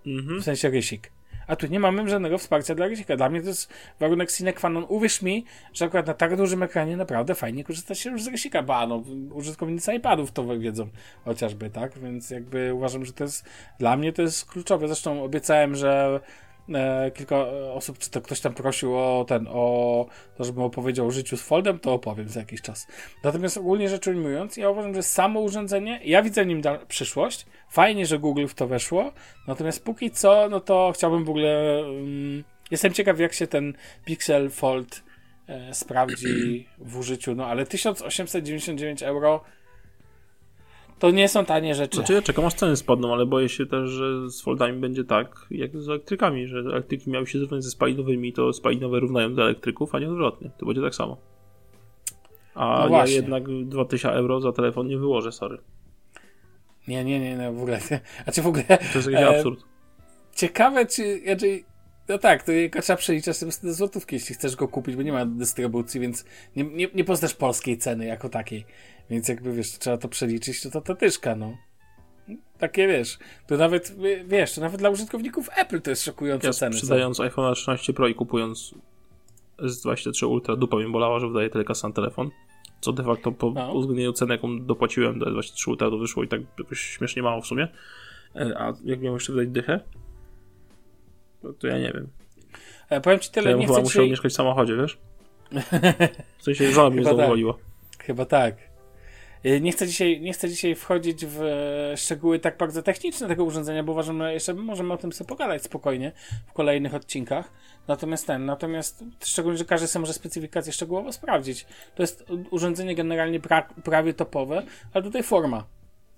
Mhm. 0.06 0.42
W 0.42 0.44
sensie 0.44 0.70
rysik. 0.70 1.12
A 1.48 1.56
tu 1.56 1.68
nie 1.68 1.80
mamy 1.80 2.10
żadnego 2.10 2.38
wsparcia 2.38 2.76
dla 2.76 2.88
rysika. 2.88 3.18
Dla 3.18 3.30
mnie 3.30 3.42
to 3.42 3.48
jest 3.48 3.74
warunek 4.00 4.32
sine 4.32 4.54
qua 4.54 4.70
non. 4.70 4.86
Uwierz 4.90 5.22
mi, 5.22 5.46
że 5.74 5.86
akurat 5.86 6.08
na 6.08 6.14
tak 6.14 6.36
dużym 6.36 6.64
ekranie 6.64 6.98
naprawdę 6.98 7.36
fajnie 7.36 7.64
korzysta 7.64 7.96
się 7.96 8.10
już 8.10 8.24
z 8.24 8.28
rysika. 8.28 8.64
Ba, 8.64 8.88
no, 8.88 9.04
użytkownicy 9.34 9.94
iPadów 9.94 10.32
to 10.32 10.60
wiedzą 10.60 10.88
chociażby, 11.26 11.70
tak? 11.70 12.00
Więc 12.00 12.30
jakby 12.30 12.74
uważam, 12.74 13.06
że 13.06 13.14
to 13.14 13.24
jest, 13.24 13.46
dla 13.80 13.98
mnie 13.98 14.14
to 14.14 14.22
jest 14.22 14.46
kluczowe. 14.46 14.88
Zresztą 14.88 15.24
obiecałem, 15.24 15.76
że 15.76 16.20
e, 16.74 17.12
kilka 17.12 17.48
osób, 17.74 17.98
czy 17.98 18.10
to 18.10 18.22
ktoś 18.22 18.40
tam 18.40 18.54
prosił 18.54 18.98
o 18.98 19.26
ten, 19.28 19.48
o 19.50 20.06
to, 20.38 20.44
żebym 20.44 20.64
opowiedział 20.64 21.08
o 21.08 21.12
życiu 21.12 21.38
z 21.38 21.42
Foldem, 21.42 21.80
to 21.80 21.94
opowiem 21.94 22.30
za 22.30 22.40
jakiś 22.40 22.62
czas. 22.62 22.88
Natomiast 23.24 23.58
ogólnie 23.58 23.90
rzecz 23.90 24.08
ujmując, 24.08 24.58
ja 24.58 24.70
uważam, 24.70 24.96
że 24.96 25.04
samo 25.04 25.40
urządzenie, 25.40 26.00
ja 26.04 26.22
widzę 26.22 26.46
nim 26.46 26.62
przyszłość. 26.88 27.46
Fajnie, 27.70 28.06
że 28.06 28.20
Google 28.20 28.48
w 28.48 28.54
to 28.54 28.68
weszło. 28.68 29.12
Natomiast 29.48 29.84
póki 29.84 30.12
co, 30.12 30.50
no 30.50 30.60
to 30.60 30.92
chciałbym 30.96 31.26
w 31.26 31.30
ogóle. 31.30 31.84
Um, 31.86 32.44
jestem 32.72 32.94
ciekaw, 32.94 33.20
jak 33.20 33.34
się 33.34 33.48
ten 33.48 33.74
Pixel 34.06 34.50
Fold 34.50 35.04
e, 35.48 35.74
sprawdzi 35.74 36.68
w 36.78 36.98
użyciu. 36.98 37.36
No 37.36 37.46
ale 37.46 37.66
1899 37.66 39.04
euro 39.04 39.44
to 41.00 41.12
nie 41.12 41.30
są 41.30 41.46
tanie 41.46 41.76
rzeczy. 41.76 41.98
Znaczy 41.98 42.14
ja 42.14 42.22
czekam 42.22 42.46
aż 42.46 42.54
ceny 42.54 42.76
spadną, 42.76 43.14
ale 43.14 43.26
boję 43.26 43.50
się 43.50 43.66
też, 43.66 43.90
że 43.90 44.30
z 44.30 44.42
foldami 44.42 44.80
będzie 44.80 45.04
tak, 45.04 45.48
jak 45.52 45.78
z 45.78 45.90
elektrykami, 45.90 46.48
że 46.48 46.60
elektryki 46.60 47.10
miały 47.10 47.28
się 47.28 47.40
zrównać 47.40 47.64
ze 47.64 47.70
spalinowymi, 47.70 48.34
to 48.34 48.54
spalinowe 48.54 49.00
równają 49.00 49.36
do 49.36 49.42
elektryków, 49.42 49.96
a 49.96 50.00
nie 50.00 50.10
odwrotnie. 50.10 50.52
To 50.58 50.66
będzie 50.66 50.82
tak 50.82 50.96
samo. 50.96 51.18
A 52.56 52.88
no 52.90 52.98
ja 52.98 53.06
jednak 53.06 53.44
2000 53.66 54.18
euro 54.18 54.42
za 54.42 54.52
telefon 54.52 54.88
nie 54.88 54.98
wyłożę, 54.98 55.32
sorry. 55.32 55.58
Nie, 56.88 57.04
nie, 57.04 57.20
nie, 57.20 57.38
no 57.38 57.54
w 57.54 57.62
ogóle. 57.62 57.80
Znaczy 58.24 58.42
w 58.42 58.48
ogóle. 58.48 58.64
To 58.64 58.98
jest 58.98 59.08
jakiś 59.08 59.28
e, 59.28 59.38
absurd. 59.38 59.60
Ciekawe, 60.36 60.86
czy. 60.86 61.22
Znaczy, 61.24 61.64
no 62.10 62.18
tak, 62.18 62.44
to 62.44 62.52
trzeba 62.82 62.98
przeliczać 62.98 63.38
sobie 63.38 63.52
złotówki, 63.74 64.16
jeśli 64.16 64.36
chcesz 64.36 64.56
go 64.56 64.68
kupić, 64.68 64.96
bo 64.96 65.02
nie 65.02 65.12
ma 65.12 65.26
dystrybucji, 65.26 66.00
więc 66.00 66.26
nie, 66.56 66.64
nie, 66.64 66.88
nie 66.94 67.04
poznasz 67.04 67.34
polskiej 67.34 67.78
ceny 67.78 68.06
jako 68.06 68.30
takiej. 68.30 68.66
Więc 69.10 69.28
jakby 69.28 69.54
wiesz, 69.54 69.80
trzeba 69.80 69.98
to 69.98 70.08
przeliczyć, 70.08 70.62
to 70.62 70.72
to, 70.72 70.82
to 70.82 70.96
tyszka, 70.96 71.36
no. 71.36 71.58
Takie 72.58 72.88
wiesz, 72.88 73.18
to 73.48 73.58
nawet, 73.58 73.96
wiesz, 74.26 74.54
to 74.54 74.62
nawet 74.62 74.80
dla 74.80 74.90
użytkowników 74.90 75.50
Apple 75.56 75.82
to 75.82 75.90
jest 75.90 76.04
szukujące 76.04 76.48
ja 76.48 76.54
ceny. 76.54 76.78
Sprzedając 76.78 77.20
iPhone 77.20 77.56
13 77.56 77.94
Pro 77.94 78.08
i 78.08 78.16
kupując 78.16 78.76
S23 79.60 80.28
Ultra, 80.28 80.56
dupa 80.56 80.78
mi 80.78 80.92
bolała, 80.92 81.20
że 81.20 81.28
wydaje 81.28 81.50
tyle 81.50 81.64
kasy 81.64 81.88
na 81.88 81.94
telefon. 81.94 82.30
Co 82.82 82.94
de 82.94 83.04
facto 83.04 83.32
po 83.32 83.52
no. 83.52 83.74
uwzględnieniu 83.74 84.14
ceny, 84.14 84.34
jaką 84.34 84.66
dopłaciłem 84.66 85.20
do 85.20 85.26
S23 85.26 85.70
Ultra, 85.70 85.90
to 85.90 85.98
wyszło 85.98 86.24
i 86.24 86.28
tak 86.28 86.42
jakoś 86.60 86.80
śmiesznie 86.80 87.24
mało 87.24 87.42
w 87.42 87.48
sumie. 87.48 87.68
E, 88.36 88.58
a 88.58 88.74
jak 88.86 89.02
miałem 89.02 89.14
jeszcze 89.14 89.34
wydać 89.34 89.50
dychę? 89.50 89.80
To, 91.42 91.54
to 91.54 91.68
ja 91.68 91.80
nie 91.80 91.92
wiem. 91.94 92.08
E, 92.90 93.02
powiem 93.02 93.20
ci 93.20 93.32
tyle, 93.32 93.44
to 93.44 93.50
ja 93.50 93.56
nie 93.56 93.68
chyba 93.68 93.80
musiał 93.80 93.92
dzisiaj... 93.92 94.10
mieszkać 94.10 94.32
w 94.32 94.36
samochodzie, 94.36 94.76
wiesz? 94.76 94.98
W 96.38 96.44
sensie 96.44 96.72
żona 96.72 96.90
mnie 96.90 97.04
zawoliła. 97.04 97.54
Tak. 97.54 98.06
Chyba 98.06 98.26
tak. 98.26 98.67
Y, 99.48 99.62
nie 99.62 99.72
chcę, 99.72 99.88
dzisiaj, 99.88 100.22
nie 100.22 100.34
chcę 100.34 100.50
dzisiaj 100.50 100.76
wchodzić 100.76 101.26
w 101.26 101.42
e, 101.42 101.98
szczegóły 101.98 102.40
tak 102.40 102.58
bardzo 102.58 102.84
techniczne 102.84 103.28
tego 103.28 103.44
urządzenia, 103.44 103.84
bo 103.84 103.92
uważam, 103.92 104.20
że 104.20 104.34
jeszcze 104.34 104.54
możemy 104.54 104.94
o 104.94 104.98
tym 104.98 105.14
sobie 105.14 105.28
pogadać 105.28 105.64
spokojnie 105.64 106.12
w 106.48 106.54
kolejnych 106.54 106.96
odcinkach. 106.96 107.52
Natomiast 107.88 108.28
ten, 108.28 108.46
natomiast 108.46 109.04
szczególnie, 109.24 109.58
że 109.58 109.66
każdy 109.66 109.88
sobie 109.88 110.02
może 110.02 110.14
specyfikację 110.14 110.74
szczegółowo 110.74 111.14
sprawdzić. 111.14 111.66
To 111.96 112.04
jest 112.04 112.26
urządzenie 112.52 112.96
generalnie 112.96 113.40
pra, 113.40 113.62
prawie 113.62 114.14
topowe, 114.14 114.64
ale 114.94 115.04
tutaj 115.04 115.24
forma. 115.24 115.64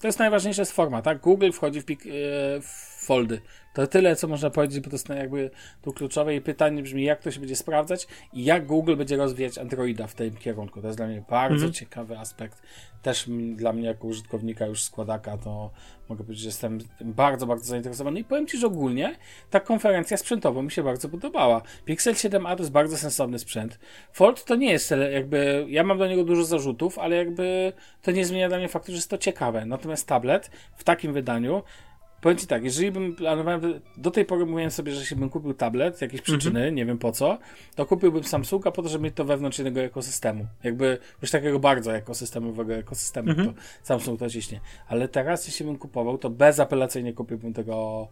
To 0.02 0.08
jest 0.08 0.20
najważniejsze, 0.20 0.62
jest 0.62 0.72
forma, 0.72 1.02
tak? 1.02 1.20
Google 1.20 1.52
wchodzi 1.52 1.82
w, 1.82 1.86
pik, 1.86 2.06
yy, 2.06 2.14
w 2.62 2.99
foldy. 3.10 3.42
To 3.74 3.88
tyle, 3.88 4.16
co 4.16 4.28
można 4.28 4.50
powiedzieć, 4.50 4.80
bo 4.80 4.90
to 4.90 4.96
jest 4.96 5.10
jakby 5.10 5.52
tu 5.82 5.94
kluczowe 5.94 6.36
i 6.36 6.42
pytanie 6.42 6.84
brzmi, 6.84 7.04
jak 7.04 7.22
to 7.22 7.32
się 7.32 7.40
będzie 7.40 7.56
sprawdzać 7.56 8.08
i 8.34 8.44
jak 8.44 8.66
Google 8.66 8.96
będzie 8.96 9.18
rozwijać 9.18 9.58
Androida 9.58 10.08
w 10.08 10.16
tym 10.16 10.36
kierunku. 10.36 10.82
To 10.82 10.88
jest 10.88 11.00
dla 11.00 11.08
mnie 11.08 11.24
bardzo 11.30 11.56
mhm. 11.56 11.74
ciekawy 11.74 12.18
aspekt. 12.18 12.62
Też 13.02 13.26
dla 13.56 13.74
mnie 13.74 13.88
jako 13.88 14.08
użytkownika 14.08 14.66
już 14.66 14.84
składaka 14.84 15.38
to 15.38 15.72
mogę 16.10 16.24
powiedzieć, 16.24 16.44
że 16.44 16.48
jestem 16.48 16.80
bardzo, 17.02 17.48
bardzo 17.48 17.66
zainteresowany 17.66 18.20
i 18.20 18.24
powiem 18.24 18.48
Ci, 18.48 18.58
że 18.58 18.68
ogólnie 18.68 19.16
ta 19.50 19.60
konferencja 19.60 20.18
sprzętowa 20.18 20.62
mi 20.62 20.72
się 20.72 20.84
bardzo 20.84 21.10
podobała. 21.10 21.62
Pixel 21.86 22.14
7a 22.14 22.56
to 22.56 22.64
jest 22.64 22.72
bardzo 22.72 22.98
sensowny 22.98 23.40
sprzęt. 23.40 23.80
Fold 24.14 24.46
to 24.46 24.56
nie 24.56 24.72
jest 24.72 24.94
jakby, 25.12 25.66
ja 25.70 25.84
mam 25.84 25.98
do 25.98 26.08
niego 26.08 26.24
dużo 26.24 26.44
zarzutów, 26.44 27.00
ale 27.00 27.16
jakby 27.16 27.74
to 28.02 28.12
nie 28.12 28.26
zmienia 28.26 28.50
dla 28.50 28.58
mnie 28.58 28.68
faktu, 28.68 28.92
że 28.92 28.96
jest 28.96 29.10
to 29.10 29.18
ciekawe. 29.18 29.66
Natomiast 29.66 30.08
tablet 30.08 30.52
w 30.76 30.84
takim 30.84 31.14
wydaniu 31.14 31.64
Powiem 32.22 32.38
ci 32.38 32.48
tak, 32.48 32.64
jeżeli 32.64 32.92
bym 32.92 33.16
do 33.98 34.12
tej 34.12 34.26
pory 34.26 34.46
mówiłem 34.46 34.72
sobie, 34.72 34.92
że 34.92 35.00
jeśli 35.00 35.16
bym 35.16 35.30
kupił 35.30 35.54
tablet 35.54 35.98
z 35.98 36.02
jakiejś 36.02 36.22
przyczyny, 36.22 36.60
mm 36.60 36.72
-hmm. 36.72 36.76
nie 36.76 36.86
wiem 36.86 36.98
po 36.98 37.12
co, 37.12 37.38
to 37.76 37.86
kupiłbym 37.86 38.24
Samsunga 38.24 38.72
po 38.72 38.82
to, 38.82 38.90
żeby 38.90 39.04
mieć 39.04 39.16
to 39.16 39.26
wewnątrz 39.26 39.58
jednego 39.58 39.82
ekosystemu. 39.82 40.46
Jakby 40.64 40.98
już 41.22 41.32
takiego 41.32 41.60
bardzo 41.60 41.96
ekosystemowego 41.96 42.74
ekosystemu, 42.74 43.32
mm 43.32 43.46
-hmm. 43.46 43.54
to 43.54 43.62
Samsung 43.84 44.20
to 44.20 44.30
ciśnie. 44.30 44.60
Ale 44.88 45.08
teraz, 45.08 45.48
jeśli 45.48 45.66
bym 45.66 45.78
kupował, 45.78 46.18
to 46.18 46.30
bezapelacyjnie 46.30 47.14
kupiłbym 47.14 47.54
tego 47.54 48.08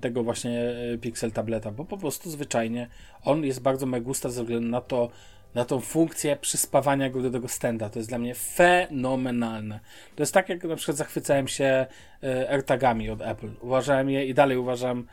tego 0.00 0.22
właśnie 0.22 0.60
e, 0.60 0.98
Pixel 0.98 1.32
tableta, 1.32 1.70
bo 1.70 1.84
po 1.84 1.98
prostu 1.98 2.30
zwyczajnie 2.30 2.88
on 3.24 3.44
jest 3.44 3.62
bardzo 3.62 3.86
megusta 3.86 4.28
ze 4.28 4.42
względu 4.42 4.68
na 4.68 4.80
to, 4.80 5.10
na 5.54 5.64
tą 5.64 5.80
funkcję 5.80 6.36
przyspawania 6.36 7.10
go 7.10 7.22
do 7.22 7.30
tego 7.30 7.48
stenda. 7.48 7.90
To 7.90 7.98
jest 7.98 8.08
dla 8.08 8.18
mnie 8.18 8.34
fenomenalne. 8.34 9.80
To 10.16 10.22
jest 10.22 10.34
tak, 10.34 10.48
jak 10.48 10.64
na 10.64 10.76
przykład 10.76 10.96
zachwycałem 10.96 11.48
się 11.48 11.86
e, 12.22 12.50
AirTagami 12.50 13.10
od 13.10 13.22
Apple. 13.22 13.50
Uważałem 13.60 14.10
je 14.10 14.26
i 14.26 14.34
dalej 14.34 14.56
uważam 14.56 15.06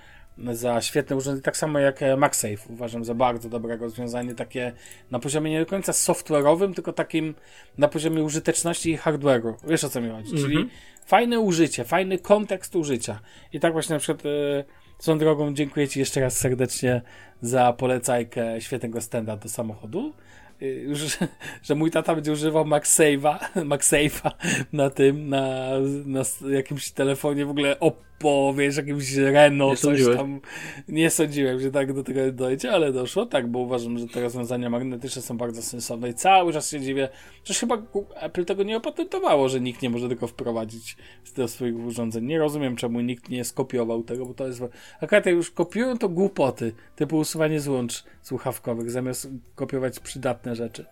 za 0.52 0.82
świetne 0.82 1.16
urządzenie, 1.16 1.44
tak 1.44 1.58
samo 1.58 1.80
jak 1.80 2.04
e, 2.04 2.18
MagSafe. 2.18 2.70
Uważam 2.70 3.06
za 3.06 3.14
bardzo 3.14 3.50
dobre 3.50 3.78
rozwiązanie, 3.78 4.36
takie 4.36 4.72
na 5.12 5.20
poziomie 5.20 5.52
nie 5.52 5.60
do 5.60 5.66
końca 5.66 5.92
software'owym, 5.92 6.74
tylko 6.74 6.94
takim 6.94 7.36
na 7.78 7.88
poziomie 7.88 8.24
użyteczności 8.24 8.92
i 8.92 8.98
hardware'u. 8.98 9.54
Wiesz 9.68 9.84
o 9.84 9.90
co 9.90 10.02
mi 10.02 10.10
chodzi? 10.10 10.30
Mm 10.30 10.38
-hmm. 10.38 10.46
Czyli 10.46 10.56
mhm. 10.56 10.70
fajne 11.06 11.40
użycie, 11.40 11.84
fajny 11.86 12.20
kontekst 12.20 12.76
użycia. 12.76 13.20
I 13.54 13.60
tak 13.60 13.74
właśnie 13.74 13.94
na 13.94 14.00
przykład 14.00 14.26
e, 14.26 14.64
Swoją 15.00 15.18
drogą 15.18 15.54
dziękuję 15.54 15.88
Ci 15.88 16.00
jeszcze 16.00 16.22
raz 16.22 16.38
serdecznie 16.38 17.02
za 17.42 17.74
polecajkę 17.74 18.62
świetnego 18.62 19.02
stenda 19.02 19.38
do 19.38 19.50
samochodu. 19.50 20.14
Y, 20.62 20.66
już, 20.66 21.00
że 21.64 21.76
mój 21.76 21.92
tata 21.92 22.16
będzie 22.16 22.32
używał 22.32 22.66
MagSafe'a, 22.66 23.38
MagSafe'a 23.72 24.32
na 24.74 24.90
tym, 24.90 25.30
na, 25.30 25.70
na 26.06 26.22
jakimś 26.50 26.92
telefonie 26.92 27.46
w 27.46 27.50
ogóle 27.50 27.80
Oppo, 28.20 28.54
wiesz, 28.58 28.78
jakimś 28.78 29.14
Renault, 29.16 29.72
nie 29.72 29.78
coś 29.78 30.18
tam. 30.18 30.42
Nie 30.88 31.10
sądziłem, 31.10 31.60
że 31.60 31.72
tak 31.72 31.94
do 31.94 32.04
tego 32.04 32.32
dojdzie, 32.32 32.72
ale 32.72 32.94
doszło, 32.94 33.26
tak, 33.26 33.48
bo 33.48 33.60
uważam, 33.60 33.98
że 33.98 34.08
te 34.08 34.22
rozwiązania 34.22 34.70
magnetyczne 34.70 35.22
są 35.22 35.38
bardzo 35.38 35.62
sensowne 35.62 36.10
i 36.10 36.14
cały 36.14 36.54
czas 36.54 36.72
się 36.72 36.80
dziwię, 36.80 37.10
że 37.44 37.54
chyba 37.54 37.82
Apple 38.16 38.46
tego 38.46 38.64
nie 38.64 38.78
opatentowało, 38.78 39.50
że 39.50 39.62
nikt 39.62 39.82
nie 39.82 39.90
może 39.90 40.10
tego 40.10 40.28
wprowadzić 40.28 40.98
do 41.36 41.48
swoich 41.48 41.86
urządzeń. 41.86 42.26
Nie 42.26 42.40
rozumiem, 42.40 42.76
czemu 42.76 43.02
nikt 43.02 43.30
nie 43.30 43.44
skopiował 43.44 44.04
tego, 44.04 44.26
bo 44.26 44.34
to 44.34 44.48
jest... 44.48 44.64
Akurat 45.02 45.26
jak 45.26 45.36
już 45.36 45.52
kopiują, 45.52 45.98
to 45.98 46.10
głupoty, 46.10 46.74
typu 46.96 47.18
usuwanie 47.18 47.60
złącz 47.60 48.04
słuchawkowych, 48.22 48.92
zamiast 48.92 49.30
kopiować 49.56 50.00
przydatne 50.00 50.56
rzeczy. 50.56 50.86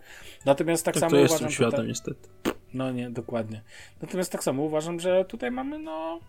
Natomiast 0.46 0.86
tak, 0.86 0.94
tak 0.94 1.02
samo 1.02 1.12
to 1.12 1.18
jest 1.18 1.32
uważam... 1.34 1.52
światem 1.52 1.72
tutaj... 1.72 1.88
niestety. 1.88 2.30
No 2.74 2.92
nie, 2.92 3.10
dokładnie. 3.10 3.62
Natomiast 4.02 4.32
tak 4.32 4.44
samo 4.44 4.64
uważam, 4.64 5.00
że 5.00 5.26
tutaj 5.26 5.52
mamy 5.52 5.80
no 5.80 6.20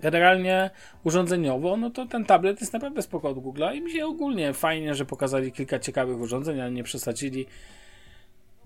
generalnie 0.00 0.70
urządzeniowo, 1.04 1.76
no 1.76 1.90
to 1.90 2.06
ten 2.06 2.24
tablet 2.24 2.60
jest 2.60 2.72
naprawdę 2.72 3.02
spoko 3.02 3.28
od 3.28 3.36
Google'a 3.36 3.74
i 3.74 3.80
mi 3.80 3.92
się 3.92 4.06
ogólnie 4.06 4.52
fajnie, 4.52 4.94
że 4.94 5.04
pokazali 5.04 5.52
kilka 5.52 5.78
ciekawych 5.78 6.20
urządzeń, 6.20 6.60
ale 6.60 6.70
nie 6.70 6.84
przesadzili. 6.84 7.46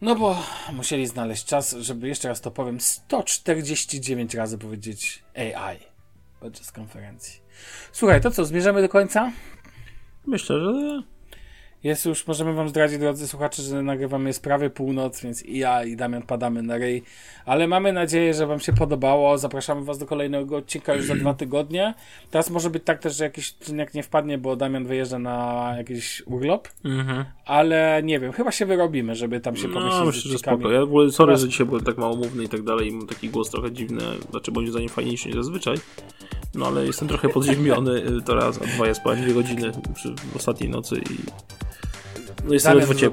No 0.01 0.17
bo 0.17 0.37
musieli 0.73 1.07
znaleźć 1.07 1.45
czas, 1.45 1.73
żeby 1.73 2.09
jeszcze 2.09 2.29
raz 2.29 2.41
to 2.41 2.51
powiem, 2.51 2.81
149 2.81 4.35
razy 4.35 4.59
powiedzieć 4.59 5.25
AI 5.35 5.79
podczas 6.41 6.73
konferencji. 6.73 7.41
Słuchaj, 7.93 8.21
to 8.21 8.31
co, 8.31 8.45
zmierzamy 8.45 8.83
do 8.83 8.89
końca? 8.89 9.33
Myślę, 10.27 10.61
że 10.61 11.03
jest 11.87 12.07
już, 12.07 12.27
możemy 12.27 12.53
wam 12.53 12.69
zdradzić, 12.69 12.99
drodzy 12.99 13.29
słuchacze, 13.29 13.63
że 13.63 13.83
nagrywamy 13.83 14.31
jest 14.31 14.43
prawie 14.43 14.71
północ, 14.71 15.21
więc 15.21 15.43
i 15.43 15.59
ja, 15.59 15.85
i 15.85 15.97
Damian 15.97 16.23
padamy 16.23 16.63
na 16.63 16.77
ryj. 16.77 17.03
Ale 17.45 17.69
mamy 17.69 17.93
nadzieję, 17.93 18.35
że 18.35 18.47
wam 18.47 18.61
się 18.61 18.73
podobało. 18.73 19.39
Zapraszamy 19.39 19.85
was 19.85 19.99
do 19.99 20.07
kolejnego 20.07 20.57
odcinka 20.57 20.95
już 20.95 21.07
za 21.07 21.15
dwa 21.15 21.35
tygodnie. 21.45 21.95
Teraz 22.31 22.51
może 22.51 22.71
być 22.71 22.83
tak 22.85 22.99
też, 22.99 23.17
że 23.17 23.25
jakiś 23.25 23.55
odcinek 23.61 23.95
nie 23.95 24.03
wpadnie, 24.03 24.39
bo 24.39 24.57
Damian 24.57 24.87
wyjeżdża 24.87 25.19
na 25.19 25.75
jakiś 25.79 26.23
urlop. 26.27 26.69
Mhm. 26.85 27.25
Ale 27.45 28.01
nie 28.05 28.21
wiem, 28.21 28.33
chyba 28.33 28.53
się 28.53 28.67
wyrobimy, 28.67 29.15
żeby 29.15 29.41
tam 29.41 29.57
się 29.57 29.69
pomieścić 29.69 30.01
no, 30.01 30.07
myślę, 30.07 30.31
że 30.31 30.39
spoko. 30.39 30.71
Ja 30.71 30.81
w 30.81 30.83
ogóle, 30.83 31.11
sorry, 31.11 31.37
że 31.37 31.49
dzisiaj 31.49 31.67
byłem 31.67 31.85
tak 31.85 31.99
małomówny 31.99 32.45
i 32.45 32.49
tak 32.49 32.63
dalej 32.63 32.89
i 32.89 32.93
mam 32.93 33.07
taki 33.07 33.29
głos 33.29 33.51
trochę 33.51 33.73
dziwny, 33.73 34.03
znaczy 34.31 34.53
moim 34.53 34.71
zdaniem 34.71 34.89
fajniejszy 34.89 35.29
niż 35.29 35.37
zazwyczaj. 35.37 35.77
No 36.55 36.67
ale 36.67 36.87
jestem 36.87 37.09
trochę 37.09 37.29
podziemiony 37.29 37.93
y, 37.93 38.23
teraz, 38.23 38.63
a 38.63 38.65
dwa 38.65 38.87
ja 38.87 38.95
spałem 38.95 39.23
dwie 39.23 39.35
godziny 39.35 39.73
przy 39.95 40.15
ostatniej 40.37 40.71
nocy 40.71 40.97
i 40.97 41.17
no 42.47 42.55
i 42.55 42.59
zamiast 42.59 42.89
dużo. 42.93 43.11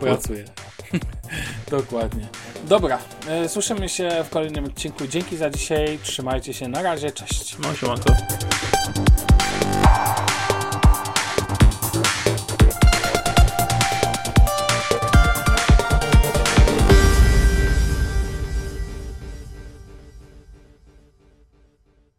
Dokładnie. 1.72 2.28
Dobra, 2.68 3.00
e, 3.28 3.50
słyszymy 3.50 3.90
się 3.90 4.24
w 4.24 4.30
kolejnym 4.30 4.66
odcinku. 4.66 5.08
Dzięki 5.08 5.38
za 5.38 5.50
dzisiaj, 5.50 6.00
trzymajcie 6.04 6.54
się, 6.54 6.68
na 6.68 6.82
razie, 6.82 7.12
cześć. 7.12 7.58
No, 7.60 7.76
siemanko. 7.76 8.14